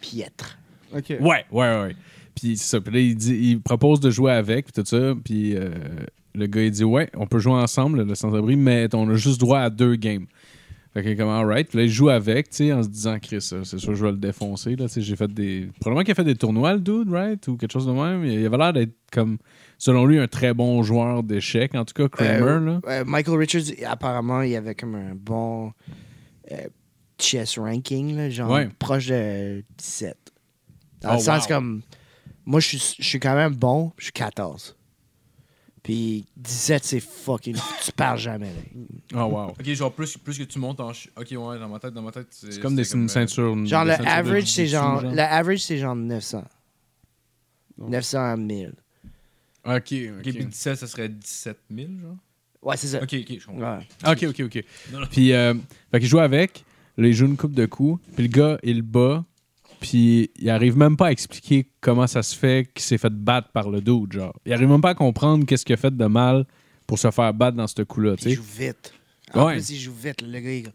piètre. 0.00 0.58
Ok. 0.94 1.16
Ouais, 1.20 1.44
ouais, 1.50 1.80
ouais. 1.80 1.96
Puis 2.34 2.56
c'est 2.56 2.76
ça. 2.76 2.80
Puis 2.80 2.92
là, 2.92 3.00
il, 3.00 3.16
dit, 3.16 3.34
il 3.34 3.60
propose 3.60 4.00
de 4.00 4.10
jouer 4.10 4.32
avec, 4.32 4.66
puis 4.66 4.82
tout 4.82 4.88
ça. 4.88 5.14
Puis 5.24 5.56
euh, 5.56 5.70
le 6.34 6.46
gars, 6.46 6.62
il 6.62 6.70
dit 6.70 6.84
Ouais, 6.84 7.10
on 7.14 7.26
peut 7.26 7.38
jouer 7.38 7.54
ensemble, 7.54 8.02
le 8.02 8.14
sans-abri, 8.14 8.56
mais 8.56 8.88
on 8.94 9.08
a 9.08 9.14
juste 9.14 9.40
droit 9.40 9.60
à 9.60 9.70
deux 9.70 9.96
games. 9.96 10.26
Fait 10.94 11.02
que, 11.02 11.14
comme, 11.16 11.30
alright. 11.30 11.68
Puis 11.68 11.78
là, 11.78 11.84
il 11.84 11.90
joue 11.90 12.10
avec, 12.10 12.50
tu 12.50 12.56
sais, 12.56 12.72
en 12.72 12.82
se 12.82 12.88
disant, 12.88 13.18
Chris, 13.18 13.48
euh, 13.54 13.64
c'est 13.64 13.78
sûr, 13.78 13.94
je 13.94 14.04
vais 14.04 14.10
le 14.12 14.18
défoncer. 14.18 14.76
Là, 14.76 14.86
j'ai 14.94 15.16
fait 15.16 15.32
des. 15.32 15.70
Probablement 15.80 16.04
qu'il 16.04 16.12
a 16.12 16.14
fait 16.14 16.24
des 16.24 16.34
tournois, 16.34 16.74
le 16.74 16.80
dude, 16.80 17.10
right? 17.10 17.48
Ou 17.48 17.56
quelque 17.56 17.72
chose 17.72 17.86
de 17.86 17.92
même. 17.92 18.24
Il 18.26 18.44
avait 18.44 18.58
l'air 18.58 18.72
d'être, 18.74 18.92
comme, 19.10 19.38
selon 19.78 20.04
lui, 20.04 20.18
un 20.18 20.28
très 20.28 20.52
bon 20.52 20.82
joueur 20.82 21.22
d'échecs. 21.22 21.74
En 21.74 21.86
tout 21.86 21.94
cas, 21.94 22.08
Kramer, 22.08 22.42
Euh, 22.42 22.60
là. 22.60 22.80
euh, 22.88 23.04
Michael 23.06 23.38
Richards, 23.38 23.62
apparemment, 23.86 24.42
il 24.42 24.54
avait 24.54 24.74
comme 24.74 24.94
un 24.94 25.14
bon 25.14 25.72
euh, 26.50 26.56
chess 27.18 27.58
ranking, 27.58 28.14
là, 28.16 28.28
genre 28.28 28.50
Ouais. 28.50 28.68
proche 28.78 29.06
de 29.06 29.64
17. 29.78 30.16
Dans 31.00 31.10
Oh, 31.10 31.14
le 31.14 31.18
sens 31.20 31.44
wow. 31.44 31.48
comme. 31.48 31.82
Moi, 32.44 32.60
je 32.60 32.76
suis 32.76 33.18
quand 33.20 33.34
même 33.36 33.54
bon, 33.54 33.92
je 33.96 34.04
suis 34.04 34.12
14. 34.12 34.76
Puis 35.82 36.26
17, 36.36 36.84
c'est 36.84 37.00
fucking. 37.00 37.56
tu 37.84 37.90
pars 37.92 38.16
jamais. 38.16 38.52
là. 38.52 39.20
Oh, 39.24 39.28
wow. 39.30 39.48
Ok, 39.50 39.64
genre 39.72 39.92
plus, 39.92 40.16
plus 40.16 40.38
que 40.38 40.44
tu 40.44 40.58
montes 40.60 40.78
en. 40.80 40.92
ch- 40.92 41.10
Ok, 41.16 41.26
ouais, 41.32 41.58
dans 41.58 41.68
ma 41.68 41.78
tête, 41.80 41.92
dans 41.92 42.02
ma 42.02 42.12
tête. 42.12 42.28
C'est 42.30 42.60
comme 42.60 42.76
des 42.76 42.88
une 42.94 43.04
euh, 43.04 43.08
ceinture. 43.08 43.66
Genre, 43.66 43.84
des 43.84 43.90
le 43.90 43.96
ceintures 43.96 44.04
de 44.04 44.10
average, 44.18 44.46
c'est 44.52 44.66
genre, 44.68 45.02
le 45.02 45.20
average, 45.20 45.58
c'est 45.64 45.78
genre 45.78 45.96
900. 45.96 46.44
900 47.78 48.18
à 48.32 48.36
1000. 48.36 48.72
Ok, 49.64 49.72
Ok, 49.74 49.82
puis 49.86 50.10
ok. 50.30 50.46
17, 50.48 50.76
ça 50.76 50.86
serait 50.86 51.08
17 51.08 51.56
000, 51.74 51.88
genre? 52.00 52.16
Ouais, 52.62 52.76
c'est 52.76 52.88
ça. 52.88 53.02
Ok, 53.02 53.12
ok, 53.14 53.38
je 53.40 53.46
comprends. 53.46 53.78
Ouais. 53.78 53.86
Ok, 54.12 54.22
ok, 54.28 54.40
ok. 54.46 54.64
Non, 54.92 55.00
non. 55.00 55.06
Puis, 55.10 55.32
euh, 55.32 55.54
fait 55.90 55.98
qu'il 56.00 56.08
joue 56.08 56.18
avec, 56.20 56.64
là, 56.96 57.08
il 57.08 57.12
joue 57.14 57.26
une 57.26 57.36
coupe 57.36 57.54
de 57.54 57.66
coups, 57.66 58.00
puis 58.14 58.22
le 58.28 58.28
gars, 58.32 58.58
il 58.62 58.76
le 58.76 58.82
bat, 58.82 59.24
puis 59.82 60.30
il 60.38 60.48
arrive 60.48 60.76
même 60.78 60.96
pas 60.96 61.08
à 61.08 61.10
expliquer 61.10 61.66
comment 61.80 62.06
ça 62.06 62.22
se 62.22 62.36
fait 62.36 62.68
qu'il 62.72 62.84
s'est 62.84 62.98
fait 62.98 63.12
battre 63.12 63.48
par 63.50 63.68
le 63.68 63.80
dude, 63.80 64.12
genre. 64.12 64.32
Il 64.46 64.52
arrive 64.52 64.68
même 64.68 64.80
pas 64.80 64.90
à 64.90 64.94
comprendre 64.94 65.44
qu'est-ce 65.44 65.64
qu'il 65.64 65.74
a 65.74 65.76
fait 65.76 65.94
de 65.94 66.06
mal 66.06 66.46
pour 66.86 66.98
se 67.00 67.10
faire 67.10 67.34
battre 67.34 67.56
dans 67.56 67.66
ce 67.66 67.82
coup-là, 67.82 68.12
il 68.12 68.16
tu 68.16 68.22
sais. 68.30 68.34
joue 68.36 68.42
vite. 68.44 68.94
En 69.34 69.46
Ouais. 69.46 69.54
plus, 69.54 69.70
il 69.70 69.78
joue 69.80 69.92
vite. 69.92 70.22
Le 70.22 70.38
gars, 70.40 70.52
il... 70.52 70.66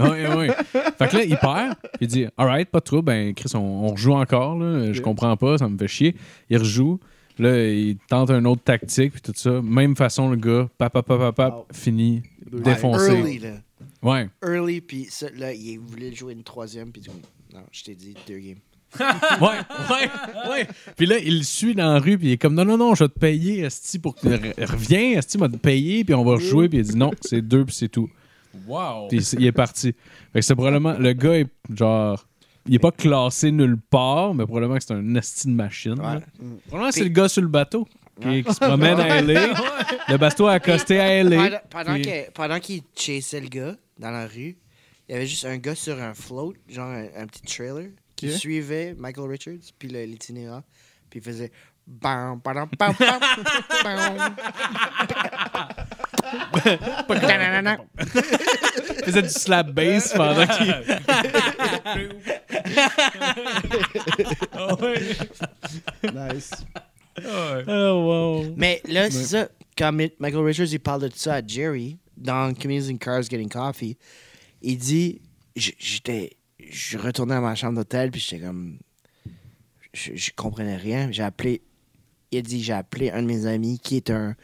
Ouais, 0.00 0.34
ouais. 0.34 0.48
Fait 0.98 1.08
que 1.08 1.16
là, 1.16 1.24
il 1.24 1.36
perd, 1.36 1.76
puis 1.76 1.90
il 2.00 2.06
dit 2.08 2.26
Alright, 2.36 2.68
pas 2.68 2.80
de 2.80 2.84
trouble, 2.84 3.04
ben 3.04 3.32
Chris, 3.34 3.52
on, 3.54 3.58
on 3.58 3.88
rejoue 3.88 4.12
encore, 4.14 4.58
là. 4.58 4.92
Je 4.92 5.00
comprends 5.00 5.36
pas, 5.36 5.56
ça 5.58 5.68
me 5.68 5.78
fait 5.78 5.86
chier. 5.86 6.16
Il 6.50 6.58
rejoue, 6.58 6.98
là, 7.38 7.64
il 7.68 7.96
tente 8.08 8.30
un 8.30 8.44
autre 8.46 8.62
tactique, 8.64 9.12
puis 9.12 9.20
tout 9.22 9.32
ça. 9.36 9.62
Même 9.62 9.94
façon, 9.94 10.28
le 10.30 10.36
gars, 10.36 10.68
pap, 10.78 10.92
pap, 10.92 11.06
pap, 11.06 11.18
pap, 11.20 11.34
pap, 11.36 11.54
Wow. 11.54 11.66
fini, 11.72 12.22
défoncé. 12.50 13.12
Early, 13.12 13.38
là. 13.38 13.52
Ouais. 14.02 14.28
Early, 14.44 14.80
puis 14.80 15.06
ça, 15.08 15.28
là, 15.36 15.52
il 15.52 15.78
voulait 15.78 16.12
jouer 16.12 16.32
une 16.32 16.42
troisième, 16.42 16.90
puis 16.90 17.00
du 17.02 17.10
coup, 17.10 17.20
non, 17.54 17.62
je 17.72 17.84
t'ai 17.84 17.94
dit 17.94 18.14
deux 18.26 18.38
games. 18.38 18.58
Ouais, 19.40 19.58
ouais, 19.90 20.50
ouais. 20.50 20.68
Puis 20.96 21.06
là, 21.06 21.18
il 21.18 21.38
le 21.38 21.42
suit 21.42 21.74
dans 21.74 21.94
la 21.94 21.98
rue, 21.98 22.16
puis 22.16 22.28
il 22.28 22.32
est 22.32 22.38
comme 22.38 22.54
non, 22.54 22.64
non, 22.64 22.76
non, 22.78 22.94
je 22.94 23.04
vais 23.04 23.08
te 23.08 23.18
payer, 23.18 23.60
Esti, 23.64 23.98
pour 23.98 24.14
que 24.14 24.20
tu 24.20 24.28
re- 24.28 24.64
reviens, 24.70 25.18
Esti 25.18 25.36
m'a 25.36 25.48
te 25.48 25.56
payer, 25.56 26.04
puis 26.04 26.14
on 26.14 26.22
va 26.24 26.32
rejouer, 26.34 26.68
puis 26.68 26.78
il 26.78 26.84
dit 26.84 26.96
non, 26.96 27.10
c'est 27.20 27.42
deux, 27.42 27.64
puis 27.64 27.74
c'est 27.74 27.88
tout. 27.88 28.08
Wow! 28.68 29.08
Puis 29.08 29.18
il 29.38 29.46
est 29.46 29.52
parti. 29.52 29.94
Fait 30.32 30.38
que 30.38 30.42
c'est 30.42 30.54
probablement, 30.54 30.92
le 30.96 31.12
gars 31.12 31.34
est 31.38 31.48
genre, 31.74 32.24
il 32.68 32.74
est 32.76 32.78
pas 32.78 32.92
classé 32.92 33.50
nulle 33.50 33.78
part, 33.78 34.32
mais 34.32 34.44
probablement 34.44 34.76
que 34.78 34.84
c'est 34.84 34.94
un 34.94 35.14
Esti 35.16 35.48
de 35.48 35.52
machine. 35.54 35.96
là. 35.96 36.20
Probablement 36.68 36.88
que 36.90 36.94
c'est 36.94 37.02
le 37.02 37.08
gars 37.08 37.28
sur 37.28 37.42
le 37.42 37.48
bateau 37.48 37.88
qui, 38.22 38.44
qui 38.44 38.54
se 38.54 38.60
promène 38.60 39.00
à 39.00 39.20
LA. 39.20 39.54
Le 40.08 40.16
bateau 40.18 40.46
a 40.46 40.52
accosté 40.52 41.00
à 41.00 41.20
LA. 41.24 41.36
Pendant, 41.36 41.58
pendant 41.68 41.92
puis- 41.94 42.02
que- 42.02 42.30
pendant 42.30 42.60
qu'il 42.60 42.82
chassait 42.94 43.40
le 43.40 43.48
gars 43.48 43.74
dans 43.98 44.10
la 44.12 44.28
rue, 44.28 44.56
il 45.08 45.12
y 45.12 45.16
avait 45.16 45.26
juste 45.26 45.44
un 45.44 45.56
gars 45.58 45.74
sur 45.74 46.00
un 46.00 46.14
float, 46.14 46.54
genre 46.68 46.88
un, 46.88 47.06
un 47.16 47.26
petit 47.26 47.42
trailer, 47.42 47.90
qui 48.16 48.26
suivait 48.38 48.94
Michael 48.96 49.28
Richards, 49.28 49.72
puis 49.78 49.88
le- 49.88 50.04
l'itinérant, 50.04 50.62
puis 51.10 51.20
il 51.20 51.22
faisait. 51.24 51.50
Bam, 51.86 52.40
bam, 52.42 52.54
bam, 52.54 52.68
bam, 52.78 52.94
bam. 52.98 54.36
Il 58.98 59.04
faisait 59.04 59.22
du 59.22 59.28
slap 59.28 59.70
bass 59.72 60.14
pendant 60.14 60.46
qu'il. 60.46 60.74
Nice. 66.12 66.50
Oh, 67.68 68.42
wow. 68.46 68.54
Mais 68.56 68.80
là, 68.88 69.10
c'est 69.10 69.24
ça. 69.24 69.48
Quand 69.76 69.92
Mi- 69.92 70.12
Michael 70.18 70.44
Richards 70.44 70.72
il 70.72 70.80
parle 70.80 71.02
de 71.02 71.10
ça 71.14 71.34
à 71.34 71.46
Jerry, 71.46 71.98
dans 72.16 72.54
Comedians 72.54 72.88
in 72.92 72.96
Cars 72.96 73.22
Getting 73.22 73.48
Coffee, 73.48 73.96
il 74.64 74.78
dit 74.78 75.20
J'étais. 75.56 76.36
Je 76.58 76.98
retournais 76.98 77.34
à 77.34 77.40
ma 77.40 77.54
chambre 77.54 77.74
d'hôtel, 77.76 78.10
puis 78.10 78.20
j'étais 78.20 78.44
comme. 78.44 78.78
Je, 79.92 80.14
je 80.14 80.30
comprenais 80.34 80.76
rien. 80.76 81.10
J'ai 81.12 81.22
appelé. 81.22 81.62
Il 82.32 82.38
a 82.38 82.42
dit 82.42 82.62
J'ai 82.62 82.72
appelé 82.72 83.10
un 83.10 83.22
de 83.22 83.26
mes 83.26 83.46
amis 83.46 83.78
qui 83.78 83.96
est 83.96 84.10
un 84.10 84.34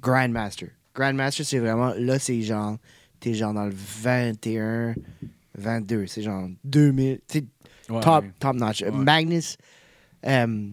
Grandmaster. 0.00 0.68
Grandmaster, 0.94 1.44
c'est 1.44 1.58
vraiment. 1.58 1.92
Là, 1.96 2.18
c'est 2.18 2.40
genre. 2.42 2.76
T'es 3.20 3.34
genre 3.34 3.54
dans 3.54 3.66
le 3.66 3.74
21, 3.74 4.94
22. 5.56 6.06
C'est 6.06 6.22
genre 6.22 6.48
2000. 6.64 7.20
Tu 7.28 7.44
Ouais. 7.90 8.00
top, 8.00 8.24
top 8.38 8.54
notch. 8.56 8.80
Ouais. 8.82 8.90
Magnus, 8.92 9.56
euh, 10.24 10.68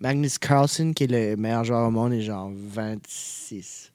Magnus 0.00 0.36
Carlsen, 0.36 0.92
qui 0.94 1.04
est 1.04 1.06
le 1.06 1.36
meilleur 1.36 1.62
joueur 1.64 1.86
au 1.86 1.90
monde, 1.92 2.12
est 2.12 2.22
genre 2.22 2.50
26. 2.52 3.92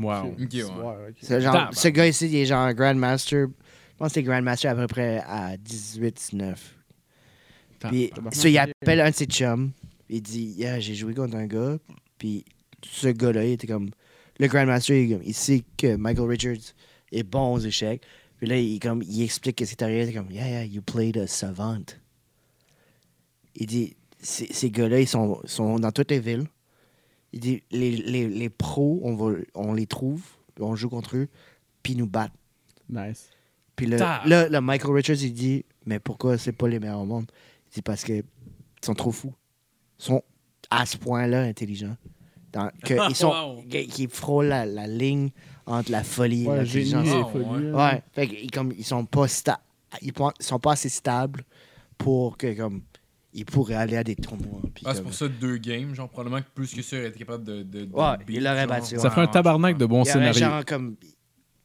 Wow. 0.00 0.34
Ouais. 0.34 1.40
genre, 1.40 1.68
ce 1.72 1.88
gars 1.88 2.06
ici, 2.06 2.26
il 2.26 2.36
est 2.36 2.46
genre 2.46 2.60
un 2.60 2.72
Grandmaster. 2.74 3.46
Je 3.48 3.96
pense 3.98 4.08
que 4.08 4.14
c'est 4.14 4.22
Grandmaster 4.22 4.70
à 4.70 4.74
peu 4.74 4.86
près 4.86 5.22
à 5.26 5.56
18, 5.58 6.16
19. 6.16 6.76
Puis, 7.80 8.10
ça, 8.32 8.48
il 8.48 8.58
appelle 8.58 9.00
un 9.00 9.10
de 9.10 9.14
ses 9.14 9.26
chums. 9.26 9.72
Il 10.08 10.22
dit 10.22 10.54
Yeah, 10.56 10.80
j'ai 10.80 10.94
joué 10.94 11.14
contre 11.14 11.36
un 11.36 11.46
gars. 11.46 11.76
Puis, 12.18 12.44
ce 12.84 13.08
gars-là, 13.08 13.44
il 13.44 13.52
était 13.52 13.66
comme. 13.66 13.90
Le 14.38 14.46
Grandmaster, 14.48 14.96
il, 14.96 15.12
est 15.12 15.14
comme- 15.16 15.26
il 15.26 15.34
sait 15.34 15.62
que 15.76 15.96
Michael 15.96 16.28
Richards 16.28 16.74
est 17.12 17.22
bon 17.22 17.52
aux 17.54 17.58
échecs. 17.60 18.02
Puis 18.38 18.46
là, 18.48 18.56
il, 18.56 18.78
comme, 18.80 19.02
il 19.02 19.22
explique 19.22 19.56
que 19.56 19.66
c'est 19.66 19.82
arrivé. 19.82 20.04
Il 20.04 20.08
est 20.08 20.12
comme 20.14 20.30
Yeah, 20.30 20.48
yeah, 20.48 20.64
you 20.64 20.80
played 20.80 21.18
a 21.18 21.26
savant. 21.26 21.82
Il 23.54 23.66
dit 23.66 23.96
Ces 24.18 24.46
ces 24.50 24.70
gars-là, 24.70 25.00
ils 25.00 25.08
sont, 25.08 25.40
sont 25.44 25.78
dans 25.78 25.92
toutes 25.92 26.10
les 26.10 26.20
villes. 26.20 26.46
Il 27.32 27.40
dit 27.40 27.62
Les, 27.70 27.90
les, 27.92 28.28
les 28.28 28.48
pros, 28.50 29.00
on, 29.04 29.14
va, 29.14 29.34
on 29.54 29.72
les 29.72 29.86
trouve, 29.86 30.22
on 30.58 30.74
joue 30.74 30.88
contre 30.88 31.16
eux, 31.16 31.28
puis 31.82 31.92
ils 31.94 31.96
nous 31.98 32.06
battent. 32.08 32.32
Nice. 32.88 33.30
Puis 33.76 33.86
là, 33.86 34.22
là, 34.26 34.48
le 34.48 34.60
Michael 34.60 34.92
Richards, 34.94 35.22
il 35.22 35.32
dit 35.32 35.64
Mais 35.86 35.98
pourquoi 36.00 36.36
c'est 36.38 36.52
pas 36.52 36.68
les 36.68 36.78
meilleurs 36.80 37.00
au 37.00 37.06
monde? 37.06 37.26
Il 37.70 37.74
dit 37.76 37.82
Parce 37.82 38.04
qu'ils 38.04 38.24
sont 38.84 38.94
trop 38.94 39.12
fous. 39.12 39.32
Ils 39.98 40.04
sont 40.04 40.22
à 40.70 40.84
ce 40.86 40.96
point-là 40.96 41.42
intelligents. 41.42 41.96
Dans, 42.52 42.68
que 42.84 42.94
ils 43.10 43.14
sont, 43.14 43.30
Wow. 43.30 43.62
qui 43.68 44.08
frôlent 44.08 44.46
la, 44.48 44.66
la 44.66 44.86
ligne 44.88 45.30
entre 45.66 45.92
la 45.92 46.02
folie 46.02 46.44
et 46.44 46.48
Ouais, 46.48 46.56
l'intelligence. 46.58 47.06
et 47.06 47.12
Ah, 47.14 47.28
folie. 47.30 47.44
ouais. 47.44 47.72
Ouais, 47.72 48.02
fait 48.12 48.46
comme 48.52 48.72
ils 48.72 48.84
sont 48.84 49.04
pas 49.06 49.26
sta- 49.26 49.60
ils 50.02 50.12
sont 50.40 50.58
pas 50.58 50.72
assez 50.72 50.88
stables 50.88 51.44
pour 51.96 52.36
que 52.36 52.52
comme 52.56 52.82
ils 53.32 53.44
pourraient 53.44 53.74
aller 53.74 53.96
à 53.96 54.04
des 54.04 54.16
tournois. 54.16 54.60
Ah, 54.84 54.94
c'est 54.94 55.02
pour 55.02 55.14
ça 55.14 55.28
deux 55.28 55.56
games, 55.58 55.94
genre 55.94 56.08
probablement 56.08 56.40
que 56.42 56.48
plus 56.54 56.74
que 56.74 56.82
ça, 56.82 56.96
il 56.96 57.00
aurait 57.00 57.08
été 57.10 57.18
capable 57.20 57.44
de. 57.44 57.62
de, 57.62 57.84
de 57.84 57.94
Ouais, 57.94 58.16
beat, 58.26 58.36
il 58.38 58.44
l'aurait 58.44 58.58
genre. 58.60 58.66
battu, 58.68 58.94
ouais. 58.96 59.00
Ça 59.00 59.10
fait 59.10 59.20
un 59.20 59.26
tabarnak 59.26 59.78
de 59.78 59.86
bons 59.86 60.02
il 60.04 60.10
aurait 60.16 60.32
scénarios. 60.32 60.38
genre 60.40 60.64
comme 60.64 60.96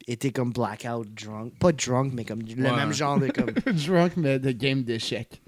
été 0.07 0.31
comme 0.31 0.51
blackout 0.53 1.07
drunk, 1.15 1.53
pas 1.59 1.71
drunk 1.71 2.11
mais 2.13 2.23
comme 2.25 2.41
le 2.41 2.63
Ouais. 2.63 2.75
même 2.75 2.93
genre 2.93 3.19
de 3.19 3.27
comme 3.27 3.51
Drunk, 3.87 4.13
mais 4.17 4.37
de 4.39 4.51
game 4.51 4.83
d'échecs. 4.83 5.41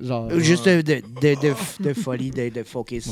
Genre. 0.00 0.30
Ou 0.32 0.40
juste 0.40 0.66
de, 0.66 0.80
de, 0.82 1.00
de, 1.20 1.34
de, 1.40 1.82
de 1.84 1.92
folie, 1.94 2.30
de, 2.30 2.48
de 2.50 2.62
focus. 2.62 3.08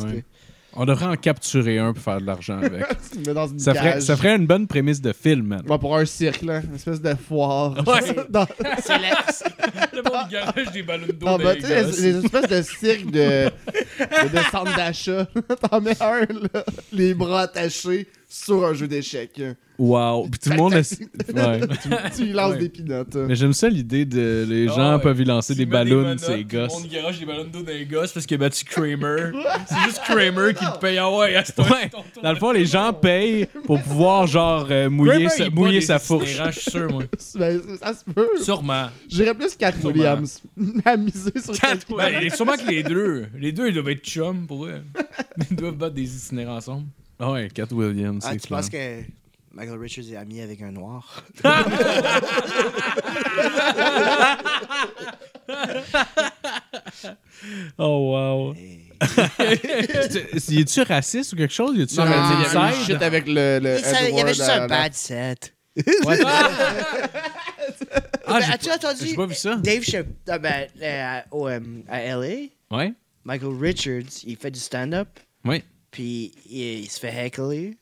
On 0.77 0.85
devrait 0.87 1.07
en 1.07 1.17
capturer 1.17 1.79
un 1.79 1.93
pour 1.93 2.03
faire 2.03 2.21
de 2.21 2.27
l'argent 2.27 2.59
avec. 2.59 2.85
tu 3.13 3.19
me 3.21 3.27
mets 3.27 3.35
dans 3.35 3.47
une 3.47 3.59
ça, 3.59 3.75
ferait, 3.75 3.93
cage. 3.95 4.03
ça 4.03 4.17
ferait 4.17 4.37
une 4.37 4.47
bonne 4.47 4.67
prémisse 4.67 5.01
de 5.01 5.13
film, 5.13 5.47
man. 5.47 5.63
Ouais, 5.69 5.79
pour 5.79 5.97
un 5.97 6.05
cirque, 6.05 6.43
là. 6.43 6.61
Une 6.69 6.75
espèce 6.75 7.01
de 7.01 7.15
foire. 7.15 7.77
Ouais. 7.87 8.01
Dans- 8.29 8.47
C'est 8.83 8.99
la- 8.99 9.25
Le 9.95 10.03
bon 10.03 10.11
garage 10.31 10.73
des 10.73 10.83
ballons 10.83 11.07
d'eau. 11.07 11.27
Dans 11.27 11.39
bah, 11.39 11.55
les 11.55 11.61
tu 11.61 11.67
sais, 11.67 11.83
gosses. 11.85 12.01
les, 12.01 12.13
les 12.13 12.25
espèces 12.25 12.49
de 12.49 12.63
cirque 12.63 13.11
de, 13.11 13.45
de, 13.47 14.29
de 14.33 14.39
centre 14.51 14.77
d'achat. 14.77 15.27
T'en 15.71 15.81
mets 15.81 16.03
un, 16.03 16.21
là, 16.53 16.65
les 16.93 17.15
bras 17.15 17.43
attachés 17.43 18.09
sur 18.35 18.65
un 18.67 18.75
jeu 18.75 18.89
d'échecs. 18.89 19.41
Wow. 19.79 20.29
Puis 20.29 20.39
tout 20.41 20.51
le 20.51 20.57
monde. 20.57 20.75
est- 20.75 21.01
Ouais. 21.35 21.61
tu 22.17 22.25
lui 22.27 22.33
lances 22.33 22.53
Ouais. 22.53 22.59
des 22.59 22.69
pinottes. 22.69 23.15
Mais 23.17 23.35
j'aime 23.35 23.53
ça 23.53 23.69
l'idée 23.69 24.05
de 24.05 24.45
les 24.49 24.69
Ah 24.71 24.75
gens 24.75 24.97
ouais. 24.97 25.03
peuvent 25.03 25.21
y 25.21 25.25
lancer 25.25 25.53
Tu 25.55 25.59
des 25.61 25.67
ballons, 25.67 26.17
ces 26.19 26.27
tout 26.27 26.33
le 26.33 26.43
gosses. 26.45 26.73
monde 26.75 26.89
garage 26.91 27.19
des 27.19 27.27
ballons 27.27 27.45
d'eau 27.45 27.63
dans 27.63 27.73
les 27.73 27.85
gosses 27.87 28.13
parce 28.13 28.27
qu'il 28.27 28.37
a 28.37 28.39
battu 28.39 28.65
Kramer. 28.65 29.33
c'est 29.69 29.79
juste 29.85 30.01
Kramer 30.05 30.55
qui 30.55 30.65
le 30.65 30.79
paye. 30.81 30.99
Ah 30.99 31.11
ouais, 31.17 31.35
à 31.37 31.45
ce 31.45 31.53
Ouais. 31.61 31.91
Dans 32.23 32.31
le 32.33 32.39
fond, 32.39 32.53
les 32.53 32.67
gens 32.67 32.93
payent 32.93 33.47
pour 33.67 33.81
pouvoir 33.83 34.27
genre 34.27 34.67
euh, 34.71 34.89
mouiller, 34.91 35.29
sa, 35.29 35.51
mouiller 35.51 35.81
sa 35.81 35.99
fourche. 35.99 36.41
Je 36.47 36.51
suis 36.61 36.71
sûr, 36.73 36.91
moi. 36.91 37.05
Ben, 37.37 37.61
ça 37.81 37.95
se 37.95 38.05
peut. 38.13 38.29
Sûrement. 38.43 38.89
J'irais 39.09 39.35
plus 39.35 39.55
Cat 39.57 39.73
Sûrement. 39.73 39.89
Williams. 39.93 40.43
miser 40.57 41.33
sur 41.43 41.59
Cat 41.59 41.79
Ben, 41.97 42.21
il- 42.23 42.33
sûrement 42.35 42.55
que 42.57 42.69
les 42.71 42.83
deux. 42.83 43.27
Les 43.39 43.53
deux, 43.53 43.69
ils 43.69 43.75
doivent 43.75 43.89
être 43.91 44.05
chums 44.05 44.47
pour 44.47 44.67
eux. 44.67 44.83
Ils 45.51 45.57
doivent 45.57 45.77
battre 45.77 45.95
des 45.95 46.17
itinéraires 46.17 46.55
ensemble. 46.55 46.87
Ah 47.19 47.33
ouais, 47.33 47.49
Cat 47.53 47.67
Williams, 47.73 48.25
Ah, 48.27 48.33
tu 48.33 48.41
clair. 48.41 48.59
penses 48.61 48.71
que 48.71 49.03
Michael 49.53 49.79
Richards 49.79 50.11
est 50.13 50.17
ami 50.17 50.41
avec 50.41 50.61
un 50.63 50.73
noir? 50.73 51.25
Oh 57.79 58.11
wow. 58.13 58.55
Hey. 58.55 58.81
es-tu 60.61 60.83
raciste 60.83 61.33
ou 61.33 61.37
quelque 61.37 61.53
chose? 61.53 61.77
Y 61.77 61.83
a-tu 61.83 61.97
Non, 61.97 62.05
mais 62.07 62.13
tu 62.13 62.19
il 62.19 62.41
y 62.41 62.57
avait 62.57 62.95
une 62.97 63.03
avec 63.03 63.27
le. 63.27 63.59
le 63.61 63.79
Il, 64.09 64.17
y 64.17 64.21
avait 64.21 64.35
juste 64.35 64.49
à 64.49 64.55
un 64.57 64.59
la- 64.61 64.69
bad 64.69 64.95
set. 64.95 65.53
Ouais, 66.05 66.19
Ah, 68.27 68.39
Ben, 68.41 68.51
As-tu 68.53 68.71
entendu 68.71 69.07
j'ai 69.07 69.15
pas 69.15 69.27
vu 69.27 69.35
ça. 69.35 69.57
Dave 69.57 69.83
Chappelle 69.83 70.15
ah, 70.29 70.39
ben, 70.39 70.67
euh, 70.81 71.21
au, 71.33 71.49
euh, 71.49 71.61
à 71.89 72.01
LA? 72.17 72.47
Ouais. 72.71 72.93
Michael 73.25 73.57
Richards, 73.61 74.23
il 74.25 74.37
fait 74.37 74.51
du 74.51 74.61
stand-up, 74.61 75.09
Ouais. 75.45 75.63
Puis 75.95 76.33
il, 76.51 76.81
il 76.81 76.91
se 76.91 76.99
fait 76.99 77.15
heckler. 77.15 77.77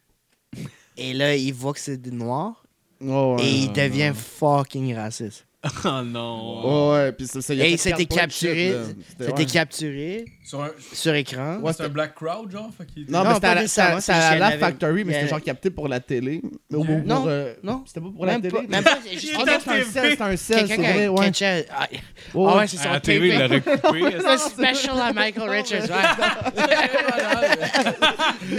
Et 0.99 1.15
là, 1.15 1.35
il 1.35 1.55
voit 1.55 1.73
que 1.73 1.81
c'est 1.81 1.97
des 1.97 2.11
noirs. 2.11 2.63
Oh, 3.01 3.37
ouais. 3.39 3.45
et 3.45 3.51
il 3.63 3.73
devient 3.73 4.13
fucking 4.15 4.95
raciste. 4.95 5.47
Oh 5.85 6.03
non. 6.05 6.91
Ouais, 6.93 7.13
puis 7.13 7.27
ça, 7.29 7.41
ça, 7.41 7.55
il 7.55 7.63
a 7.63 7.67
Et 7.67 7.77
c'était 7.77 8.05
capturé. 8.07 8.75
C'était- 9.17 9.33
ouais. 9.33 9.47
capturé 9.47 10.25
Sur 10.45 10.63
un. 10.63 10.71
sur 10.93 11.15
écran. 11.15 11.59
Ouais, 11.63 11.73
c'est 11.73 11.85
un 11.85 11.89
black 11.89 12.15
crowd, 12.17 12.51
genre. 12.51 12.69
Fait 12.77 12.85
Non, 13.09 13.23
Non, 13.23 13.29
mais 13.29 13.35
c'était 13.37 13.47
à 13.47 13.55
la- 13.55 13.61
à 13.63 14.01
c'est 14.01 14.39
la 14.41 14.59
Factory, 14.59 15.05
mais 15.05 15.15
c'était 15.15 15.29
genre 15.29 15.41
capté 15.41 15.71
pour 15.71 15.87
la 15.87 16.01
télé. 16.01 16.43
Mais 16.69 16.77
au- 16.79 16.85
Non. 16.85 17.17
pour, 17.21 17.27
euh, 17.29 17.55
Non. 17.63 17.85
C'était 17.87 18.01
pas 18.01 18.07
pour 18.15 18.27
la 18.27 18.33
Même 18.33 18.43
télé. 18.43 18.55
pas, 18.55 18.63
même 18.63 18.83
pas. 18.85 18.99
c'est 19.05 19.33
non, 19.33 19.45
c'est 19.47 19.51
un 19.51 19.85
sel, 19.85 20.17
c'est 20.37 20.67
c'est 20.67 20.77
vrai, 20.77 21.07
ouais. 21.09 21.31
Ah, 21.71 21.89
Ouais, 22.35 22.53
ah 22.59 22.67
c'est 22.67 22.77
son 22.79 22.91
la 22.91 23.01
télé, 23.01 23.29
il 23.29 23.39
l'aurait 23.39 23.61
coupé. 23.63 24.01
Le 24.01 24.37
special 24.39 24.99
à 25.01 25.13
Michael 25.13 25.49
Richards, 25.49 25.83
ouais. 25.83 26.07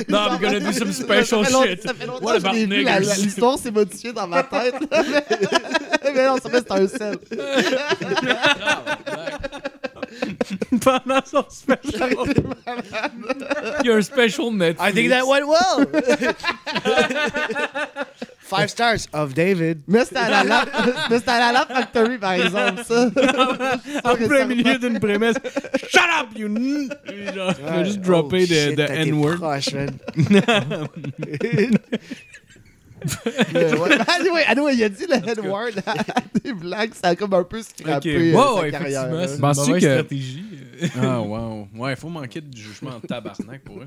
Non, 0.08 0.20
I'm 0.32 0.40
gonna 0.40 0.60
do 0.62 0.72
some 0.72 0.92
special 0.94 1.44
shit. 1.46 1.86
What 2.22 2.40
je 2.40 2.46
about 2.46 2.56
niggers? 2.56 3.00
l'histoire 3.22 3.58
s'est 3.60 3.72
modifiée 3.72 4.14
dans 4.14 4.28
ma 4.28 4.44
tête. 4.44 4.76
mais 6.16 6.26
non, 6.28 6.38
ça 6.38 6.50
fait 6.50 6.64
c'est 6.68 6.72
un 6.72 6.88
sel. 6.98 7.18
Pendant 10.82 11.22
son 11.26 11.46
special. 11.50 12.12
Il 13.84 13.88
y 13.88 13.92
a 13.92 13.96
un 13.96 14.02
special 14.02 14.52
Netflix. 14.54 14.90
I 14.90 14.94
think 14.94 15.10
that 15.10 15.26
went 15.28 15.48
well. 15.48 15.86
Five 18.40 18.70
stars 18.70 19.08
of 19.14 19.34
David. 19.34 19.82
Mais 19.88 20.06
c'était 20.06 20.20
à 20.20 20.30
la 20.30 20.44
Laugh- 20.44 20.68
mais 21.10 21.18
c'était 21.18 21.32
à 21.32 21.40
la 21.40 21.52
Laugh 21.54 21.68
Factory, 21.68 22.18
par 22.20 22.34
exemple, 22.34 22.84
ça. 22.86 23.10
En 24.04 24.16
plein 24.16 24.46
milieu 24.46 24.78
d'une 24.78 25.00
prémisse. 25.00 25.38
Shut 25.90 26.02
up, 26.22 26.28
you. 26.38 26.46
n- 26.48 26.90
Genre, 27.34 27.54
il 27.60 27.68
a 27.68 27.84
juste 27.84 28.02
droppé 28.02 28.44
Oh, 28.44 28.48
de, 28.48 28.54
shit, 28.54 28.78
de 28.78 28.86
t'as 28.86 28.94
été 28.96 29.10
N-word. 29.10 29.38
proche, 29.38 29.74
man. 29.74 29.90
Mais 30.30 30.44
ouais. 30.48 31.70
Anyway, 34.08 34.44
anyway, 34.48 34.76
il 34.76 34.84
a 34.84 34.90
dit 34.90 35.06
le 35.08 35.16
N-word 35.16 35.72
à 35.86 35.96
des 36.44 36.54
blagues, 36.54 36.94
ça 36.94 37.10
a 37.10 37.16
comme 37.16 37.34
un 37.34 37.44
peu 37.44 37.62
scrappé 37.62 38.16
Ok. 38.16 38.22
euh, 38.22 38.34
Ouais, 38.34 38.42
sa 38.44 38.62
ouais, 38.62 38.72
carrière. 38.72 39.02
C'est 39.02 39.36
une 39.36 39.42
mauvaise 39.42 39.68
que- 39.68 39.80
stratégie. 39.80 40.44
Ah, 41.02 41.22
wow. 41.22 41.68
Ouais, 41.76 41.94
il 41.94 41.96
faut 41.98 42.10
manquer 42.10 42.42
de 42.42 42.56
jugement 42.56 42.92
en 42.96 43.00
tabarnak 43.00 43.64
pour 43.64 43.82
eux. 43.82 43.86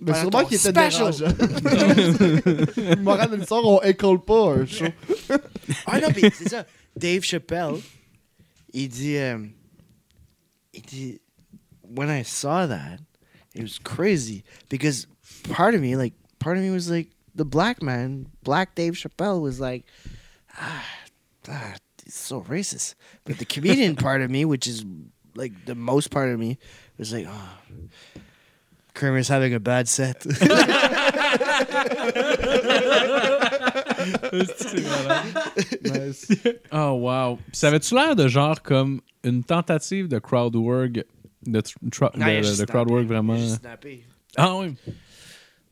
Mais 0.00 0.14
sûrement 0.14 0.44
qu'il 0.44 0.56
était 0.58 0.72
dérangeant. 0.72 1.26
Morale 3.00 3.30
de 3.30 3.36
l'histoire, 3.36 3.64
on 3.64 3.80
école 3.82 4.22
pas 4.24 4.52
un 4.54 4.66
show. 4.66 4.84
Ah 5.86 5.98
non, 6.00 6.08
mais 6.14 6.30
c'est 6.36 6.48
ça. 6.48 6.66
Dave 6.96 7.22
Chappelle, 7.22 7.74
il 8.72 8.88
dit, 8.88 9.16
euh, 9.16 9.38
il 10.72 10.82
dit, 10.82 11.20
when 11.82 12.08
I 12.08 12.24
saw 12.24 12.66
that, 12.66 12.98
it 13.54 13.62
was 13.62 13.78
crazy 13.82 14.44
because 14.70 15.06
part 15.54 15.74
of 15.74 15.80
me, 15.80 15.94
like, 15.96 16.14
part 16.38 16.56
of 16.58 16.62
me 16.62 16.70
was 16.70 16.88
like, 16.90 17.08
the 17.36 17.44
black 17.44 17.82
man, 17.82 18.26
black 18.42 18.74
Dave 18.74 18.94
Chappelle 18.94 19.40
was 19.40 19.60
like, 19.60 19.84
ah, 20.58 20.84
ah 21.48 21.74
it's 22.04 22.18
so 22.18 22.40
racist. 22.42 22.94
But 23.24 23.38
the 23.38 23.44
comedian 23.44 23.94
part 24.06 24.22
of 24.22 24.30
me, 24.30 24.44
which 24.44 24.66
is 24.66 24.84
like 25.34 25.52
the 25.66 25.74
most 25.74 26.10
part 26.10 26.30
of 26.30 26.38
me, 26.40 26.58
was 26.98 27.12
like, 27.12 27.26
oh, 27.28 27.58
Kramer's 28.94 29.28
having 29.28 29.52
a 29.54 29.60
bad 29.60 29.88
set. 29.88 30.24
Nice. 35.82 36.30
Oh, 36.72 36.94
wow. 36.94 37.36
Puis 37.36 37.56
ça 37.56 37.68
avait-tu 37.68 37.94
l'air 37.94 38.14
de 38.16 38.28
genre 38.28 38.62
comme 38.62 39.00
une 39.24 39.42
tentative 39.44 40.08
de 40.08 40.18
crowd 40.18 40.54
work, 40.56 40.92
de, 41.44 41.60
tr- 41.60 41.74
tra- 41.90 42.16
Non, 42.16 42.26
il 42.26 42.36
a 42.36 42.40
de- 42.40 42.46
juste 42.46 42.60
de 42.60 42.66
crowd 42.66 42.88
snappé. 42.88 42.92
work 42.92 43.04
Il 43.04 43.12
a 43.12 43.14
vraiment. 43.14 43.36
juste 43.36 43.60
snappé. 43.60 44.04
Ah, 44.36 44.56
oui. 44.58 44.74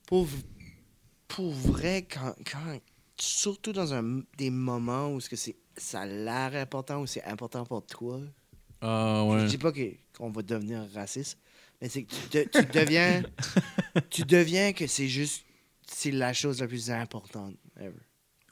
pour, 0.07 0.27
pour 1.35 1.51
vrai, 1.53 2.07
quand, 2.11 2.35
quand, 2.51 2.78
surtout 3.18 3.72
dans 3.72 3.93
un, 3.93 4.22
des 4.39 4.51
moments 4.51 5.12
où 5.14 5.18
que 5.18 5.37
c'est, 5.37 5.57
ça 5.76 6.03
a 6.03 6.07
l'air 6.07 6.55
important 6.55 7.01
ou 7.01 7.07
c'est 7.07 7.24
important 7.24 7.64
pour 7.64 7.85
toi, 7.85 8.20
Ah, 8.80 9.24
je 9.28 9.35
ouais. 9.35 9.47
dis 9.47 9.59
pas 9.59 9.72
que, 9.72 9.95
qu'on 10.16 10.30
va 10.30 10.43
devenir 10.43 10.87
raciste, 10.95 11.39
mais 11.80 11.89
c'est 11.89 12.05
que 12.05 12.14
tu, 12.14 12.28
de- 12.39 12.49
tu 12.51 12.66
deviens, 12.66 13.22
tu 14.11 14.22
deviens 14.24 14.72
que 14.72 14.87
c'est 14.87 15.09
juste, 15.09 15.45
c'est 15.87 16.11
la 16.12 16.32
chose 16.32 16.61
la 16.61 16.68
plus 16.68 16.91
importante 16.91 17.57
ever. 17.78 17.93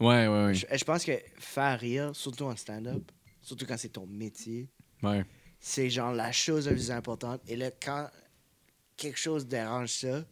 Ouais, 0.00 0.26
ouais, 0.26 0.44
ouais. 0.46 0.54
Je, 0.54 0.66
je 0.72 0.84
pense 0.84 1.04
que 1.04 1.12
faire 1.38 1.78
rire, 1.78 2.16
surtout 2.16 2.44
en 2.44 2.56
stand-up, 2.56 3.02
surtout 3.40 3.66
quand 3.66 3.78
c'est 3.78 3.90
ton 3.90 4.06
métier, 4.06 4.68
Ouais. 5.02 5.24
c'est 5.60 5.88
genre 5.90 6.12
la 6.12 6.32
chose 6.32 6.66
la 6.66 6.72
plus 6.72 6.90
importante. 6.90 7.40
Et 7.46 7.54
là, 7.56 7.70
quand 7.70 8.08
quelque 8.96 9.18
chose 9.18 9.46
dérange 9.46 9.90
ça, 9.92 10.24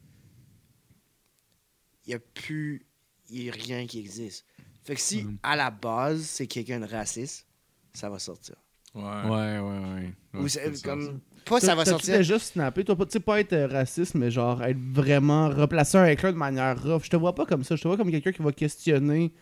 n'y 2.11 2.16
a 2.16 2.20
plus 2.34 2.86
y 3.30 3.48
a 3.48 3.52
rien 3.52 3.86
qui 3.86 3.98
existe. 4.00 4.44
Fait 4.84 4.94
que 4.94 5.00
si, 5.00 5.22
Mhm. 5.24 5.38
à 5.42 5.56
la 5.56 5.70
base, 5.70 6.22
c'est 6.22 6.46
quelqu'un 6.46 6.80
de 6.80 6.86
raciste, 6.86 7.46
ça 7.92 8.08
va 8.11 8.18
sortir. 8.18 8.56
Ouais. 8.94 9.02
Ouais, 9.02 9.58
ouais, 9.58 9.61
ouais. 9.61 10.40
Ou 10.40 10.48
c'est 10.48 10.82
comme... 10.82 11.20
Pas 11.44 11.61
ça 11.61 11.74
va 11.74 11.84
sortir. 11.84 12.18
déjà 12.18 12.38
snappé, 12.38 12.84
toi, 12.84 12.96
pas- 12.96 13.06
tu 13.06 13.12
sais, 13.12 13.20
pas 13.20 13.40
être 13.40 13.52
euh, 13.52 13.66
raciste, 13.66 14.14
mais 14.14 14.30
genre 14.30 14.62
être 14.64 14.78
vraiment 14.92 15.48
replacer 15.48 15.96
un 15.96 16.06
éclair 16.06 16.32
de 16.32 16.38
manière 16.38 16.80
rough. 16.82 17.02
Je 17.04 17.11
te 17.11 17.16
vois 17.16 17.34
pas 17.34 17.46
comme 17.46 17.64
ça. 17.64 17.76
Je 17.76 17.82
te 17.82 17.88
vois 17.88 17.96
comme 17.96 18.11
quelqu'un 18.11 18.32
qui 18.32 18.42
va 18.42 18.52
questionner, 18.52 19.32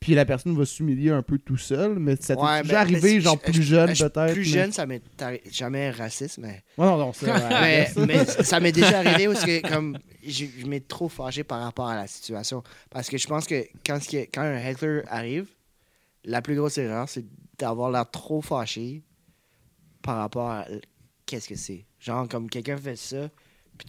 puis 0.00 0.14
la 0.14 0.24
personne 0.24 0.56
va 0.56 0.64
s'humilier 0.64 1.10
un 1.10 1.22
peu 1.22 1.38
tout 1.38 1.56
seul. 1.58 1.98
Mais 1.98 2.16
ça 2.20 2.36
t'est 2.36 2.42
Ouais, 2.42 2.62
déjà 2.62 2.80
arrivé, 2.80 3.20
genre 3.20 3.38
plus 3.38 3.52
je- 3.54 3.62
jeune, 3.62 3.94
je- 3.94 4.04
peut-être. 4.04 4.32
Plus 4.32 4.40
mais- 4.42 4.44
jeune, 4.60 4.72
ça 4.72 4.86
m'est 4.86 5.02
jamais 5.50 5.90
raciste, 5.90 6.38
mais... 6.38 6.62
Ouais, 6.78 6.86
non, 6.86 6.96
non, 6.96 7.12
c'est 7.12 7.26
mais, 7.26 7.84
vrai. 7.86 8.06
mais 8.06 8.24
ça 8.24 8.58
m'est 8.60 8.72
déjà 8.72 9.00
arrivé 9.00 9.26
parce 9.26 9.44
que 9.44 9.68
comme 9.68 9.98
je, 10.30 10.46
je 10.58 10.66
m'ai 10.66 10.80
trop 10.80 11.08
fâché 11.08 11.44
par 11.44 11.60
rapport 11.62 11.88
à 11.88 11.96
la 11.96 12.06
situation. 12.06 12.62
Parce 12.90 13.08
que 13.08 13.18
je 13.18 13.26
pense 13.26 13.46
que 13.46 13.64
quand, 13.86 14.00
ce 14.02 14.08
qui 14.08 14.16
est- 14.16 14.26
quand 14.32 14.42
un 14.42 14.56
heckler 14.58 15.02
arrive, 15.08 15.46
la 16.24 16.40
plus 16.42 16.54
grosse 16.56 16.78
erreur, 16.78 17.08
c'est 17.08 17.24
d'avoir 17.58 17.90
l'air 17.90 18.08
trop 18.10 18.40
fâché 18.42 19.02
par 20.02 20.18
rapport 20.18 20.50
à 20.50 20.66
qu'est-ce 21.26 21.48
que 21.48 21.56
c'est. 21.56 21.84
Genre, 22.00 22.28
comme 22.28 22.48
quelqu'un 22.50 22.76
fait 22.76 22.96
ça, 22.96 23.28
puis 23.78 23.86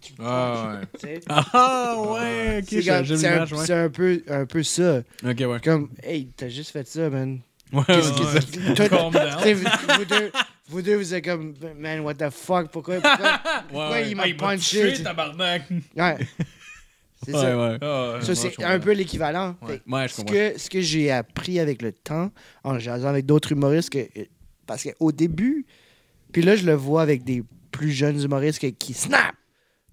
tu, 0.00 0.12
Ah 0.18 0.80
ouais. 1.02 1.16
tu. 1.18 1.22
Ah 1.28 1.96
ouais, 2.12 2.58
ok, 2.62 2.68
C'est 2.68 2.90
un, 2.90 3.02
ouais. 3.04 3.64
c'est 3.66 3.74
un 3.74 3.88
peu, 3.90 4.22
un 4.28 4.46
peu 4.46 4.62
ça. 4.62 4.98
Ok, 5.24 5.38
ouais. 5.40 5.60
Comme, 5.62 5.90
hey, 6.02 6.26
t'as 6.36 6.48
juste 6.48 6.70
fait 6.72 6.86
ça, 6.86 7.08
man. 7.10 7.40
Ouais, 7.72 7.82
ouais, 7.88 7.96
ouais. 7.96 8.74
Calm 8.88 9.10
down. 9.10 9.64
vous 9.98 10.04
deux, 10.04 10.30
vous 10.74 10.82
deux, 10.82 10.96
vous 10.96 11.14
êtes 11.14 11.24
comme, 11.24 11.54
man, 11.78 12.00
what 12.00 12.14
the 12.14 12.30
fuck, 12.30 12.70
pourquoi, 12.70 12.96
pourquoi, 13.00 13.40
pourquoi 13.68 13.90
Ouais, 13.90 14.08
il 14.10 14.16
m'a 14.16 14.26
Hey, 14.26 14.34
punché? 14.34 14.80
tué, 14.80 14.92
t'sais. 14.94 15.02
tabarnak. 15.02 15.62
Ouais. 15.96 16.16
C'est 17.24 17.32
ouais, 17.34 17.40
ça. 17.40 17.56
ouais. 17.56 17.78
Ah, 17.80 18.12
ouais, 18.16 18.20
Ça, 18.22 18.28
ouais, 18.28 18.34
c'est 18.34 18.64
un 18.64 18.78
peu 18.78 18.92
l'équivalent. 18.92 19.56
Ouais. 19.62 19.80
Ouais, 19.88 20.08
je 20.08 20.12
Ce 20.12 20.16
comprends. 20.18 20.34
que, 20.34 20.58
ce 20.58 20.68
que 20.68 20.80
j'ai 20.82 21.10
appris 21.10 21.58
avec 21.58 21.80
le 21.80 21.90
temps, 21.92 22.30
en 22.64 22.78
jasant 22.78 23.08
avec 23.08 23.24
d'autres 23.24 23.52
humoristes, 23.52 23.88
que, 23.88 24.06
parce 24.66 24.84
qu'au 24.84 25.10
début, 25.10 25.64
puis 26.32 26.42
là, 26.42 26.54
je 26.54 26.66
le 26.66 26.74
vois 26.74 27.00
avec 27.00 27.24
des 27.24 27.42
plus 27.70 27.92
jeunes 27.92 28.20
humoristes 28.22 28.60
que- 28.60 28.66
qui 28.66 28.92
snap. 28.92 29.34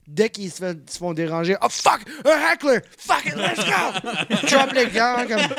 Dès 0.07 0.29
qu'ils 0.29 0.51
se, 0.51 0.75
font 0.99 1.13
déranger, 1.13 1.55
oh 1.61 1.67
fuck, 1.69 2.01
un 2.25 2.51
heckler, 2.51 2.79
fuck 2.97 3.25
it, 3.25 3.36
let's 3.38 3.59
go! 3.63 4.47
Drop 4.49 4.73
les 4.73 4.88
gants, 4.88 5.25
comme. 5.25 5.55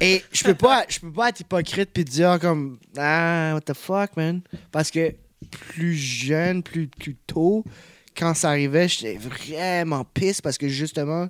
Et 0.00 0.22
je 0.32 0.44
peux 0.44 0.54
pas, 0.54 0.84
je 0.88 0.98
peux 1.00 1.12
pas 1.12 1.28
être 1.30 1.40
hypocrite 1.40 1.90
puis 1.92 2.04
dire 2.04 2.38
comme, 2.40 2.78
ah, 2.96 3.52
what 3.54 3.60
the 3.62 3.74
fuck, 3.74 4.16
man? 4.16 4.42
Parce 4.72 4.90
que 4.90 5.14
plus 5.50 5.94
jeune, 5.94 6.62
plus, 6.62 6.88
plus 6.88 7.14
tôt, 7.26 7.64
quand 8.16 8.34
ça 8.34 8.50
arrivait, 8.50 8.88
j'étais 8.88 9.16
vraiment 9.16 10.04
pisse 10.04 10.40
parce 10.40 10.58
que 10.58 10.68
justement, 10.68 11.28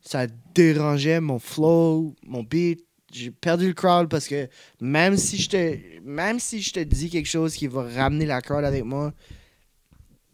ça 0.00 0.26
dérangeait 0.54 1.20
mon 1.20 1.38
flow, 1.38 2.14
mon 2.24 2.42
beat. 2.42 2.84
J'ai 3.12 3.30
perdu 3.30 3.68
le 3.68 3.72
crowd 3.72 4.08
parce 4.08 4.26
que 4.26 4.48
même 4.80 5.16
si 5.16 5.38
je 5.38 5.48
te, 5.48 5.78
même 6.02 6.38
si 6.40 6.60
je 6.60 6.72
te 6.72 6.80
dis 6.80 7.08
quelque 7.08 7.28
chose 7.28 7.54
qui 7.54 7.66
va 7.66 7.82
ramener 7.84 8.26
la 8.26 8.42
crowd 8.42 8.64
avec 8.64 8.84
moi, 8.84 9.12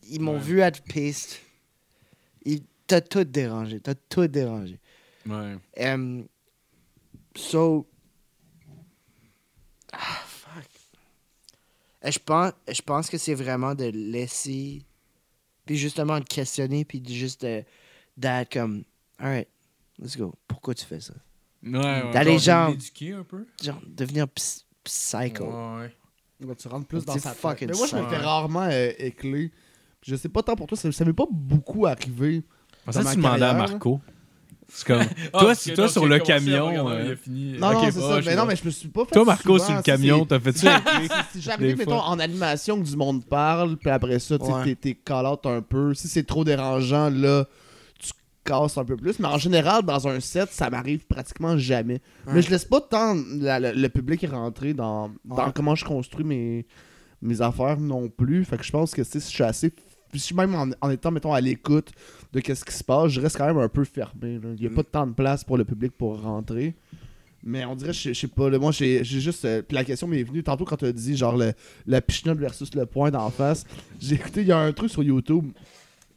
ils 0.08 0.20
m'ont 0.20 0.34
Ouais. 0.34 0.40
vu 0.40 0.60
être 0.60 0.82
piste. 0.82 1.40
Ils- 2.44 2.62
T'as 2.86 3.00
tout 3.00 3.24
dérangé, 3.24 3.78
t'as 3.80 3.94
tout 3.94 4.26
dérangé. 4.26 4.78
Ouais. 5.26 5.54
Um, 5.78 6.24
so. 7.36 7.86
Ah, 9.92 10.22
fuck. 10.26 10.64
Euh, 12.04 12.10
Je 12.10 12.18
pense, 12.18 12.52
je 12.68 12.82
pense 12.82 13.10
que 13.10 13.18
c'est 13.18 13.34
vraiment 13.34 13.74
de 13.74 13.84
laisser. 13.86 14.82
Puis 15.66 15.76
justement 15.76 16.18
de 16.18 16.24
questionner, 16.24 16.84
puis 16.84 17.00
de 17.00 17.12
juste 17.12 17.42
de- 17.44 17.64
d'être 18.16 18.52
comme. 18.52 18.84
Alright, 19.18 19.48
let's 19.98 20.16
go. 20.16 20.34
Pourquoi 20.48 20.74
tu 20.74 20.84
fais 20.84 21.00
ça? 21.00 21.14
Ouais, 21.62 21.78
ouais. 21.78 22.10
D'aller 22.12 22.32
Genre, 22.32 22.40
genre. 22.40 22.70
l'éduquer 22.70 23.12
un 23.12 23.22
peu? 23.22 23.46
Genre, 23.62 23.80
devenir 23.86 24.26
ps- 24.28 24.66
psycho. 24.82 25.44
Ouais, 25.44 26.54
te 26.56 26.68
rendre 26.68 26.86
plus 26.86 27.04
dans 27.04 27.16
sa 27.18 27.30
tête. 27.30 27.38
fucking 27.38 27.68
Mais 27.70 27.76
moi, 27.76 27.86
je 27.86 27.94
me 27.96 28.08
fais 28.08 28.16
rarement 28.16 28.62
euh, 28.68 28.90
écler. 28.98 29.52
Puis 30.00 30.10
Je 30.10 30.16
sais 30.16 30.28
pas 30.28 30.42
tant 30.42 30.56
pour 30.56 30.66
toi, 30.66 30.76
ça, 30.76 30.90
ça 30.90 31.04
m'est 31.04 31.12
pas 31.12 31.26
beaucoup 31.30 31.86
arrivé. 31.86 32.42
Dans 32.84 32.90
tu 32.92 32.98
ma 33.04 33.14
demandais 33.14 33.44
à 33.44 33.54
Marco. 33.54 34.00
C'est 34.74 34.86
comme. 34.86 35.02
Ah, 35.34 35.38
toi, 35.40 35.54
si 35.54 35.74
toi 35.74 35.84
non, 35.84 35.90
sur 35.90 36.06
le 36.06 36.18
camion. 36.18 36.66
regarder, 36.68 36.92
euh, 36.94 37.04
il 37.06 37.12
a 37.12 37.16
fini. 37.16 37.58
Non, 37.58 37.82
c'est 37.84 37.92
ça. 37.92 38.20
Mais 38.24 38.34
non, 38.36 38.46
mais 38.46 38.56
je 38.56 38.64
me 38.64 38.70
suis 38.70 38.88
pas 38.88 39.04
fait. 39.04 39.12
Toi, 39.14 39.24
Marco, 39.24 39.58
souvent, 39.58 39.66
sur 39.66 39.76
le 39.76 39.82
camion, 39.82 40.24
t'as 40.24 40.40
fait 40.40 40.56
ça. 40.56 40.80
Si 41.32 41.40
j'arrive, 41.42 41.76
mettons, 41.76 42.00
en 42.00 42.18
animation 42.18 42.80
que 42.80 42.86
du 42.88 42.96
monde 42.96 43.24
parle, 43.24 43.76
puis 43.76 43.90
après 43.90 44.18
ça, 44.18 44.38
tu 44.38 44.44
Ouais. 44.46 44.64
t'es- 44.64 44.74
t'es 44.76 44.94
call-out 44.94 45.44
un 45.46 45.60
peu. 45.62 45.92
Si 45.94 46.08
c'est 46.08 46.24
trop 46.24 46.42
dérangeant, 46.44 47.10
là, 47.10 47.44
tu 47.98 48.10
casses 48.44 48.78
un 48.78 48.84
peu 48.84 48.96
plus. 48.96 49.18
Mais 49.18 49.28
en 49.28 49.38
général, 49.38 49.82
dans 49.82 50.08
un 50.08 50.20
set, 50.20 50.48
ça 50.52 50.70
m'arrive 50.70 51.06
pratiquement 51.06 51.56
jamais. 51.58 52.00
Ouais. 52.26 52.34
Mais 52.34 52.42
je 52.42 52.50
laisse 52.50 52.64
pas 52.64 52.80
tant 52.80 53.14
la- 53.40 53.60
la- 53.60 53.72
le 53.74 53.88
public 53.90 54.24
rentrer 54.30 54.72
dans, 54.74 55.10
dans 55.24 55.36
Ouais. 55.46 55.52
comment 55.54 55.74
je 55.74 55.84
construis 55.84 56.24
mes, 56.24 56.66
mes 57.20 57.40
affaires 57.42 57.78
non 57.78 58.08
plus. 58.08 58.44
Fait 58.46 58.56
que 58.56 58.64
je 58.64 58.72
pense 58.72 58.92
que 58.92 59.04
si 59.04 59.20
je 59.20 59.24
suis 59.26 59.44
assez. 59.44 59.72
Puis 60.12 60.22
même 60.34 60.54
en, 60.54 60.68
en 60.80 60.90
étant, 60.90 61.10
mettons, 61.10 61.32
à 61.32 61.40
l'écoute 61.40 61.90
de 62.32 62.38
qu'est-ce 62.40 62.64
qui 62.64 62.72
se 62.74 62.84
passe, 62.84 63.10
je 63.10 63.20
reste 63.20 63.36
quand 63.38 63.46
même 63.46 63.58
un 63.58 63.68
peu 63.68 63.82
fermé. 63.84 64.34
là. 64.38 64.50
Il 64.54 64.60
n'y 64.60 64.66
a 64.66 64.70
Mm. 64.70 64.74
pas 64.74 64.84
tant 64.84 65.06
de 65.06 65.12
place 65.14 65.42
pour 65.42 65.56
le 65.58 65.64
public 65.64 65.92
pour 65.98 66.20
rentrer. 66.22 66.74
Mais 67.44 67.64
on 67.64 67.74
dirait, 67.74 67.92
je 67.92 68.00
sais- 68.00 68.14
je 68.14 68.20
sais 68.20 68.28
pas, 68.28 68.48
là, 68.50 68.58
moi 68.60 68.70
j'ai 68.70 69.02
juste. 69.02 69.44
euh, 69.46 69.62
puis 69.62 69.74
la 69.74 69.82
question 69.84 70.06
m'est 70.06 70.22
venue 70.22 70.44
tantôt 70.44 70.64
quand 70.64 70.76
tu 70.76 70.84
as 70.84 70.92
dit 70.92 71.16
genre 71.16 71.36
le, 71.36 71.52
la 71.86 72.00
pichenote 72.00 72.38
versus 72.38 72.72
le 72.74 72.86
point 72.86 73.10
d'en 73.10 73.30
face. 73.30 73.64
J'ai 73.98 74.14
écouté, 74.14 74.42
il 74.42 74.46
y 74.46 74.52
a 74.52 74.58
un 74.58 74.70
truc 74.72 74.90
sur 74.90 75.02
YouTube, 75.02 75.50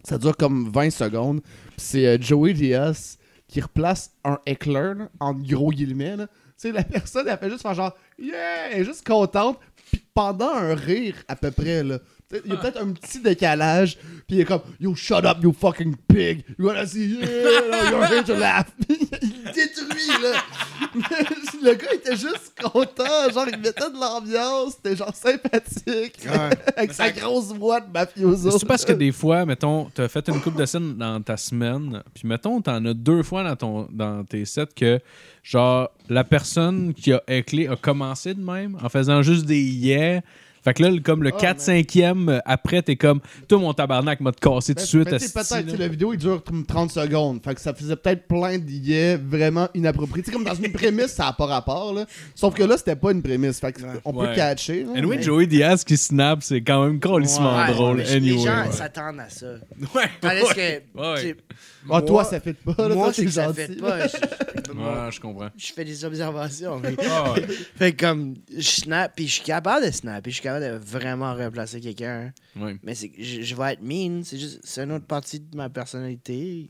ça 0.04 0.20
dure 0.20 0.38
comme 0.38 0.70
20 0.70 0.92
secondes. 0.92 1.42
puis 1.42 1.76
C'est 1.78 2.06
euh, 2.06 2.18
Joey 2.22 2.54
Diaz 2.54 3.18
qui 3.48 3.60
replace 3.62 4.12
un 4.24 4.38
heckler 4.46 4.94
là, 4.98 5.10
en 5.20 5.34
gros 5.34 5.72
guillemets. 5.72 6.16
là. 6.16 6.28
Tu 6.28 6.34
sais, 6.58 6.72
la 6.72 6.84
personne, 6.84 7.28
elle 7.28 7.38
fait 7.38 7.50
juste 7.50 7.62
faire 7.64 7.74
genre 7.74 7.96
Yeah! 8.20 8.72
Elle 8.72 8.82
est 8.82 8.86
juste 8.86 9.06
contente. 9.06 9.60
Puis 9.92 10.04
pendant 10.14 10.54
un 10.54 10.74
rire 10.76 11.16
à 11.28 11.36
peu 11.36 11.50
près, 11.52 11.84
là. 11.84 12.00
Il 12.46 12.52
y 12.52 12.54
a 12.54 12.58
peut-être 12.58 12.82
un 12.82 12.92
petit 12.92 13.20
décalage, 13.20 13.98
puis 14.28 14.38
il 14.38 14.40
est 14.42 14.46
comme 14.46 14.62
Yo, 14.80 14.96
shut 14.96 15.26
up, 15.26 15.38
you 15.42 15.54
fucking 15.54 15.96
pig! 16.08 16.44
You 16.58 16.66
wanna 16.66 16.86
see, 16.86 17.20
yeah, 17.20 17.90
you're 17.90 18.06
here 18.06 18.24
to 18.24 18.36
laugh! 18.36 18.68
il 18.90 19.44
détruit, 19.54 20.22
là! 20.22 20.42
le 21.64 21.74
gars 21.76 21.94
était 21.94 22.16
juste 22.16 22.54
content, 22.62 23.30
genre 23.34 23.46
il 23.52 23.58
mettait 23.58 23.90
de 23.90 24.00
l'ambiance, 24.00 24.74
c'était 24.76 24.96
genre 24.96 25.16
sympathique, 25.16 26.28
avec 26.78 26.94
sa 26.94 27.12
grosse 27.12 27.54
voix 27.54 27.82
de 27.82 27.92
mafioso. 27.92 28.52
C'est 28.58 28.68
parce 28.68 28.86
que 28.86 28.94
des 28.94 29.12
fois, 29.12 29.46
mettons, 29.46 29.90
t'as 29.94 30.08
fait 30.08 30.28
une 30.30 30.42
coupe 30.42 30.58
de 30.58 30.66
scène 30.66 30.96
dans 30.96 31.22
ta 31.22 31.38
semaine, 31.38 32.04
puis 32.14 32.28
mettons, 32.28 32.62
t'en 32.62 32.84
as 32.86 32.94
deux 32.94 33.24
fois 33.24 33.44
dans, 33.44 33.56
ton, 33.56 33.88
dans 33.92 34.24
tes 34.24 34.46
sets 34.46 34.68
que, 34.76 35.00
genre, 35.44 35.90
la 36.10 36.24
personne 36.24 36.94
qui 36.94 37.14
a 37.14 37.22
éclé 37.28 37.68
a 37.68 37.76
commencé 37.76 38.34
de 38.34 38.42
même 38.42 38.78
en 38.82 38.90
faisant 38.90 39.22
juste 39.22 39.46
des 39.46 39.62
yeah. 39.62 40.22
Fait 40.66 40.74
que 40.74 40.84
là, 40.84 40.90
le- 40.92 41.00
comme 41.00 41.24
le 41.24 41.32
Ah, 41.34 41.38
4-5e, 41.40 42.28
euh, 42.30 42.40
après, 42.44 42.82
t'es 42.82 42.96
comme, 42.98 43.22
toi, 43.48 43.60
mon 43.60 43.74
tabarnak 43.74 44.20
m'a 44.20 44.32
te 44.32 44.40
cassé 44.42 44.74
tout 44.74 44.80
de 44.80 44.82
Mais- 44.82 44.86
suite. 44.88 45.06
mais 45.12 45.20
peut-être, 45.20 45.52
là. 45.52 45.64
tu 45.64 45.70
sais, 45.70 45.78
la 45.78 45.88
vidéo, 45.88 46.12
il 46.14 46.18
dure 46.18 46.44
comme 46.44 46.66
30 46.66 46.92
secondes. 46.92 47.40
Fait 47.44 47.54
que 47.56 47.62
ça 47.62 47.74
faisait 47.74 47.96
peut-être 47.96 48.28
plein 48.28 48.58
d'illets 48.58 49.16
vraiment 49.16 49.70
inappropriés. 49.76 50.24
Tu 50.24 50.32
sais, 50.32 50.36
comme 50.36 50.44
dans 50.44 50.56
une 50.56 50.72
prémisse, 50.72 51.14
ça 51.14 51.26
n'a 51.26 51.34
pas 51.34 51.46
rapport, 51.46 51.94
là. 51.94 52.06
Sauf 52.34 52.56
que 52.56 52.64
là, 52.64 52.78
c'était 52.78 52.96
pas 52.96 53.12
une 53.12 53.22
prémisse. 53.22 53.60
Fait 53.60 53.72
que 53.72 53.82
on 54.04 54.12
peut 54.12 54.20
Ouais. 54.28 54.36
catcher. 54.36 54.84
là, 54.84 54.94
Anyway, 54.98 55.18
mais- 55.18 55.22
Joey 55.24 55.46
Diaz 55.48 55.84
qui 55.84 55.96
snap, 55.98 56.42
c'est 56.42 56.62
quand 56.62 56.84
même 56.84 57.00
colissement 57.00 57.56
Ouais, 57.58 57.72
drôle. 57.72 58.02
anyway. 58.02 58.20
Les 58.20 58.38
gens 58.40 58.66
ouais. 58.66 58.72
s'attendent 58.72 59.20
à 59.20 59.30
ça. 59.30 59.46
Ouais, 59.94 60.10
Tandis 60.20 60.42
ouais. 60.58 60.84
que. 60.96 61.38
Ah, 61.90 62.02
toi, 62.02 62.10
moi- 62.12 62.24
ça 62.24 62.40
fait 62.40 62.54
pas, 62.54 62.76
là. 62.88 62.96
Moi, 62.96 63.14
c'est 63.14 63.26
que 63.26 63.32
ça 63.32 63.54
fait 63.54 63.76
pas. 63.80 64.08
Je, 64.08 64.72
moi, 64.74 65.06
Ouais, 65.06 65.12
je 65.12 65.20
comprends. 65.20 65.50
je 65.58 65.74
fais 65.74 65.86
des 65.86 66.04
observations. 66.06 66.80
mais- 66.80 66.96
Ah, 67.08 67.34
ouais. 67.34 67.42
fait 67.76 67.94
que 67.94 68.06
comme, 68.06 68.36
je 68.56 68.62
snap, 68.62 69.16
puis 69.16 69.28
je 69.28 69.34
suis 69.34 69.44
capable 69.44 69.86
de 69.86 69.92
snap, 69.92 70.24
puis 70.24 70.32
je 70.32 70.36
suis 70.38 70.44
capable 70.44 70.66
de 70.66 70.78
vraiment 70.78 71.36
remplacer 71.36 71.80
quelqu'un. 71.82 72.34
Mais 72.84 72.96
c'est 72.96 73.10
que 73.10 73.22
je, 73.24 73.42
je 73.42 73.56
vais 73.56 73.74
être 73.74 73.82
mean, 73.82 74.24
c'est 74.24 74.38
juste, 74.38 74.60
c'est 74.64 74.84
une 74.84 74.92
autre 74.92 75.06
partie 75.06 75.40
de 75.40 75.56
ma 75.56 75.70
personnalité. 75.70 76.70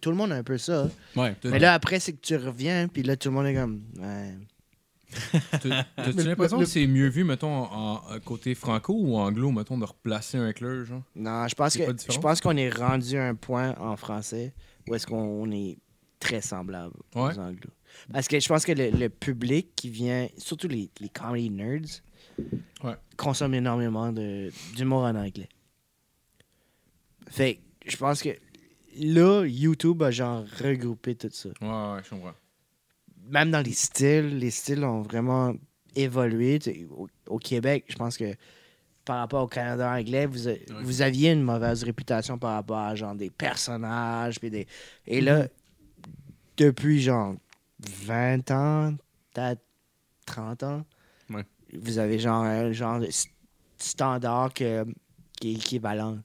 Tout 0.00 0.10
le 0.10 0.16
monde 0.16 0.32
a 0.32 0.36
un 0.36 0.42
peu 0.44 0.58
ça. 0.58 0.88
Ouais. 1.16 1.34
Mais 1.44 1.58
là, 1.58 1.72
après, 1.74 1.98
c'est 1.98 2.12
que 2.12 2.20
tu 2.20 2.36
reviens, 2.36 2.88
puis 2.88 3.02
là, 3.02 3.16
tout 3.16 3.28
le 3.30 3.34
monde 3.34 3.46
est 3.46 3.54
comme, 3.54 3.82
ouais. 3.98 4.34
T'as- 5.50 5.84
T'as-tu 5.96 6.22
l'impression 6.22 6.58
le- 6.58 6.64
que 6.64 6.68
c'est 6.70 6.86
mieux 6.86 7.08
vu, 7.08 7.24
mettons, 7.24 7.64
en, 7.64 7.94
en 7.96 8.20
côté 8.20 8.54
franco 8.54 8.94
ou 8.94 9.16
anglo, 9.16 9.50
mettons, 9.50 9.78
de 9.78 9.84
replacer 9.84 10.38
un 10.38 10.48
éclair, 10.48 10.84
genre? 10.84 11.02
Non, 11.16 11.46
je 11.48 11.54
pense 11.54 11.76
que 11.76 11.82
je 12.10 12.18
pense 12.18 12.40
qu'on 12.40 12.56
est 12.56 12.70
rendu 12.70 13.16
à 13.16 13.26
un 13.28 13.34
point 13.34 13.74
en 13.78 13.96
français 13.96 14.54
où 14.88 14.94
est-ce 14.94 15.06
qu'on 15.06 15.50
est 15.50 15.78
très 16.20 16.40
semblable 16.40 16.94
Ouais. 17.14 17.34
aux 17.34 17.38
anglo. 17.38 17.70
Parce 18.12 18.28
que 18.28 18.38
je 18.38 18.48
pense 18.48 18.64
que 18.64 18.72
le, 18.72 18.90
le 18.90 19.08
public 19.08 19.68
qui 19.76 19.88
vient, 19.90 20.28
surtout 20.36 20.68
les, 20.68 20.90
les 21.00 21.08
comedy 21.08 21.50
nerds, 21.50 22.02
Ouais. 22.84 22.94
consomme 23.16 23.54
énormément 23.54 24.12
de- 24.12 24.50
d'humour 24.76 25.02
en 25.04 25.14
anglais. 25.16 25.48
Fait 27.28 27.56
que 27.80 27.90
je 27.90 27.96
pense 27.96 28.22
que 28.22 28.30
là, 28.98 29.44
YouTube 29.46 30.02
a 30.02 30.10
genre 30.10 30.44
regroupé 30.62 31.14
tout 31.14 31.28
ça. 31.32 31.50
Ouais, 31.60 31.66
ouais, 31.68 32.00
je 32.04 32.10
comprends. 32.10 32.32
Même 33.28 33.50
dans 33.50 33.60
les 33.60 33.72
styles, 33.72 34.38
les 34.38 34.50
styles 34.50 34.84
ont 34.84 35.02
vraiment 35.02 35.54
évolué. 35.94 36.58
Au, 36.90 37.08
au 37.28 37.38
Québec, 37.38 37.84
je 37.88 37.96
pense 37.96 38.16
que 38.16 38.34
par 39.04 39.18
rapport 39.18 39.44
au 39.44 39.48
Canada 39.48 39.90
anglais, 39.90 40.26
vous, 40.26 40.48
a- 40.48 40.52
vous 40.82 41.02
aviez 41.02 41.32
une 41.32 41.42
mauvaise 41.42 41.82
réputation 41.82 42.38
par 42.38 42.54
rapport 42.54 42.78
à 42.78 42.94
genre 42.94 43.14
des 43.14 43.30
personnages. 43.30 44.38
puis 44.38 44.50
des... 44.50 44.66
Et 45.06 45.20
là, 45.20 45.46
depuis 46.56 47.00
genre 47.00 47.34
20 47.80 48.50
ans, 48.50 48.94
peut-être 49.32 49.62
30 50.26 50.62
ans, 50.64 50.84
vous 51.72 51.98
avez 51.98 52.18
genre 52.18 52.42
un 52.44 52.72
genre 52.72 52.98
de 53.00 53.06
st- 53.06 53.30
standard 53.78 54.52
que- 54.52 54.84
qui 55.40 55.50
est 55.50 55.54
équivalent 55.54 56.18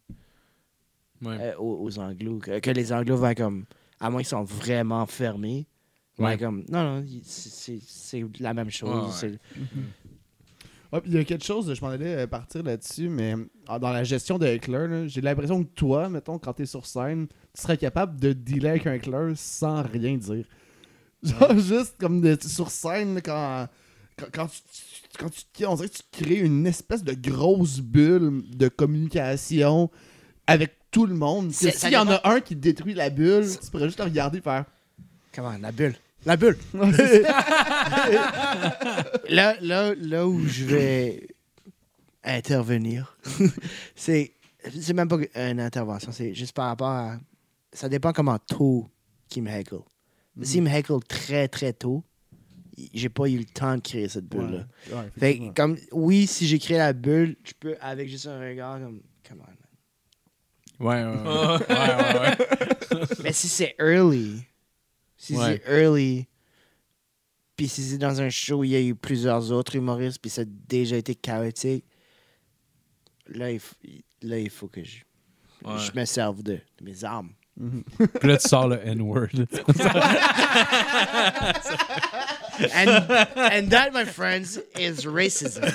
euh, 1.40 1.56
aux, 1.58 1.84
aux 1.86 2.00
anglos. 2.00 2.40
Que, 2.40 2.60
que 2.60 2.72
les 2.72 2.92
anglos 2.92 3.18
vont 3.18 3.34
comme, 3.34 3.66
à 4.00 4.10
moins 4.10 4.22
qu'ils 4.22 4.28
sont 4.30 4.44
vraiment 4.44 5.06
fermés, 5.06 5.68
Ouais. 6.20 6.38
comme, 6.38 6.64
non, 6.70 6.84
non, 7.00 7.06
il- 7.08 7.22
c'est- 7.26 8.24
la 8.40 8.54
même 8.54 8.70
chose. 8.70 8.90
Ouais, 8.90 9.28
ouais. 9.28 9.40
c'est- 9.40 9.40
Ouais, 10.92 11.02
puis 11.02 11.10
il 11.12 11.18
y 11.18 11.20
a 11.20 11.24
quelque 11.24 11.44
chose, 11.44 11.74
je 11.74 11.82
m'en 11.82 11.88
allais 11.90 12.16
euh, 12.18 12.28
partir 12.28 12.62
là-dessus, 12.62 13.10
mais 13.10 13.34
euh, 13.34 13.80
dans 13.80 13.90
la 13.92 14.04
gestion 14.04 14.38
de 14.38 14.46
là, 14.46 15.08
j'ai 15.08 15.22
l'impression 15.22 15.64
que 15.64 15.70
toi, 15.74 16.08
mettons, 16.08 16.38
quand 16.38 16.54
t'es 16.54 16.68
sur 16.68 16.86
scène, 16.86 17.26
tu 17.56 17.62
serais 17.62 17.78
capable 17.78 18.20
de 18.20 18.32
dealer 18.32 18.70
avec 18.70 18.86
un 18.86 18.94
éclair 18.94 19.32
sans 19.36 19.82
rien 19.82 20.16
dire. 20.18 20.46
Genre, 21.24 21.58
juste 21.58 21.96
comme 22.00 22.22
de- 22.22 22.38
sur 22.40 22.70
scène, 22.70 23.22
quand, 23.24 23.68
quand, 24.18 24.28
quand 24.32 24.48
tu, 24.48 24.62
quand 25.18 25.30
tu, 25.32 25.66
on 25.66 25.74
dirait 25.76 25.90
que 25.90 25.96
tu 25.96 26.04
crées 26.12 26.40
une 26.42 26.68
espèce 26.68 27.04
de 27.04 27.14
grosse 27.14 27.80
bulle 27.80 28.44
de 28.56 28.68
communication, 28.68 29.90
avec 30.46 30.76
tout 30.92 31.08
le 31.08 31.16
monde. 31.16 31.52
S'il 31.72 31.92
y 31.94 31.98
en 31.98 32.08
a 32.08 32.22
un 32.30 32.40
qui 32.40 32.56
détruit 32.56 32.94
la 32.94 33.10
bulle, 33.10 33.48
tu 33.64 33.72
pourrais 33.72 33.86
juste 33.86 33.98
te 33.98 34.04
regarder 34.04 34.42
faire. 34.42 34.66
Comment? 35.34 35.58
La 35.60 35.72
bulle. 35.72 35.96
La 36.26 36.38
bulle. 36.38 36.58
là, 39.30 39.56
là, 39.62 39.94
là 39.96 40.28
où 40.28 40.46
je 40.48 40.66
vais 40.66 41.28
intervenir, 42.24 43.18
c'est, 43.96 44.34
c'est 44.80 44.94
même 44.94 45.08
pas 45.08 45.18
une 45.36 45.60
intervention, 45.60 46.12
c'est 46.12 46.34
juste 46.34 46.54
par 46.54 46.68
rapport 46.68 46.88
à. 46.88 47.18
Ça 47.74 47.90
dépend 47.90 48.14
comment 48.14 48.38
tôt 48.38 48.88
qu'il 49.28 49.44
me 49.44 49.50
heckle. 49.50 49.80
S'il 50.42 50.64
me 50.64 50.70
heckle 50.70 51.00
très, 51.08 51.48
très 51.48 51.74
tôt, 51.74 52.04
j'ai 52.94 53.10
pas 53.10 53.28
eu 53.28 53.38
le 53.40 53.46
temps 53.46 53.76
de 53.76 53.82
créer 53.82 54.08
cette 54.08 54.26
bulle-là. 54.26 54.66
Ouais, 54.90 54.96
ouais, 54.96 55.10
Fait 55.20 55.38
que, 55.38 55.54
comme, 55.54 55.78
oui, 55.92 56.28
si 56.28 56.48
j'ai 56.48 56.60
créé 56.60 56.78
la 56.78 56.94
bulle, 56.94 57.36
je 57.44 57.54
peux, 57.60 57.76
avec 57.82 58.10
juste 58.10 58.28
un 58.28 58.40
regard, 58.40 58.80
comme, 58.80 59.02
come 59.28 59.42
on, 59.42 59.46
man. 59.46 59.58
Ouais, 60.80 61.04
ouais, 61.04 61.12
ouais. 61.18 61.26
ouais, 61.70 61.96
ouais, 61.96 62.98
ouais. 63.00 63.08
Mais 63.24 63.34
si 63.34 63.48
c'est 63.48 63.76
early, 63.80 64.44
si 65.24 65.36
Ouais. 65.38 65.62
c'est 65.66 65.72
early, 65.84 66.28
puis 67.56 67.68
si 67.68 67.82
c'est 67.84 67.98
dans 67.98 68.20
un 68.22 68.30
show 68.30 68.58
où 68.60 68.64
il 68.64 68.72
y 68.72 68.76
a 68.76 68.82
eu 68.82 68.94
plusieurs 68.96 69.52
autres 69.52 69.76
humoristes, 69.76 70.20
puis 70.22 70.30
ça 70.30 70.42
a 70.42 70.46
déjà 70.46 70.98
été 70.98 71.16
chaotique, 71.16 71.86
là, 73.28 73.52
il, 73.52 73.60
f- 73.60 73.74
là, 74.22 74.38
il 74.40 74.50
faut 74.50 74.68
que 74.68 74.84
je, 74.84 74.98
Ouais. 75.64 75.78
je 75.78 75.98
me 75.98 76.04
serve 76.06 76.44
de, 76.44 76.54
de 76.56 76.84
mes 76.84 77.04
armes. 77.06 77.32
Puis 78.20 78.28
là, 78.28 78.36
tu 78.38 78.50
sors 78.50 78.68
le 78.68 78.80
N-word. 78.86 79.30
And, 82.76 82.90
and 83.36 83.70
that, 83.72 83.92
my 83.94 84.06
friends, 84.06 84.60
is 84.78 85.06
racism. 85.08 85.64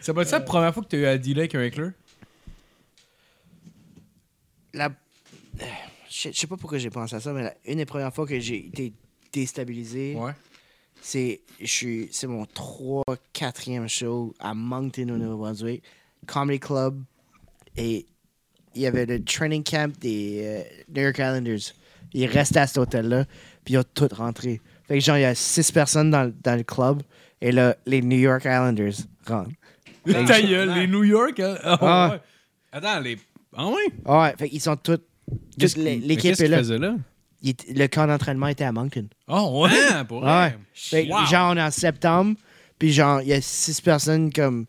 Ça 0.00 0.14
peut 0.14 0.22
être 0.22 0.28
ça 0.28 0.38
la 0.38 0.44
première 0.44 0.72
fois 0.74 0.82
que 0.82 0.88
tu 0.88 0.96
as 0.96 0.98
eu 1.00 1.06
à 1.06 1.18
dealer 1.18 1.40
avec 1.40 1.54
un 1.54 1.62
heckler? 1.62 1.90
La... 4.74 4.90
Je 6.08 6.32
sais 6.32 6.46
pas 6.46 6.56
pourquoi 6.56 6.78
j'ai 6.78 6.90
pensé 6.90 7.14
à 7.16 7.20
ça, 7.20 7.32
mais 7.32 7.42
la- 7.42 7.54
une 7.66 7.76
des 7.76 7.86
premières 7.86 8.12
fois 8.12 8.26
que 8.26 8.38
j'ai 8.40 8.66
été 8.66 8.92
déstabilisé, 9.32 10.14
Ouais. 10.16 10.32
c'est 11.00 11.40
je 11.60 11.66
suis 11.66 12.08
c'est 12.12 12.26
mon 12.26 12.46
3 12.46 13.04
4e 13.32 13.86
show 13.88 14.34
à 14.40 14.54
Moncton 14.54 15.08
au 15.10 15.16
Nouveau-Brunswick 15.16 15.82
Comedy 16.26 16.58
Club 16.60 17.02
et 17.76 18.06
il 18.74 18.82
y 18.82 18.86
avait 18.86 19.06
le 19.06 19.22
training 19.24 19.62
camp 19.62 19.92
des 19.98 20.40
euh, 20.42 20.62
New 20.94 21.02
York 21.02 21.16
Islanders 21.18 21.72
ils 22.12 22.26
restaient 22.26 22.58
à 22.60 22.66
cet 22.66 22.78
hôtel 22.78 23.08
là 23.08 23.24
puis 23.64 23.74
ils 23.74 23.78
ont 23.78 23.84
tous 23.94 24.12
rentré 24.12 24.60
fait 24.88 24.98
que 24.98 25.04
genre 25.04 25.16
il 25.16 25.22
y 25.22 25.24
a 25.24 25.34
6 25.34 25.70
personnes 25.72 26.10
dans, 26.10 26.24
le- 26.24 26.34
dans 26.42 26.56
le 26.56 26.64
club 26.64 27.02
et 27.40 27.52
là 27.52 27.76
les 27.86 28.02
New 28.02 28.18
York 28.18 28.42
Islanders 28.44 28.94
rentrent 29.26 29.50
Ta 30.26 30.40
gueule, 30.42 30.72
les 30.74 30.86
New 30.86 31.04
York, 31.04 31.38
hein? 31.40 31.56
Ah, 31.62 31.78
Ah. 31.80 32.10
ouais. 32.12 32.20
Attends, 32.72 33.00
les. 33.00 33.18
Ah 33.56 33.66
ouais? 33.68 33.74
ouais 34.06 34.34
fait 34.38 34.48
qu'ils 34.48 34.60
sont 34.60 34.76
tous 34.76 34.98
toute 35.58 35.76
l'équipe 35.76 36.20
qu'est-ce 36.22 36.42
est 36.42 36.44
qu'ils 36.46 36.50
là 36.50 36.58
faisaient 36.58 36.78
là? 36.78 36.96
Il 37.42 37.54
le 37.74 37.86
camp 37.86 38.06
d'entraînement 38.06 38.48
était 38.48 38.64
à 38.64 38.72
Moncton 38.72 39.06
Oh, 39.28 39.62
ouais? 39.64 39.70
Ah, 39.90 40.04
pour 40.04 40.22
Ouais. 40.22 40.54
Fait 40.74 41.08
Wow. 41.10 41.24
Genre, 41.26 41.52
on 41.52 41.56
est 41.56 41.62
en 41.62 41.70
septembre, 41.70 42.36
puis 42.78 42.92
genre, 42.92 43.22
il 43.22 43.28
y 43.28 43.32
a 43.32 43.40
six 43.40 43.80
personnes 43.80 44.32
comme 44.32 44.66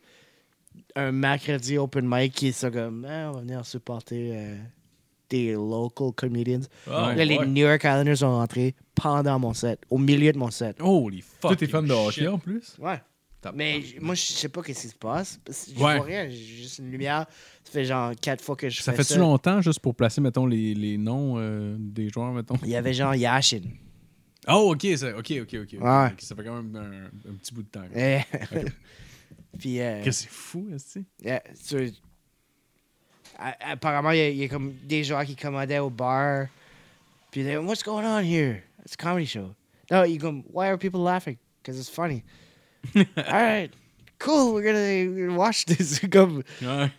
un 0.96 1.12
mercredi 1.12 1.78
open 1.78 2.06
mic 2.08 2.34
qui 2.34 2.54
sont 2.54 2.72
comme, 2.72 3.06
Ah, 3.10 3.30
on 3.30 3.34
va 3.34 3.40
venir 3.42 3.66
supporter 3.66 4.32
euh, 4.34 4.58
des 5.30 5.54
local 5.54 6.12
comedians. 6.16 6.62
Là, 6.88 7.14
les. 7.16 7.40
New 7.40 7.66
York 7.66 7.84
Islanders 7.84 8.18
sont 8.18 8.32
rentrés 8.32 8.76
pendant 8.96 9.40
mon 9.40 9.54
set, 9.54 9.80
au 9.90 9.98
milieu 9.98 10.32
de 10.32 10.38
mon 10.38 10.52
set. 10.52 10.78
Holy 10.80 11.22
fuck. 11.22 11.42
Toi, 11.42 11.56
t'es 11.56 11.68
fan 11.68 11.86
de 11.86 11.94
hockey 11.94 12.28
en 12.28 12.38
plus? 12.38 12.76
Ouais. 12.80 13.02
Mais 13.54 13.82
moi, 14.00 14.14
je 14.16 14.22
sais 14.22 14.50
pas 14.50 14.62
qu'est-ce 14.62 14.82
qui 14.84 14.88
se 14.90 14.96
passe. 14.96 15.40
Je 15.48 15.74
vois 15.78 16.02
rien, 16.02 16.30
j'ai 16.30 16.36
juste 16.38 16.80
une 16.80 16.92
lumière. 16.92 17.26
Ça 17.64 17.72
fait 17.72 17.86
genre 17.86 18.12
quatre 18.20 18.44
fois 18.44 18.56
que 18.56 18.70
je 18.70 18.82
Ça 18.82 18.92
fais 18.94 19.04
fait-tu 19.04 19.20
longtemps, 19.20 19.62
juste 19.62 19.80
pour 19.80 19.96
placer, 19.96 20.22
mettons, 20.22 20.46
les, 20.46 20.74
les 20.76 20.98
noms 20.98 21.36
euh, 21.38 21.76
des 21.80 22.10
joueurs, 22.10 22.32
mettons? 22.34 22.56
Il 22.64 22.70
y 22.70 22.76
avait 22.76 22.94
genre 22.94 23.16
Yashin. 23.16 23.62
Oh, 24.48 24.74
ok, 24.76 24.98
ça, 24.98 25.10
ok, 25.18 25.32
ok, 25.42 25.56
ok. 25.64 25.82
Ouais. 25.82 26.14
Ça 26.20 26.36
fait 26.36 26.44
quand 26.44 26.62
même 26.62 26.76
un, 26.76 27.30
un 27.30 27.34
petit 27.36 27.54
bout 27.54 27.64
de 27.64 27.68
temps. 27.70 27.84
Eh. 27.96 28.20
Puis, 29.60 29.80
euh, 29.82 30.02
Que 30.04 30.12
c'est 30.12 30.30
fou, 30.30 30.68
est-ce 30.74 31.00
que 31.00 31.06
Yeah, 31.24 31.42
tu- 31.68 31.92
apparemment, 33.38 34.12
il 34.12 34.18
y, 34.18 34.22
a- 34.22 34.30
il 34.30 34.38
y 34.38 34.44
a 34.44 34.48
comme 34.48 34.74
des 34.84 35.04
gens 35.04 35.24
qui 35.26 35.36
commandaient 35.36 35.80
au 35.80 35.90
bar. 35.90 36.48
Puis 37.32 37.44
they're 37.44 37.64
what's 37.64 37.84
going 37.84 38.04
on 38.06 38.24
here? 38.24 38.64
It's 38.84 38.94
a 38.94 38.98
comedy 38.98 39.26
show. 39.26 39.56
No, 39.90 40.04
you 40.04 40.18
go, 40.20 40.44
why 40.52 40.68
are 40.68 40.78
people 40.78 41.02
laughing? 41.02 41.38
Because 41.62 41.80
it's 41.80 41.90
funny. 41.90 42.24
All 42.96 43.04
right, 43.32 43.70
cool, 44.20 44.54
we're 44.54 44.64
gonna 44.64 45.36
watch 45.38 45.66
this. 45.66 46.00
comme, 46.12 46.44
Ouais. 46.62 46.92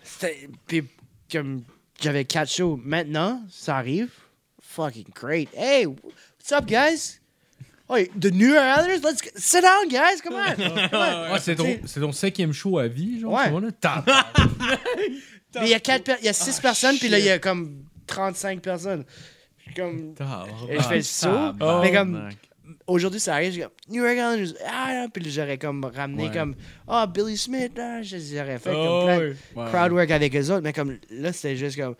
puis 0.67 0.83
comme 1.31 1.63
j'avais 2.01 2.25
quatre 2.25 2.51
shows. 2.51 2.81
Maintenant, 2.85 3.43
ça 3.51 3.77
arrive. 3.77 4.11
Fucking 4.61 5.09
great. 5.15 5.49
Hey, 5.55 5.87
what's 5.87 6.51
up, 6.53 6.67
guys? 6.67 7.19
Oh, 7.89 7.97
the 8.19 8.31
New 8.33 8.55
Islanders? 8.57 9.03
Let's 9.03 9.21
get- 9.23 9.37
sit 9.39 9.63
down, 9.63 9.87
guys. 9.89 10.23
Come 10.23 10.35
on. 10.35 10.55
Come 10.89 11.01
on. 11.01 11.33
Ouais, 11.33 11.39
c'est 11.41 11.55
ton, 11.57 11.79
c'est 11.85 12.01
ton 12.01 12.13
cinquième 12.13 12.53
show 12.53 12.79
à 12.79 12.89
vie, 12.89 13.21
genre, 13.21 13.33
Ouais. 13.35 13.45
tu 13.47 13.51
vois, 13.51 13.61
là? 13.61 14.05
Mais 15.57 15.67
il 15.67 15.69
y 15.69 15.75
a, 15.75 15.81
quatre 15.81 16.05
per- 16.05 16.17
il 16.21 16.25
y 16.25 16.29
a 16.29 16.33
six 16.33 16.57
Ah, 16.59 16.63
personnes, 16.63 16.97
puis 16.99 17.09
là, 17.09 17.19
il 17.19 17.27
y 17.27 17.31
a 17.31 17.39
comme 17.39 17.85
35 18.07 18.63
personnes. 18.63 19.05
Je 19.59 19.63
suis 19.65 19.75
comme. 19.75 20.15
Je 20.71 20.81
fais 20.89 20.97
le 20.97 21.03
saut. 21.03 21.53
Mais 21.83 21.93
comme. 21.93 22.31
Aujourd'hui, 22.87 23.19
ça 23.21 23.35
arrive, 23.35 23.53
je. 23.53 23.61
New 23.93 24.03
York 24.05 24.15
Islanders. 24.17 24.55
Ah, 24.67 25.07
puis 25.13 25.31
j'aurais 25.31 25.59
comme 25.59 25.85
ramené 25.85 26.25
Ouais. 26.29 26.33
comme. 26.33 26.55
Ah, 26.87 27.07
Billy 27.07 27.37
Smith. 27.37 27.73
Ah, 27.79 28.03
j'aurais 28.03 28.59
fait 28.59 28.71
Oh, 28.73 28.75
comme 28.75 29.05
plein 29.07 29.19
de 29.19 29.25
ouais. 29.29 29.37
Ouais. 29.57 29.71
crowd 29.71 29.93
work 29.93 30.11
avec 30.11 30.35
eux 30.37 30.51
autres. 30.51 30.63
Mais 30.63 30.73
comme 30.73 30.99
là, 31.11 31.33
c'était 31.33 31.57
juste 31.57 31.77
comme. 31.77 31.97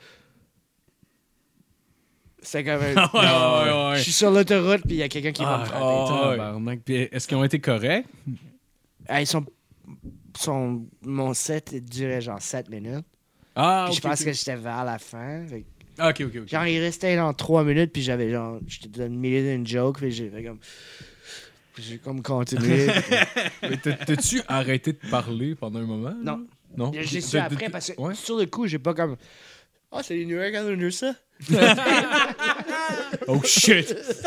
C'était 2.41 2.65
comme. 2.65 2.83
un- 2.83 3.91
ouais. 3.93 3.97
Je 3.99 4.03
suis 4.03 4.13
sur 4.13 4.31
l'autoroute, 4.31 4.83
puis 4.83 4.95
il 4.95 4.99
y 4.99 5.03
a 5.03 5.09
quelqu'un 5.09 5.33
qui 5.33 5.45
va 5.45 5.59
me 5.59 5.63
Ah, 5.63 5.67
frapper. 5.67 5.85
oh, 5.85 6.31
tabarnak. 6.31 6.81
Puis 6.85 6.95
Est-ce 7.11 7.29
qu'ils 7.29 7.37
ont 7.37 7.45
été 7.45 7.61
corrects? 7.61 8.07
Ah, 9.09 9.21
ils 9.21 9.27
sont. 9.27 9.45
son- 10.37 10.87
mon 11.03 11.35
set 11.35 11.75
durait 11.85 12.21
genre 12.21 12.41
7 12.41 12.69
minutes. 12.71 13.05
Ah, 13.55 13.85
Puis 13.87 13.97
je 13.97 14.01
pense 14.01 14.25
que 14.25 14.33
j'étais 14.33 14.57
vers 14.57 14.85
la 14.85 14.99
fin. 14.99 15.45
Fait 15.47 15.65
Ah, 15.67 15.72
ok, 15.99 16.21
ok, 16.27 16.37
ok. 16.43 16.49
Genre, 16.49 16.67
il 16.67 16.79
restait 16.81 17.17
dans 17.17 17.33
trois 17.35 17.65
minutes, 17.65 17.93
puis 17.93 18.03
j'avais 18.03 18.31
genre. 18.31 18.59
J'étais 18.67 18.89
dans 19.01 19.05
le 19.05 19.11
milieu 19.11 19.43
d'une 19.43 19.67
joke, 19.67 19.99
puis 19.99 20.11
j'ai 20.13 20.29
fait 20.31 20.43
comme. 20.45 20.59
J'ai 21.79 21.99
comme 21.99 22.23
continué. 22.23 22.87
T'as-tu 24.07 24.43
arrêté 24.47 24.93
de 24.93 24.99
parler 25.11 25.55
pendant 25.55 25.79
un 25.81 25.87
moment? 25.87 26.15
Non. 26.23 26.37
là? 26.37 26.39
Non. 26.77 26.93
J'ai 27.01 27.21
su 27.23 27.39
après 27.39 27.71
parce 27.71 27.91
que 27.93 28.01
Ouais. 28.01 28.15
sur 28.15 28.37
le 28.39 28.47
coup, 28.47 28.67
j'ai 28.67 28.79
pas 28.79 28.93
comme. 28.95 29.17
Ah, 29.91 30.03
c'est 30.03 30.15
les 30.17 30.25
New 30.27 30.37
York 30.37 30.53
Islanders, 30.55 30.93
ça? 30.93 31.15
Oh 33.29 33.41
shit! 33.45 33.95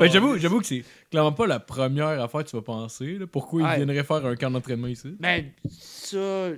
Ben, 0.00 0.10
j'avoue, 0.10 0.38
j'avoue 0.38 0.60
que 0.60 0.66
c'est 0.66 0.84
clairement 1.10 1.32
pas 1.32 1.46
la 1.46 1.60
première 1.60 2.20
affaire 2.22 2.44
que 2.44 2.50
tu 2.50 2.56
vas 2.56 2.62
penser. 2.62 3.18
Là. 3.18 3.26
Pourquoi 3.26 3.62
Ouais. 3.62 3.68
ils 3.74 3.84
viendraient 3.84 4.04
faire 4.04 4.24
un 4.26 4.36
camp 4.36 4.50
d'entraînement 4.50 4.86
ici? 4.88 5.14
Ben, 5.20 5.46
ça, 5.68 6.48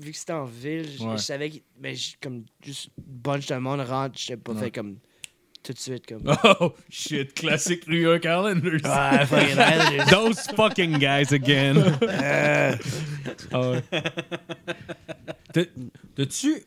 vu 0.00 0.12
que 0.12 0.16
c'était 0.16 0.32
en 0.32 0.44
ville, 0.44 0.88
je, 0.98 1.04
Ouais. 1.04 1.16
je 1.16 1.22
savais 1.22 1.50
que. 1.50 1.56
Ben, 1.78 1.94
j- 1.94 2.16
comme 2.22 2.44
juste 2.64 2.90
bunch 2.98 3.46
de 3.46 3.56
monde 3.56 3.80
rentre, 3.80 4.18
j'étais 4.18 4.36
pas 4.36 4.52
Ouais. 4.52 4.60
fait 4.60 4.70
comme. 4.70 4.96
Tout 5.62 5.74
de 5.74 5.78
suite, 5.78 6.06
comme. 6.06 6.22
Oh 6.60 6.72
shit, 6.88 7.34
classique 7.34 7.86
New 7.86 7.98
York 7.98 8.24
Islanders. 8.24 8.80
Ah, 8.84 9.26
fucking 9.26 9.50
Islanders. 9.58 10.06
Those 10.10 10.40
fucking 10.56 10.98
guys 10.98 11.32
again. 11.34 11.74
Ah 13.52 13.70
ouais. 13.70 13.82
T'as-tu, 16.14 16.62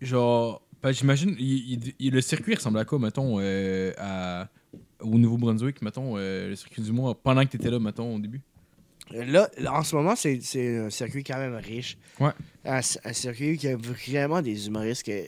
genre, 0.00 0.62
ben, 0.82 0.92
j'imagine, 0.92 1.36
le 1.38 2.20
circuit 2.20 2.54
ressemble 2.54 2.78
à 2.78 2.84
quoi, 2.84 2.98
mettons, 2.98 3.36
euh, 3.40 3.92
à, 3.98 4.48
au 5.00 5.16
Nouveau-Brunswick, 5.18 5.80
mettons, 5.82 6.14
euh, 6.16 6.48
le 6.50 6.56
circuit 6.56 6.82
du 6.82 6.92
mois, 6.92 7.14
pendant 7.20 7.44
que 7.44 7.50
t'étais 7.50 7.70
là, 7.70 7.78
mettons, 7.78 8.16
au 8.16 8.18
début? 8.18 8.40
Là, 9.12 9.50
en 9.68 9.82
ce 9.82 9.96
moment, 9.96 10.14
c'est 10.14 10.40
un 10.78 10.90
circuit 10.90 11.24
quand 11.24 11.38
même 11.38 11.56
riche. 11.56 11.98
Ouais. 12.18 12.30
Un, 12.64 12.80
un 13.04 13.12
circuit 13.12 13.58
qui 13.58 13.68
a 13.68 13.76
vraiment 13.76 14.40
des 14.40 14.66
humoristes 14.66 15.04
que 15.04 15.24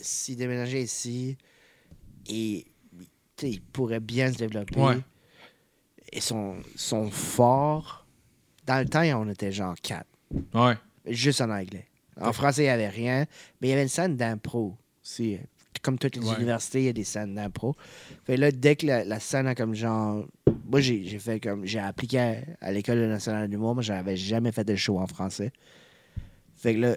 s'ils 0.00 0.36
déménageaient 0.36 0.82
ici, 0.82 1.36
et, 2.28 2.66
ils 3.42 3.60
pourraient 3.60 4.00
bien 4.00 4.32
se 4.32 4.38
développer. 4.38 4.78
Ouais. 4.78 4.98
Ils 6.12 6.22
sont, 6.22 6.56
sont 6.76 7.10
forts. 7.10 8.06
Dans 8.66 8.78
le 8.78 8.88
temps, 8.88 9.02
on 9.20 9.28
était 9.28 9.50
genre 9.50 9.74
quatre. 9.82 10.06
Ouais. 10.54 10.76
Juste 11.06 11.40
en 11.40 11.50
anglais. 11.50 11.88
En 12.20 12.32
français, 12.32 12.62
il 12.62 12.66
n'y 12.66 12.70
avait 12.70 12.88
rien. 12.88 13.26
Mais 13.60 13.68
il 13.68 13.70
y 13.70 13.72
avait 13.72 13.82
une 13.82 13.88
scène 13.88 14.16
d'impro 14.16 14.76
aussi. 15.02 15.38
Comme 15.82 15.98
toutes 15.98 16.14
les 16.16 16.24
Ouais. 16.28 16.36
universités, 16.36 16.80
il 16.80 16.84
y 16.84 16.88
a 16.88 16.92
des 16.92 17.02
scènes 17.04 17.34
d'impro. 17.34 17.74
Fait 18.24 18.36
là, 18.36 18.52
dès 18.52 18.76
que 18.76 18.86
la, 18.86 19.04
la 19.04 19.18
scène 19.20 19.46
a 19.48 19.54
comme 19.56 19.74
genre. 19.74 20.24
Moi, 20.70 20.80
j'ai 20.80 21.18
fait 21.18 21.40
comme. 21.40 21.66
J'ai 21.66 21.80
appliqué 21.80 22.18
à, 22.20 22.36
à 22.60 22.70
l'École 22.72 22.98
nationale 23.08 23.48
d'humour, 23.48 23.74
mais 23.74 23.82
j'avais 23.82 24.16
jamais 24.16 24.52
fait 24.52 24.64
de 24.64 24.76
show 24.76 24.98
en 25.00 25.06
français. 25.08 25.52
Fait 26.56 26.74
que 26.74 26.80
là, 26.80 26.96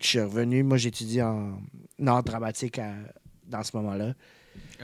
je 0.00 0.06
suis 0.06 0.20
revenu. 0.20 0.62
Moi, 0.62 0.76
j'étudie 0.76 1.20
en 1.22 1.58
art 2.06 2.22
dramatique 2.22 2.78
à- 2.78 2.94
dans 3.46 3.62
ce 3.64 3.76
moment-là. 3.76 4.14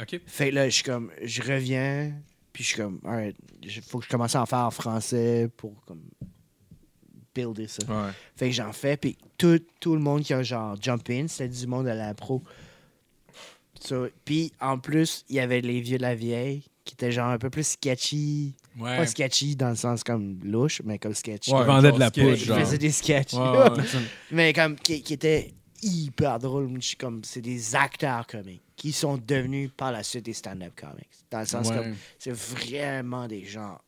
ok. 0.00 0.20
Fait 0.26 0.50
que 0.50 0.54
là, 0.56 0.68
je 0.68 0.74
suis 0.74 0.84
comme. 0.84 1.10
Je 1.22 1.40
reviens. 1.42 2.12
Puis 2.52 2.64
je 2.64 2.68
suis 2.70 2.76
comme, 2.78 3.00
alright, 3.04 3.36
il 3.62 3.70
faut 3.80 4.00
que 4.00 4.06
je 4.06 4.10
commence 4.10 4.34
à 4.34 4.42
en 4.42 4.46
faire 4.46 4.58
en 4.66 4.72
français 4.72 5.48
pour 5.56 5.84
comme 5.84 6.02
builder 7.32 7.68
ça. 7.68 7.84
Ouais. 7.88 8.10
Fait 8.36 8.48
que 8.48 8.54
j'en 8.56 8.72
fais, 8.72 8.96
puis 8.96 9.16
tout, 9.38 9.60
tout 9.78 9.94
le 9.94 10.00
monde 10.00 10.22
qui 10.22 10.34
a 10.34 10.42
genre 10.42 10.76
jump 10.82 11.08
in, 11.10 11.28
c'était 11.28 11.48
du 11.48 11.66
monde 11.68 11.86
à 11.86 11.94
la 11.94 12.12
pro. 12.12 12.42
So, 13.80 14.08
puis 14.24 14.52
en 14.60 14.78
plus, 14.78 15.24
il 15.28 15.36
y 15.36 15.40
avait 15.40 15.60
les 15.60 15.80
vieux 15.80 15.96
de 15.98 16.02
la 16.02 16.14
vieille 16.14 16.62
qui 16.84 16.94
étaient 16.94 17.12
genre 17.12 17.28
un 17.30 17.38
peu 17.38 17.50
plus 17.50 17.66
sketchy. 17.66 18.54
Ouais. 18.78 18.96
Pas 18.96 19.06
sketchy 19.06 19.56
dans 19.56 19.70
le 19.70 19.76
sens 19.76 20.04
comme 20.04 20.38
louche, 20.44 20.82
mais 20.84 20.98
comme 20.98 21.14
sketchy. 21.14 21.52
Ouais, 21.52 21.60
Ils 21.62 21.66
vendaient 21.66 21.92
de 21.92 21.98
la 21.98 22.08
sketch, 22.08 22.22
poudre, 22.24 22.36
Ils 22.36 22.44
genre. 22.44 22.58
faisaient 22.60 22.78
des 22.78 22.90
sketchs. 22.90 23.32
Ouais, 23.34 23.40
ouais, 23.40 23.70
ouais. 23.70 23.84
mais 24.30 24.52
comme 24.52 24.76
qui, 24.76 25.02
qui 25.02 25.14
étaient 25.14 25.52
hyper 25.82 26.38
drôles. 26.38 26.78
Comme, 26.98 27.22
c'est 27.24 27.40
des 27.40 27.74
acteurs 27.74 28.26
comiques 28.26 28.62
qui 28.76 28.92
sont 28.92 29.16
devenus 29.18 29.70
par 29.76 29.92
la 29.92 30.02
suite 30.02 30.24
des 30.26 30.32
stand-up 30.32 30.72
comics. 30.78 31.08
Dans 31.30 31.40
le 31.40 31.46
sens 31.46 31.68
Ouais. 31.68 31.76
comme, 31.76 31.94
c'est 32.18 32.32
vraiment 32.32 33.26
des 33.28 33.44
gens 33.44 33.78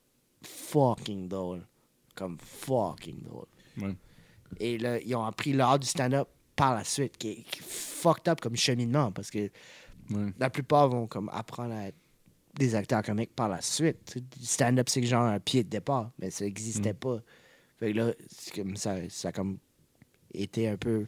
fucking 0.42 1.28
drôles. 1.28 1.66
Comme 2.14 2.36
fucking 2.40 3.22
drôles. 3.24 3.46
Ouais. 3.80 3.94
Et 4.60 4.78
là, 4.78 4.98
ils 5.00 5.14
ont 5.16 5.24
appris 5.24 5.52
l'art 5.54 5.78
du 5.78 5.86
stand-up 5.86 6.28
par 6.54 6.74
la 6.74 6.84
suite, 6.84 7.16
qui 7.16 7.30
est, 7.30 7.42
qui 7.50 7.60
est 7.60 7.64
fucked 7.66 8.28
up 8.28 8.40
comme 8.40 8.54
cheminement, 8.56 9.10
parce 9.10 9.30
que 9.30 9.50
Ouais. 10.14 10.32
la 10.38 10.50
plupart 10.50 10.88
vont 10.88 11.06
comme 11.06 11.28
apprendre 11.32 11.74
à 11.74 11.86
être 11.88 11.96
des 12.58 12.74
acteurs 12.74 13.02
comiques 13.02 13.34
par 13.34 13.48
la 13.48 13.60
suite. 13.62 14.18
Stand-up, 14.40 14.88
c'est 14.88 15.02
genre 15.02 15.24
un 15.24 15.40
pied 15.40 15.64
de 15.64 15.68
départ, 15.68 16.10
mais 16.18 16.30
ça 16.30 16.44
n'existait 16.44 16.94
pas. 16.94 17.20
Fait 17.78 17.92
que 17.92 17.98
là, 17.98 18.12
comme 18.54 18.76
ça, 18.76 18.96
ça 19.08 19.28
a 19.28 19.32
comme 19.32 19.58
été 20.34 20.68
un 20.68 20.76
peu. 20.76 21.06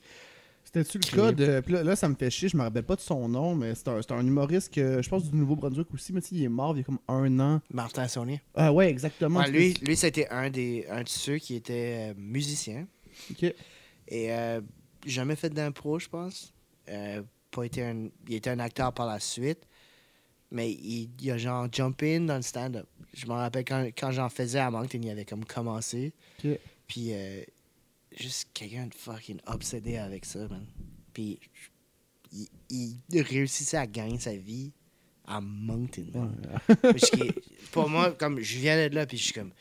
C'était-tu 0.64 0.98
le 0.98 1.16
cas 1.16 1.32
de. 1.32 1.60
Puis 1.60 1.74
là, 1.74 1.84
là, 1.84 1.94
ça 1.94 2.08
me 2.08 2.14
fait 2.14 2.30
chier, 2.30 2.48
je 2.48 2.56
me 2.56 2.62
rappelle 2.62 2.82
pas 2.82 2.96
de 2.96 3.00
son 3.00 3.28
nom, 3.28 3.54
mais 3.54 3.74
c'est 3.74 3.88
un, 3.88 4.26
humoriste 4.26 4.72
que 4.72 5.02
je 5.02 5.08
pense 5.08 5.30
du 5.30 5.36
Nouveau-Brunswick 5.36 5.92
aussi, 5.92 6.12
mais 6.12 6.20
tu 6.20 6.28
sais, 6.28 6.34
il 6.36 6.44
est 6.44 6.48
mort 6.48 6.74
il 6.74 6.78
y 6.78 6.80
a 6.80 6.84
comme 6.84 6.98
un 7.06 7.38
an. 7.40 7.60
Martin 7.72 8.08
Saunier. 8.08 8.40
Ah 8.54 8.72
ouais, 8.72 8.88
exactement. 8.88 9.40
Ouais, 9.40 9.50
lui, 9.50 9.74
lui 9.82 9.96
c'était 9.96 10.28
un, 10.30 10.50
des, 10.50 10.86
un 10.90 11.02
de 11.02 11.08
ceux 11.08 11.36
qui 11.36 11.54
était 11.54 12.10
euh, 12.10 12.14
musicien. 12.16 12.86
ok. 13.30 13.54
Et 14.08 14.32
euh, 14.32 14.60
jamais 15.06 15.36
fait 15.36 15.50
d'impro, 15.50 15.98
je 15.98 16.08
pense. 16.08 16.52
Pas 17.54 17.64
été 17.64 17.84
un, 17.84 18.08
il 18.28 18.34
était 18.34 18.50
un 18.50 18.58
acteur 18.58 18.92
par 18.92 19.06
la 19.06 19.20
suite. 19.20 19.60
Mais 20.50 20.70
il, 20.72 21.10
il 21.20 21.30
a 21.30 21.38
genre 21.38 21.66
jump 21.70 22.02
in 22.02 22.22
dans 22.22 22.36
le 22.36 22.42
stand-up. 22.42 22.86
Je 23.12 23.26
me 23.26 23.32
rappelle 23.32 23.64
quand, 23.64 23.84
quand 23.96 24.10
j'en 24.10 24.28
faisais 24.28 24.58
à 24.58 24.70
Moncton, 24.70 24.98
il 25.02 25.10
avait 25.10 25.24
comme 25.24 25.44
commencé. 25.44 26.12
Puis 26.86 27.12
euh, 27.12 27.42
juste 28.16 28.48
quelqu'un 28.54 28.86
de 28.86 28.94
fucking 28.94 29.38
obsédé 29.46 29.96
avec 29.96 30.24
ça, 30.24 30.46
man. 30.48 30.64
Puis 31.12 31.38
il, 32.32 32.48
il 33.10 33.22
réussissait 33.22 33.76
à 33.76 33.86
gagner 33.86 34.18
sa 34.18 34.34
vie 34.36 34.72
à 35.26 35.40
Moncton, 35.40 36.06
man. 36.12 36.36
Pour 37.72 37.88
moi, 37.88 38.12
comme 38.12 38.40
je 38.40 38.58
viens 38.58 38.88
de 38.88 38.94
là, 38.94 39.06
puis 39.06 39.16
je 39.16 39.24
suis 39.24 39.32
comme, 39.32 39.52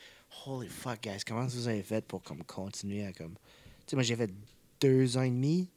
holy 0.46 0.68
fuck, 0.68 1.00
guys, 1.02 1.20
comment 1.26 1.46
vous 1.46 1.68
avez 1.68 1.82
fait 1.82 2.04
pour 2.04 2.22
comme 2.22 2.42
continuer 2.44 3.04
à 3.04 3.12
comme. 3.12 3.34
Tu 3.34 3.90
sais, 3.90 3.96
moi 3.96 4.02
j'ai 4.02 4.16
fait 4.16 4.30
deux 4.80 5.16
ans 5.16 5.22
et 5.22 5.30
demi 5.30 5.68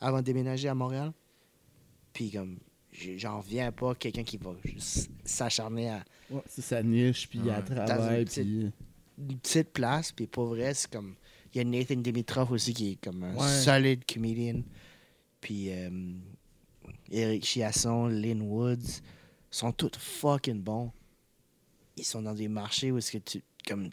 avant 0.00 0.18
de 0.18 0.22
déménager 0.24 0.68
à 0.68 0.74
Montréal. 0.74 1.12
Puis 2.16 2.30
comme, 2.30 2.58
j'en 3.18 3.40
reviens 3.40 3.70
pas 3.72 3.94
quelqu'un 3.94 4.24
qui 4.24 4.38
va 4.38 4.54
juste 4.64 5.10
s'acharner 5.22 5.90
à 5.90 6.02
Ouais, 6.30 6.40
c'est 6.48 6.62
sa 6.62 6.82
niche, 6.82 7.28
puis 7.28 7.40
il 7.40 7.44
y 7.46 7.50
a 7.50 7.58
Ouais. 7.60 7.64
travail, 7.64 8.24
Dans 8.24 8.32
une 8.42 8.70
puis. 8.70 8.72
une 9.32 9.38
petite 9.38 9.70
place, 9.74 10.12
puis 10.12 10.26
pour 10.26 10.46
vrai, 10.46 10.72
c'est 10.72 10.90
comme. 10.90 11.14
Il 11.54 11.58
y 11.58 11.60
a 11.60 11.64
Nathan 11.64 11.96
Dimitrov 11.96 12.52
aussi 12.52 12.72
qui 12.74 12.92
est 12.92 12.96
comme 13.04 13.22
un 13.22 13.34
Ouais. 13.36 13.48
solide 13.62 14.04
comedian. 14.10 14.62
Puis 15.42 15.70
euh, 15.70 16.14
Eric 17.10 17.44
Chiasson, 17.44 18.06
Lynn 18.08 18.40
Woods 18.42 19.00
sont 19.50 19.72
tous 19.72 19.92
fucking 19.98 20.62
bons. 20.62 20.90
Ils 21.98 22.04
sont 22.04 22.22
dans 22.22 22.34
des 22.34 22.48
marchés 22.48 22.90
où 22.92 22.98
est-ce 22.98 23.12
que 23.12 23.18
tu. 23.18 23.42
Comme. 23.68 23.90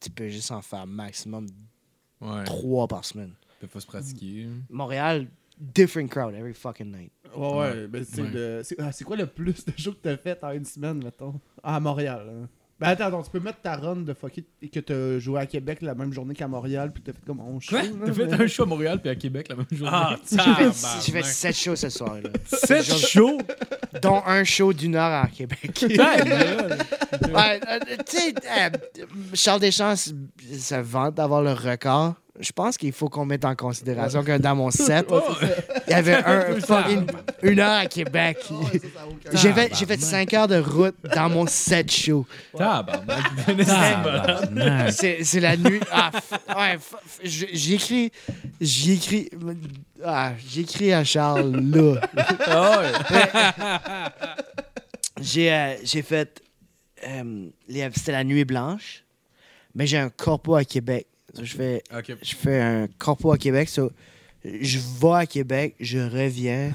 Tu 0.00 0.10
peux 0.10 0.28
juste 0.28 0.50
en 0.52 0.62
faire 0.62 0.86
maximum 0.86 1.46
Ouais. 2.20 2.44
trois 2.44 2.86
par 2.88 3.04
semaine. 3.04 3.32
Peut 3.60 3.66
pas 3.68 3.80
se 3.80 3.86
pratiquer. 3.86 4.48
Montréal, 4.70 5.28
different 5.60 6.08
crowd 6.10 6.34
every 6.34 6.54
fucking 6.54 6.90
night. 6.90 7.12
Ouais, 7.36 7.56
ouais, 7.58 7.86
ben, 7.88 8.04
c'est 8.10 8.22
Ouais. 8.22 8.30
le- 8.32 8.60
c'est 8.64 8.76
ah, 8.80 8.90
c'est 8.92 9.04
quoi 9.04 9.16
le 9.16 9.26
plus 9.26 9.64
de 9.64 9.72
shows 9.76 9.92
que 9.92 9.98
t'as 10.02 10.16
fait 10.16 10.42
en 10.42 10.52
une 10.52 10.64
semaine, 10.64 11.02
mettons? 11.02 11.40
Ah, 11.62 11.76
À 11.76 11.80
Montréal. 11.80 12.26
hein. 12.28 12.48
Ben 12.80 12.90
attends, 12.90 13.22
tu 13.24 13.30
peux 13.32 13.40
mettre 13.40 13.60
ta 13.60 13.74
run 13.74 13.96
de 13.96 14.14
fucké 14.14 14.44
et 14.62 14.68
que 14.68 14.78
t'as 14.78 15.18
joué 15.18 15.40
à 15.40 15.46
Québec 15.46 15.82
la 15.82 15.96
même 15.96 16.12
journée 16.12 16.32
qu'à 16.32 16.46
Montréal, 16.46 16.92
puis 16.92 17.02
t'as 17.02 17.12
fait 17.12 17.24
comme 17.26 17.40
11 17.40 17.60
shows. 17.60 17.76
Quoi? 17.76 17.82
T'as 18.06 18.12
fait 18.12 18.26
mais- 18.26 18.40
un 18.40 18.46
show 18.46 18.62
à 18.62 18.66
Montréal 18.66 19.00
puis 19.00 19.10
à 19.10 19.16
Québec 19.16 19.48
la 19.48 19.56
même 19.56 19.66
journée? 19.72 19.92
Ah, 19.92 20.16
J'ai 20.30 20.36
fait, 20.36 20.44
tabarnak. 20.44 20.74
j'ai 21.04 21.12
fait 21.12 21.22
sept 21.24 21.56
shows 21.56 21.74
ce 21.74 21.88
soir. 21.88 22.14
Là. 22.22 22.30
Sept 22.46 22.84
shows? 22.84 23.38
Dont 24.00 24.22
un 24.24 24.44
show 24.44 24.72
d'une 24.72 24.94
heure 24.94 25.24
à 25.24 25.26
Québec. 25.26 25.84
Ouais, 27.34 27.60
euh, 27.68 27.78
tu 28.06 28.16
sais, 28.16 28.34
euh, 28.46 28.70
Charles 29.34 29.60
Deschamps 29.60 29.96
se 29.96 30.74
vante 30.80 31.14
d'avoir 31.14 31.42
le 31.42 31.52
record. 31.52 32.14
Je 32.40 32.52
pense 32.52 32.76
qu'il 32.76 32.92
faut 32.92 33.08
qu'on 33.08 33.24
mette 33.24 33.44
en 33.44 33.56
considération 33.56 34.22
que 34.22 34.38
dans 34.38 34.54
mon 34.54 34.70
set, 34.70 35.06
il 35.88 35.90
y 35.90 35.94
avait 35.94 36.14
un 36.14 36.60
fucking 36.60 37.04
une 37.42 37.58
heure 37.58 37.78
à 37.80 37.86
Québec. 37.86 38.38
J'ai 39.32 39.52
fait, 39.52 39.74
j'ai 39.74 39.86
fait 39.86 40.00
cinq 40.00 40.34
heures 40.34 40.46
de 40.46 40.58
route 40.58 40.94
dans 41.16 41.28
mon 41.28 41.46
set 41.48 41.90
show. 41.90 42.24
C'est 44.92 45.24
c'est 45.24 45.40
la 45.40 45.56
nuit. 45.56 45.80
Ah, 45.90 46.12
f- 46.14 46.56
ouais, 46.56 46.76
f- 46.76 46.78
f- 46.78 47.20
j'ai 47.24 47.48
j'ai 47.52 47.74
écrit. 47.74 48.12
J'ai 48.60 48.92
écrit. 48.92 49.30
Ah, 50.04 50.32
j'ai 50.48 50.60
écrit 50.60 50.92
à 50.92 51.02
Charles 51.02 51.56
là. 51.56 52.00
Ah 52.46 52.80
ouais. 52.80 52.92
J'ai 55.20 55.52
euh, 55.52 55.74
j'ai 55.82 56.02
fait. 56.02 56.40
euh, 57.04 57.48
C'était 57.96 58.12
la 58.12 58.22
nuit 58.22 58.44
blanche, 58.44 59.02
mais 59.74 59.88
j'ai 59.88 59.98
un 59.98 60.08
corpo 60.10 60.54
à 60.54 60.64
Québec. 60.64 61.07
So, 61.34 61.44
Je 61.44 61.56
fais, 61.56 61.82
je 62.22 62.34
fais 62.34 62.60
un 62.60 62.88
corpo 62.98 63.32
à 63.32 63.38
Québec. 63.38 63.68
so, 63.68 63.90
je 64.44 64.78
vais 64.78 65.14
à 65.14 65.26
Québec, 65.26 65.74
je 65.80 65.98
reviens. 65.98 66.72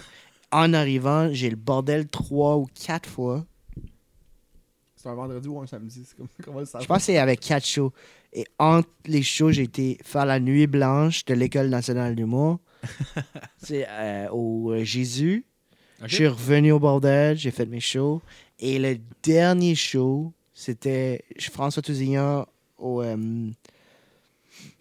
En 0.52 0.74
arrivant, 0.74 1.34
j'ai 1.34 1.50
le 1.50 1.56
bordel 1.56 2.08
trois 2.08 2.58
ou 2.58 2.68
quatre 2.68 3.10
fois. 3.10 3.46
C'est 4.96 5.10
un 5.10 5.16
vendredi 5.16 5.48
ou 5.48 5.60
un 5.60 5.68
samedi, 5.68 6.06
c'est 6.08 6.16
comme 6.16 6.28
comment 6.44 6.60
le 6.60 6.66
Je 6.66 6.86
pense 6.86 6.98
que 6.98 7.04
c'est 7.04 7.18
avec 7.18 7.40
quatre 7.40 7.66
shows. 7.66 7.92
Et 8.32 8.46
entre 8.58 8.90
les 9.06 9.24
shows, 9.24 9.52
j'ai 9.52 9.64
été 9.64 9.98
faire 10.04 10.26
la 10.26 10.40
nuit 10.40 10.68
blanche 10.68 11.26
de 11.26 11.34
l'École 11.34 11.70
nationale 11.70 12.16
d'humour. 12.16 12.60
c'est 13.58 13.86
euh, 13.90 14.30
au 14.30 14.72
euh, 14.72 14.84
Jésus. 14.84 15.46
Je 16.06 16.16
suis 16.16 16.28
revenu 16.28 16.72
au 16.72 16.80
bordel, 16.80 17.38
j'ai 17.38 17.52
fait 17.52 17.66
mes 17.66 17.80
shows. 17.80 18.22
Et 18.60 18.78
le 18.78 18.98
dernier 19.24 19.76
show, 19.76 20.34
c'était 20.54 21.24
François 21.52 21.82
Tousignan 21.82 22.46
au 22.78 23.02
euh, 23.02 23.50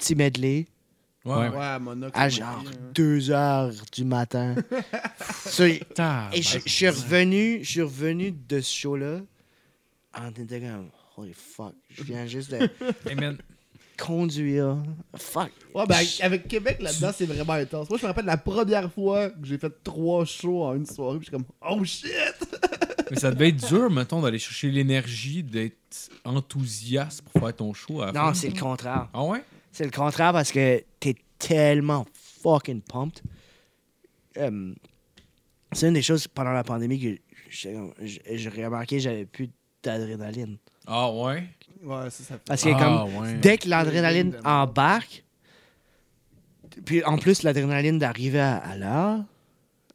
petit 0.02 0.14
medley 0.14 0.66
Ouais, 1.24 1.48
à 2.14 2.28
genre 2.28 2.62
dit, 2.62 2.68
hein. 2.68 2.90
2 2.94 3.30
heures 3.30 3.72
du 3.92 4.04
matin. 4.04 4.56
So, 5.46 5.64
et 5.64 5.80
je 6.34 6.58
suis 6.66 6.88
revenu, 6.88 7.60
je 7.62 7.70
suis 7.70 7.82
revenu 7.82 8.32
de 8.32 8.60
ce 8.60 8.74
show-là 8.74 9.20
en 10.14 10.28
étant 10.30 10.58
comme, 10.58 10.88
holy 11.16 11.32
fuck, 11.34 11.74
je 11.90 12.02
viens 12.02 12.26
juste 12.26 12.50
de 12.50 12.68
conduire. 13.98 14.78
Fuck. 15.14 15.50
Ouais, 15.74 15.84
ben 15.86 16.04
avec- 16.22 16.48
Québec 16.48 16.78
là-dedans, 16.80 17.10
c'est 17.14 17.26
vraiment 17.26 17.52
intense. 17.52 17.88
Moi, 17.88 17.98
je 17.98 18.02
me 18.04 18.08
rappelle 18.08 18.24
la 18.24 18.36
première 18.36 18.90
fois 18.92 19.30
que 19.30 19.44
j'ai 19.44 19.58
fait 19.58 19.72
trois 19.84 20.24
shows 20.24 20.64
en 20.64 20.74
une 20.74 20.86
soirée, 20.86 21.18
puis 21.18 21.26
je 21.30 21.36
suis 21.36 21.44
comme, 21.44 21.54
oh 21.70 21.84
shit! 21.84 22.10
mais 23.10 23.18
ça 23.18 23.30
devait 23.30 23.50
être 23.50 23.68
dur, 23.68 23.90
mettons, 23.90 24.22
d'aller 24.22 24.38
chercher 24.38 24.70
l'énergie, 24.70 25.42
d'être 25.42 26.10
enthousiaste 26.24 27.22
pour 27.22 27.42
faire 27.42 27.54
ton 27.54 27.72
show 27.74 28.00
à 28.02 28.10
Non, 28.10 28.32
c'est 28.34 28.48
le 28.48 28.58
contraire. 28.58 29.08
Ah 29.12 29.22
ouais? 29.24 29.44
C'est 29.72 29.84
le 29.84 29.90
contraire 29.90 30.32
parce 30.32 30.52
que 30.52 30.84
t'es 31.00 31.14
tellement 31.38 32.06
fucking 32.42 32.82
pumped. 32.82 33.20
Euh, 34.36 34.74
c'est 35.72 35.88
une 35.88 35.94
des 35.94 36.02
choses 36.02 36.28
pendant 36.28 36.52
la 36.52 36.62
pandémie 36.64 37.00
que 37.00 37.18
j'ai 37.48 37.76
remarqué 38.64 38.96
que 38.96 39.02
j'avais 39.02 39.24
plus 39.26 39.50
d'adrénaline. 39.82 40.58
Ah 40.86 41.10
ouais? 41.10 41.44
Ouais, 41.82 42.10
ça, 42.10 42.22
ça 42.22 42.34
fait. 42.34 42.42
Parce 42.46 42.62
que 42.62 42.68
Ah, 42.74 42.78
comme 43.06 43.16
ouais. 43.22 43.34
dès 43.38 43.58
que 43.58 43.68
l'adrénaline 43.68 44.36
embarque, 44.44 45.24
puis 46.84 47.02
en 47.04 47.18
plus 47.18 47.42
l'adrénaline 47.42 47.98
d'arriver 47.98 48.40
à, 48.40 48.56
à 48.56 48.76
l'heure, 48.76 49.24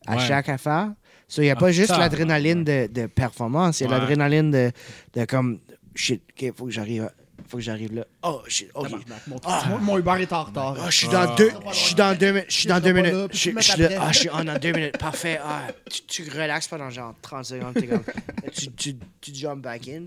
à 0.05 0.15
Ouais. 0.15 0.25
chaque 0.27 0.49
affaire, 0.49 0.93
il 1.37 1.43
n'y 1.43 1.49
a 1.49 1.53
Ah, 1.53 1.55
pas 1.59 1.71
juste 1.71 1.89
tabarnak. 1.89 2.11
l'adrénaline 2.11 2.63
de, 2.63 2.87
de 2.91 3.05
performance, 3.07 3.79
il 3.79 3.83
y 3.83 3.87
a 3.87 3.89
Ouais. 3.89 3.97
l'adrénaline 3.99 4.51
de, 4.51 4.71
de 5.13 5.25
comme 5.25 5.59
shit, 5.95 6.21
ok, 6.31 6.53
faut 6.55 6.65
que 6.65 6.71
j'arrive 6.71 7.03
à- 7.03 7.13
faut 7.47 7.57
que 7.57 7.63
j'arrive 7.63 7.93
là. 7.93 8.05
Oh 8.23 8.41
shit, 8.47 8.69
ok. 8.73 8.89
Tabarnak, 8.89 9.27
Mon, 9.27 9.37
Ah. 9.45 9.63
mon- 9.69 9.77
mon 9.79 9.97
Uber 9.97 10.15
est 10.19 10.33
en 10.33 10.43
retard. 10.43 10.75
Ah, 10.79 10.89
je 10.89 10.95
suis 10.97 11.07
Ah. 11.11 11.27
dans 11.27 11.35
deux, 11.35 11.51
je 11.69 11.75
suis 11.75 11.95
dans 11.95 12.17
deux 12.17 12.31
minutes, 12.31 12.45
je 12.49 12.55
suis 12.55 12.67
dans 12.67 12.79
deux 12.79 12.91
minutes. 12.93 13.13
Je 13.33 13.37
je 13.51 13.59
suis 13.61 13.85
ah, 13.85 14.11
je 14.11 14.19
suis 14.19 14.29
en 14.29 14.43
dans 14.43 14.59
deux 14.59 14.71
minutes, 14.71 14.97
parfait. 14.97 15.39
Ah, 15.43 15.67
tu, 15.89 16.01
tu 16.03 16.29
relaxes 16.29 16.67
pendant 16.67 16.89
genre 16.89 17.13
30 17.21 17.45
secondes, 17.45 17.73
t'es 17.73 17.87
comme, 17.87 18.03
tu, 18.53 18.71
tu, 18.71 18.95
tu 19.21 19.33
jump 19.33 19.61
back 19.63 19.87
in. 19.87 20.03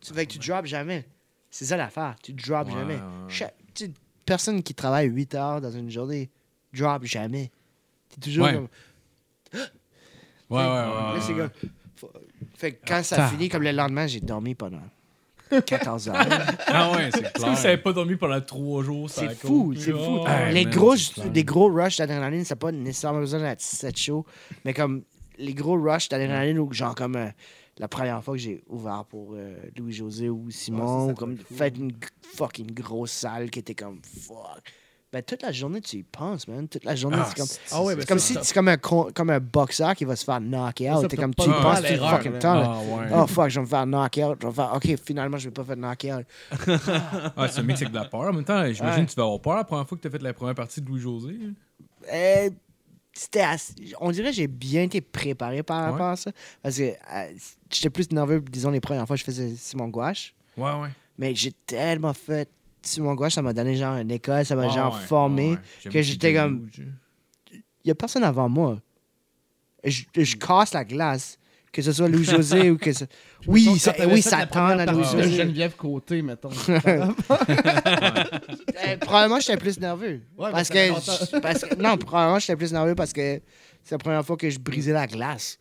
Tu 0.00 0.12
fais 0.14 0.26
que 0.26 0.32
tu 0.32 0.38
drops 0.38 0.66
jamais. 0.68 1.04
C'est 1.50 1.64
ça 1.64 1.76
l'affaire, 1.76 2.16
tu 2.22 2.32
drops 2.32 2.70
Ouais, 2.70 2.78
jamais. 2.78 2.98
Chaque- 3.28 3.54
tu 3.74 3.90
personne 4.24 4.62
qui 4.62 4.74
travaille 4.74 5.06
8 5.08 5.34
heures 5.34 5.60
dans 5.60 5.70
une 5.70 5.90
journée 5.90 6.28
drop 6.72 7.04
jamais. 7.04 7.50
T'es 8.10 8.20
toujours 8.20 8.44
Ouais. 8.46 8.54
comme. 8.54 8.68
Ouais, 9.54 9.60
ouais, 10.50 10.62
ouais. 10.62 10.64
Là, 10.64 11.16
c'est 11.20 11.32
ouais. 11.32 11.38
comme. 11.38 11.50
Faut, 11.96 12.10
Fait 12.56 12.72
que 12.72 12.86
quand 12.86 13.02
ça 13.02 13.24
Ah, 13.24 13.28
finit, 13.28 13.48
comme 13.48 13.62
le 13.62 13.72
lendemain, 13.72 14.06
j'ai 14.06 14.20
dormi 14.20 14.54
pendant 14.54 14.80
14 15.66 16.08
heures. 16.08 16.16
Ah 16.66 16.92
ouais, 16.92 17.10
c'est 17.14 17.32
clair. 17.34 17.50
vous 17.50 17.56
savez 17.56 17.76
pas 17.78 17.92
dormi 17.92 18.16
pendant 18.16 18.40
trois 18.40 18.82
jours, 18.82 19.08
ça 19.10 19.22
C'est 19.28 19.34
fou, 19.34 19.74
c'est 19.76 19.92
fou. 19.92 20.18
Ouais, 20.24 20.52
les, 20.52 20.64
man, 20.64 20.74
gros, 20.74 20.94
les 21.32 21.44
gros 21.44 21.68
rushs 21.72 21.98
d'adrénaline, 21.98 22.44
c'est 22.44 22.56
pas 22.56 22.72
nécessairement 22.72 23.20
besoin 23.20 23.40
d'être 23.40 23.60
7 23.60 23.96
shows, 23.96 24.24
mais 24.64 24.74
comme 24.74 25.02
les 25.38 25.54
gros 25.54 25.80
rushs 25.80 26.08
d'adrénaline, 26.08 26.58
ou 26.58 26.72
genre 26.72 26.94
comme 26.94 27.16
euh, 27.16 27.28
la 27.78 27.88
première 27.88 28.22
fois 28.24 28.34
que 28.34 28.40
j'ai 28.40 28.62
ouvert 28.68 29.04
pour 29.08 29.34
euh, 29.34 29.54
Louis-José 29.76 30.28
ou 30.30 30.46
Ouais, 30.46 30.52
ça, 30.52 30.58
Simon, 30.64 31.06
ça 31.06 31.12
ou 31.12 31.14
comme 31.14 31.36
fou. 31.36 31.54
fait 31.54 31.76
une 31.76 31.92
fucking 32.34 32.72
grosse 32.72 33.12
salle 33.12 33.50
qui 33.50 33.58
était 33.58 33.74
comme 33.74 34.00
fuck. 34.02 34.62
Ben, 35.12 35.22
toute 35.22 35.42
la 35.42 35.52
journée, 35.52 35.80
tu 35.80 35.98
y 35.98 36.02
penses, 36.02 36.48
man. 36.48 36.66
Toute 36.68 36.84
la 36.84 36.96
journée, 36.96 37.16
Ah, 37.20 37.26
c'est 37.28 37.36
comme. 37.36 37.46
c'est- 37.46 37.60
Ah 37.70 37.80
ouais, 37.82 37.94
mais 37.94 38.04
comme 38.04 38.18
si 38.18 38.36
c'est 38.42 38.52
comme 38.52 38.66
un, 38.68 38.76
con- 38.76 39.08
comme 39.14 39.30
un 39.30 39.38
boxeur 39.38 39.94
qui 39.94 40.04
va 40.04 40.16
se 40.16 40.24
faire 40.24 40.40
knock 40.40 40.80
out. 40.82 41.08
T'es 41.08 41.16
comme 41.16 41.34
tu 41.34 41.44
y 41.44 41.52
penses 41.52 41.80
tout 41.80 41.92
le 41.92 41.98
fucking 41.98 42.38
temps. 42.38 42.62
Ah 42.64 42.80
ouais. 42.80 43.06
Oh 43.14 43.26
fuck, 43.26 43.48
je 43.48 43.60
vais 43.60 43.64
me 43.64 43.66
faire 43.70 43.86
knock 43.86 44.18
out. 44.18 44.38
Je 44.42 44.46
vais 44.48 44.52
faire, 44.52 44.72
ok, 44.74 44.96
finalement, 45.04 45.36
je 45.38 45.48
vais 45.48 45.52
pas 45.54 45.64
faire 45.64 45.76
knock 45.76 46.04
out. 46.06 46.26
Ah, 47.36 47.48
c'est 47.48 47.60
un 47.60 47.62
mix 47.62 47.80
avec 47.80 47.92
de 47.92 47.98
la 47.98 48.04
peur. 48.06 48.20
En 48.22 48.32
même 48.32 48.44
temps, 48.44 48.60
j'imagine 48.72 49.00
Ouais. 49.02 49.06
que 49.06 49.10
tu 49.10 49.16
vas 49.16 49.22
avoir 49.22 49.40
peur 49.40 49.56
la 49.56 49.64
première 49.64 49.86
fois 49.88 49.96
que 49.96 50.02
tu 50.02 50.08
as 50.08 50.10
fait 50.10 50.22
la 50.22 50.34
première 50.34 50.54
partie 50.56 50.80
de 50.80 50.88
Louis-José. 50.88 51.38
Euh, 52.12 52.50
c'était 53.12 53.40
assez- 53.40 53.74
On 54.00 54.10
dirait 54.10 54.30
que 54.30 54.36
j'ai 54.36 54.48
bien 54.48 54.82
été 54.82 55.00
préparé 55.00 55.62
par 55.62 55.82
rapport 55.84 56.06
Ouais. 56.06 56.12
à 56.12 56.16
ça. 56.16 56.30
Parce 56.62 56.76
que 56.76 56.82
euh, 56.82 57.32
j'étais 57.70 57.90
plus 57.90 58.10
nerveux, 58.10 58.40
disons, 58.40 58.70
les 58.70 58.80
premières 58.80 59.06
fois 59.06 59.14
que 59.16 59.20
je 59.20 59.24
faisais 59.24 59.54
Simon 59.56 59.88
Gouache. 59.88 60.34
Ouais, 60.56 60.72
ouais. 60.72 60.88
Mais 61.16 61.34
j'ai 61.34 61.52
tellement 61.52 62.12
fait 62.12 62.48
Simon 62.88 63.14
Gouache, 63.14 63.34
ça 63.34 63.42
m'a 63.42 63.52
donné 63.52 63.76
genre 63.76 63.96
une 63.96 64.10
école, 64.10 64.44
ça 64.44 64.54
m'a 64.56 64.66
Ouais, 64.66 64.72
genre 64.74 64.94
ouais, 64.94 65.06
formé. 65.06 65.50
ouais. 65.84 65.90
Que 65.90 66.02
j'étais 66.02 66.32
petit 66.32 66.36
comme-. 66.36 66.68
Il 67.52 67.88
y 67.88 67.90
a 67.90 67.94
personne 67.94 68.24
avant 68.24 68.48
moi. 68.48 68.80
Je, 69.84 70.02
je 70.16 70.36
casse 70.36 70.72
la 70.74 70.84
glace. 70.84 71.38
Que 71.72 71.82
ce 71.82 71.92
soit 71.92 72.08
Louis-José 72.08 72.70
ou 72.70 72.78
que 72.78 72.90
ce... 72.92 73.04
Oui, 73.46 73.78
ça, 73.78 73.92
oui, 74.08 74.22
ça 74.22 74.38
la 74.38 74.46
tend 74.46 74.64
à 74.66 74.86
Louis-José. 74.86 75.30
Geneviève 75.36 75.76
Côté, 75.76 76.22
mettons. 76.22 76.48
Euh, 78.86 78.96
probablement, 79.00 79.40
j'étais 79.40 79.56
plus 79.56 79.78
nerveux. 79.80 80.20
Ouais, 80.38 80.50
parce, 80.50 80.68
que, 80.68 80.78
je- 80.78 81.38
parce 81.40 81.62
que- 81.64 81.74
Non, 81.76 81.96
probablement, 81.96 82.38
j'étais 82.38 82.56
plus 82.56 82.72
nerveux 82.72 82.94
parce 82.94 83.12
que 83.12 83.40
c'est 83.82 83.92
la 83.94 83.98
première 83.98 84.24
fois 84.24 84.36
que 84.36 84.48
je 84.50 84.58
brisais 84.58 84.92
la 84.92 85.06
glace. 85.06 85.58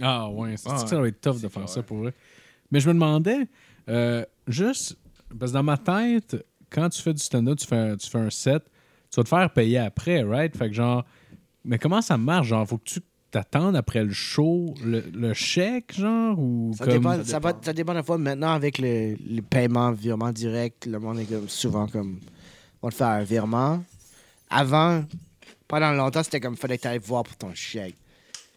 Ah 0.00 0.28
ouais, 0.30 0.54
Ah 0.66 0.78
ça 0.86 0.96
doit 0.96 1.08
être 1.08 1.20
tough 1.20 1.36
de 1.36 1.40
faire 1.48 1.50
clair. 1.50 1.68
ça 1.68 1.82
pour 1.82 1.98
vrai? 1.98 2.14
Mais 2.70 2.80
je 2.80 2.88
me 2.88 2.94
demandais, 2.94 3.46
euh, 3.88 4.24
juste, 4.46 4.96
parce 5.38 5.52
que 5.52 5.56
dans 5.56 5.62
ma 5.62 5.78
tête, 5.78 6.44
quand 6.70 6.88
tu 6.88 7.00
fais 7.02 7.12
du 7.14 7.22
stand-up, 7.22 7.58
tu 7.58 7.66
fais, 7.66 7.76
un- 7.76 7.96
tu 7.96 8.08
fais 8.08 8.18
un 8.18 8.30
set, 8.30 8.64
tu 9.10 9.16
vas 9.16 9.24
te 9.24 9.28
faire 9.28 9.50
payer 9.52 9.78
après, 9.78 10.22
right? 10.22 10.56
Fait 10.56 10.68
que 10.68 10.74
genre, 10.74 11.04
mais 11.64 11.78
comment 11.78 12.00
ça 12.02 12.16
marche? 12.16 12.48
Genre, 12.48 12.66
faut 12.66 12.78
que 12.78 12.84
tu 12.84 13.00
t'attendes 13.30 13.76
après 13.76 14.02
le 14.04 14.12
show, 14.12 14.74
le, 14.84 15.00
le 15.12 15.32
chèque, 15.34 15.94
genre, 15.98 16.38
ou 16.38 16.72
Ça, 16.76 16.84
comme... 16.84 16.94
dépend, 16.94 17.24
ça, 17.24 17.38
va- 17.38 17.58
ça 17.62 17.72
dépend 17.72 17.92
de 17.92 17.98
la 17.98 18.02
fois. 18.02 18.18
Maintenant, 18.18 18.52
avec 18.52 18.78
le, 18.78 19.16
le 19.28 19.40
paiement, 19.42 19.92
virement 19.92 20.32
direct, 20.32 20.86
le 20.86 20.98
monde 20.98 21.18
est 21.20 21.26
comme, 21.26 21.48
souvent 21.48 21.86
comme, 21.86 22.20
on 22.82 22.88
va 22.88 22.90
te 22.92 22.96
faire 22.96 23.06
un 23.08 23.22
virement. 23.24 23.84
Avant, 24.48 25.04
pendant 25.68 25.92
longtemps, 25.92 26.22
c'était 26.24 26.40
comme, 26.40 26.56
fallait 26.56 26.76
que 26.76 26.82
tu 26.82 26.88
ailles 26.88 26.98
voir 26.98 27.22
pour 27.24 27.36
ton 27.36 27.54
chèque. 27.54 27.96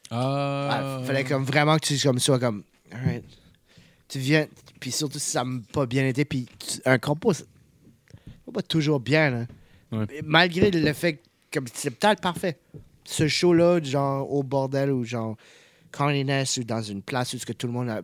Ah, 0.09 0.69
Ah, 0.99 1.03
fallait 1.05 1.23
comme 1.23 1.43
vraiment 1.43 1.77
que 1.77 1.85
tu 1.85 1.99
comme, 1.99 2.19
sois 2.19 2.39
comme, 2.39 2.63
alright. 2.91 3.23
Tu 4.07 4.19
viens, 4.19 4.45
puis 4.83 4.91
surtout 4.91 5.17
si 5.17 5.29
ça 5.31 5.45
n'a 5.45 5.61
pas 5.71 5.85
bien 5.85 6.05
été, 6.05 6.25
puis 6.25 6.45
un 6.83 6.97
compo, 6.99 7.31
c'est 7.31 7.45
pas 8.53 8.61
toujours 8.61 8.99
bien, 8.99 9.29
là. 9.29 9.47
Ouais. 9.93 10.21
Malgré 10.25 10.71
le 10.71 10.91
fait 10.91 11.21
que 11.49 11.61
c'est 11.73 11.89
peut-être 11.91 12.19
parfait. 12.19 12.59
Ce 13.05 13.29
show-là, 13.29 13.81
genre 13.81 14.29
au 14.29 14.43
bordel 14.43 14.91
ou 14.91 15.05
genre 15.05 15.37
Carly 15.93 16.25
Ness 16.25 16.57
ou 16.57 16.65
dans 16.65 16.81
une 16.81 17.01
place 17.01 17.33
où 17.33 17.37
ce 17.37 17.45
que 17.45 17.53
tout 17.53 17.67
le 17.67 17.71
monde 17.71 17.87
a, 17.87 18.01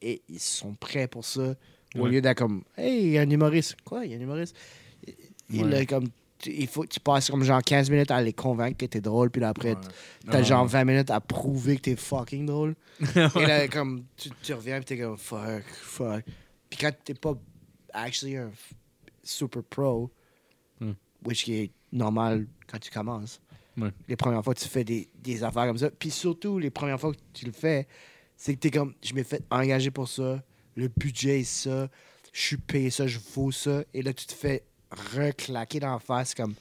et 0.00 0.22
ils 0.28 0.40
sont 0.40 0.74
prêts 0.74 1.06
pour 1.06 1.24
ça, 1.24 1.54
au 1.96 2.08
lieu 2.08 2.20
d'être 2.20 2.38
comme, 2.38 2.64
hey, 2.76 3.04
il 3.04 3.10
y 3.10 3.18
a 3.18 3.20
un 3.20 3.30
humoriste. 3.30 3.76
Quoi, 3.84 4.04
il 4.04 4.10
y 4.10 4.14
a 4.14 4.18
un 4.18 4.20
humoriste? 4.22 4.56
Il 5.50 5.66
Ouais. 5.66 5.76
a 5.76 5.86
comme, 5.86 6.08
tu- 6.42 6.52
il 6.52 6.66
faut, 6.66 6.84
tu 6.84 7.00
passes 7.00 7.30
comme 7.30 7.42
genre 7.44 7.62
15 7.62 7.88
minutes 7.88 8.10
à 8.10 8.20
les 8.20 8.32
convaincre 8.34 8.76
que 8.76 8.84
t'es 8.86 9.00
drôle, 9.00 9.30
puis 9.30 9.40
là, 9.40 9.48
après. 9.48 9.74
T'as 10.30 10.38
Ah. 10.38 10.42
genre 10.42 10.66
20 10.66 10.84
minutes 10.84 11.10
à 11.10 11.20
prouver 11.20 11.76
que 11.76 11.82
t'es 11.82 11.96
fucking 11.96 12.44
drôle. 12.44 12.74
Et 13.16 13.46
là, 13.46 13.66
comme, 13.68 14.04
tu, 14.16 14.28
tu 14.42 14.52
reviens 14.52 14.78
pis 14.80 14.84
t'es 14.84 14.98
comme, 14.98 15.16
fuck, 15.16 15.62
fuck. 15.64 16.24
Puis 16.68 16.78
quand 16.80 16.92
t'es 17.04 17.14
pas 17.14 17.34
actually 17.94 18.36
un 18.36 18.50
super 19.22 19.62
pro, 19.62 20.10
Hmm. 20.80 20.92
which 21.24 21.44
qui 21.44 21.54
est 21.54 21.70
normal 21.92 22.46
quand 22.66 22.78
tu 22.78 22.90
commences, 22.90 23.40
les 24.08 24.16
premières 24.16 24.42
fois 24.44 24.54
que 24.54 24.60
tu 24.60 24.68
fais 24.68 24.84
des, 24.84 25.08
des 25.22 25.42
affaires 25.44 25.66
comme 25.66 25.78
ça, 25.78 25.90
puis 25.90 26.10
surtout 26.10 26.58
les 26.58 26.70
premières 26.70 27.00
fois 27.00 27.12
que 27.12 27.18
tu 27.32 27.46
le 27.46 27.52
fais, 27.52 27.86
c'est 28.36 28.54
que 28.54 28.58
t'es 28.60 28.70
comme, 28.70 28.94
je 29.02 29.14
m'ai 29.14 29.24
fait 29.24 29.42
engager 29.50 29.90
pour 29.90 30.08
ça, 30.08 30.42
le 30.76 30.88
budget 30.88 31.40
est 31.40 31.44
ça, 31.44 31.88
je 32.32 32.40
suis 32.40 32.56
payé 32.56 32.90
ça, 32.90 33.06
je 33.06 33.18
vaux 33.34 33.50
ça, 33.52 33.82
et 33.94 34.02
là 34.02 34.12
tu 34.12 34.26
te 34.26 34.32
fais 34.32 34.64
reclaquer 35.14 35.80
dans 35.80 35.92
la 35.94 35.98
face 35.98 36.34
comme, 36.34 36.54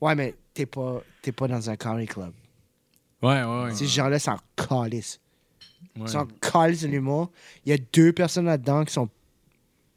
ouais, 0.00 0.14
mais 0.14 0.34
t'es 0.54 0.66
pas, 0.66 1.02
t'es 1.22 1.32
pas 1.32 1.48
dans 1.48 1.70
un 1.70 1.76
comedy 1.76 2.06
club. 2.06 2.32
Ouais, 3.22 3.42
ouais, 3.44 3.64
ouais. 3.64 3.74
Ces 3.74 3.86
gens-là 3.86 4.18
s'en 4.18 4.36
calissent. 4.56 5.20
Ouais. 5.96 6.02
Ils 6.06 6.08
s'en 6.08 6.26
calissent 6.40 6.82
de 6.82 6.88
l'humour. 6.88 7.30
Il 7.64 7.70
y 7.70 7.74
a 7.74 7.78
deux 7.92 8.12
personnes 8.12 8.46
là-dedans 8.46 8.84
qui 8.84 8.92
sont, 8.92 9.08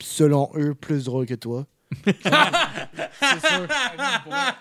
selon 0.02 0.52
eux, 0.56 0.76
plus 0.76 1.06
drôles 1.06 1.26
que 1.26 1.34
toi. 1.36 1.66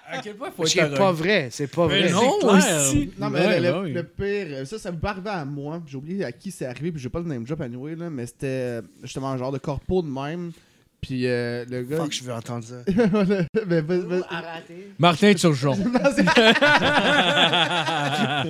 À 0.07 0.21
quel 0.23 0.37
point 0.37 0.51
faut 0.51 0.67
C'est 0.67 0.95
pas 0.95 1.13
vrai. 1.13 1.49
C'est 1.51 1.67
pas 1.67 1.87
Mais 1.89 2.03
vrai. 2.09 2.13
non, 2.13 2.21
C'est 2.41 2.47
clair. 2.47 2.81
aussi. 2.81 3.11
Non, 3.19 3.31
mais 3.31 3.47
Ouais, 3.47 3.61
le, 3.61 4.03
pire, 4.05 4.67
ça, 4.67 4.79
ça 4.79 4.93
me 4.93 4.99
arrivé 5.05 5.31
à 5.31 5.45
moi. 5.45 5.83
J'ai 5.87 5.97
oublié 5.97 6.25
à 6.25 6.33
qui 6.33 6.51
c'est 6.51 6.67
arrivé, 6.67 6.93
puis 6.93 7.01
j'ai 7.01 7.09
pas 7.09 7.21
le 7.21 7.27
name 7.27 7.45
drop 7.45 7.61
anyway, 7.61 7.97
là, 7.97 8.11
mais 8.11 8.27
c'était 8.27 8.47
euh, 8.47 8.83
justement 9.03 9.31
un 9.31 9.37
genre 9.37 9.53
de 9.53 9.59
corpo 9.59 10.03
de 10.03 10.09
même. 10.09 10.53
Puis 11.07 11.27
euh, 11.27 11.67
le 11.69 11.83
gars. 11.83 11.99
Fuck, 11.99 12.13
je 12.13 12.25
veux 12.25 12.33
entendre 12.33 12.65
ça. 12.65 12.77
mais, 13.67 13.83
mais- 13.83 13.83
mais- 13.83 14.21
Martin 14.99 15.35
Turgeon. 15.35 15.77
Non, 15.85 15.91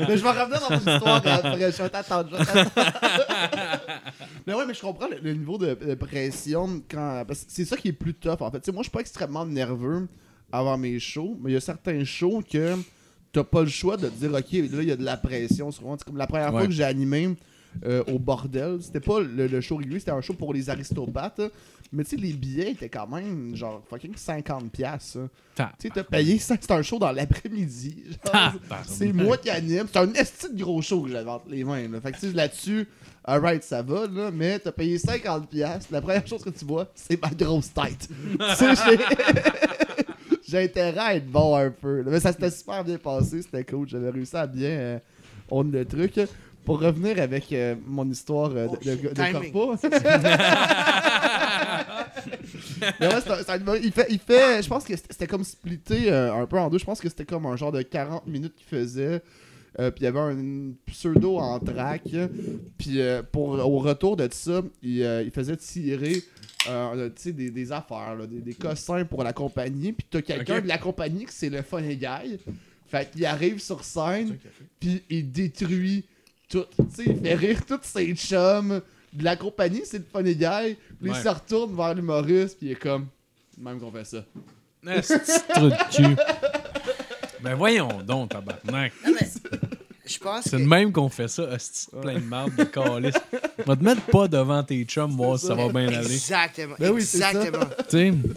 mais 0.08 0.16
je 0.16 0.22
vais 0.22 0.30
revenir 0.30 0.60
dans 0.60 0.70
mon 0.70 0.76
histoire 0.76 1.16
après. 1.16 1.72
Je 1.72 1.82
vais 1.82 1.88
t'attendre. 1.88 2.28
je 2.30 2.36
vais 2.36 2.44
t'attendre. 2.44 2.70
mais 4.46 4.54
ouais, 4.54 4.66
mais 4.66 4.74
je 4.74 4.80
comprends 4.80 5.08
le, 5.08 5.18
le 5.20 5.32
niveau 5.34 5.58
de, 5.58 5.74
de 5.74 5.94
pression 5.94 6.80
quand. 6.88 7.24
Parce 7.26 7.40
que 7.40 7.46
c'est 7.48 7.64
ça 7.64 7.76
qui 7.76 7.88
est 7.88 7.92
plus 7.92 8.14
tough 8.14 8.40
en 8.40 8.50
fait. 8.52 8.60
Tu 8.60 8.66
sais, 8.66 8.72
moi, 8.72 8.82
je 8.82 8.88
suis 8.88 8.92
pas 8.92 9.00
extrêmement 9.00 9.44
nerveux 9.46 10.06
avant 10.52 10.78
mes 10.78 11.00
shows, 11.00 11.36
mais 11.42 11.50
il 11.50 11.54
y 11.54 11.56
a 11.56 11.60
certains 11.60 12.04
shows 12.04 12.42
que 12.48 12.76
t'as 13.32 13.42
pas 13.44 13.62
le 13.62 13.68
choix 13.68 13.96
de 13.96 14.08
te 14.08 14.14
dire, 14.14 14.30
ok, 14.32 14.52
là, 14.52 14.82
il 14.82 14.88
y 14.88 14.92
a 14.92 14.96
de 14.96 15.04
la 15.04 15.16
pression. 15.16 15.72
C'est 15.72 15.80
comme 16.04 16.16
la 16.16 16.28
première 16.28 16.50
fois 16.50 16.66
que 16.66 16.72
j'ai 16.72 16.84
animé 16.84 17.34
euh, 17.84 18.02
au 18.12 18.18
bordel. 18.18 18.78
C'était 18.80 19.00
pas 19.00 19.20
le, 19.20 19.46
le 19.46 19.60
show 19.60 19.76
régulier, 19.76 19.98
c'était 19.98 20.10
un 20.12 20.20
show 20.20 20.34
pour 20.34 20.52
les 20.54 20.70
aristopathes. 20.70 21.40
Mais 21.92 22.02
tu 22.02 22.10
sais, 22.10 22.16
les 22.16 22.32
billets 22.32 22.72
étaient 22.72 22.88
quand 22.88 23.06
même 23.06 23.54
genre 23.54 23.82
fucking 23.88 24.14
50$. 24.14 24.68
piastres, 24.70 25.12
ça. 25.12 25.20
Ta- 25.54 25.72
Tu 25.78 25.86
sais, 25.88 25.94
t'as 25.94 26.02
payé 26.02 26.38
ça, 26.38 26.56
c'est 26.60 26.70
un 26.72 26.82
show 26.82 26.98
dans 26.98 27.12
l'après-midi. 27.12 28.04
genre, 28.32 28.52
C'est 28.86 29.12
moi 29.12 29.36
qui 29.36 29.50
anime. 29.50 29.86
C'est 29.92 29.98
un 30.00 30.12
esti 30.14 30.52
de 30.52 30.60
gros 30.62 30.82
show 30.82 31.02
que 31.02 31.10
j'avais 31.10 31.30
entre 31.30 31.48
les 31.48 31.62
mains. 31.62 31.86
Là. 31.88 32.00
Fait 32.00 32.10
que 32.12 32.18
tu 32.18 32.26
sais, 32.28 32.32
là-dessus, 32.32 32.88
alright, 33.22 33.62
ça 33.62 33.82
va, 33.82 34.06
là, 34.08 34.30
mais 34.32 34.58
t'as 34.58 34.72
payé 34.72 34.96
50$. 34.98 35.46
piastres. 35.46 35.92
La 35.92 36.00
première 36.00 36.26
chose 36.26 36.42
que 36.42 36.50
tu 36.50 36.64
vois, 36.64 36.90
c'est 36.96 37.20
ma 37.22 37.28
grosse 37.30 37.72
tête. 37.72 38.08
tu 38.38 38.54
sais, 38.56 38.74
j'ai- 38.74 38.98
j'ai 40.46 40.64
intérêt 40.64 40.98
à 40.98 41.14
être 41.16 41.26
bon 41.30 41.56
un 41.56 41.70
peu. 41.70 42.02
là. 42.02 42.10
Mais 42.10 42.20
ça 42.20 42.32
s'était 42.32 42.50
super 42.50 42.84
bien 42.84 42.98
passé, 42.98 43.42
c'était 43.42 43.64
cool. 43.64 43.88
J'avais 43.88 44.10
réussi 44.10 44.36
à 44.36 44.46
bien 44.46 44.68
euh, 44.70 44.98
on 45.50 45.62
le 45.62 45.84
truc. 45.84 46.18
Pour 46.64 46.80
revenir 46.80 47.20
avec 47.20 47.52
euh, 47.52 47.74
mon 47.86 48.08
histoire 48.10 48.50
euh, 48.54 48.66
de, 48.68 48.72
Oh, 48.72 48.78
de, 48.84 49.08
de 49.14 49.32
corpo. 49.32 49.76
Mais 53.00 53.06
ouais, 53.06 53.80
il 53.82 53.92
fait, 53.92 54.06
il 54.10 54.18
fait, 54.18 54.62
je 54.62 54.68
pense 54.68 54.84
que 54.84 54.94
c'était 54.96 55.26
comme 55.26 55.44
splitté 55.44 56.10
euh, 56.10 56.34
un 56.34 56.46
peu 56.46 56.58
en 56.58 56.68
deux. 56.70 56.78
Je 56.78 56.84
pense 56.84 57.00
que 57.00 57.08
c'était 57.08 57.24
comme 57.24 57.46
un 57.46 57.56
genre 57.56 57.72
de 57.72 57.82
40 57.82 58.26
minutes 58.26 58.54
qu'il 58.56 58.66
faisait. 58.66 59.22
Euh, 59.80 59.90
puis 59.90 60.02
il 60.02 60.04
y 60.04 60.06
avait 60.06 60.20
un 60.20 60.72
pseudo 60.86 61.38
en 61.38 61.58
track. 61.58 62.02
Puis 62.78 63.00
euh, 63.00 63.22
pour 63.22 63.48
au 63.50 63.78
retour 63.78 64.16
de 64.16 64.28
ça, 64.30 64.62
il, 64.82 65.02
euh, 65.02 65.22
il 65.22 65.30
faisait 65.30 65.56
tirer 65.56 66.22
euh, 66.68 67.08
tu 67.08 67.22
sais, 67.22 67.32
des, 67.32 67.50
des 67.50 67.72
affaires, 67.72 68.14
là, 68.16 68.26
des, 68.26 68.40
des 68.40 68.54
cossins 68.54 69.04
pour 69.04 69.24
la 69.24 69.32
compagnie. 69.32 69.92
Puis 69.92 70.06
t'as 70.08 70.22
quelqu'un 70.22 70.60
de 70.60 70.68
la 70.68 70.78
compagnie 70.78 71.26
qui 71.26 71.34
c'est 71.34 71.50
le 71.50 71.62
funny 71.62 71.96
guy. 71.96 72.38
Fait 72.86 73.10
qu'il 73.10 73.26
arrive 73.26 73.58
sur 73.60 73.82
scène, 73.82 74.36
puis 74.78 75.02
il 75.10 75.32
détruit 75.32 76.04
tout. 76.62 76.64
Tu 76.96 77.04
sais, 77.04 77.10
il 77.10 77.20
fait 77.20 77.34
rire 77.34 77.60
tous 77.66 77.80
ses 77.82 78.14
chums. 78.14 78.80
De 79.12 79.22
la 79.24 79.36
compagnie, 79.36 79.82
c'est 79.84 79.98
le 79.98 80.04
funny 80.12 80.34
guy. 80.34 80.76
Puis 81.00 81.10
Ouais. 81.10 81.16
il 81.16 81.22
se 81.22 81.28
retourne 81.28 81.76
vers 81.76 81.94
l'humoriste, 81.94 82.58
puis 82.58 82.68
il 82.68 82.72
est 82.72 82.76
comme, 82.76 83.06
même 83.58 83.78
qu'on 83.78 83.92
fait 83.92 84.04
ça. 84.04 84.24
Trou 85.54 85.68
de 85.70 85.94
cul. 85.94 86.16
Ben 87.42 87.54
voyons 87.54 88.02
donc, 88.02 88.30
tabarnak. 88.30 88.92
Je 90.06 90.18
pense 90.18 90.44
C'est 90.44 90.50
que... 90.58 90.62
de 90.62 90.66
même 90.66 90.92
qu'on 90.92 91.08
fait 91.08 91.28
ça, 91.28 91.44
hostie 91.44 91.86
de 91.94 92.00
plein 92.00 92.14
de 92.14 92.18
marde 92.24 92.54
de 92.56 92.64
calice. 92.64 93.14
Va 93.64 93.74
te 93.76 93.82
mettre 93.82 94.02
pas 94.02 94.28
devant 94.28 94.62
tes 94.62 94.84
chums, 94.84 95.12
voir 95.12 95.38
si 95.38 95.46
ça 95.46 95.54
va 95.54 95.68
bien 95.68 95.88
aller. 95.88 96.12
Exactement. 96.12 96.74
Ben 96.78 96.90
oui, 96.90 97.02
c'est 97.02 97.18
ça. 97.18 97.30
exactement. 97.32 97.64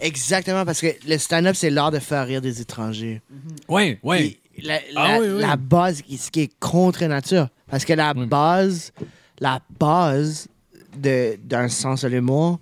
Exactement, 0.00 0.64
parce 0.64 0.80
que 0.80 0.86
le 1.06 1.18
stand-up, 1.18 1.54
c'est 1.56 1.68
l'art 1.70 1.90
de 1.90 1.98
faire 1.98 2.26
rire 2.26 2.40
des 2.40 2.60
étrangers. 2.62 3.20
Ouais, 3.68 3.98
ouais. 4.02 4.38
Puis 4.54 4.66
La, 4.66 4.80
Ah 4.96 5.08
la- 5.12 5.20
oui, 5.20 5.28
oui. 5.34 5.40
la 5.42 5.56
base, 5.56 6.02
ce 6.08 6.30
qui 6.30 6.40
est 6.42 6.58
contre 6.58 7.04
nature. 7.04 7.48
Parce 7.70 7.84
que 7.84 7.92
la 7.92 8.12
Oui. 8.16 8.26
base 8.26 8.92
la 9.40 9.60
base 9.78 10.48
d'un 10.96 11.68
sens 11.68 12.02
de 12.02 12.08
l'humour, 12.08 12.58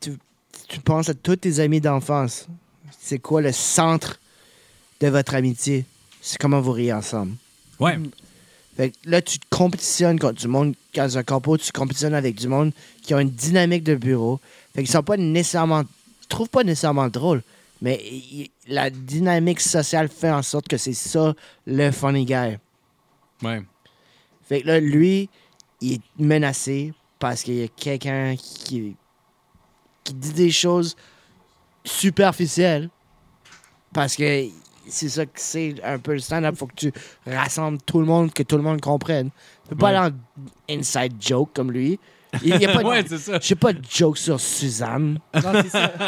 tu, 0.00 0.16
tu 0.68 0.80
penses 0.80 1.10
à 1.10 1.14
tous 1.14 1.36
tes 1.36 1.60
amis 1.60 1.80
d'enfance. 1.80 2.46
C'est 2.98 3.18
quoi 3.18 3.42
le 3.42 3.52
centre 3.52 4.18
de 5.00 5.08
votre 5.08 5.34
amitié? 5.34 5.84
C'est 6.22 6.38
comment 6.38 6.60
vous 6.60 6.72
riez 6.72 6.92
ensemble. 6.92 7.32
Ouais. 7.78 7.98
Fait 8.76 8.90
que 8.90 8.96
là, 9.04 9.20
tu 9.20 9.38
te 9.38 9.44
compétitionnes 9.50 10.18
contre 10.18 10.40
du 10.40 10.48
monde. 10.48 10.74
Dans 10.94 11.18
un 11.18 11.22
compo, 11.22 11.58
tu 11.58 11.70
compétitionnes 11.72 12.14
avec 12.14 12.36
du 12.36 12.48
monde 12.48 12.72
qui 13.02 13.12
ont 13.14 13.18
une 13.18 13.30
dynamique 13.30 13.84
de 13.84 13.94
bureau. 13.96 14.40
Fait 14.74 14.82
qu'ils 14.82 14.90
sont 14.92 15.02
pas 15.02 15.18
nécessairement. 15.18 15.82
Je 16.22 16.28
trouve 16.28 16.48
pas 16.48 16.64
nécessairement 16.64 17.08
drôle. 17.08 17.42
Mais 17.82 18.00
la 18.68 18.88
dynamique 18.88 19.60
sociale 19.60 20.08
fait 20.08 20.30
en 20.30 20.42
sorte 20.42 20.68
que 20.68 20.78
c'est 20.78 20.94
ça 20.94 21.34
le 21.66 21.90
funny 21.90 22.24
guy. 22.24 22.56
Ouais. 23.42 23.62
Fait 24.44 24.62
que 24.62 24.66
là, 24.66 24.80
lui, 24.80 25.28
il 25.80 25.94
est 25.94 26.00
menacé 26.18 26.92
parce 27.18 27.42
qu'il 27.42 27.54
y 27.54 27.62
a 27.62 27.68
quelqu'un 27.68 28.34
qui, 28.36 28.96
qui 30.04 30.14
dit 30.14 30.32
des 30.32 30.50
choses 30.50 30.96
superficielles. 31.84 32.90
Parce 33.92 34.16
que 34.16 34.46
c'est 34.88 35.08
ça 35.08 35.26
que 35.26 35.32
c'est 35.34 35.76
un 35.84 35.98
peu 35.98 36.12
le 36.12 36.18
stand-up. 36.18 36.56
Faut 36.56 36.66
que 36.66 36.74
tu 36.74 36.92
rassembles 37.26 37.78
tout 37.82 38.00
le 38.00 38.06
monde, 38.06 38.32
que 38.32 38.42
tout 38.42 38.56
le 38.56 38.62
monde 38.62 38.80
comprenne. 38.80 39.30
Tu 39.64 39.70
peux 39.70 39.76
pas 39.76 39.88
aller 39.90 40.14
en 40.68 40.74
inside 40.74 41.14
joke 41.20 41.50
comme 41.54 41.70
lui. 41.70 41.98
Il 42.42 42.56
n'y 42.56 42.64
a 42.66 42.72
pas 42.72 42.82
de, 42.82 42.88
ouais, 42.88 43.04
c'est 43.06 43.18
ça. 43.18 43.38
j'ai 43.42 43.54
pas 43.54 43.72
de 43.74 43.80
joke 43.90 44.16
sur 44.16 44.40
Suzanne. 44.40 45.18
Non, 45.34 45.52
c'est 45.62 45.68
ça. 45.68 45.92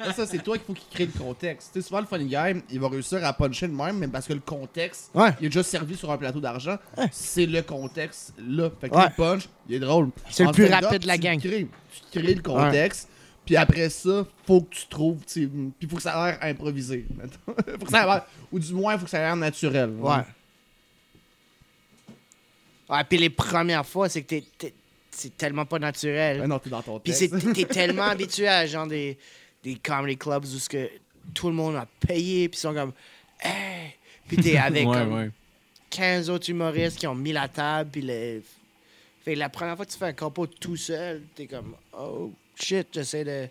Là, 0.00 0.12
ça, 0.14 0.26
c'est 0.26 0.38
toi 0.42 0.56
qu'il 0.56 0.66
faut 0.66 0.72
qu'il 0.72 0.88
crée 0.88 1.06
le 1.06 1.18
contexte. 1.18 1.70
Tu 1.72 1.80
sais, 1.80 1.88
souvent, 1.88 2.00
le 2.00 2.06
funny 2.06 2.26
guy, 2.26 2.62
il 2.70 2.80
va 2.80 2.88
réussir 2.88 3.24
à 3.24 3.32
puncher 3.32 3.66
le 3.66 3.72
même, 3.72 3.98
mais 3.98 4.08
parce 4.08 4.26
que 4.26 4.32
le 4.32 4.40
contexte, 4.40 5.10
Ouais. 5.14 5.30
il 5.40 5.46
est 5.46 5.48
déjà 5.48 5.62
servi 5.62 5.96
sur 5.96 6.10
un 6.10 6.16
plateau 6.16 6.40
d'argent. 6.40 6.76
C'est 7.10 7.46
le 7.46 7.62
contexte 7.62 8.34
là. 8.38 8.70
Fait 8.80 8.88
que 8.88 8.94
Ouais. 8.94 9.04
le 9.04 9.14
punch, 9.16 9.48
il 9.68 9.74
est 9.76 9.80
drôle. 9.80 10.10
C'est 10.30 10.44
le 10.44 10.52
plus 10.52 10.66
rapide 10.66 11.02
de 11.02 11.06
la 11.06 11.14
tu 11.16 11.20
gang. 11.20 11.38
crées- 11.40 11.68
tu 12.12 12.20
crées 12.20 12.34
le 12.34 12.42
contexte. 12.42 13.08
Puis 13.44 13.56
après 13.56 13.88
ça, 13.88 14.26
faut 14.46 14.60
que 14.60 14.74
tu 14.74 14.86
trouves, 14.88 15.18
puis 15.26 15.88
faut 15.88 15.96
que 15.96 16.02
ça 16.02 16.12
a 16.12 16.26
l'air 16.30 16.38
improvisé. 16.42 17.06
mettons. 17.16 17.38
faut 17.80 17.84
que 17.86 17.90
ça 17.90 18.02
ait 18.02 18.06
l'air- 18.06 18.24
ou 18.52 18.58
du 18.58 18.72
moins, 18.74 18.98
faut 18.98 19.04
que 19.04 19.10
ça 19.10 19.18
ait 19.18 19.22
l'air 19.22 19.36
naturel. 19.36 19.90
Ouais. 19.98 20.16
Ouais, 22.88 23.04
puis 23.08 23.18
les 23.18 23.30
premières 23.30 23.84
fois, 23.86 24.08
c'est 24.08 24.22
que 24.22 24.28
t'es- 24.28 24.44
t'es- 24.56 24.74
c'est 25.10 25.36
tellement 25.36 25.66
pas 25.66 25.78
naturel. 25.78 26.40
Ouais, 26.40 26.46
non, 26.46 26.58
t'es 26.58 26.70
dans 26.70 26.82
ton 26.82 26.98
Puis 27.00 27.12
c'est- 27.12 27.28
t'es 27.52 27.64
tellement 27.66 28.04
habitué 28.04 28.48
à 28.48 28.66
genre 28.66 28.86
des, 28.86 29.18
des 29.64 29.74
comedy 29.76 30.16
clubs 30.16 30.44
où 30.44 30.58
ce 30.58 30.68
que 30.68 30.88
tout 31.34 31.48
le 31.48 31.54
monde 31.54 31.76
a 31.76 31.86
payé, 32.06 32.48
puis 32.48 32.56
ils 32.58 32.60
sont 32.60 32.72
comme 32.74 32.92
Hey! 33.40 33.94
Puis 34.26 34.36
t'es 34.38 34.56
avec 34.58 34.86
ouais, 34.86 34.94
comme 34.94 35.12
ouais. 35.14 35.30
15 35.90 36.30
autres 36.30 36.48
humoristes 36.50 36.98
qui 36.98 37.06
ont 37.06 37.14
mis 37.14 37.32
la 37.32 37.48
table, 37.48 37.90
puis 37.90 38.02
le. 38.02 38.42
Fait 39.24 39.34
que 39.34 39.38
la 39.38 39.48
première 39.48 39.76
fois 39.76 39.84
que 39.84 39.90
tu 39.90 39.98
fais 39.98 40.06
un 40.06 40.12
compo 40.12 40.46
tout 40.46 40.76
seul, 40.76 41.22
t'es 41.34 41.46
comme 41.46 41.74
Oh 41.98 42.32
shit, 42.54 42.86
j'essaie 42.92 43.24
de. 43.24 43.48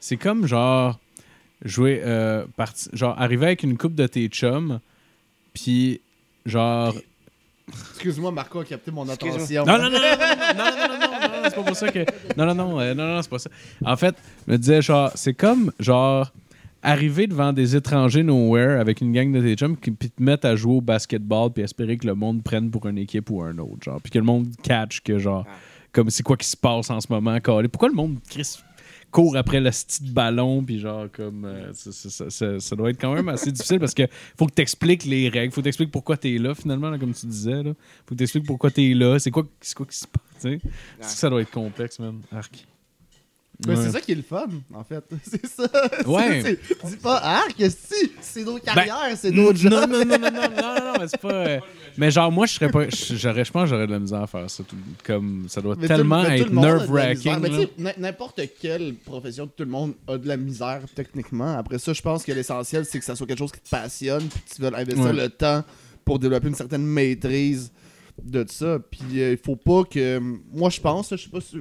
C'est 0.00 0.16
comme 0.16 0.46
genre 0.46 0.98
jouer 1.64 2.02
euh, 2.04 2.44
parti- 2.56 2.90
genre 2.92 3.18
arriver 3.18 3.46
avec 3.46 3.62
une 3.62 3.78
coupe 3.78 3.94
de 3.94 4.06
tes 4.06 4.28
chums 4.28 4.80
puis 5.54 6.00
genre 6.44 6.94
Excuse-moi, 7.68 8.30
Marco 8.30 8.60
a 8.60 8.64
capté 8.64 8.90
mon 8.90 9.08
attention. 9.08 9.64
Non, 9.64 9.78
non, 9.78 9.84
non, 9.84 9.90
non, 9.90 9.98
non, 9.98 10.56
non, 10.56 10.88
non, 10.88 10.98
non, 10.98 11.42
c'est 11.44 11.54
pas 11.54 11.62
pour 11.62 11.76
ça 11.76 11.88
que. 11.88 12.00
Non, 12.36 12.46
non, 12.46 12.54
non, 12.54 12.94
non, 12.94 12.94
non, 12.94 13.22
c'est 13.22 13.30
pas 13.30 13.38
ça. 13.38 13.50
En 13.84 13.96
fait, 13.96 14.14
je 14.46 14.52
me 14.52 14.58
disais, 14.58 14.82
genre, 14.82 15.10
c'est 15.14 15.34
comme, 15.34 15.72
genre, 15.78 16.30
arriver 16.82 17.26
devant 17.26 17.52
des 17.52 17.74
étrangers 17.74 18.22
nowhere 18.22 18.78
avec 18.78 19.00
une 19.00 19.12
gang 19.12 19.32
de 19.32 19.40
tes 19.40 19.54
chums 19.54 19.76
qui 19.78 19.92
te 19.96 20.22
mettent 20.22 20.44
à 20.44 20.54
jouer 20.54 20.74
au 20.74 20.80
basketball 20.82 21.50
puis 21.50 21.62
espérer 21.62 21.96
que 21.96 22.06
le 22.06 22.14
monde 22.14 22.42
prenne 22.42 22.70
pour 22.70 22.86
une 22.86 22.98
équipe 22.98 23.30
ou 23.30 23.40
un 23.42 23.56
autre, 23.58 23.82
genre. 23.82 24.00
Puis 24.02 24.12
que 24.12 24.18
le 24.18 24.24
monde 24.24 24.48
catch 24.62 25.00
que, 25.00 25.18
genre, 25.18 25.46
comme 25.92 26.10
c'est 26.10 26.22
quoi 26.22 26.36
qui 26.36 26.46
se 26.46 26.56
passe 26.56 26.90
en 26.90 27.00
ce 27.00 27.06
moment, 27.10 27.38
Pourquoi 27.40 27.88
le 27.88 27.94
monde 27.94 28.18
court 29.14 29.36
après 29.36 29.60
le 29.60 29.70
style 29.70 30.12
ballon 30.12 30.62
puis 30.64 30.80
genre 30.80 31.06
comme 31.12 31.44
euh, 31.44 31.72
ça, 31.72 31.92
ça- 31.92 32.10
ça- 32.10 32.30
ça- 32.30 32.58
ça 32.58 32.74
doit 32.76 32.90
être 32.90 33.00
quand 33.00 33.14
même 33.14 33.28
assez 33.28 33.52
difficile 33.52 33.78
parce 33.78 33.94
que 33.94 34.02
faut 34.36 34.46
que 34.46 34.52
t'expliques 34.54 35.04
les 35.04 35.28
règles 35.28 35.52
faut 35.52 35.60
que 35.60 35.66
t'expliques 35.66 35.92
pourquoi 35.92 36.16
t'es 36.16 36.36
là 36.38 36.52
finalement 36.54 36.90
là, 36.90 36.98
comme 36.98 37.14
tu 37.14 37.26
disais 37.26 37.62
là. 37.62 37.72
faut 38.06 38.14
que 38.14 38.18
t'expliques 38.18 38.46
pourquoi 38.46 38.70
t'es 38.72 38.92
là 38.92 39.18
c'est 39.20 39.30
quoi 39.30 39.44
quoi 39.76 39.86
qui 39.86 39.96
se 39.96 40.06
passe 40.08 40.22
tu 40.42 40.58
sais. 40.58 40.60
Ça 41.00 41.30
doit 41.30 41.42
être 41.42 41.50
complexe 41.52 41.98
man. 42.00 42.20
Arc 42.32 42.66
Ouais. 43.66 43.76
c'est 43.76 43.90
ça 43.92 44.00
qui 44.00 44.12
est 44.12 44.16
le 44.16 44.22
fun, 44.22 44.46
en 44.74 44.82
fait. 44.84 45.04
C'est 45.22 45.46
ça. 45.46 45.68
Ouais. 46.06 46.58
Dis 46.84 46.96
pas, 46.96 47.20
ah, 47.22 47.44
que 47.56 47.68
si, 47.68 48.10
c'est 48.20 48.42
nos 48.44 48.58
carrières, 48.58 49.16
c'est 49.16 49.30
nos 49.30 49.54
jobs. 49.54 49.72
non, 49.72 49.86
non, 49.86 50.04
non, 50.04 50.18
non, 50.18 50.18
non, 50.18 50.30
non, 50.30 50.74
non, 50.84 50.92
mais 51.00 51.06
c'est 51.08 51.20
pas. 51.20 51.32
euh, 51.32 51.60
Mais 51.96 52.10
genre, 52.10 52.32
moi, 52.32 52.46
je 52.46 52.54
serais 52.54 52.68
pas. 52.68 52.86
J'aurais, 52.90 53.44
je 53.44 53.52
pense 53.52 53.62
que 53.64 53.68
j'aurais 53.70 53.86
de 53.86 53.92
la 53.92 54.00
misère 54.00 54.22
à 54.22 54.26
faire 54.26 54.50
ça. 54.50 54.64
tout- 54.64 54.76
comme, 55.04 55.46
ça 55.48 55.60
doit 55.60 55.76
Mais 55.78 55.86
tellement 55.86 56.24
tout- 56.24 56.30
être 56.32 56.50
nerve-wracking. 56.52 57.38
Mais 57.40 57.48
tu 57.48 57.56
sais, 57.56 57.94
n'importe 57.98 58.40
quelle 58.60 58.94
profession, 58.96 59.46
tout 59.46 59.62
le 59.64 59.70
monde 59.70 59.94
a 60.08 60.18
de 60.18 60.26
la 60.26 60.36
misère 60.36 60.80
techniquement. 60.94 61.56
Après 61.56 61.78
ça, 61.78 61.92
je 61.92 62.02
pense 62.02 62.24
que 62.24 62.32
l'essentiel, 62.32 62.84
c'est 62.84 62.98
que 62.98 63.04
ça 63.04 63.14
soit 63.14 63.26
quelque 63.26 63.38
chose 63.38 63.52
qui 63.52 63.60
te 63.60 63.70
passionne, 63.70 64.24
puis 64.28 64.40
que 64.48 64.54
tu 64.56 64.62
veux 64.62 64.74
investir 64.76 65.04
Ouais. 65.04 65.12
le 65.12 65.28
temps 65.28 65.62
pour 66.04 66.18
développer 66.18 66.48
une 66.48 66.54
certaine 66.56 66.84
maîtrise 66.84 67.70
de 68.22 68.44
ça. 68.48 68.78
Puis 68.90 69.20
euh, 69.20 69.32
il 69.32 69.38
faut 69.38 69.56
pas 69.56 69.82
que. 69.84 70.18
Moi, 70.52 70.70
je 70.70 70.80
pense, 70.80 71.10
je 71.10 71.16
sais 71.16 71.28
pas, 71.28 71.40
si- 71.40 71.58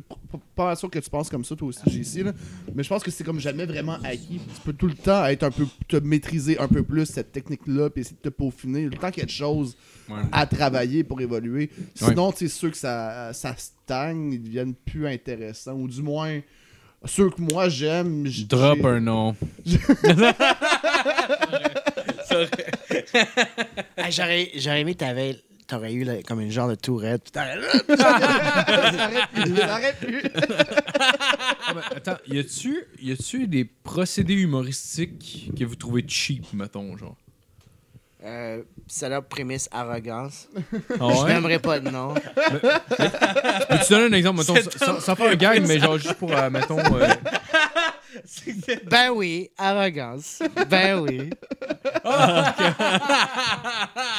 pas, 0.56 0.76
sûr 0.76 0.90
que 0.90 1.00
tu 1.00 1.10
penses 1.10 1.30
comme 1.30 1.44
ça, 1.44 1.56
toi 1.56 1.68
aussi, 1.68 1.82
ici, 2.00 2.24
là, 2.24 2.32
mais 2.76 2.84
je 2.84 2.90
pense 2.90 3.02
que 3.04 3.10
c'est 3.12 3.24
comme 3.24 3.40
jamais 3.40 3.66
vraiment 3.66 3.98
acquis. 4.04 4.40
Tu 4.54 4.62
peux 4.64 4.74
tout 4.74 4.88
le 4.88 4.94
temps 4.94 5.26
être 5.26 5.44
un 5.44 5.52
peu. 5.52 5.66
te 5.88 5.98
maîtriser 5.98 6.60
un 6.60 6.68
peu 6.68 6.84
plus 6.84 7.06
cette 7.08 7.32
technique-là, 7.32 7.90
puis 7.90 8.02
essayer 8.02 8.18
de 8.24 8.30
te 8.30 8.34
peaufiner. 8.36 8.84
Le 8.86 8.92
temps 8.98 9.10
qu'il 9.12 9.22
y 9.22 9.24
a 9.24 9.26
de 9.26 9.32
choses 9.32 9.76
Ouais. 10.10 10.20
à 10.34 10.46
travailler 10.46 11.04
pour 11.06 11.22
évoluer. 11.22 11.70
Sinon, 11.96 12.32
tu 12.34 12.40
sais, 12.40 12.48
ceux 12.50 12.70
que 12.70 12.78
ça, 12.78 13.32
ça 13.34 13.56
stagne, 13.58 14.34
ils 14.34 14.44
deviennent 14.44 14.74
plus 14.76 15.08
intéressants. 15.08 15.74
Ou 15.76 15.88
du 15.88 16.02
moins, 16.02 16.40
ceux 17.06 17.30
que 17.30 17.42
moi 17.42 17.70
j'aime. 17.70 18.28
j- 18.28 18.46
Drop 18.46 18.84
un 18.86 19.00
nom. 19.00 19.36
J'aurais, 24.10 24.52
j'aurais 24.56 24.82
aimé 24.82 24.96
t'avais. 24.96 25.38
T'aurais 25.68 25.94
eu 25.94 26.03
là, 26.03 26.15
comme 26.27 26.41
une 26.41 26.52
genre 26.52 26.68
de 26.68 26.76
tourette. 26.76 27.31
T'aurais- 27.31 27.57
pu. 29.99 30.22
Ah, 30.99 31.73
attends, 31.95 32.18
y 32.27 32.40
a-tu 32.40 32.84
y 33.02 33.11
a-tu 33.11 33.48
des 33.48 33.65
procédés 33.65 34.35
humoristiques 34.35 35.52
que 35.57 35.64
vous 35.65 35.76
trouvez 35.76 36.03
cheap, 36.07 36.45
mettons, 36.53 36.95
genre? 36.98 37.15
Euh, 38.26 38.61
Setup, 38.88 39.27
prémisse, 39.27 39.68
arrogance. 39.72 40.48
Ah 40.99 41.10
Je 41.11 41.27
n'aimerais 41.27 41.60
pas 41.60 41.80
de 41.80 41.90
nom. 41.90 42.14
Peux-tu 42.14 43.94
donner 43.94 44.06
un 44.06 44.14
exemple, 44.14 44.40
mettons, 44.40 44.99
sans 45.02 45.15
faire 45.15 45.31
un 45.31 45.35
gag, 45.35 45.65
mais 45.68 45.80
genre 45.80 45.98
juste 45.98 46.14
pour, 46.15 46.31
euh, 46.31 46.49
mettons... 46.49 46.80
euh, 46.80 47.07
Ben 48.90 49.10
oui, 49.11 49.49
arrogance. 49.57 50.41
Ben 50.69 50.99
oui. 50.99 51.30
Ah 52.03 52.56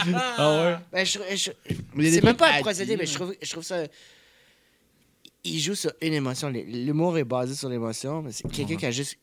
ouais? 0.64 0.76
Ben, 0.92 1.06
je, 1.06 1.18
c'est 2.10 2.24
même 2.24 2.36
pas 2.36 2.52
un 2.54 2.60
procédé, 2.60 2.96
mais 2.96 3.06
je 3.06 3.14
trouve, 3.14 3.34
je 3.40 3.50
trouve 3.50 3.64
ça. 3.64 3.84
Il 5.44 5.58
joue 5.60 5.74
sur 5.74 5.92
une 6.00 6.14
émotion. 6.14 6.48
L'humour 6.48 7.18
est 7.18 7.24
basé 7.24 7.54
sur 7.54 7.68
l'émotion, 7.68 8.22
mais 8.22 8.32
c'est 8.32 8.48
quelqu'un 8.50 8.76
qui 8.76 8.86
a 8.86 8.90
juste 8.90 9.16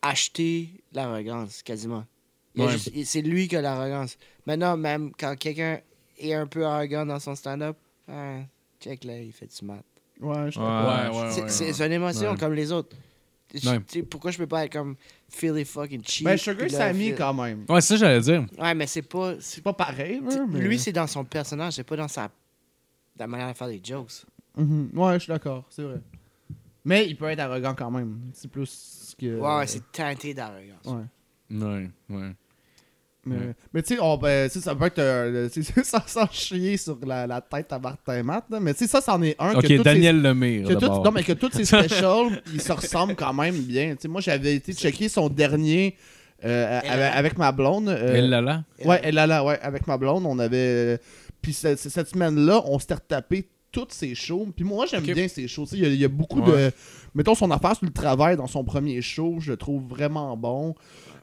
acheté 0.00 0.70
l'arrogance, 0.92 1.62
quasiment. 1.62 2.04
Ouais. 2.56 2.74
C'est 3.04 3.20
lui 3.22 3.48
qui 3.48 3.56
a 3.56 3.60
l'arrogance. 3.60 4.16
Maintenant, 4.46 4.76
même 4.76 5.12
quand 5.18 5.36
quelqu'un 5.36 5.80
est 6.18 6.32
un 6.34 6.46
peu 6.46 6.64
arrogant 6.64 7.04
dans 7.06 7.20
son 7.20 7.34
stand-up, 7.34 7.76
ah, 8.10 8.38
check 8.80 9.04
là, 9.04 9.18
il 9.18 9.32
fait 9.32 9.46
du 9.46 9.64
mat. 9.66 9.82
Ouais, 10.20 10.50
je 10.50 10.58
Ouais, 10.58 10.66
ouais, 11.20 11.30
C'est- 11.30 11.42
ouais, 11.66 11.72
c'est 11.72 11.86
une 11.86 11.92
émotion 11.92 12.30
Ouais. 12.32 12.36
comme 12.38 12.54
les 12.54 12.72
autres. 12.72 12.96
Ouais. 13.64 14.02
Pourquoi 14.10 14.30
je 14.30 14.38
peux 14.38 14.46
pas 14.46 14.64
être 14.66 14.72
comme 14.72 14.96
Philly 15.30 15.64
fucking 15.64 16.02
cheap? 16.04 16.24
Ben, 16.26 16.36
Sugar 16.36 16.68
Sammy, 16.70 17.14
quand 17.14 17.32
même. 17.34 17.64
Ouais, 17.68 17.80
c'est 17.80 17.94
ça, 17.94 17.96
j'allais 17.96 18.20
dire. 18.20 18.46
Ouais, 18.58 18.74
mais 18.74 18.86
c'est 18.86 19.02
pas. 19.02 19.34
c'est- 19.40 19.62
pas 19.62 19.72
pareil, 19.72 20.20
mais- 20.22 20.60
Lui, 20.60 20.78
c'est 20.78 20.92
dans 20.92 21.06
son 21.06 21.24
personnage, 21.24 21.74
c'est 21.74 21.84
pas 21.84 21.96
dans 21.96 22.08
sa. 22.08 22.30
la 23.18 23.26
manière 23.26 23.50
de 23.50 23.56
faire 23.56 23.68
des 23.68 23.80
jokes. 23.82 24.24
Mhm. 24.56 24.90
Ouais, 24.94 25.14
je 25.14 25.18
suis 25.24 25.28
d'accord, 25.32 25.64
c'est 25.70 25.82
vrai. 25.82 26.00
Mais 26.84 27.06
il 27.08 27.16
peut 27.16 27.26
être 27.26 27.40
arrogant 27.40 27.74
quand 27.74 27.90
même. 27.90 28.20
C'est 28.32 28.48
plus 28.50 29.14
que. 29.18 29.38
Ouais, 29.40 29.56
ouais, 29.56 29.66
c'est 29.66 29.90
teinté 29.90 30.34
d'arrogance. 30.34 30.84
Ouais. 30.86 31.04
Ouais, 31.50 31.90
ouais. 32.10 32.30
Mais, 33.26 33.82
tu 33.82 33.94
sais, 33.96 34.00
ben, 34.22 34.48
ça 34.48 34.74
peut 34.74 34.86
être 34.86 34.98
euh, 35.00 35.48
sais, 35.50 35.62
sans, 36.06 36.30
chier 36.32 36.76
sur 36.78 36.98
la, 37.06 37.26
la 37.26 37.40
tête 37.42 37.70
à 37.72 37.78
Martin 37.78 38.22
Matt, 38.22 38.44
là, 38.50 38.58
mais 38.58 38.72
tu 38.72 38.80
sais, 38.80 38.86
ça, 38.86 39.00
c'en 39.02 39.20
est 39.22 39.36
un. 39.38 39.52
que 39.52 39.58
Ok, 39.58 39.66
toutes 39.66 39.84
Daniel 39.84 40.22
Lemire. 40.22 40.66
ces- 40.66 40.74
que 40.76 40.80
non, 40.86 41.10
mais 41.10 41.22
que 41.22 41.32
tous 41.34 41.50
ces 41.52 41.64
specials, 41.66 42.40
ils 42.54 42.62
se 42.62 42.72
ressemblent 42.72 43.16
quand 43.16 43.34
même 43.34 43.56
bien. 43.58 43.90
Tu 43.96 44.02
sais, 44.02 44.08
moi, 44.08 44.20
j'avais 44.22 44.54
été 44.54 44.72
checker 44.72 45.08
son 45.10 45.28
dernier 45.28 45.96
euh, 46.44 46.78
avec, 46.88 47.14
avec 47.14 47.38
ma 47.38 47.52
blonde. 47.52 47.88
euh, 47.90 48.14
Elle 48.14 48.30
là. 48.30 48.64
Ouais, 48.84 49.00
elle 49.02 49.16
là, 49.16 49.44
ouais, 49.44 49.58
avec 49.60 49.86
ma 49.86 49.98
blonde, 49.98 50.24
on 50.24 50.38
avait. 50.38 50.98
Puis 51.42 51.52
cette, 51.52 51.78
cette 51.80 52.08
semaine-là, 52.08 52.62
on 52.66 52.78
s'était 52.78 52.94
retapé 52.94 53.48
toutes 53.70 53.92
ses 53.92 54.14
shows. 54.14 54.48
Puis 54.56 54.64
moi, 54.64 54.86
j'aime 54.86 55.02
bien 55.04 55.28
ses 55.28 55.46
shows. 55.48 55.66
Il 55.72 55.80
y, 55.80 55.84
a- 55.84 55.88
il 55.88 55.96
y 56.00 56.04
a 56.04 56.08
beaucoup 56.08 56.40
Ouais. 56.40 56.68
de. 56.68 56.72
Mettons 57.14 57.34
son 57.34 57.50
affaire 57.50 57.74
sur 57.76 57.84
le 57.86 57.92
travail 57.92 58.36
dans 58.36 58.46
son 58.46 58.64
premier 58.64 59.02
show, 59.02 59.36
je 59.40 59.50
le 59.52 59.56
trouve 59.56 59.82
vraiment 59.88 60.36
bon 60.36 60.74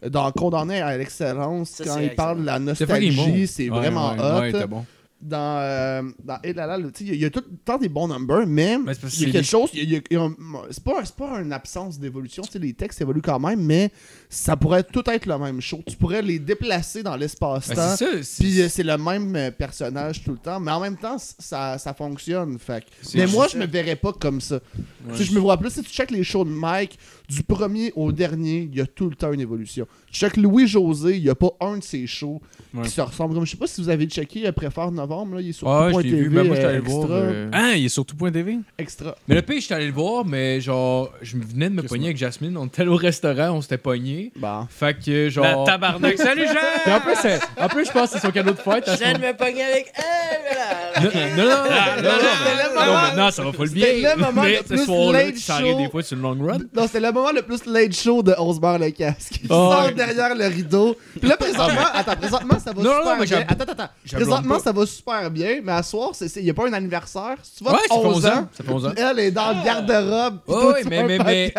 dans 0.09 0.31
Condamné 0.31 0.81
à 0.81 0.97
l'excellence, 0.97 1.81
quand 1.83 1.99
il 1.99 2.13
parle 2.15 2.41
de 2.41 2.45
la 2.45 2.59
nostalgie, 2.59 3.47
c'est 3.47 3.69
vraiment 3.69 4.11
hot. 4.11 4.67
bon 4.67 4.85
dans, 5.25 5.57
euh, 5.59 6.01
dans 6.23 6.37
il 6.43 7.15
y, 7.15 7.25
a 7.25 7.29
tout 7.29 7.43
le 7.49 7.57
temps 7.57 7.77
des 7.77 7.89
bons 7.89 8.07
numbers, 8.07 8.45
mais 8.45 8.77
il 9.13 9.21
y 9.21 9.29
a 9.29 9.31
quelque 9.31 9.43
chose. 9.43 9.71
c'est 9.73 10.83
pas, 10.83 11.01
pas 11.17 11.41
une 11.41 11.51
absence 11.53 11.99
d'évolution. 11.99 12.43
Les 12.53 12.73
textes 12.73 13.01
évoluent 13.01 13.21
quand 13.21 13.39
même, 13.39 13.61
mais 13.61 13.91
ça 14.35 14.57
pourrait 14.57 14.83
tout 14.83 15.03
être 15.09 15.25
le 15.25 15.37
même 15.37 15.61
show. 15.61 15.81
Tu 15.87 15.95
pourrais 15.95 16.21
les 16.21 16.39
déplacer 16.39 17.03
dans 17.03 17.11
Ben, 17.11 17.17
l'espace-temps. 17.17 17.95
c'est 17.97 18.05
ça. 18.05 18.23
c'est- 18.23 18.43
Puis 18.43 18.61
euh, 18.61 18.67
c'est 18.69 18.83
le 18.83 18.97
même 18.97 19.35
euh, 19.35 19.51
personnage 19.51 20.23
tout 20.23 20.31
le 20.31 20.37
temps, 20.37 20.59
mais 20.59 20.71
en 20.71 20.79
même 20.79 20.97
temps, 20.97 21.17
ça, 21.17 21.77
ça 21.77 21.93
fonctionne. 21.93 22.57
Fait. 22.59 22.83
Mais 23.15 23.27
moi, 23.27 23.47
je 23.51 23.57
me 23.57 23.65
verrais 23.65 23.95
pas 23.95 24.13
comme 24.13 24.41
ça. 24.41 24.55
Ouais. 24.55 25.11
Tu 25.13 25.17
sais, 25.19 25.23
je 25.25 25.33
me 25.33 25.39
vois 25.39 25.57
plus, 25.57 25.69
si 25.71 25.81
tu 25.83 25.89
checkes 25.89 26.11
les 26.11 26.23
shows 26.23 26.43
de 26.43 26.49
Mike, 26.49 26.97
du 27.29 27.43
premier 27.43 27.91
au 27.95 28.11
dernier, 28.11 28.67
il 28.71 28.75
y 28.77 28.81
a 28.81 28.85
tout 28.85 29.09
le 29.09 29.15
temps 29.15 29.31
une 29.31 29.39
évolution. 29.41 29.87
Tu 30.11 30.19
checkes 30.19 30.37
Louis-José, 30.37 31.17
il 31.17 31.23
y 31.23 31.29
a 31.29 31.35
pas 31.35 31.51
un 31.61 31.77
de 31.77 31.83
ses 31.83 32.05
shows 32.07 32.41
Ouais. 32.73 32.83
qui 32.83 32.89
se 32.89 33.01
ressemble. 33.01 33.33
Comme, 33.35 33.45
je 33.45 33.51
sais 33.51 33.57
pas 33.57 33.67
si 33.67 33.81
vous 33.81 33.89
avez 33.89 34.05
checké 34.05 34.45
euh, 34.47 34.51
Préfère 34.51 34.91
Novembre, 34.91 35.35
là, 35.35 35.41
il 35.41 35.49
est 35.49 35.53
sur 35.53 35.67
Ah, 35.69 35.89
je 35.93 35.97
vu. 35.99 36.29
Ben, 36.29 36.45
moi, 36.45 36.55
euh, 36.57 36.73
le 36.73 36.81
voir. 36.81 37.01
extra, 37.03 37.15
euh, 37.17 37.49
Ah, 37.53 37.73
il 37.75 37.85
est 37.85 37.89
sur 37.89 38.05
tout.tv? 38.05 38.57
extra. 38.77 39.15
Mais 39.27 39.35
le 39.35 39.41
pire, 39.41 39.59
j'étais 39.61 39.73
allé 39.75 39.87
le 39.87 39.93
voir, 39.93 40.25
mais 40.25 40.59
genre, 40.61 41.11
je 41.21 41.37
venais 41.37 41.69
de 41.69 41.75
me 41.75 41.83
pogner 41.83 42.05
avec 42.07 42.17
Jasmine. 42.17 42.57
On 42.57 42.65
était 42.65 42.81
allé 42.81 42.91
au 42.91 42.95
restaurant, 42.95 43.51
on 43.51 43.61
s'était 43.61 43.77
pogné. 43.77 44.24
Bon. 44.35 44.67
Fait 44.69 44.95
que, 44.97 45.29
genre. 45.29 45.63
tabarnak. 45.65 46.17
Salut, 46.17 46.45
Jean! 46.47 46.95
En 46.95 46.99
plus, 46.99 47.15
c'est- 47.21 47.39
en 47.59 47.67
plus, 47.67 47.85
je 47.85 47.91
pense 47.91 48.09
que 48.11 48.19
c'est 48.19 48.25
son 48.25 48.31
cadeau 48.31 48.51
de 48.51 48.57
fête. 48.57 48.87
à 48.87 48.91
Je 48.93 48.97
ce 48.97 49.03
viens 49.03 49.13
de 49.13 49.19
me 49.19 49.33
pogner 49.35 49.63
avec 49.63 49.91
elle, 49.97 51.03
Non, 51.03 51.09
non, 51.09 51.11
non, 51.11 51.43
non, 51.45 51.45
non, 51.45 51.45
non, 51.45 52.11
C'était 52.35 52.63
le 52.63 52.75
non, 52.75 52.85
moment- 52.85 53.01
maintenant, 53.01 53.31
ça 53.31 53.43
va 53.43 53.51
pas 53.51 53.63
le 53.63 53.69
c'était 53.69 53.99
bien. 53.99 54.15
le 54.15 54.21
moment 54.21 54.43
le 54.43 54.55
ce 54.57 54.63
plus 54.63 54.85
soir-là, 54.85 55.23
late 55.23 55.33
tu 55.35 55.39
s'arrête 55.41 55.71
show. 55.71 55.77
des 55.77 55.89
fois 55.89 56.03
sur 56.03 56.15
le 56.15 56.21
long 56.21 56.29
run. 56.45 56.57
Non, 56.73 56.83
c'était 56.87 56.99
le 56.99 57.11
moment 57.11 57.31
le 57.31 57.41
plus 57.41 57.65
late 57.65 57.93
show 57.93 58.23
de 58.23 58.33
Osbar 58.37 58.79
le 58.79 58.89
casque. 58.91 59.39
Il 59.43 59.47
Oh, 59.49 59.71
sort 59.71 59.91
derrière 59.95 60.35
le 60.35 60.45
rideau. 60.47 60.95
Puis 61.19 61.29
là, 61.29 61.37
présentement, 61.37 61.81
attends, 61.93 62.15
présentement, 62.15 62.57
ça 62.63 62.71
va 62.73 62.81
Non, 62.81 62.89
non, 62.89 62.95
super 62.97 63.05
non, 63.13 63.19
mais 63.19 63.25
bien. 63.25 63.45
Attends, 63.47 63.71
attends, 63.71 63.89
Présentement, 64.11 64.59
ça 64.59 64.71
va 64.71 64.85
super 64.85 65.31
bien, 65.31 65.59
mais 65.63 65.71
à 65.73 65.83
soir, 65.83 66.11
il 66.35 66.43
n'y 66.43 66.49
a 66.49 66.53
pas 66.53 66.67
un 66.67 66.73
anniversaire. 66.73 67.35
Tu 67.57 67.63
fait 67.63 67.71
11 67.91 68.05
11 68.05 68.25
ans, 68.25 68.29
ans. 68.29 68.47
Ça 68.57 68.63
fait 68.63 68.71
11 68.71 68.85
ans. 68.87 68.93
elle 68.95 69.19
est 69.19 69.31
dans 69.31 69.49
le 69.49 69.63
garde-robe. 69.63 70.39
tu 70.81 70.89
mais-. 70.89 71.53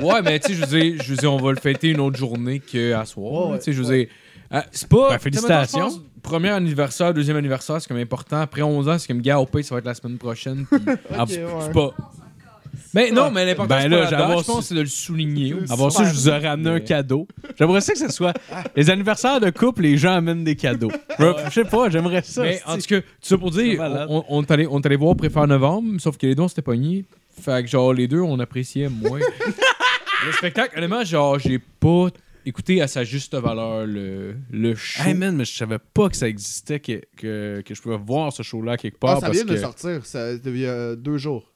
Ouais, 0.00 0.22
mais 0.22 0.38
tu 0.40 0.54
sais, 0.54 0.94
je 0.98 1.10
veux 1.10 1.16
dire, 1.16 1.32
on 1.32 1.36
va 1.40 1.50
le 1.52 1.58
fêter 1.74 1.88
une 1.90 2.00
autre 2.00 2.16
journée 2.16 2.60
qu'à 2.60 3.04
soir. 3.04 3.50
Ouais, 3.50 3.58
tu 3.58 3.64
sais, 3.64 3.72
je 3.72 3.82
veux 3.82 3.88
ouais. 3.88 4.04
dire. 4.06 4.08
euh, 4.54 4.60
c'est 4.72 4.88
pas. 4.88 5.10
Ben, 5.10 5.18
félicitations. 5.18 5.80
pense, 5.80 6.00
Premier 6.22 6.48
anniversaire, 6.50 7.12
deuxième 7.12 7.36
anniversaire, 7.36 7.80
c'est 7.82 7.88
comme 7.88 7.98
important. 7.98 8.40
Après 8.40 8.62
11 8.62 8.88
ans, 8.88 8.98
c'est 8.98 9.08
comme 9.08 9.20
gars, 9.20 9.38
au 9.38 9.44
pays, 9.46 9.62
ça 9.62 9.74
va 9.74 9.80
être 9.80 9.84
la 9.84 9.94
semaine 9.94 10.16
prochaine. 10.16 10.64
puis- 10.70 10.78
Ah, 11.18 11.24
c'est 11.28 11.42
pas. 11.72 11.90
Mais 12.94 13.10
non, 13.10 13.30
mais 13.30 13.44
l'important, 13.44 13.74
Ben 13.74 13.82
c'est 13.82 13.88
là, 13.88 14.06
je 14.38 14.44
pense, 14.44 14.72
de 14.72 14.80
le 14.80 14.86
souligner. 14.86 15.52
aussi. 15.54 15.72
Avant 15.72 15.90
ça, 15.90 16.04
je 16.04 16.12
vous 16.14 16.28
ai 16.28 16.38
ramené 16.38 16.70
un 16.70 16.80
cadeau. 16.80 17.26
J'aimerais 17.58 17.80
ça 17.80 17.92
que 17.92 17.98
ce 17.98 18.08
soit 18.08 18.32
les 18.76 18.88
anniversaires 18.88 19.40
de 19.40 19.50
couple, 19.50 19.82
les 19.82 19.96
gens 19.98 20.14
amènent 20.14 20.44
des 20.44 20.54
cadeaux. 20.56 20.92
Je 21.18 21.50
sais 21.52 21.64
pas, 21.64 21.90
j'aimerais 21.90 22.22
ça. 22.22 22.42
Mais 22.42 22.60
en 22.66 22.76
tout 22.78 22.86
cas, 22.88 23.00
tout 23.00 23.06
ça 23.20 23.36
pour 23.36 23.50
dire, 23.50 23.80
on, 24.08 24.24
on, 24.28 24.42
est 24.42 24.50
allé, 24.50 24.66
on 24.70 24.80
est 24.80 24.86
allé 24.86 24.96
voir 24.96 25.16
Préfère 25.16 25.46
Novembre, 25.48 26.00
sauf 26.00 26.16
que 26.16 26.26
les 26.26 26.34
deux, 26.36 26.42
on 26.42 26.48
s'était 26.48 26.62
pognés. 26.62 27.04
Fait 27.40 27.64
que, 27.64 27.68
genre, 27.68 27.92
les 27.92 28.06
deux, 28.06 28.20
on 28.20 28.38
appréciait 28.38 28.88
moins. 28.88 29.18
le 30.24 30.32
spectacle, 30.32 30.76
honnêtement, 30.78 31.04
genre, 31.04 31.38
j'ai 31.38 31.58
pas 31.58 32.08
écouté 32.46 32.82
à 32.82 32.88
sa 32.88 33.04
juste 33.04 33.34
valeur 33.34 33.86
le, 33.86 34.36
le 34.50 34.74
show. 34.74 35.02
Hey 35.02 35.14
man, 35.14 35.34
mais 35.36 35.44
je 35.44 35.52
savais 35.56 35.78
pas 35.78 36.08
que 36.08 36.16
ça 36.16 36.28
existait, 36.28 36.78
que, 36.80 37.00
que, 37.16 37.62
que 37.64 37.74
je 37.74 37.80
pouvais 37.82 37.96
voir 37.96 38.32
ce 38.32 38.42
show-là 38.42 38.76
quelque 38.76 38.98
part. 38.98 39.12
Ah, 39.16 39.20
ça 39.20 39.26
parce 39.26 39.36
vient 39.36 39.44
de 39.46 39.54
que... 39.54 39.60
sortir, 39.60 40.06
ça 40.06 40.32
il 40.32 40.58
y 40.58 40.66
a 40.66 40.94
deux 40.96 41.16
jours. 41.18 41.50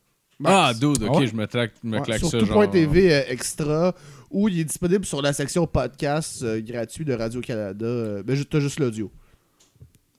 Ah, 0.45 0.73
dude, 0.73 1.03
ok, 1.03 1.11
Ah 1.13 1.19
ouais? 1.19 1.27
je 1.27 1.35
me, 1.35 1.47
claque, 1.47 1.73
me 1.83 1.99
Ouais, 1.99 2.05
claque 2.05 2.19
sur 2.21 2.31
ça. 2.31 2.39
genre... 2.39 2.65
tout.tv 2.65 3.13
euh, 3.13 3.23
extra, 3.29 3.93
où 4.31 4.49
il 4.49 4.61
est 4.61 4.65
disponible 4.65 5.05
sur 5.05 5.21
la 5.21 5.33
section 5.33 5.67
podcast 5.67 6.43
euh, 6.45 6.61
gratuit 6.61 7.05
de 7.05 7.13
Radio-Canada. 7.13 7.85
Euh, 7.85 8.23
ben, 8.23 8.41
t'as 8.49 8.61
juste 8.61 8.79
l'audio. 8.79 9.11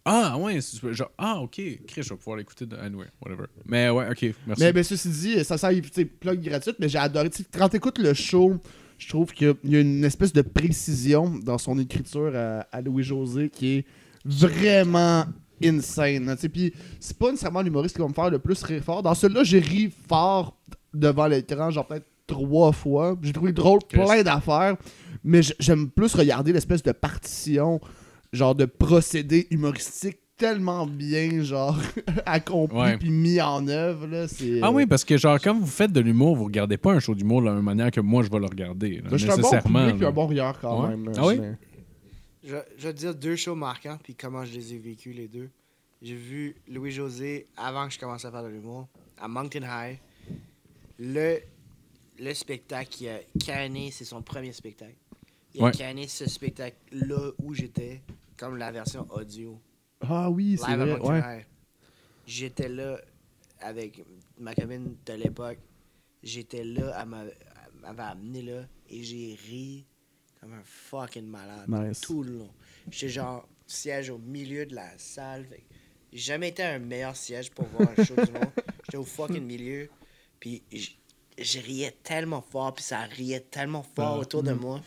Ah, 0.05 0.37
ouais, 0.37 0.59
genre, 0.91 1.11
ah, 1.17 1.39
ok, 1.41 1.61
Chris, 1.87 2.03
je 2.03 2.09
vais 2.09 2.15
pouvoir 2.15 2.37
l'écouter 2.37 2.65
de... 2.65 2.75
anyway, 2.77 3.07
whatever. 3.21 3.45
Mais 3.65 3.89
ouais, 3.89 4.07
ok, 4.09 4.33
merci. 4.47 4.63
Mais 4.63 4.73
ben, 4.73 4.83
ceci 4.83 5.09
dit, 5.09 5.43
ça 5.43 5.57
sert, 5.57 5.71
tu 5.93 6.05
plug 6.05 6.41
gratuite, 6.41 6.77
mais 6.79 6.89
j'ai 6.89 6.97
adoré. 6.97 7.29
Tu 7.29 7.43
sais, 7.43 7.49
Quand 7.51 7.69
t'écoutes 7.69 7.99
le 7.99 8.13
show, 8.13 8.57
je 8.97 9.07
trouve 9.07 9.31
qu'il 9.33 9.55
y 9.65 9.75
a 9.75 9.79
une 9.81 10.03
espèce 10.03 10.33
de 10.33 10.41
précision 10.41 11.37
dans 11.43 11.57
son 11.57 11.77
écriture 11.79 12.31
à, 12.35 12.61
à 12.71 12.81
Louis-José 12.81 13.49
qui 13.49 13.77
est 13.77 13.85
vraiment 14.25 15.25
insane. 15.63 16.35
sais. 16.37 16.49
Puis 16.49 16.73
c'est 16.99 17.17
pas 17.17 17.31
nécessairement 17.31 17.61
l'humoriste 17.61 17.95
qui 17.95 18.01
va 18.01 18.07
me 18.07 18.13
faire 18.13 18.29
le 18.29 18.39
plus 18.39 18.61
rire 18.63 18.83
fort. 18.83 19.03
Dans 19.03 19.13
celui-là, 19.15 19.43
j'ai 19.43 19.59
ri 19.59 19.91
fort 20.07 20.57
devant 20.93 21.27
l'écran, 21.27 21.71
genre 21.71 21.87
peut-être 21.87 22.07
trois 22.27 22.71
fois. 22.71 23.17
J'ai 23.21 23.33
trouvé 23.33 23.51
drôle 23.51 23.79
plein 23.87 24.21
d'affaires, 24.23 24.75
mais 25.23 25.41
j'aime 25.59 25.89
plus 25.89 26.13
regarder 26.15 26.53
l'espèce 26.53 26.83
de 26.83 26.91
partition, 26.91 27.79
genre 28.33 28.55
de 28.55 28.65
procédé 28.65 29.47
humoristique 29.51 30.17
tellement 30.37 30.87
bien, 30.87 31.43
genre, 31.43 31.77
accompli 32.25 32.97
puis 32.97 33.09
mis 33.09 33.41
en 33.41 33.67
œuvre, 33.67 34.07
là. 34.07 34.27
C'est, 34.27 34.59
Ah 34.61 34.67
euh, 34.69 34.71
oui, 34.71 34.85
parce 34.85 35.03
que 35.03 35.17
genre, 35.17 35.37
quand 35.41 35.53
vous 35.57 35.65
faites 35.67 35.91
de 35.91 35.99
l'humour, 35.99 36.35
vous 36.37 36.45
regardez 36.45 36.77
pas 36.77 36.93
un 36.93 36.99
show 36.99 37.13
d'humour 37.13 37.41
de 37.41 37.47
la 37.47 37.53
même 37.55 37.63
manière 37.63 37.91
que 37.91 37.99
moi, 37.99 38.23
je 38.23 38.29
vais 38.29 38.39
le 38.39 38.45
regarder. 38.45 39.01
là, 39.01 39.09
Ben, 39.09 39.17
je 39.17 39.17
suis 39.17 39.25
un 39.31 39.35
bon 39.35 39.41
nécessairement. 39.41 39.79
public 39.85 39.95
et 39.97 40.03
là. 40.03 40.07
un 40.07 40.11
bon 40.11 40.27
rieur 40.27 40.59
quand 40.61 40.83
Ouais. 40.83 40.89
même. 40.91 41.05
là, 41.07 41.11
Ah 41.17 41.27
oui? 41.27 41.35
je- 42.43 42.55
Je, 42.77 42.87
vais 42.87 42.93
te 42.93 42.97
dire 42.99 43.13
deux 43.15 43.35
shows 43.35 43.55
marquants, 43.55 43.97
puis 44.01 44.15
comment 44.15 44.45
je 44.45 44.53
les 44.53 44.73
ai 44.73 44.77
vécus, 44.77 45.13
les 45.15 45.27
deux. 45.27 45.49
J'ai 46.01 46.15
vu 46.15 46.55
Louis-José 46.69 47.47
avant 47.57 47.85
que 47.87 47.93
je 47.93 47.99
commence 47.99 48.23
à 48.23 48.31
faire 48.31 48.43
de 48.43 48.47
l'humour, 48.47 48.87
à 49.21 49.27
Moncton 49.27 49.63
High. 49.63 49.97
Le, 50.97 51.39
le 52.17 52.33
spectacle 52.33 52.87
qui 52.89 53.09
a 53.09 53.19
canné, 53.45 53.89
c'est 53.91 54.05
son 54.05 54.21
premier 54.21 54.53
spectacle. 54.53 54.95
Il 55.53 55.61
a 55.61 55.65
Ouais. 55.65 55.71
canné 55.71 56.07
ce 56.07 56.29
spectacle-là 56.29 57.31
où 57.41 57.53
j'étais, 57.53 58.01
comme 58.37 58.57
la 58.57 58.71
version 58.71 59.07
audio. 59.11 59.59
Ah 60.01 60.29
oui, 60.29 60.57
c'est 60.63 60.75
vrai. 60.75 60.99
Ouais. 60.99 61.45
J'étais 62.25 62.69
là 62.69 62.99
avec 63.59 64.03
ma 64.37 64.53
copine 64.53 64.95
de 65.05 65.13
l'époque. 65.13 65.57
J'étais 66.21 66.63
là, 66.63 66.95
elle 67.01 67.07
m'a- 67.09 67.23
elle 67.25 67.81
m'avait 67.81 68.03
amené 68.03 68.41
là, 68.43 68.67
et 68.89 69.03
j'ai 69.03 69.37
ri 69.47 69.85
comme 70.39 70.53
un 70.53 70.63
fucking 70.63 71.25
malade 71.25 71.67
Nice. 71.67 72.01
tout 72.01 72.23
le 72.23 72.37
long. 72.39 72.49
J'étais 72.91 73.09
genre 73.13 73.47
siège 73.65 74.09
au 74.09 74.17
milieu 74.17 74.65
de 74.65 74.75
la 74.75 74.97
salle. 74.97 75.47
J'ai 76.11 76.19
jamais 76.19 76.49
été 76.49 76.63
un 76.63 76.79
meilleur 76.79 77.15
siège 77.15 77.51
pour 77.51 77.65
voir 77.67 77.89
un 77.97 78.03
show 78.03 78.15
du 78.15 78.31
monde. 78.31 78.49
J'étais 78.85 78.97
au 78.97 79.03
fucking 79.05 79.43
milieu. 79.43 79.89
Puis 80.39 80.63
je 81.37 81.59
riais 81.59 81.95
tellement 82.03 82.41
fort, 82.41 82.73
puis 82.75 82.83
ça 82.83 83.01
riait 83.01 83.39
tellement 83.41 83.83
fort 83.83 84.15
Ah, 84.15 84.19
autour 84.19 84.43
mm. 84.43 84.47
de 84.47 84.53
moi. 84.53 84.81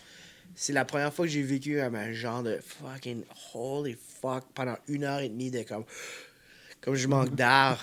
C'est 0.54 0.72
la 0.72 0.84
première 0.84 1.12
fois 1.12 1.24
que 1.26 1.30
j'ai 1.32 1.42
vécu 1.42 1.78
comme 1.80 1.94
un 1.94 2.12
genre 2.12 2.42
de 2.42 2.58
fucking 2.62 3.24
holy 3.54 3.96
fuck 4.20 4.44
pendant 4.54 4.76
une 4.88 5.04
heure 5.04 5.20
et 5.20 5.28
demie 5.28 5.50
de 5.50 5.62
comme. 5.62 5.84
Comme 6.80 6.94
je 6.96 7.06
manque 7.06 7.34
d'air 7.34 7.80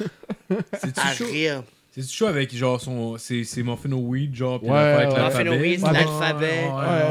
C'est-tu 0.79 0.99
à 0.99 1.13
chaud? 1.13 1.25
rire. 1.25 1.63
C'est-tu 1.91 2.07
chaud 2.13 2.27
avec 2.27 2.55
genre 2.55 2.79
son. 2.79 3.17
C'est 3.17 3.43
c'est 3.43 3.63
weed, 3.63 4.35
genre, 4.35 4.59
puis 4.59 4.69
Ouais, 4.69 4.77
avec 4.77 5.09
ouais. 5.09 5.17
l'alphabet? 5.17 5.59
Weed, 5.59 5.81
Ouais, 5.83 5.91
l'alphabet. 5.91 6.63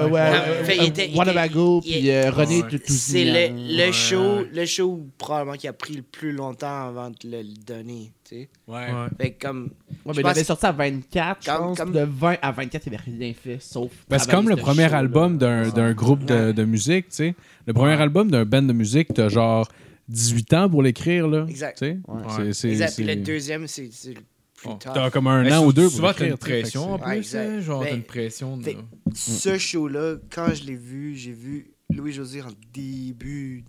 ouais, 0.09 0.11
Ouais, 0.11 1.17
Wanabago, 1.17 1.81
puis 1.81 2.11
euh, 2.11 2.31
René. 2.31 2.63
C'est 2.87 3.25
le, 3.25 3.77
le 3.77 3.87
Ouais, 3.87 3.93
show, 3.93 4.45
le 4.53 4.67
show 4.67 5.05
probablement 5.19 5.57
qui 5.57 5.67
a 5.67 5.73
pris 5.73 5.95
le 5.95 6.03
plus 6.03 6.33
longtemps 6.33 6.87
avant 6.89 7.11
de 7.11 7.17
le 7.25 7.43
donner. 7.67 8.13
Tu 8.25 8.37
sais. 8.37 8.49
Ouais. 8.69 8.75
Ouais. 8.77 9.09
Fait 9.21 9.31
que 9.33 9.47
comme. 9.47 9.71
Ouais, 10.05 10.13
mais 10.17 10.23
il 10.23 10.27
avait 10.27 10.45
sorti 10.45 10.67
à 10.67 10.73
24, 10.73 11.39
je 11.43 11.51
Comme- 11.51 11.75
pense. 11.75 11.91
De 11.93 12.01
20 12.09 12.37
à 12.41 12.53
24, 12.53 12.87
il 12.87 12.95
avait 12.95 13.03
rien 13.05 13.33
fait, 13.35 13.59
sauf. 13.61 13.91
Ben, 14.09 14.19
c'est 14.19 14.31
comme 14.31 14.49
le 14.49 14.57
premier 14.57 14.93
album 14.95 15.39
d'un 15.39 15.69
d'un 15.71 15.93
groupe 15.93 16.25
de, 16.25 16.53
musique, 16.65 17.09
tu 17.09 17.17
sais. 17.17 17.35
Le 17.67 17.73
premier 17.73 18.01
album 18.01 18.31
d'un 18.31 18.45
band 18.45 18.63
de 18.63 18.73
musique, 18.73 19.09
t'as 19.13 19.29
genre 19.29 19.69
18 20.09 20.53
ans 20.55 20.71
pour 20.71 20.83
l'écrire, 20.83 21.27
là. 21.27 21.45
Exact. 21.49 21.79
Tu 21.79 21.87
sais? 21.87 21.99
C'est- 22.37 22.53
c'est- 22.53 22.69
Exact. 22.71 22.95
Puis 22.97 23.05
c'est- 23.05 23.15
le 23.15 23.23
deuxième, 23.23 23.67
c'est 23.67 23.89
c'est 23.93 24.15
plus 24.61 24.69
Oh. 24.71 24.79
tough. 24.81 24.93
T'as 24.93 25.11
comme 25.11 25.27
un 25.29 25.43
Mais 25.43 25.53
an 25.55 25.65
ou 25.65 25.73
deux 25.73 25.85
pour 25.85 25.93
Souvent, 25.93 26.13
t'as 26.13 26.27
une 26.27 26.37
pression 26.37 26.93
en 26.95 26.99
Ouais, 26.99 27.05
plus, 27.05 27.17
exact. 27.19 27.49
hein, 27.49 27.61
genre, 27.61 27.81
Ben, 27.81 27.89
t'as 27.91 27.95
une 27.97 28.03
pression. 28.03 28.57
De... 28.57 28.75
Ce 29.15 29.57
show-là, 29.59 30.17
quand 30.31 30.53
je 30.55 30.65
l'ai 30.65 30.75
vu, 30.77 31.15
j'ai 31.17 31.33
vu 31.33 31.71
Louis-José 31.95 32.43
en 32.43 32.49
début 32.75 33.65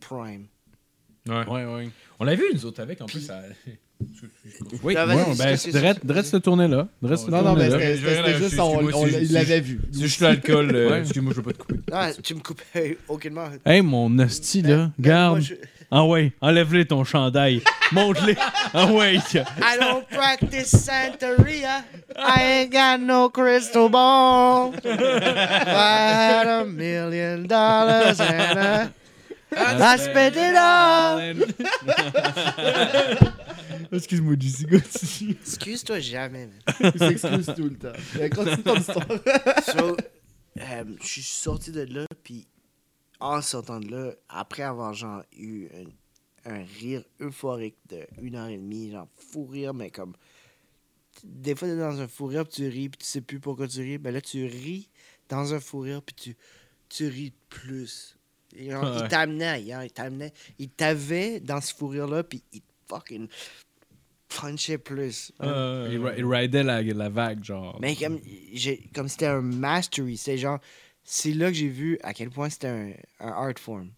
prime. 0.00 0.46
Ouais. 1.28 1.46
Ouais, 1.48 1.64
ouais. 1.64 1.88
On 2.18 2.24
l'a 2.24 2.34
vu, 2.34 2.44
nous 2.52 2.66
autres, 2.66 2.82
avec, 2.82 3.00
en 3.00 3.06
plus. 3.06 3.20
Ça... 3.20 3.42
Oui, 4.82 4.96
Ah, 4.96 5.06
ouais, 5.06 5.14
ben, 5.38 5.56
drette 5.72 6.04
drette 6.04 6.26
cette 6.26 6.42
tournée-là. 6.42 6.88
Drette 7.00 7.18
Non, 7.20 7.24
cette 7.24 7.28
Non, 7.30 7.42
non, 7.42 7.54
mais 7.54 7.70
c'était 7.70 7.96
Je 7.96 8.38
juste, 8.42 8.58
on, 8.58 8.80
l'avait 9.32 9.60
vu. 9.60 9.80
C'est 9.92 10.00
juste 10.00 10.20
l'alcool. 10.20 10.74
euh, 10.74 10.90
Ouais. 10.90 11.00
Excuse-moi, 11.02 11.32
je 11.32 11.36
veux 11.36 11.42
pas 11.44 11.52
te 11.52 11.58
couper. 11.58 11.76
Non, 11.92 12.10
tu 12.20 12.34
me 12.34 12.40
coupes 12.40 12.62
aucunement. 13.06 13.44
Hey, 13.64 13.80
mon 13.82 14.18
hostie, 14.18 14.62
là. 14.62 14.90
Ben, 14.98 15.30
moi, 15.30 15.38
Garde. 15.38 15.44
Ah 15.94 16.06
ouais, 16.06 16.32
enlève-le 16.40 16.86
ton 16.86 17.04
chandail. 17.04 17.60
Monte-le. 17.92 18.34
Ah 18.72 18.90
ouais. 18.90 19.16
I 19.16 19.76
don't 19.78 20.08
practice 20.08 20.70
Santeria. 20.74 21.84
I 22.16 22.42
ain't 22.42 22.72
got 22.72 22.98
no 22.98 23.28
crystal 23.28 23.90
ball. 23.90 24.72
If 24.72 24.86
I 24.86 25.98
had 26.08 26.46
a 26.46 26.64
million 26.64 27.46
dollars 27.46 28.18
and 28.20 28.58
I, 28.58 28.88
I 29.54 29.96
spent 29.98 30.34
it 30.34 30.56
all. 30.56 31.18
Excuse-moi, 33.92 34.36
Jesse, 34.40 34.64
continue. 34.64 35.36
Excuse-toi 35.42 36.00
jamais, 36.00 36.46
man. 36.46 36.92
Il 36.94 36.98
s'excuse 36.98 37.52
tout 37.54 37.64
le 37.64 37.76
temps. 37.76 37.92
Continue 38.34 38.62
ton 38.62 38.76
histoire. 38.76 39.06
So, 39.66 39.98
euh, 40.58 40.84
je 41.02 41.06
suis 41.06 41.20
sorti 41.22 41.70
de 41.70 41.82
là, 41.82 42.06
puis 42.24 42.46
en 43.22 43.40
sortant 43.40 43.78
de 43.80 43.88
là, 43.90 44.12
après 44.28 44.62
avoir 44.64 44.92
genre 44.94 45.22
eu 45.36 45.68
un 46.44 46.64
rire 46.80 47.04
euphorique 47.20 47.76
de 47.88 48.00
une 48.20 48.34
heure 48.34 48.48
et 48.48 48.56
demie, 48.56 48.90
genre 48.90 49.06
fou 49.14 49.46
rire, 49.46 49.72
mais 49.74 49.90
comme. 49.90 50.14
Des 51.24 51.54
fois, 51.54 51.68
t'es 51.68 51.76
dans 51.76 52.00
un 52.00 52.08
fou 52.08 52.26
rire, 52.26 52.44
puis 52.44 52.54
tu 52.54 52.68
ris, 52.68 52.88
puis 52.88 52.98
tu 52.98 53.04
sais 53.06 53.20
plus 53.20 53.38
pourquoi 53.38 53.68
tu 53.68 53.80
ris. 53.80 53.98
Ben 53.98 54.12
là, 54.12 54.20
tu 54.20 54.44
ris 54.46 54.88
dans 55.28 55.54
un 55.54 55.60
fou 55.60 55.80
rire, 55.80 56.02
puis 56.02 56.14
tu, 56.14 56.36
tu 56.88 57.06
ris 57.06 57.32
plus. 57.48 58.16
Et 58.56 58.70
genre, 58.70 58.82
Ouais. 58.82 59.02
Il 59.02 59.08
t'amenait 59.08 59.46
ailleurs, 59.46 59.84
il 59.84 59.92
t'amenait. 59.92 60.32
Il 60.58 60.70
t'avait 60.70 61.38
dans 61.40 61.60
ce 61.60 61.74
fou 61.74 61.88
rire-là, 61.88 62.24
puis 62.24 62.42
il 62.52 62.60
te 62.60 62.66
fucking 62.88 63.28
punchait 64.28 64.78
plus. 64.78 65.32
Euh, 65.42 65.88
Il, 65.90 66.18
il 66.18 66.24
ridait 66.24 66.62
la, 66.62 66.82
la 66.82 67.08
vague, 67.10 67.44
genre. 67.44 67.78
Mais 67.80 67.94
comme, 67.94 68.18
j'ai- 68.52 68.88
comme 68.94 69.08
c'était 69.08 69.26
un 69.26 69.42
mastery, 69.42 70.16
c'est 70.16 70.38
genre, 70.38 70.58
c'est 71.04 71.32
là 71.32 71.48
que 71.48 71.54
j'ai 71.54 71.68
vu 71.68 71.98
à 72.02 72.12
quel 72.14 72.30
point 72.30 72.48
c'était 72.50 72.68
un, 72.68 72.92
un 73.20 73.28
art 73.32 73.58
form. 73.58 73.90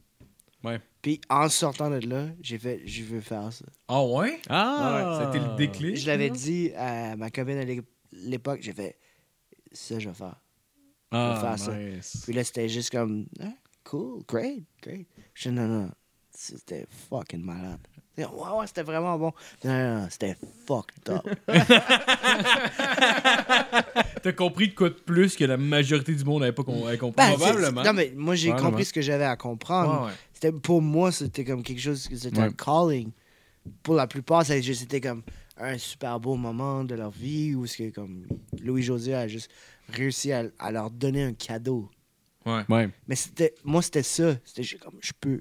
Ouais. 0.62 0.80
Puis 1.02 1.20
en 1.28 1.48
sortant 1.50 1.90
de 1.90 1.96
là, 2.06 2.28
j'ai 2.40 2.58
fait, 2.58 2.80
je 2.86 3.02
veux 3.02 3.20
faire 3.20 3.52
ça. 3.52 3.66
Ah 3.88 4.02
ouais? 4.04 4.40
Ah! 4.48 5.18
Ça 5.18 5.26
a 5.26 5.28
été 5.28 5.38
le 5.38 5.56
déclic? 5.56 5.96
Je 5.96 6.06
l'avais 6.06 6.30
dit 6.30 6.72
à 6.74 7.16
ma 7.16 7.30
copine 7.30 7.58
à 7.58 7.64
l'é- 7.64 7.82
l'époque, 8.12 8.60
j'ai 8.62 8.72
fait, 8.72 8.96
ça 9.72 9.98
je 9.98 10.08
vais 10.08 10.14
faire. 10.14 10.40
Ah, 11.10 11.38
faire 11.40 11.58
ça. 11.58 11.72
Puis 12.24 12.32
là, 12.32 12.42
c'était 12.42 12.68
juste 12.68 12.90
comme, 12.90 13.26
Ah, 13.40 13.52
cool, 13.84 14.22
great, 14.26 14.64
great. 14.82 15.06
Je 15.34 15.50
dis, 15.50 15.54
non, 15.54 15.68
non, 15.68 15.90
c'était 16.30 16.86
fucking 17.08 17.42
malade. 17.42 17.78
Ouais, 18.16 18.24
ouais, 18.26 18.66
c'était 18.66 18.82
vraiment 18.82 19.18
bon. 19.18 19.32
Non, 19.64 19.72
non, 19.72 20.00
non, 20.02 20.06
c'était 20.10 20.36
fucked 20.66 21.08
up. 21.10 21.22
T'as 24.22 24.32
compris 24.32 24.68
de 24.68 24.74
quoi 24.74 24.88
de 24.88 24.94
plus 24.94 25.36
que 25.36 25.44
la 25.44 25.56
majorité 25.56 26.14
du 26.14 26.24
monde 26.24 26.40
n'avait 26.40 26.52
pas 26.52 26.62
com- 26.62 26.82
avait 26.86 26.98
compris? 26.98 27.16
Ben, 27.16 27.34
Probablement. 27.36 27.82
Non, 27.82 27.92
mais 27.92 28.12
moi, 28.16 28.34
j'ai 28.34 28.48
Probablement. 28.48 28.70
compris 28.70 28.84
ce 28.86 28.92
que 28.92 29.02
j'avais 29.02 29.24
à 29.24 29.36
comprendre. 29.36 30.02
Ouais, 30.02 30.06
ouais. 30.06 30.12
C'était 30.32 30.52
pour 30.52 30.80
moi, 30.82 31.12
c'était 31.12 31.44
comme 31.44 31.62
quelque 31.62 31.80
chose, 31.80 32.08
c'était 32.10 32.38
un 32.38 32.52
calling. 32.52 33.10
Pour 33.82 33.94
la 33.94 34.06
plupart, 34.06 34.44
ça- 34.44 34.60
c'était 34.62 35.00
comme 35.00 35.22
un 35.56 35.78
super 35.78 36.18
beau 36.20 36.36
moment 36.36 36.84
de 36.84 36.94
leur 36.94 37.10
vie 37.10 37.54
où 37.54 37.64
comme 37.94 38.26
Louis 38.62 38.82
José 38.82 39.14
a 39.14 39.28
juste 39.28 39.50
réussi 39.88 40.32
à, 40.32 40.44
à 40.58 40.70
leur 40.70 40.90
donner 40.90 41.22
un 41.24 41.32
cadeau. 41.34 41.90
Ouais. 42.46 42.62
Ouais. 42.68 42.88
Mais 43.08 43.16
c'était 43.16 43.54
moi, 43.64 43.82
c'était 43.82 44.02
ça. 44.02 44.34
C'était 44.44 44.76
comme 44.78 44.98
je 45.00 45.12
peux, 45.18 45.40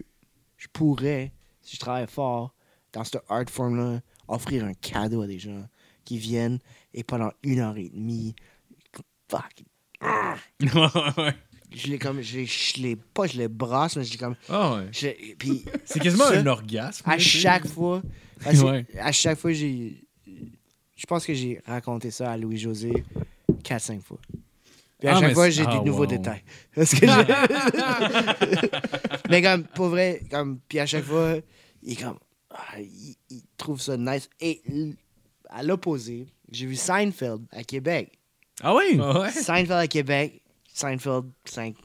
je 0.58 0.68
pourrais, 0.72 1.32
si 1.62 1.76
je 1.76 1.80
travaille 1.80 2.08
fort 2.08 2.54
dans 2.94 3.04
ce 3.04 3.18
art 3.30 3.50
form 3.50 3.76
là, 3.78 4.02
offrir 4.28 4.64
un 4.66 4.74
cadeau 4.74 5.22
à 5.24 5.28
des 5.28 5.40
gens 5.40 5.68
qui 6.06 6.18
viennent 6.18 6.60
et 6.94 7.04
pendant 7.04 7.32
une 7.44 7.60
heure 7.60 7.78
et 7.78 7.90
demie, 7.90 8.36
fuck, 9.30 9.64
ouais. 10.02 10.10
je 11.76 11.88
les 11.88 11.98
comme, 12.00 12.22
je 12.22 12.44
je 12.46 12.82
les- 12.82 12.96
pas 12.96 13.26
je 13.28 13.38
les 13.38 13.48
brasse, 13.48 13.96
mais 13.96 14.04
je 14.04 14.12
les 14.12 14.18
comme, 14.18 14.36
Ah 14.50 14.76
ouais. 14.76 14.88
je, 14.92 15.08
puis 15.38 15.64
C'est 15.86 16.00
quasiment 16.00 16.26
Ça, 16.26 16.40
un 16.40 16.46
orgasme. 16.48 17.10
à 17.10 17.18
chaque 17.18 17.68
fois. 17.68 18.02
Ouais. 18.46 18.86
À 19.00 19.14
chaque 19.14 19.40
fois, 19.40 19.54
j'ai. 19.54 20.04
Je 20.98 21.06
pense 21.08 21.26
que 21.26 21.34
j'ai 21.34 21.62
raconté 21.66 22.12
ça 22.12 22.30
à 22.32 22.36
Louis-José 22.38 22.92
4-5 23.64 24.02
fois. 24.02 24.20
Puis 25.00 25.08
à 25.08 25.16
Ah, 25.16 25.20
chaque 25.22 25.34
fois, 25.34 25.50
j'ai 25.50 25.64
ah, 25.66 25.78
des 25.78 25.86
nouveaux 25.86 26.02
wow. 26.02 26.06
détails. 26.08 26.44
Parce 26.76 26.92
que 26.94 27.08
j'ai- 27.08 28.68
Mais 29.30 29.42
comme, 29.42 29.64
pour 29.64 29.88
vrai, 29.88 30.22
comme, 30.30 30.60
puis 30.68 30.80
à 30.80 30.86
chaque 30.86 31.06
fois, 31.06 31.36
il 31.84 31.94
est 31.94 31.96
comme. 32.04 32.18
Ah, 32.54 32.80
il, 32.80 33.16
il 33.30 33.44
trouve 33.58 33.82
ça 33.82 33.98
nice. 33.98 34.30
Et 34.40 34.62
à 35.50 35.64
l'opposé, 35.64 36.28
j'ai 36.50 36.66
vu 36.66 36.76
Seinfeld 36.76 37.46
à 37.52 37.64
Québec. 37.64 38.18
Ah 38.62 38.76
oui? 38.76 38.98
Ah 39.02 39.22
ouais? 39.22 39.32
Seinfeld 39.32 39.72
à 39.80 39.88
Québec. 39.88 40.42
Seinfeld, 40.74 41.26
5, 41.46 41.76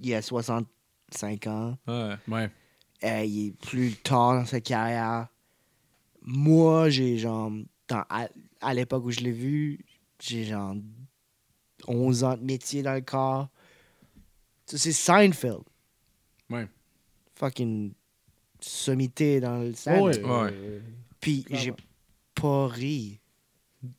il 0.00 0.14
a 0.14 0.22
65 0.22 1.46
ans. 1.46 1.76
Ouais. 1.86 2.14
Ouais. 2.28 2.50
Euh, 3.04 3.24
il 3.24 3.48
est 3.48 3.52
plus 3.52 3.96
tard 3.96 4.34
dans 4.34 4.46
sa 4.46 4.60
carrière. 4.60 5.28
Moi, 6.22 6.88
j'ai 6.90 7.18
genre. 7.18 7.50
dans- 7.88 8.04
à 8.08 8.28
à 8.62 8.72
l'époque 8.72 9.04
où 9.04 9.10
je 9.10 9.20
l'ai 9.20 9.30
vu, 9.32 9.84
j'ai 10.20 10.44
genre 10.44 10.74
11 11.86 12.24
ans 12.24 12.34
de 12.36 12.42
métier 12.44 12.82
dans 12.82 12.94
le 12.94 13.02
corps. 13.02 13.48
Ça, 14.64 14.78
c'est 14.78 14.92
Seinfeld. 14.92 15.60
Ouais. 16.48 16.66
Fucking 17.34 17.92
sommité 18.68 19.40
dans 19.40 19.58
le 19.58 19.74
scène. 19.74 20.02
Ouais. 20.02 20.82
Puis 21.20 21.44
j'ai 21.50 21.72
pas 22.34 22.68
ri. 22.68 23.20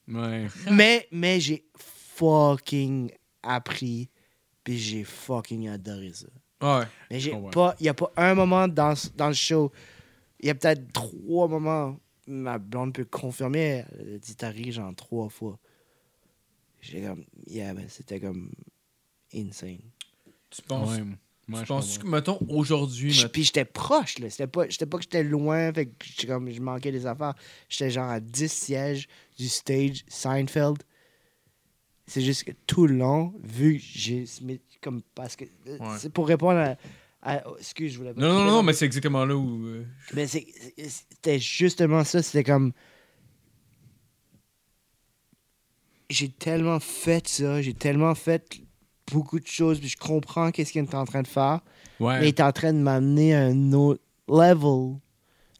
Ouais. 0.07 0.47
mais 0.71 1.07
mais 1.11 1.39
j'ai 1.39 1.63
fucking 1.77 3.11
appris. 3.43 4.09
Puis 4.63 4.77
j'ai 4.79 5.03
fucking 5.03 5.69
adoré 5.69 6.11
ça. 6.13 6.27
Ouais. 6.61 6.85
Mais 7.11 7.19
j'ai 7.19 7.35
pas. 7.51 7.75
Il 7.79 7.83
n'y 7.83 7.89
a 7.89 7.93
pas 7.93 8.11
un 8.17 8.33
moment 8.33 8.67
dans, 8.67 8.93
dans 9.15 9.27
le 9.27 9.33
show. 9.33 9.71
Il 10.39 10.47
y 10.47 10.49
a 10.49 10.55
peut-être 10.55 10.91
trois 10.91 11.47
moments. 11.47 11.99
Ma 12.27 12.57
blonde 12.57 12.93
peut 12.93 13.05
confirmer. 13.05 13.85
Elle 13.99 14.19
dit 14.19 14.35
t'as 14.35 14.49
ri 14.49 14.71
genre 14.71 14.93
trois 14.95 15.29
fois. 15.29 15.59
J'ai 16.81 17.03
comme. 17.03 17.25
Yeah, 17.47 17.73
ben, 17.73 17.85
c'était 17.87 18.19
comme. 18.19 18.51
Insane. 19.33 19.79
Tu 20.49 20.61
penses, 20.63 20.97
Ouais. 20.97 21.03
Je 21.47 21.63
penses 21.63 21.97
que, 21.99 22.07
mettons, 22.07 22.39
aujourd'hui, 22.49 23.09
Puis, 23.09 23.17
mettons- 23.19 23.29
puis 23.31 23.43
j'étais 23.43 23.65
proche, 23.65 24.17
là. 24.19 24.29
C'était 24.31 24.47
pas, 24.47 24.67
j'étais 24.67 24.85
pas 24.87 24.97
que 24.97 25.03
j'étais 25.03 25.23
loin, 25.23 25.71
fait 25.71 25.85
que 25.85 25.91
j'étais 26.03 26.25
comme, 26.27 26.49
je 26.49 26.59
manquais 26.59 26.91
des 26.91 27.05
affaires. 27.05 27.35
J'étais 27.69 27.91
genre 27.91 28.09
à 28.09 28.19
10 28.19 28.51
sièges 28.51 29.07
du 29.37 29.47
stage 29.47 30.03
Seinfeld. 30.07 30.81
C'est 32.07 32.21
juste 32.21 32.43
que 32.45 32.51
tout 32.67 32.87
le 32.87 32.95
long, 32.97 33.33
vu 33.43 33.77
que 33.77 33.83
j'ai. 33.83 34.25
Comme, 34.81 35.01
parce 35.15 35.35
que. 35.35 35.45
euh, 35.67 35.77
Ouais. 35.79 35.97
C'est 35.99 36.11
pour 36.11 36.27
répondre 36.27 36.59
à. 36.59 36.77
à- 37.21 37.43
excuse, 37.59 37.93
je 37.93 37.97
voulais 37.99 38.13
pas. 38.13 38.21
Non, 38.21 38.29
non, 38.33 38.45
non, 38.45 38.51
non, 38.51 38.63
mais 38.63 38.73
c'est 38.73 38.85
exactement 38.85 39.25
là 39.25 39.35
où. 39.35 39.65
euh, 39.65 39.85
Mais 40.15 40.25
c'était 40.27 41.39
justement 41.39 42.03
ça. 42.03 42.21
C'était 42.23 42.43
comme. 42.43 42.73
J'ai 46.09 46.29
tellement 46.29 46.79
fait 46.79 47.27
ça. 47.27 47.61
J'ai 47.61 47.73
tellement 47.73 48.13
fait 48.15 48.59
beaucoup 49.11 49.39
de 49.39 49.47
choses. 49.47 49.79
Puis 49.79 49.89
je 49.89 49.97
comprends 49.97 50.51
qu'est-ce 50.51 50.71
qu'il 50.71 50.83
est 50.83 50.95
en 50.95 51.05
train 51.05 51.21
de 51.21 51.27
faire. 51.27 51.61
Ouais. 51.99 52.19
Mais 52.19 52.25
il 52.25 52.29
est 52.29 52.41
en 52.41 52.51
train 52.51 52.73
de 52.73 52.79
m'amener 52.79 53.35
à 53.35 53.45
un 53.45 53.73
autre 53.73 54.01
level 54.27 54.99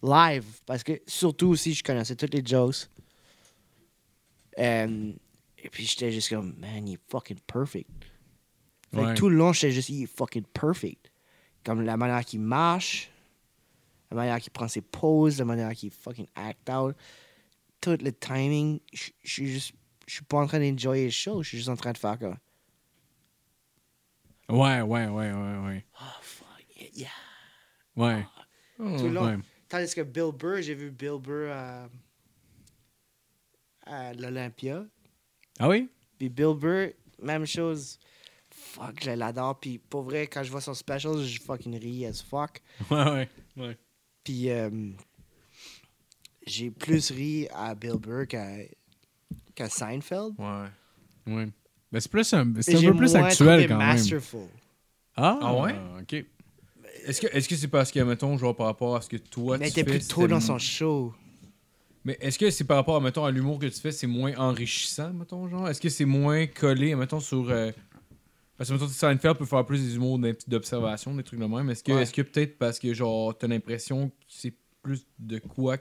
live. 0.02 0.46
Parce 0.66 0.84
que 0.84 0.94
surtout 1.08 1.48
aussi, 1.48 1.74
je 1.74 1.84
connaissais 1.84 2.16
toutes 2.16 2.34
les 2.34 2.46
jokes. 2.46 2.88
Euh, 4.58 5.12
et 5.58 5.70
puis 5.70 5.86
j'étais 5.86 6.12
juste 6.12 6.30
comme, 6.30 6.56
man, 6.58 6.88
il 6.88 6.94
est 6.94 7.00
fucking 7.10 7.40
perfect. 7.46 7.90
Ouais. 8.94 9.14
tout 9.16 9.30
le 9.30 9.36
long, 9.36 9.52
j'étais 9.52 9.72
juste, 9.72 9.90
il 9.90 10.04
est 10.04 10.18
fucking 10.18 10.44
perfect. 10.44 11.12
Comme 11.66 11.82
la 11.82 11.98
manière 11.98 12.24
qu'il 12.24 12.40
marche, 12.40 13.10
la 14.12 14.18
manière 14.18 14.40
qu'il 14.40 14.52
prend 14.52 14.68
ses 14.68 14.82
poses, 14.82 15.40
la 15.40 15.46
manière 15.46 15.74
qu'il 15.74 15.92
fucking 15.92 16.28
act 16.36 16.70
out, 16.70 16.96
tout 17.82 17.98
le 18.02 18.12
timing. 18.12 18.80
Je 18.94 19.10
je 19.24 19.32
suis 19.32 19.48
juste, 19.48 19.74
je 20.08 20.14
suis 20.14 20.24
pas 20.24 20.38
en 20.38 20.48
train 20.48 20.60
d'enjoyer 20.60 21.06
le 21.06 21.12
show, 21.12 21.42
je 21.44 21.50
suis 21.50 21.58
juste 21.58 21.70
en 21.70 21.76
train 21.76 21.92
de 21.92 21.98
faire 21.98 22.18
comme, 22.20 22.38
Ouais, 24.50 24.82
ouais, 24.82 25.08
ouais, 25.08 25.32
ouais, 25.32 25.58
ouais. 25.66 25.86
oh 26.00 26.06
fuck, 26.22 26.66
yeah. 26.94 27.10
Ouais. 27.96 28.26
Tout 28.78 28.84
le 28.84 29.10
long. 29.10 29.26
Ouais. 29.26 29.38
Tandis 29.68 29.96
que 29.96 30.02
Bill 30.02 30.32
Burr, 30.38 30.62
j'ai 30.62 30.76
vu 30.76 30.92
Bill 30.92 31.20
Burr 31.20 31.52
à, 31.52 31.90
à 33.86 34.14
l'Olympia. 34.14 34.86
Ah 35.60 35.68
oui? 35.70 35.90
Puis 36.18 36.30
Bill 36.30 36.54
Burr, 36.56 36.90
même 37.22 37.46
chose. 37.46 37.98
Fuck, 38.52 39.04
je 39.04 39.12
l'adore. 39.12 39.60
Puis 39.60 39.80
pour 39.80 40.04
vrai, 40.04 40.28
quand 40.28 40.44
je 40.44 40.52
vois 40.52 40.62
son 40.62 40.74
special, 40.74 41.18
je 41.24 41.42
fucking 41.42 41.78
ris 41.80 42.06
as 42.06 42.22
fuck. 42.22 42.62
Ouais, 42.92 43.04
ouais. 43.06 43.30
ouais. 43.58 43.78
Puis 44.24 44.50
euh, 44.50 44.70
j'ai 46.46 46.70
plus 46.72 47.12
ri 47.12 47.48
à 47.54 47.74
Bill 47.76 47.98
Burr 47.98 48.28
qu'à 48.28 48.48
qu'à 49.56 49.70
Seinfeld. 49.70 50.34
Ouais. 50.38 50.68
Ouais. 51.28 51.50
C'est 52.00 52.12
plus 52.12 52.34
un, 52.34 52.52
c'est 52.62 52.74
Mais 52.74 52.88
un 52.88 52.92
peu 52.92 52.98
plus 52.98 53.16
actuel 53.16 53.68
quand 53.68 53.78
même. 53.78 53.88
masterful. 53.88 54.48
Ah, 55.16 55.40
Ah 55.42 55.54
ouais? 55.62 55.76
OK. 56.02 56.26
Est-ce 57.06 57.22
que 57.22 57.28
est-ce 57.28 57.48
que 57.48 57.56
c'est 57.56 57.68
parce 57.68 57.92
que, 57.92 58.00
mettons, 58.00 58.38
genre 58.38 58.56
par 58.56 58.66
rapport 58.68 58.96
à 58.96 59.02
ce 59.02 59.10
que 59.10 59.18
toi 59.18 59.58
Mais 59.58 59.70
tu 59.72 59.78
il 59.78 59.82
était 59.82 59.92
fais, 59.92 59.98
plus 60.00 60.08
tôt 60.08 60.22
c'était 60.22 60.28
dans 60.34 60.40
son 60.40 60.58
show. 60.58 61.14
Mais 62.04 62.18
est-ce 62.22 62.38
que 62.38 62.50
c'est 62.52 62.64
par 62.64 62.78
rapport, 62.78 63.00
mettons, 63.02 63.26
à 63.26 63.32
l'humour 63.32 63.58
que 63.60 63.66
tu 63.66 63.80
fais, 63.80 63.92
c'est 63.92 64.08
moins 64.08 64.36
enrichissant, 64.38 65.12
mettons, 65.14 65.48
genre? 65.50 65.68
Est-ce 65.70 65.82
que 65.82 65.90
c'est 65.90 66.06
moins 66.06 66.46
collé, 66.46 66.94
mettons, 66.96 67.20
sur... 67.20 67.50
euh, 67.50 67.72
Parce 68.58 68.70
que, 68.70 68.74
mettons, 68.76 68.88
Seinfeld 68.88 69.38
peut 69.38 69.46
faire 69.46 69.66
plus 69.66 69.82
des 69.82 69.96
humours 69.96 70.20
d'observation, 70.48 71.16
des 71.16 71.24
trucs 71.24 71.40
de 71.40 71.46
même. 71.46 71.68
Est-ce 71.70 71.84
que, 71.84 71.92
Ouais. 71.94 72.04
est-ce 72.04 72.14
que 72.14 72.22
peut-être 72.22 72.58
parce 72.60 72.78
que, 72.80 72.94
genre, 72.94 73.36
t'as 73.38 73.48
l'impression 73.48 74.10
que 74.10 74.14
c'est 74.28 74.54
plus 74.84 75.06
de 75.20 75.40
quoi... 75.40 75.78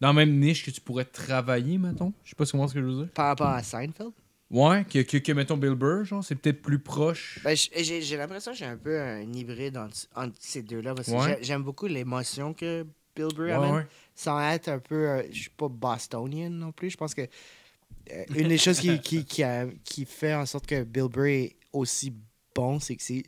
Dans 0.00 0.08
la 0.08 0.12
même 0.14 0.38
niche 0.38 0.64
que 0.66 0.70
tu 0.70 0.80
pourrais 0.80 1.04
travailler, 1.06 1.78
mettons? 1.78 2.12
Je 2.24 2.30
sais 2.30 2.36
pas 2.36 2.44
comment 2.44 2.66
ce 2.68 2.74
que 2.74 2.80
je 2.80 2.86
veux 2.86 3.04
dire. 3.04 3.12
Par 3.14 3.26
rapport 3.28 3.46
à 3.48 3.62
Seinfeld? 3.62 4.10
Ouais, 4.50 4.84
que, 4.84 5.00
que, 5.02 5.16
que, 5.16 5.32
mettons, 5.32 5.56
Bill 5.56 5.74
Burr, 5.74 6.04
genre, 6.04 6.22
c'est 6.22 6.36
peut-être 6.36 6.62
plus 6.62 6.78
proche. 6.78 7.40
Ben, 7.42 7.56
j'ai 7.56 8.00
j'ai 8.00 8.16
l'impression 8.16 8.52
que 8.52 8.58
j'ai 8.58 8.64
un 8.64 8.76
peu 8.76 9.00
un 9.00 9.22
hybride 9.32 9.76
entre, 9.76 9.96
entre 10.14 10.36
ces 10.38 10.62
deux-là. 10.62 10.94
Parce 10.94 11.08
que 11.08 11.14
Ouais. 11.14 11.36
j'ai- 11.38 11.44
j'aime 11.44 11.62
beaucoup 11.64 11.86
l'émotion 11.86 12.54
que 12.54 12.86
Bill 13.16 13.28
Burr 13.34 13.46
Ouais, 13.46 13.52
amène. 13.52 13.74
ouais. 13.74 13.86
Sans 14.14 14.40
être 14.40 14.68
un 14.68 14.78
peu. 14.78 15.08
euh, 15.08 15.22
je 15.32 15.40
suis 15.40 15.50
pas 15.50 15.68
bostonian 15.68 16.50
non 16.50 16.70
plus. 16.70 16.90
Je 16.90 16.96
pense 16.96 17.12
que 17.14 17.22
euh, 17.22 18.24
une 18.36 18.46
des 18.48 18.58
choses 18.58 18.78
qui, 18.78 19.00
qui, 19.00 19.24
qui, 19.24 19.42
a- 19.42 19.66
qui 19.84 20.04
fait 20.04 20.34
en 20.34 20.46
sorte 20.46 20.66
que 20.66 20.84
Bill 20.84 21.08
Burr 21.08 21.26
est 21.26 21.56
aussi 21.72 22.12
bon, 22.54 22.78
c'est 22.78 22.94
que 22.94 23.02
c'est 23.02 23.24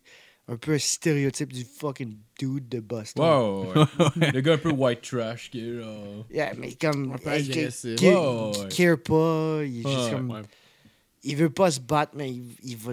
un 0.46 0.56
peu 0.56 0.74
un 0.74 0.78
stéréotype 0.78 1.52
du 1.52 1.64
fucking 1.64 2.16
dude 2.38 2.68
de 2.68 2.78
Boston. 2.80 3.22
Ouais, 3.74 3.82
ouais. 3.82 4.32
Le 4.34 4.40
gars 4.40 4.52
un 4.54 4.58
peu 4.58 4.70
white 4.70 5.02
trash 5.02 5.50
qui 5.50 5.60
est 5.68 5.80
genre. 5.82 6.26
Yeah, 6.30 6.52
mais 6.56 6.72
comme. 6.74 7.10
Un 7.12 7.18
peu 7.18 7.30
qui- 7.38 7.50
agressif. 7.50 7.96
qui- 7.96 8.06
ouais, 8.08 8.50
qui 8.70 8.76
care 8.84 8.98
pas. 9.02 9.60
Il 9.64 9.80
est 9.84 9.90
juste 9.90 10.10
comme. 10.12 10.30
ouais. 10.30 10.42
Il 11.28 11.36
veut 11.36 11.50
pas 11.50 11.70
se 11.70 11.80
battre, 11.80 12.12
mais 12.16 12.30
il, 12.32 12.56
il 12.62 12.76
va 12.76 12.92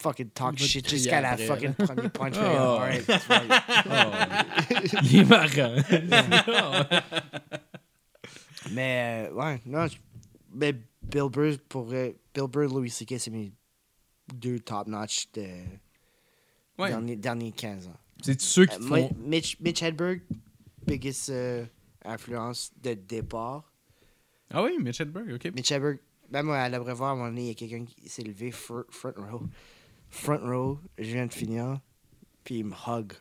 fucking 0.00 0.30
talk 0.30 0.58
shit 0.58 0.88
jusqu'à 0.88 1.20
la 1.20 1.36
fucking 1.36 1.74
premier 1.74 2.08
punch. 2.08 2.36
Alright, 2.36 3.06
that's 3.06 3.26
right. 3.28 4.92
Il 5.04 5.20
est 5.20 5.24
marrant. 5.24 5.76
Mais, 8.70 9.28
euh, 9.28 9.34
ouais, 9.34 9.60
non. 9.66 9.86
je- 9.86 9.96
Mais 10.54 10.72
Bill 11.02 11.28
Burr, 11.30 11.58
pour 11.68 11.82
vrai, 11.84 12.16
Bill 12.34 12.46
Burr, 12.46 12.68
Louis 12.72 12.90
C.K., 12.90 13.14
c'est 13.18 13.30
mes 13.30 13.52
deux 14.34 14.60
top-notch 14.60 15.28
de 15.34 15.46
Ouais. 16.78 16.88
derniers, 16.88 17.16
derniers 17.16 17.52
15 17.52 17.88
ans. 17.88 17.96
C'est 18.22 18.40
ceux 18.40 18.66
qui 18.66 18.76
Euh, 18.76 18.80
font. 18.88 19.10
Mitch, 19.18 19.58
Mitch 19.60 19.82
Hedberg, 19.82 20.22
biggest 20.86 21.28
euh, 21.30 21.64
influence 22.04 22.70
de 22.82 22.94
départ. 22.94 23.70
Ah 24.50 24.62
oui, 24.62 24.76
Mitch 24.80 25.00
Hedberg, 25.00 25.32
ok. 25.34 25.52
Mitch 25.54 25.70
Hedberg, 25.72 25.98
même 26.32 26.50
à 26.50 26.68
l'abreuvoir, 26.68 27.10
à 27.10 27.12
un 27.12 27.16
moment 27.16 27.28
donné, 27.28 27.42
il 27.42 27.48
y 27.48 27.50
a 27.50 27.54
quelqu'un 27.54 27.84
qui 27.84 28.08
s'est 28.08 28.22
levé 28.22 28.50
fr- 28.50 28.84
front 28.90 29.12
row. 29.30 29.42
Front 30.10 30.40
row, 30.42 30.78
je 30.98 31.04
viens 31.12 31.26
de 31.26 31.32
finir, 31.32 31.78
puis 32.44 32.58
il 32.58 32.64
me 32.64 32.74
hug. 32.86 33.12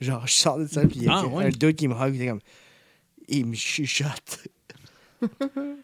Genre, 0.00 0.26
je 0.26 0.32
sors 0.32 0.58
de 0.58 0.66
ça, 0.66 0.82
puis 0.86 1.00
il 1.00 1.04
y 1.04 1.08
a 1.08 1.16
Ah, 1.18 1.22
quelqu'un- 1.22 1.36
ouais? 1.36 1.44
un 1.46 1.50
dude 1.50 1.76
qui 1.76 1.88
me 1.88 1.94
hug, 1.94 2.14
il 2.14 2.28
comme. 2.28 2.40
Il 3.28 3.46
me 3.46 3.54
chuchote. 3.54 4.48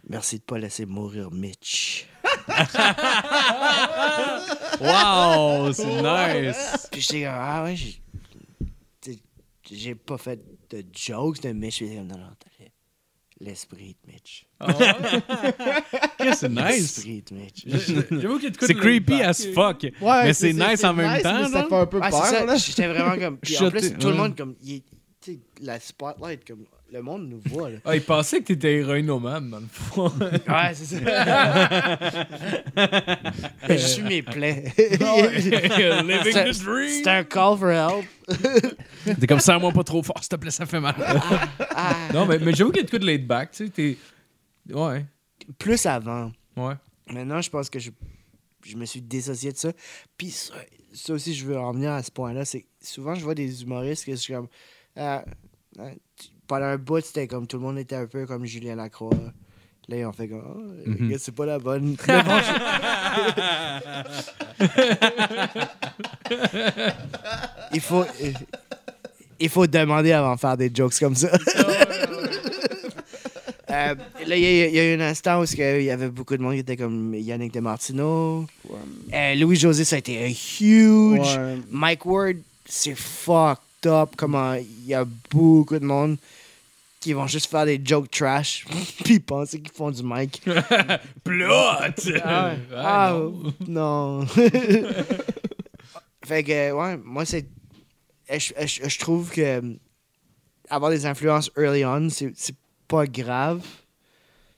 Merci 0.09 0.39
de 0.39 0.43
pas 0.43 0.59
laisser 0.59 0.87
mourir 0.87 1.31
Mitch. 1.31 2.07
Wow, 4.81 5.73
c'est 5.73 5.87
nice. 6.03 6.89
Puis 6.91 7.01
j'étais 7.01 7.23
comme, 7.25 7.33
ah 7.35 7.65
ouais, 7.65 7.77
j'ai. 9.71 9.95
pas 9.95 10.19
fait 10.19 10.41
de 10.71 10.85
jokes 10.93 11.41
de 11.43 11.53
Mitch. 11.53 11.79
Puis 11.79 11.95
comme, 11.97 12.07
non, 12.09 12.19
non, 12.19 12.31
l'esprit 13.43 13.97
de 14.07 14.13
Mitch. 14.13 14.47
Ok, 14.61 14.77
c'est 16.35 16.49
nice. 16.49 17.05
L'esprit 17.05 17.25
de 17.31 17.35
Mitch. 17.37 18.55
C'est 18.61 18.75
creepy 18.75 19.23
as 19.23 19.47
fuck. 19.55 19.83
Ouais, 20.01 20.25
mais 20.25 20.33
c'est 20.33 20.53
nice 20.53 20.85
en 20.85 20.95
même 20.95 21.21
temps, 21.23 21.43
mais 21.43 21.49
ça 21.49 21.67
fait 21.69 21.75
un 21.75 21.87
peu 21.87 22.01
peur. 22.01 22.57
J'étais 22.57 22.87
vraiment 22.87 23.19
comme. 23.19 23.39
Puis 23.39 23.59
en 23.59 23.71
plus, 23.71 23.95
tout 23.95 24.09
le 24.09 24.15
monde, 24.15 24.37
comme. 24.37 24.55
Il, 24.63 24.77
est- 24.77 24.83
la 25.61 25.81
spotlight, 25.81 26.47
comme. 26.47 26.65
Le 26.93 27.01
monde 27.01 27.27
nous 27.27 27.41
voit, 27.47 27.71
là. 27.71 27.79
Ah, 27.87 27.97
il 27.97 28.03
pensait 28.03 28.41
que 28.41 28.45
t'étais 28.49 28.81
héroïnomane, 28.81 29.49
dans 29.49 29.61
le 29.61 29.67
fond. 29.67 30.13
Ouais, 30.21 30.75
c'est 30.75 30.85
ça. 30.85 30.99
je 33.69 33.77
suis 33.77 34.03
mes 34.03 34.23
plaies. 34.23 34.65
Living 34.77 36.53
the 36.53 36.63
dream. 36.63 37.03
C'est 37.03 37.07
un 37.09 37.25
call 37.25 37.57
for 37.57 37.71
help. 37.71 38.05
T'es 39.19 39.27
comme 39.27 39.41
ça, 39.41 39.59
moi 39.59 39.73
pas 39.73 39.85
trop 39.85 40.03
fort, 40.03 40.19
s'il 40.21 40.29
te 40.29 40.37
plaît, 40.37 40.51
ça 40.51 40.67
fait 40.67 40.81
mal. 40.81 40.95
Ah, 41.71 41.97
Non, 42.13 42.27
mais, 42.27 42.39
mais 42.39 42.53
j'avoue 42.53 42.71
qu'il 42.71 42.83
y 42.83 42.85
a 42.85 42.85
de 42.85 42.91
quoi 42.91 42.99
de 42.99 43.07
laid 43.07 43.27
back, 43.27 43.53
tu 43.53 43.65
sais. 43.65 43.71
T'es. 43.71 43.97
Ouais. 44.71 45.07
plus 45.59 45.87
avant. 45.87 46.31
Ouais. 46.57 46.75
Maintenant, 47.11 47.41
je 47.41 47.51
pense 47.51 47.71
que 47.71 47.79
je, 47.79 47.91
je 48.65 48.77
me 48.77 48.85
suis 48.85 49.01
dissocié 49.01 49.53
de 49.53 49.57
ça. 49.57 49.73
Puis 50.19 50.31
ça, 50.31 50.55
ça 50.93 51.15
aussi, 51.15 51.35
je 51.35 51.47
veux 51.47 51.59
en 51.59 51.73
venir 51.73 51.93
à 51.93 52.03
ce 52.03 52.11
point-là. 52.11 52.45
C'est 52.45 52.61
que 52.61 52.67
souvent, 52.83 53.15
je 53.15 53.25
vois 53.25 53.35
des 53.35 53.63
humoristes 53.63 54.05
que 54.05 54.13
je 54.13 54.17
suis 54.17 54.35
comme. 54.35 54.49
Ah, 54.97 55.23
tu- 55.77 56.29
pendant 56.47 56.67
un 56.67 56.77
bout, 56.79 57.01
c'était 57.05 57.27
comme 57.27 57.47
tout 57.47 57.57
le 57.59 57.63
monde 57.63 57.79
était 57.79 57.97
un 57.97 58.07
peu 58.07 58.27
comme 58.27 58.45
Julien 58.45 58.77
Lacroix. 58.77 59.11
Là, 59.89 59.97
ils 59.97 60.05
ont 60.05 60.13
fait 60.13 60.29
comme. 60.29 60.45
Oh, 60.47 60.61
Mhm. 60.87 61.17
c'est 61.19 61.35
pas 61.35 61.47
la 61.47 61.59
bonne. 61.59 61.97
le 62.09 62.23
bon 62.23 62.41
ch- 62.41 62.61
il 67.73 67.81
faut. 67.81 68.05
Il 69.41 69.49
faut 69.49 69.67
demander 69.67 70.13
avant 70.13 70.35
de 70.35 70.41
faire 70.41 70.57
des 70.57 70.71
jokes 70.73 70.99
comme 70.99 71.17
ça. 71.17 71.31
Euh, 73.71 73.95
là, 74.27 74.37
il 74.37 74.43
y, 74.43 74.47
a- 74.63 74.67
il 74.69 74.75
y 74.75 74.79
a 74.81 74.93
eu 74.93 74.97
un 74.97 75.01
instant 75.01 75.41
où 75.41 75.45
il 75.47 75.83
y 75.85 75.91
avait 75.91 76.11
beaucoup 76.11 76.37
de 76.37 76.43
monde 76.43 76.53
qui 76.53 76.59
était 76.59 76.77
comme 76.77 77.15
Yannick 77.15 77.55
Demartino. 77.55 78.47
Euh, 79.15 79.35
Louis-José, 79.35 79.85
ça 79.87 79.97
a 79.97 80.01
été 80.01 80.23
un 80.23 80.29
huge. 80.29 81.37
Ouais. 81.39 81.57
Mike 81.71 82.05
Ward, 82.05 82.37
c'est 82.67 82.95
fucked 82.95 83.63
up. 83.87 84.15
Comment 84.17 84.55
il 84.55 84.87
y 84.87 84.95
a 84.95 85.05
beaucoup 85.31 85.79
de 85.79 85.85
monde 85.85 86.17
qui 87.01 87.13
vont 87.15 87.27
juste 87.27 87.47
faire 87.51 87.65
des 87.67 87.81
jokes 87.85 88.11
trash 88.11 88.65
puis 89.05 89.19
penser 89.21 89.61
qu'ils 89.61 89.73
font 89.75 89.91
du 89.91 90.03
mic. 90.05 90.41
Plot! 91.25 91.49
Ah, 92.23 92.55
ah, 92.77 93.19
non. 93.67 94.25
fait 96.25 96.45
que, 96.45 96.73
ouais, 96.73 96.97
moi, 97.05 97.25
c'est. 97.25 97.47
Je, 98.31 98.53
je- 98.67 98.89
je 98.89 98.99
trouve 98.99 99.31
que 99.31 99.41
euh, 99.41 99.75
avoir 100.71 100.91
des 100.91 101.05
influences 101.07 101.51
early 101.59 101.85
on, 101.85 102.09
c'est 102.09 102.33
c'est 102.37 102.55
pas 102.89 103.07
grave. 103.07 103.61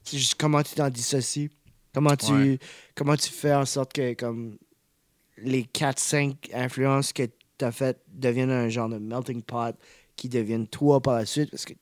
C'est 0.03 0.17
juste 0.17 0.35
comment 0.39 0.61
tu 0.63 0.75
t'en 0.75 0.89
dissocies. 0.89 1.49
Comment 1.93 2.15
tu, 2.15 2.31
Ouais. 2.31 2.59
comment 2.93 3.15
tu 3.17 3.29
fais 3.29 3.53
en 3.53 3.65
sorte 3.65 3.93
que 3.93 4.13
comme 4.13 4.57
les 5.37 5.63
4-5 5.63 6.35
influences 6.53 7.11
que 7.11 7.23
tu 7.57 7.65
as 7.65 7.71
faites 7.71 8.01
deviennent 8.13 8.51
un 8.51 8.69
genre 8.69 8.89
de 8.89 8.97
melting 8.97 9.41
pot 9.41 9.75
qui 10.15 10.29
deviennent 10.29 10.67
toi 10.67 11.01
par 11.01 11.15
la 11.15 11.25
suite. 11.25 11.51
Parce 11.51 11.65
que 11.65 11.73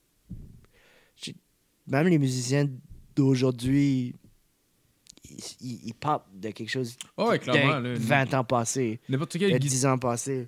même 1.88 2.08
les 2.08 2.18
musiciens 2.18 2.68
d'aujourd'hui, 3.16 4.16
ils, 5.30 5.36
ils, 5.62 5.80
ils 5.88 5.94
partent 5.94 6.28
de 6.34 6.50
quelque 6.52 6.70
chose 6.70 6.96
ouais, 7.18 7.40
clairement. 7.40 7.82
de 7.82 7.90
là, 7.90 7.96
20 7.96 8.34
ans 8.34 8.44
passés, 8.44 9.00
N'importe 9.10 9.38
quel, 9.38 9.52
gui- 9.54 9.60
10 9.60 9.86
ans 9.86 9.98
passés. 9.98 10.48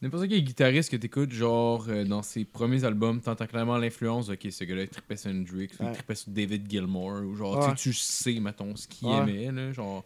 n'importe 0.00 0.28
quel 0.28 0.42
guitariste 0.42 0.90
que 0.90 0.96
t'écoutes, 0.96 1.32
genre, 1.32 1.86
euh, 1.88 2.04
dans 2.04 2.22
ses 2.22 2.44
premiers 2.44 2.84
albums, 2.84 3.20
t'entends 3.20 3.46
clairement 3.46 3.76
l'influence. 3.78 4.28
Ok, 4.28 4.46
ce 4.50 4.64
gars-là, 4.64 4.82
il 4.82 4.88
trippait 4.88 5.16
sur 5.16 5.30
Hendrix, 5.30 5.68
ou 5.80 5.82
il 5.82 5.86
Ouais. 5.86 5.92
trippait 5.92 6.14
sur 6.14 6.30
David 6.30 6.70
Gilmour, 6.70 7.22
ou 7.22 7.34
genre, 7.34 7.58
Ouais. 7.58 7.74
tu 7.74 7.92
sais, 7.92 7.98
tu 8.30 8.34
sais, 8.34 8.40
mettons, 8.40 8.76
ce 8.76 8.86
qu'il 8.86 9.08
aimait, 9.08 9.50
là, 9.50 9.72
genre. 9.72 10.04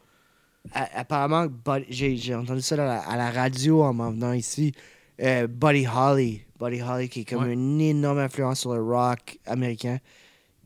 Apparemment, 0.72 1.46
j'ai 1.88 2.34
entendu 2.34 2.60
ça 2.62 2.74
à 2.76 2.78
la, 2.78 3.00
à 3.00 3.16
la 3.16 3.30
radio 3.30 3.82
en 3.82 3.92
m'en 3.92 4.10
venant 4.10 4.32
ici. 4.32 4.72
Euh, 5.20 5.46
Buddy 5.46 5.86
Holly. 5.86 6.42
Buddy 6.58 6.80
Holly 6.80 7.08
qui 7.08 7.20
est 7.20 7.24
comme 7.24 7.42
Ouais. 7.44 7.52
une 7.52 7.80
énorme 7.80 8.18
influence 8.18 8.60
sur 8.60 8.74
le 8.74 8.82
rock 8.82 9.38
américain 9.46 9.98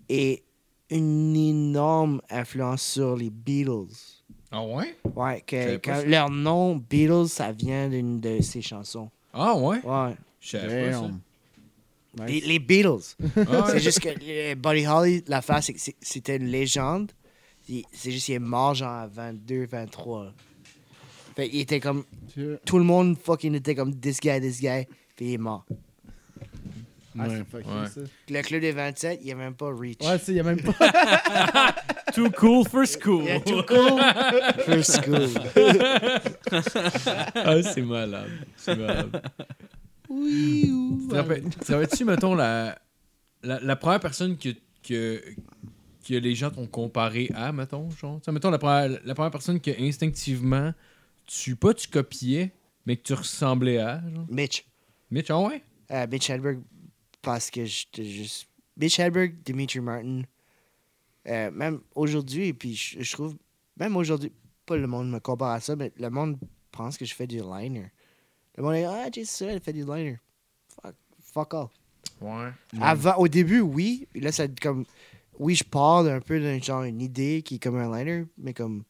et 0.09 0.43
une 0.91 1.35
énorme 1.35 2.21
influence 2.31 2.83
sur 2.83 3.17
les 3.17 3.31
Beatles. 3.31 3.89
Ah 4.53 4.63
ouais? 4.65 4.95
Ouais, 5.17 5.43
que, 5.47 5.77
quand- 5.79 6.05
leur 6.07 6.31
nom 6.31 6.77
Beatles, 6.77 7.29
ça 7.29 7.51
vient 7.53 7.89
d'une 7.89 8.21
de 8.21 8.41
ses 8.43 8.63
chansons. 8.63 9.11
Ah 9.33 9.57
ouais? 9.57 9.81
Ouais. 9.83 10.15
Je 10.41 10.49
savais 10.51 10.91
pas 10.91 10.93
ça. 10.93 11.01
Damn. 12.15 12.27
Les, 12.29 12.41
les 12.41 12.59
Beatles. 12.59 13.17
Ah 13.37 13.41
ouais. 13.41 13.63
C'est 13.73 13.81
juste 13.81 14.01
que 14.01 14.09
euh, 14.11 14.55
Buddy 14.55 14.87
Holly, 14.87 15.25
la 15.27 15.43
face, 15.43 15.71
c'était 16.01 16.37
une 16.37 16.47
légende. 16.47 17.11
C'est 17.93 18.11
juste 18.13 18.27
qu'il 18.27 18.35
est 18.35 18.39
mort 18.39 18.75
genre 18.75 18.91
à 18.91 19.07
22, 19.07 19.67
23. 19.67 20.33
Fait 21.35 21.49
il 21.53 21.61
était 21.61 21.81
comme. 21.81 22.05
Tout 22.65 22.79
le 22.79 22.85
monde 22.85 23.17
fucking 23.19 23.55
était 23.55 23.75
comme 23.75 23.95
this 23.99 24.21
guy, 24.21 24.41
this 24.41 24.61
guy. 24.61 24.87
Puis 25.17 25.27
il 25.27 25.33
est 25.35 25.39
mort. 25.39 25.65
Ah, 27.19 27.29
Ouais. 27.29 27.43
fucké, 27.51 27.67
Ouais. 27.69 27.89
ça. 27.89 28.01
Le 28.29 28.43
club 28.43 28.61
des 28.61 28.73
27, 28.73 29.21
il 29.23 29.27
n'y 29.27 29.33
a 29.33 29.37
même 29.37 29.55
pas 29.55 29.71
reach. 29.73 30.03
Ouais, 30.03 30.19
il 30.29 30.35
y 30.35 30.41
a 30.41 30.43
même 30.43 30.61
pas. 30.61 31.75
Too 32.15 32.31
cool 32.33 32.69
for 32.69 32.85
school. 32.87 33.25
Yeah, 33.25 33.41
too 33.41 33.63
cool 33.63 33.99
for 34.67 34.85
school. 34.85 35.29
Ah, 37.35 37.63
c'est 37.63 37.81
malade. 37.83 38.31
C'est 38.57 38.77
malade. 38.77 39.23
Rappelles- 41.11 41.45
tu 41.45 41.59
te 41.59 41.73
rappelles-tu, 41.73 42.05
mettons, 42.05 42.35
la, 42.35 42.79
la, 43.43 43.61
la 43.61 43.77
première 43.77 44.01
personne 44.01 44.37
que, 44.37 44.51
que, 44.87 45.23
que 46.07 46.15
les 46.15 46.35
gens 46.35 46.51
t'ont 46.51 46.67
comparé 46.67 47.31
à, 47.35 47.53
mettons, 47.53 47.91
genre? 47.91 48.21
Mettons, 48.29 48.51
la 48.51 48.59
première, 48.59 49.01
la 49.05 49.15
première 49.15 49.31
personne 49.31 49.61
que 49.61 49.71
instinctivement, 49.81 50.73
tu, 51.27 51.57
pas 51.57 51.75
tu 51.75 51.89
copiais, 51.89 52.53
mais 52.85 52.97
que 52.97 53.03
tu 53.03 53.15
ressemblais 53.15 53.79
à, 53.79 54.01
genre? 54.15 54.27
Mitch. 54.29 54.65
Mitch, 55.11 55.31
ah 55.31 55.41
ouais? 55.41 55.63
Euh, 55.91 56.07
Mitch 56.11 56.31
Hedberg, 56.31 56.61
parce 57.23 57.51
que 57.51 57.65
j'étais 57.65 58.05
juste. 58.05 58.49
Mitch 58.77 58.99
Hedberg, 58.99 59.35
Dimitri 59.45 59.81
Martin. 59.81 60.23
Euh, 61.29 61.51
même 61.51 61.81
aujourd'hui, 61.95 62.53
puis 62.53 62.75
je, 62.75 63.03
je 63.03 63.13
trouve. 63.13 63.37
Même 63.79 63.97
aujourd'hui, 63.97 64.33
pas 64.65 64.77
le 64.77 64.87
monde 64.87 65.11
me 65.11 65.19
compare 65.19 65.51
à 65.53 65.61
ça, 65.61 65.77
mais 65.77 65.93
le 65.99 66.09
monde 66.11 66.39
pense 66.73 66.97
que 66.97 67.05
je 67.05 67.15
fais 67.15 67.27
du 67.27 67.39
liner. 67.41 67.91
Le 68.57 68.63
monde 68.63 68.75
est 68.75 68.85
Ah, 68.85 69.09
j'ai 69.13 69.25
ça, 69.25 69.47
elle 69.47 69.61
fait 69.61 69.73
du 69.73 69.85
liner. 69.85 70.19
Fuck, 70.69 70.95
fuck 71.21 71.55
off. 71.55 71.71
Ouais. 72.21 72.51
Avant, 72.81 73.17
au 73.17 73.29
début, 73.29 73.61
oui. 73.61 74.07
Puis 74.13 74.21
Là, 74.21 74.33
c'est 74.33 74.59
comme. 74.61 74.85
Oui, 75.39 75.55
je 75.55 75.65
parle 75.65 76.09
un 76.09 76.21
peu 76.21 76.41
d'un 76.41 76.59
genre 76.61 76.83
une 76.85 77.01
idée 77.01 77.43
qui 77.45 77.57
est 77.57 77.59
comme 77.59 77.77
un 77.77 77.97
liner, 77.97 78.25
mais 78.39 78.55
comme. 78.55 78.85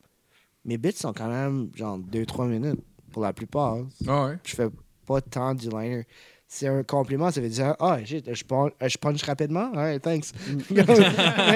Mes 0.64 0.78
bits 0.78 0.92
sont 0.92 1.12
quand 1.12 1.28
même 1.28 1.70
genre 1.76 1.96
2-3 1.98 2.48
minutes 2.48 2.80
pour 3.12 3.22
la 3.22 3.32
plupart. 3.32 3.78
Ah 4.08 4.26
ouais? 4.26 4.38
Je 4.44 4.54
fais 4.56 4.68
pas 5.06 5.20
tant 5.20 5.54
du 5.54 5.68
liner. 5.68 6.04
C'est 6.48 6.66
un 6.66 6.82
compliment, 6.82 7.30
ça 7.30 7.40
veut 7.40 7.48
dire 7.48 7.76
Ah, 7.78 8.04
shit, 8.04 8.32
je 8.34 8.44
punch, 8.44 8.72
je 8.84 8.98
punch 8.98 9.22
rapidement? 9.22 9.70
Alright, 9.72 10.02
thanks. 10.02 10.32
mais 10.70 10.84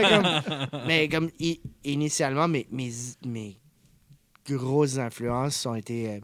comme, 0.09 0.83
mais 0.87 1.09
comme 1.09 1.31
i- 1.41 1.61
initialement, 1.85 2.47
mes, 2.47 2.67
mes, 2.71 2.91
mes 3.27 3.57
grosses 4.47 4.99
influences 4.99 5.67
ont 5.67 5.75
été 5.75 6.09
euh, 6.15 6.21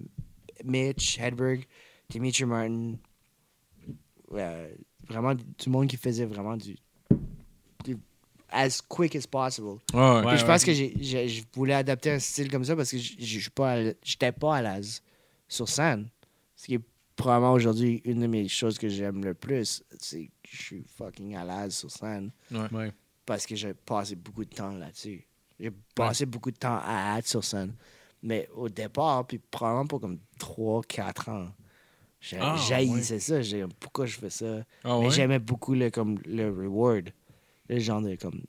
Mitch, 0.64 1.18
Hedberg, 1.18 1.64
Dimitri 2.08 2.44
Martin. 2.44 2.94
euh, 4.32 4.68
vraiment 5.08 5.34
du 5.34 5.68
monde 5.70 5.88
qui 5.88 5.96
faisait 5.96 6.24
vraiment 6.24 6.56
du- 6.56 6.76
as 8.56 8.80
quick 8.80 9.14
as 9.16 9.26
possible. 9.26 9.78
Ouais, 9.92 10.00
ouais. 10.00 10.20
Puis 10.20 10.26
Ouais, 10.26 10.36
je 10.38 10.42
ouais. 10.42 10.46
pense 10.48 10.64
que 10.64 10.72
j'ai- 10.72 10.94
j'ai- 10.98 11.28
je 11.28 11.44
voulais 11.54 11.74
adapter 11.74 12.10
un 12.12 12.18
style 12.18 12.50
comme 12.50 12.64
ça 12.64 12.74
parce 12.74 12.90
que 12.90 12.98
je 12.98 13.50
pas 13.50 13.76
j'étais 14.02 14.32
pas 14.32 14.56
à 14.56 14.62
l'aise 14.62 15.02
sur 15.48 15.68
scène. 15.68 16.08
Ce 16.56 16.66
qui 16.66 16.74
est 16.74 16.80
probablement 17.14 17.52
aujourd'hui 17.52 18.00
une 18.04 18.20
de 18.20 18.26
mes 18.26 18.48
choses 18.48 18.78
que 18.78 18.88
j'aime 18.88 19.24
le 19.24 19.34
plus. 19.34 19.82
C'est 20.00 20.26
que 20.26 20.50
je 20.50 20.62
suis 20.62 20.84
fucking 20.96 21.34
à 21.36 21.44
l'aise 21.44 21.74
sur 21.74 21.90
scène 21.90 22.30
Ouais. 22.50 22.92
parce 23.24 23.46
que 23.46 23.54
j'ai 23.56 23.74
passé 23.74 24.16
beaucoup 24.16 24.44
de 24.44 24.54
temps 24.54 24.72
là-dessus. 24.72 25.26
J'ai 25.58 25.70
passé 25.94 26.26
beaucoup 26.26 26.50
de 26.50 26.56
temps 26.56 26.80
à 26.84 27.18
être 27.18 27.26
sur 27.28 27.42
scène. 27.44 27.74
Mais 28.22 28.48
au 28.54 28.68
départ, 28.68 29.26
puis 29.26 29.38
probablement 29.38 29.86
pour 29.86 30.00
comme 30.00 30.18
3-4 30.38 31.28
ans, 31.28 31.48
j'ai 32.20 32.38
Ah, 32.40 32.56
j'haïssais 32.68 33.20
ça. 33.20 33.40
J'ai 33.42 33.64
pourquoi 33.80 34.06
je 34.06 34.16
fais 34.18 34.30
ça? 34.30 34.64
Ah 34.84 34.98
Mais 34.98 35.06
ouais? 35.06 35.10
j'aimais 35.10 35.38
beaucoup 35.38 35.74
le, 35.74 35.90
comme, 35.90 36.18
le 36.26 36.50
reward. 36.50 37.10
Le 37.68 37.78
genre 37.78 38.00
de 38.02 38.14
comme. 38.16 38.42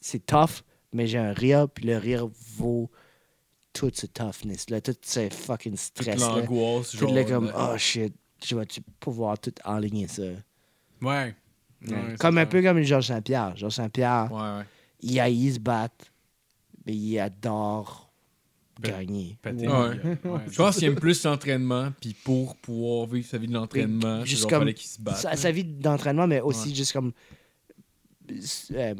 C'est 0.00 0.24
tough, 0.26 0.62
mais 0.92 1.06
j'ai 1.06 1.18
un 1.18 1.32
rire, 1.32 1.68
puis 1.68 1.86
le 1.86 1.96
rire 1.98 2.28
vaut 2.56 2.90
tout 3.72 3.90
ce 3.92 4.06
toughness-là, 4.06 4.80
tout 4.80 4.94
ce 5.02 5.28
fucking 5.30 5.72
Toute 5.72 5.80
stress-là. 5.80 6.28
l'angoisse, 6.40 6.90
Tout 6.92 6.98
genre. 6.98 7.14
le 7.14 7.24
comme, 7.24 7.46
là. 7.46 7.72
oh 7.74 7.78
shit, 7.78 8.14
je 8.44 8.54
vais-tu 8.56 8.80
pouvoir 9.00 9.38
tout 9.38 9.52
enligner 9.64 10.06
ça? 10.06 10.22
Ouais. 11.02 11.34
Ouais, 11.86 12.14
comme 12.18 12.38
un 12.38 12.46
peu 12.46 12.62
comme 12.62 12.80
Georges 12.82 13.08
Saint-Pierre. 13.08 13.56
Georges 13.56 13.74
Saint-Pierre, 13.74 14.30
Ouais, 14.32 14.40
ouais. 14.40 14.64
il 15.00 15.18
haït 15.20 15.54
se 15.54 15.58
battre, 15.58 16.06
mais 16.86 16.94
il 16.94 17.18
adore 17.18 18.10
gagner. 18.80 19.36
Péter. 19.42 19.68
Ouais. 19.68 19.72
Ouais. 20.24 20.40
Je 20.48 20.56
pense 20.56 20.76
qu'il 20.76 20.84
aime 20.84 20.94
plus 20.94 21.24
l'entraînement, 21.24 21.92
puis 22.00 22.14
pour 22.14 22.56
pouvoir 22.56 23.06
vivre 23.06 23.26
sa 23.28 23.38
vie 23.38 23.48
de 23.48 23.52
l'entraînement, 23.54 24.20
il 24.20 24.26
juste 24.26 24.42
genre 24.42 24.50
comme- 24.50 24.58
fallait 24.60 24.74
qu'il 24.74 24.88
se 24.88 25.00
batte. 25.00 25.16
sa, 25.16 25.36
sa 25.36 25.50
vie 25.50 25.64
d'entraînement, 25.64 26.26
mais 26.26 26.40
aussi 26.40 26.68
Ouais. 26.68 26.74
juste 26.74 26.92
comme 26.92 27.12
euh, 28.74 28.94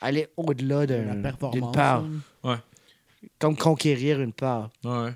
aller 0.00 0.28
au-delà 0.36 0.86
d'une 0.86 1.72
peur. 1.72 2.04
là. 2.44 2.60
Comme 3.38 3.56
conquérir 3.56 4.20
une 4.20 4.32
peur. 4.32 4.70
Ouais. 4.84 5.10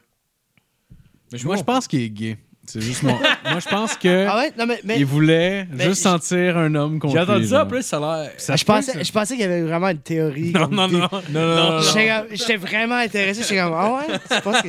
Mais 1.32 1.39
je 1.39 1.47
Moi, 1.47 1.56
je 1.56 1.62
pense 1.62 1.86
qu'il 1.86 2.02
est 2.02 2.10
gay. 2.10 2.36
C'est 2.66 2.80
juste 2.80 3.02
mon. 3.02 3.12
Moi, 3.51 3.59
je 3.59 3.68
pense 3.68 3.97
que 3.97 4.26
Ah 4.28 4.36
ouais? 4.39 4.52
Non, 4.56 4.66
mais. 4.66 4.80
mais 4.84 4.98
il 4.98 5.05
voulait 5.05 5.66
mais 5.72 5.84
juste 5.84 6.02
sentir 6.02 6.56
un 6.59 6.72
homme 6.76 6.98
contre 7.01 7.14
J'ai 7.14 7.20
entendu 7.20 7.47
ça, 7.47 7.66
plus, 7.66 7.82
ça 7.82 7.97
a 7.98 8.22
l'air. 8.22 8.32
Ça 8.39 8.55
je, 8.55 8.64
pensais, 8.64 8.93
ça. 8.93 9.02
je 9.02 9.12
pensais 9.12 9.34
qu'il 9.34 9.43
y 9.43 9.47
avait 9.47 9.62
vraiment 9.62 9.89
une 9.89 9.98
théorie. 9.98 10.52
Non, 10.52 10.68
non, 10.68 10.86
non. 10.89 10.98
Non, 11.01 11.09
non, 11.30 11.40
non. 11.56 11.70
non. 11.74 11.80
J'étais 11.80 12.09
comme- 12.09 12.36
J'étais 12.36 12.56
vraiment 12.56 12.94
intéressé. 12.97 13.43
J'étais 13.43 13.60
comme, 13.60 13.72
ah 13.74 13.94
ouais? 13.97 14.18
Tu 14.36 14.43
penses 14.43 14.62
que 14.62 14.68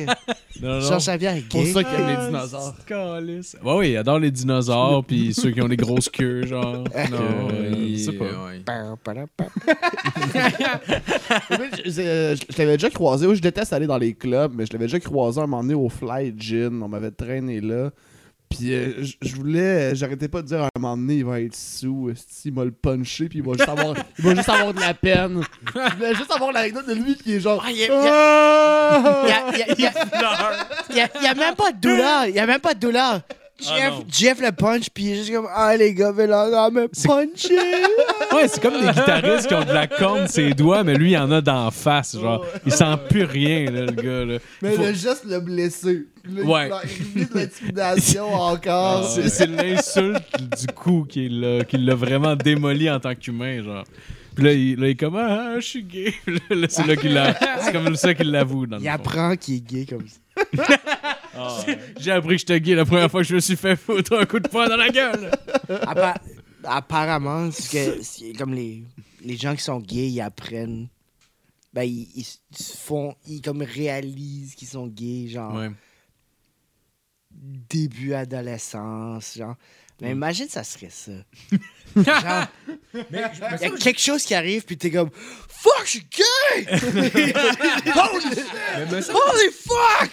non, 0.62 0.80
non. 0.80 1.00
Saint-Pierre 1.00 1.36
est 1.36 1.48
Pour 1.48 1.62
gay? 1.62 1.72
ça 1.72 1.84
qu'il 1.84 1.94
aime 1.94 2.06
les 2.06 2.14
Ah, 2.16 2.26
dinosaures. 2.26 2.74
c'est 2.78 2.86
calice. 2.86 3.56
Ouais, 3.64 3.74
oui, 3.76 3.90
il 3.92 3.96
adore 3.96 4.18
les 4.18 4.30
dinosaures, 4.30 5.04
puis 5.04 5.32
ceux 5.34 5.50
qui 5.50 5.60
ont 5.62 5.68
des 5.68 5.76
grosses 5.76 6.08
queues, 6.08 6.46
genre. 6.46 6.84
Non, 7.10 7.18
Euh, 7.52 7.72
il- 7.76 7.98
je 7.98 8.04
sais 8.04 8.12
pas. 8.12 8.24
ouais. 8.24 8.60
Pam, 8.64 8.96
pam, 9.02 9.26
pam. 9.36 9.48
Mais 11.50 11.70
je, 11.84 11.90
je- 11.90 12.44
je 12.52 12.58
l'avais 12.58 12.76
déjà 12.76 12.90
croisé. 12.90 13.26
Oui, 13.26 13.36
je 13.36 13.42
déteste 13.42 13.72
aller 13.72 13.86
dans 13.86 13.98
les 13.98 14.14
clubs, 14.14 14.52
mais 14.54 14.66
je 14.66 14.72
l'avais 14.72 14.86
déjà 14.86 15.00
croisé 15.00 15.40
un 15.40 15.46
moment 15.46 15.62
donné 15.62 15.74
au 15.74 15.88
Fly 15.88 16.34
Gin. 16.36 16.82
On 16.82 16.88
m'avait 16.88 17.10
traîné 17.10 17.60
là. 17.60 17.90
Puis 18.56 18.72
euh, 18.72 19.02
je- 19.02 19.14
je 19.22 19.34
voulais, 19.36 19.94
j'arrêtais 19.94 20.28
pas 20.28 20.42
de 20.42 20.46
dire 20.46 20.62
à 20.62 20.66
un 20.66 20.80
moment 20.80 20.96
donné, 20.96 21.16
il 21.16 21.24
va 21.24 21.40
être 21.40 21.54
sous, 21.56 22.12
il 22.44 22.52
m'a 22.52 22.64
le 22.64 22.70
punché, 22.70 23.28
puis 23.28 23.38
il 23.40 23.44
va 23.44 23.52
juste 23.52 23.68
avoir, 23.68 23.94
il 24.18 24.24
va 24.24 24.34
juste 24.34 24.48
avoir 24.48 24.72
de 24.74 24.80
la 24.80 24.94
peine. 24.94 25.40
Je 25.74 25.94
voulais 25.96 26.14
juste 26.14 26.30
avoir 26.30 26.52
l'anecdote 26.52 26.86
de 26.88 26.94
lui 26.94 27.14
qui 27.16 27.34
est 27.34 27.40
genre. 27.40 27.64
Il 27.68 27.76
y 27.76 27.84
a- 27.86 28.02
Ah! 28.02 29.22
Y 31.22 31.26
a 31.26 31.34
même 31.34 31.54
pas 31.54 31.72
de 31.72 31.78
douleur. 31.80 32.26
Il 32.26 32.34
y 32.34 32.38
a 32.38 32.46
même 32.46 32.60
pas 32.60 32.74
de 32.74 32.80
douleur. 32.80 33.20
Jeff, 33.60 33.90
non. 33.92 34.04
Jeff 34.10 34.40
le 34.40 34.50
punch, 34.52 34.90
puis 34.92 35.04
il 35.04 35.12
est 35.12 35.14
juste 35.16 35.32
comme, 35.32 35.46
ah 35.54 35.76
les 35.76 35.94
gars, 35.94 36.12
mais 36.14 36.26
là, 36.26 36.48
là, 36.48 36.70
me 36.70 36.88
puncher. 36.88 37.54
Ouais, 38.34 38.48
c'est 38.48 38.60
comme 38.60 38.80
des 38.80 38.86
guitaristes 38.88 39.46
qui 39.46 39.54
ont 39.54 39.64
de 39.64 39.72
la 39.72 39.86
corne 39.86 40.26
ses 40.26 40.50
doigts, 40.54 40.82
mais 40.82 40.94
lui, 40.94 41.12
il 41.12 41.16
en 41.16 41.30
a 41.30 41.40
d'en 41.40 41.70
face, 41.70 42.18
genre. 42.18 42.44
Il 42.66 42.72
sent 42.72 42.84
plus 43.08 43.22
rien, 43.24 43.70
là, 43.70 43.82
le 43.86 43.92
gars, 43.92 44.24
là. 44.24 44.38
Mais 44.60 44.72
Faut- 44.72 44.82
le 44.82 44.92
geste 44.92 45.26
blessé. 45.44 46.06
Puis 46.22 46.32
là, 46.34 46.42
il 46.42 46.48
Ouais. 46.48 46.68
de 47.26 47.38
l'intimidation 47.38 48.32
encore. 48.34 49.04
C'est 49.08 49.28
c'est 49.28 49.46
l'insulte 49.46 50.22
du 50.58 50.66
coup 50.74 51.06
qui 51.08 51.28
l'a 51.28 51.64
qui 51.64 51.76
l'a 51.78 51.94
vraiment 51.94 52.34
démoli 52.34 52.90
en 52.90 52.98
tant 52.98 53.14
qu'humain, 53.14 53.62
genre. 53.62 53.84
Puis 54.34 54.44
là, 54.44 54.52
il, 54.52 54.80
là, 54.80 54.86
il 54.88 54.90
est 54.90 54.94
comme 54.96 55.14
Ah, 55.16 55.54
je 55.60 55.64
suis 55.64 55.84
gay. 55.84 56.12
C'est 56.68 56.86
là 56.88 56.96
qu'il 56.96 57.12
l'a. 57.14 57.34
C'est 57.60 57.72
comme 57.72 57.94
ça 57.94 58.14
qu'il 58.14 58.32
l'avoue. 58.32 58.66
dans 58.66 58.78
le 58.78 58.82
Il 58.82 58.88
fond. 58.88 58.94
apprend 58.94 59.36
qu'il 59.36 59.56
est 59.56 59.60
gay 59.60 59.86
comme 59.88 60.04
ça. 60.08 60.18
J'ai 61.98 62.10
appris 62.12 62.34
que 62.36 62.38
j'étais 62.38 62.60
gay 62.60 62.74
la 62.74 62.84
première 62.84 63.10
fois 63.10 63.22
que 63.22 63.28
je 63.28 63.34
me 63.34 63.40
suis 63.40 63.56
fait 63.56 63.76
foutre 63.76 64.12
un 64.18 64.24
coup 64.26 64.40
de 64.40 64.48
poing 64.48 64.68
dans 64.68 64.76
la 64.76 64.88
gueule. 64.90 65.30
Appa- 65.68 66.20
apparemment, 66.64 67.50
c'est 67.50 67.96
que 67.96 68.02
c'est 68.02 68.32
comme 68.32 68.54
les, 68.54 68.84
les 69.24 69.36
gens 69.36 69.54
qui 69.54 69.62
sont 69.62 69.80
gays, 69.80 70.08
ils 70.10 70.20
apprennent. 70.20 70.88
Ben, 71.72 71.82
ils, 71.82 72.08
ils 72.14 72.20
s- 72.22 72.76
font. 72.78 73.14
Ils 73.26 73.40
comme 73.42 73.62
réalisent 73.62 74.54
qu'ils 74.54 74.68
sont 74.68 74.86
gays, 74.86 75.28
genre 75.28 75.54
Ouais. 75.54 75.70
début 77.30 78.14
adolescence, 78.14 79.36
genre. 79.36 79.56
Mais 80.00 80.08
Mm. 80.10 80.16
imagine, 80.16 80.48
ça 80.48 80.64
serait 80.64 80.90
ça. 80.90 81.12
genre, 81.96 82.46
il 82.94 83.16
y 83.60 83.64
a 83.64 83.70
quelque 83.70 84.00
chose 84.00 84.24
qui 84.24 84.34
arrive, 84.34 84.64
puis 84.64 84.76
t'es 84.76 84.90
comme 84.90 85.10
Fuck, 85.48 85.82
je 85.84 85.90
suis 85.90 86.06
gay! 86.10 86.66
Holy, 87.86 88.24
holy 89.08 89.50
fuck! 89.66 90.10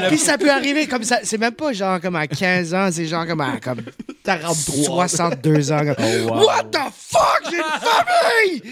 la- 0.00 0.08
puis 0.08 0.16
ça 0.18 0.38
peut 0.38 0.50
arriver 0.50 0.86
comme 0.86 1.02
ça. 1.02 1.18
C'est 1.22 1.36
même 1.36 1.52
pas 1.52 1.72
genre 1.74 2.00
comme 2.00 2.16
à 2.16 2.26
15 2.26 2.72
ans, 2.72 2.88
c'est 2.90 3.04
genre 3.06 3.26
comme 3.26 3.42
à 3.42 3.58
comme 3.60 3.82
43. 4.24 5.08
62 5.08 5.70
ans. 5.72 5.78
Comme, 5.84 5.96
Oh, 5.98 6.28
wow. 6.32 6.44
What 6.46 6.64
the 6.72 6.78
fuck? 6.96 7.42
J'ai 7.50 7.56
une 7.58 7.64
famille! 7.82 8.62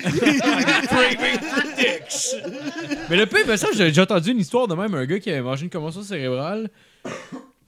Mais 3.10 3.16
le 3.16 3.26
pire, 3.26 3.40
mais 3.46 3.56
ça, 3.56 3.68
j'ai 3.74 3.84
déjà 3.86 4.02
entendu 4.02 4.30
une 4.30 4.38
histoire 4.40 4.66
de 4.68 4.74
même 4.74 4.94
un 4.94 5.04
gars 5.04 5.18
qui 5.18 5.30
avait 5.30 5.42
mangé 5.42 5.64
une 5.64 5.70
commotion 5.70 6.02
cérébrale. 6.02 6.70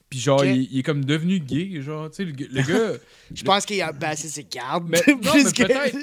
Puis 0.09 0.19
genre, 0.19 0.45
il, 0.45 0.69
il 0.71 0.79
est 0.79 0.83
comme 0.83 1.03
devenu 1.03 1.39
gay, 1.39 1.81
genre, 1.81 2.09
tu 2.09 2.15
sais, 2.17 2.23
le, 2.23 2.31
gars- 2.31 2.45
le 2.49 2.61
gars. 2.61 2.97
Je 3.35 3.43
pense 3.43 3.65
qu'il 3.65 3.81
a 3.81 3.91
baissé 3.91 4.29
ses 4.29 4.45
gardes. 4.49 4.85
Mais, 4.87 5.01
non, 5.07 5.17
plus 5.31 5.43
mais 5.43 5.51
que 5.51 5.63
peut-être. 5.63 5.97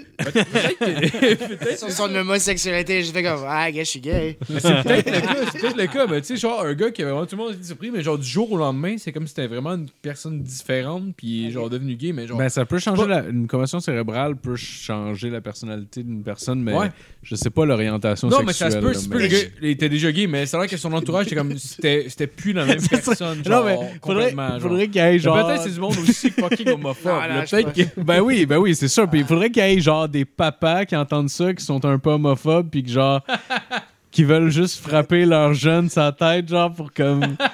Peut-être 0.79 1.79
sur 1.79 1.91
son 1.91 2.15
homosexualité. 2.15 3.03
Je 3.03 3.13
fais 3.13 3.23
comme, 3.23 3.41
ah, 3.47 3.71
gars, 3.73 3.83
je 3.83 3.89
suis 3.89 4.01
gay. 4.01 4.39
Mais 4.51 4.61
c'est 4.61 4.83
peut-être 4.83 5.11
le 5.11 5.21
cas, 5.21 5.35
c'est 5.53 5.59
peut-être 5.61 5.77
le 5.79 5.87
cas, 5.87 6.07
mais 6.07 6.21
tu 6.21 6.27
sais, 6.29 6.37
genre, 6.37 6.63
un 6.63 6.75
gars 6.75 6.91
qui 6.91 7.03
avait 7.03 7.13
vraiment 7.13 7.27
tout 7.27 7.37
le 7.37 7.43
monde 7.45 7.55
était 7.55 7.65
surpris, 7.65 7.91
mais 7.91 8.03
genre, 8.03 8.19
du 8.19 8.27
jour 8.29 8.53
au 8.53 8.59
lendemain, 8.59 8.97
c'est 8.99 9.11
comme 9.13 9.27
si 9.27 9.35
c'était 9.35 9.47
vraiment 9.47 9.71
une 9.75 9.89
personne 10.03 10.43
différente, 10.43 11.15
puis 11.17 11.27
il 11.27 11.47
est 11.47 11.51
genre 11.53 11.71
devenu 11.71 11.95
gay, 11.97 12.13
mais 12.13 12.27
genre. 12.27 12.37
Ben, 12.39 12.49
ça 12.51 12.65
peut 12.67 12.79
changer 12.79 13.03
pas- 13.03 13.23
la- 13.23 13.29
une 13.29 13.47
commotion 13.47 13.81
cérébrale 13.81 14.37
peut 14.37 14.57
changer 14.57 15.31
la 15.31 15.41
personnalité 15.41 16.03
d'une 16.03 16.23
personne, 16.23 16.63
mais 16.63 16.75
Ouais. 16.75 16.91
je 17.23 17.35
sais 17.37 17.51
pas 17.51 17.65
l'orientation 17.65 18.29
non, 18.29 18.39
sexuelle. 18.47 18.81
mais 18.83 18.93
ça 18.93 19.01
se 19.01 19.09
peut, 19.09 19.15
mais- 19.17 19.23
le 19.23 19.27
gars, 19.29 19.39
il 19.63 19.69
était 19.71 19.89
déjà 19.89 20.13
gay, 20.13 20.27
mais 20.27 20.45
c'est 20.45 20.57
vrai 20.59 20.69
que 20.69 20.77
son 20.77 20.93
entourage, 20.93 21.25
c'était 21.25 21.37
comme, 21.37 21.57
c'était 21.57 22.07
c'était 22.09 22.27
plus 22.27 22.53
la 22.53 22.67
même 22.67 22.81
personne, 22.87 23.39
Non, 23.39 23.45
genre, 23.45 23.65
mais 23.65 23.75
faudrait, 23.75 23.94
complètement, 24.01 24.49
genre. 24.51 24.61
faudrait 24.61 24.87
qu'il 24.89 24.97
y 25.03 25.05
ait 25.05 25.19
genre. 25.19 25.47
Peut-être 25.47 25.63
c'est 25.63 25.71
du 25.75 25.81
monde 25.81 25.97
aussi 25.99 26.31
fucking 26.31 26.69
homophobe. 26.71 27.13
Non, 27.13 27.21
non, 27.21 27.29
là. 27.29 27.41
pense- 27.43 27.73
que. 27.73 28.01
Ben 28.01 28.21
oui, 28.21 28.47
ben 28.47 28.59
oui, 28.59 28.75
c'est 28.75 28.89
sûr. 28.89 29.09
Puis 29.09 29.21
il 29.21 29.27
faudrait 29.27 29.51
qu'il 29.51 29.63
y 29.65 29.67
ait 29.77 29.81
genre 29.81 30.09
des 30.09 30.25
papas 30.25 30.85
qui 30.85 30.97
entendent 30.97 31.31
ça, 31.31 31.53
qui 31.55 31.65
sont 31.65 31.85
un 31.85 31.99
peu 31.99 32.11
homophobes, 32.11 32.69
puis 32.71 32.83
que 32.83 32.91
genre. 32.91 33.21
qui 34.11 34.23
veulent 34.25 34.51
juste 34.51 34.81
frapper 34.81 35.25
leur 35.27 35.55
jeune 35.55 35.89
sa 35.91 36.13
tête, 36.13 36.49
genre 36.49 36.73
pour 36.73 36.93
comme. 36.93 37.37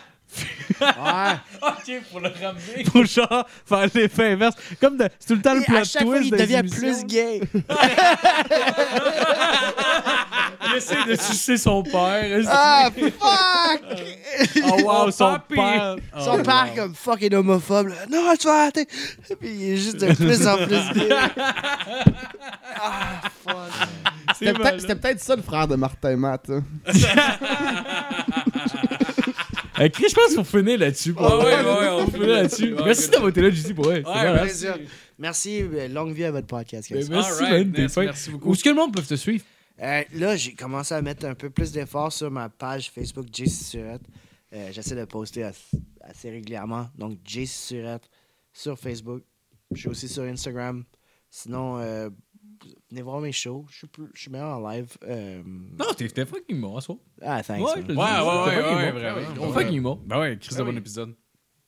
Ouais. 0.81 1.33
Ok, 1.61 2.03
pour 2.13 2.21
le 2.21 2.29
ramener. 2.29 2.85
pour 2.85 3.05
genre 3.05 3.45
faire 3.67 3.87
l'effet 3.93 4.31
inverse. 4.35 4.55
Comme 4.81 4.97
de- 4.97 5.09
c'est 5.19 5.27
tout 5.27 5.35
le 5.35 5.43
temps 5.43 5.55
le 5.55 5.63
Et 5.63 5.65
plot 5.65 5.77
à 5.79 5.83
chaque 5.85 6.05
fois, 6.05 6.19
twist 6.19 6.31
il 6.33 6.37
des 6.37 6.43
devient 6.45 6.59
émissions. 6.59 6.79
plus 6.79 7.05
gay. 7.07 7.41
Il 10.73 10.77
essaie 10.77 11.05
de 11.07 11.15
sucer 11.17 11.57
son 11.57 11.83
père. 11.83 12.43
Ah, 12.49 12.91
fuck! 12.95 13.83
Oh 14.65 14.83
wow, 14.83 15.05
Oh, 15.07 15.11
son 15.11 15.25
papi. 15.33 15.55
père. 15.55 15.97
Oh, 16.17 16.21
Son 16.25 16.43
père, 16.43 16.69
wow. 16.71 16.83
comme 16.83 16.95
fucking 16.95 17.35
homophobe. 17.35 17.89
là. 17.89 17.95
Non, 18.11 18.35
tu 18.39 18.47
vas 18.47 18.63
arrêter. 18.63 18.87
Puis 18.87 19.49
il 19.51 19.73
est 19.73 19.77
juste 19.77 19.97
de 20.01 20.13
plus 20.15 20.47
en 20.47 20.57
plus 20.57 20.93
gay. 20.95 21.09
Ah, 22.83 23.21
fuck. 23.47 23.57
C'était 24.39 24.53
peut-être 24.55 24.81
c'était 24.81 24.95
peut-être 24.95 25.21
ça 25.21 25.37
le 25.37 25.43
frère 25.43 25.69
de 25.69 25.75
Martin 25.77 26.17
Matt. 26.17 26.49
hein. 26.51 26.63
Euh, 29.79 29.89
Chris, 29.89 30.07
je 30.11 30.15
pense 30.15 30.27
qu'il 30.27 30.45
faut 30.45 30.59
finir 30.59 30.79
là-dessus. 30.79 31.15
Ah 31.17 31.23
vrai. 31.37 31.65
ouais, 31.65 31.71
ouais, 31.71 31.89
on 31.91 32.07
finir 32.11 32.27
là-dessus. 32.29 32.75
Ouais, 32.75 32.83
Merci 32.85 33.09
d'avoir 33.09 33.31
été 33.31 33.41
là, 33.41 33.49
JC, 33.51 33.73
pour 33.75 33.87
vrai. 33.87 34.03
Ouais, 34.05 34.33
merci. 34.35 34.67
Merci. 35.19 35.63
euh, 35.63 35.89
Longue 35.89 36.13
vie 36.13 36.25
à 36.25 36.31
votre 36.33 36.47
podcast. 36.49 36.93
Ben, 36.93 37.03
Merci, 37.09 37.43
Alright, 37.45 37.73
man, 37.73 37.85
nice, 37.85 37.95
fin. 37.95 38.03
merci 38.05 38.29
beaucoup. 38.31 38.51
Où 38.51 38.53
est-ce 38.53 38.63
que 38.65 38.69
le 38.69 38.75
monde 38.75 38.93
peut 38.95 39.01
te 39.01 39.15
suivre? 39.15 39.43
Euh, 39.81 40.05
là, 40.13 40.37
j'ai 40.37 40.55
commencé 40.55 40.95
à 40.95 41.01
mettre 41.03 41.25
un 41.27 41.35
peu 41.35 41.49
plus 41.51 41.73
d'efforts 41.73 42.13
sur 42.13 42.31
ma 42.31 42.49
page 42.49 42.91
Facebook 42.91 43.27
JC 43.33 43.49
Surette. 43.49 44.03
Euh, 44.53 44.69
J'essaie 44.73 44.97
de 44.97 45.05
poster 45.05 45.45
as- 45.45 45.71
assez 46.03 46.31
régulièrement. 46.31 46.89
Donc, 46.99 47.19
JC 47.25 47.47
Surette 47.47 48.11
sur 48.53 48.79
Facebook. 48.79 49.23
Je 49.71 49.79
suis 49.81 49.89
aussi 49.89 50.09
sur 50.09 50.25
Instagram. 50.25 50.85
Sinon, 51.31 51.79
euh, 51.79 52.11
venez 52.91 53.03
voir 53.03 53.21
mes 53.21 53.33
shows. 53.33 53.65
Je 53.71 53.79
suis, 53.79 53.87
plus- 53.87 54.11
je 54.13 54.21
suis 54.23 54.31
meilleur 54.31 54.59
en 54.59 54.69
live. 54.69 54.89
Euh, 55.05 55.43
Non, 55.47 55.87
t'es 55.97 56.09
fucking 56.27 56.61
bon, 56.61 56.77
en 56.77 56.81
soi. 56.81 56.97
Ah, 57.23 57.43
thanks. 57.43 57.65
Ouais. 57.65 57.75
Ouais, 57.75 57.95
ouais, 57.95 57.95
ouais, 57.95 57.97
fucking 57.97 58.77
ouais, 58.77 58.93
bon. 58.93 58.99
vraiment. 58.99 59.43
On 59.45 59.53
fucking 59.53 59.83
bon. 59.83 60.03
Ben 60.05 60.19
ouais, 60.21 60.39
Chris 60.41 60.57
de 60.57 60.63
bon 60.63 60.71
oui. 60.73 60.77
épisode. 60.79 61.15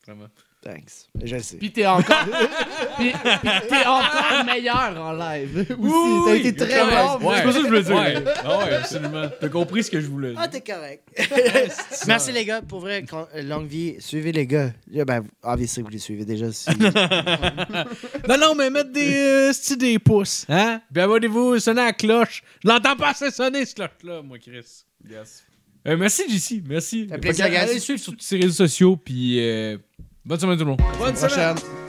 Vraiment. 0.07 0.27
Thanks. 0.65 1.09
Je 1.21 1.35
le 1.35 1.43
sais. 1.43 1.57
Puis 1.57 1.73
t'es 1.73 1.85
encore. 1.87 2.05
puis, 2.99 3.11
puis 3.11 3.51
t'es 3.69 3.85
encore 3.85 4.45
meilleur 4.47 4.95
en 4.97 5.13
live. 5.13 5.67
Aussi. 5.71 5.77
Oui, 5.77 6.23
T'as 6.25 6.35
été 6.37 6.55
très 6.55 6.85
bon. 6.85 7.27
ouais. 7.29 7.37
C'est 7.39 7.43
pas 7.43 7.53
ça 7.53 7.59
que 7.59 7.65
je 7.65 7.69
voulais 7.69 7.83
dire. 7.83 7.97
Ouais. 7.97 8.25
Ah 8.45 8.59
ouais, 8.59 8.75
absolument. 8.75 9.29
T'as 9.41 9.49
compris 9.49 9.83
ce 9.83 9.91
que 9.91 10.01
je 10.01 10.07
voulais 10.07 10.35
Ah, 10.37 10.47
dire. 10.47 10.63
t'es 10.63 10.73
correct. 10.73 11.03
Merci 12.07 12.31
les 12.31 12.45
gars, 12.45 12.63
pour 12.63 12.79
vrai, 12.79 13.05
con- 13.09 13.27
euh, 13.35 13.43
longue 13.43 13.67
vie. 13.67 13.97
Suivez 13.99 14.31
les 14.31 14.47
gars. 14.47 14.71
Yeah, 14.89 15.05
Ben, 15.05 15.25
obviously, 15.43 15.83
vous 15.83 15.89
les 15.89 15.99
suivez 15.99 16.25
déjà. 16.25 16.53
Si... 16.53 16.71
Non, 18.29 18.39
non, 18.39 18.55
mais 18.55 18.71
mettre 18.71 18.93
des, 18.93 19.15
euh, 19.15 19.51
sti- 19.53 19.77
des 19.77 19.99
pouces. 19.99 20.47
Hein? 20.49 20.81
Puis 20.93 21.03
abonnez-vous, 21.03 21.59
sonnez 21.59 21.81
à 21.83 21.87
la 21.87 21.93
cloche. 21.93 22.43
Je 22.65 22.69
l'entends 22.69 22.97
pas 22.97 23.11
assez 23.11 23.31
sonner, 23.31 23.65
cette 23.65 23.77
cloche-là, 23.77 24.23
moi, 24.23 24.39
Chris. 24.39 24.85
Yes. 25.11 25.45
Euh, 25.89 25.97
merci, 25.97 26.23
JC. 26.29 26.63
Merci. 26.69 27.09
fait 27.09 27.19
plaisir, 27.19 27.47
que, 27.47 27.51
guys. 27.51 27.57
Allez 27.57 27.81
suivre 27.81 27.99
sur 28.01 28.13
tous 28.13 28.21
ces 28.23 28.37
réseaux 28.37 28.53
sociaux. 28.67 28.97
Puis 28.97 29.41
euh, 29.41 29.77
bonne 30.25 30.39
semaine 30.39 30.57
tout 30.57 30.65
le 30.65 30.71
monde. 30.71 30.81
Bonne 30.99 31.15
Prochaine. 31.15 31.82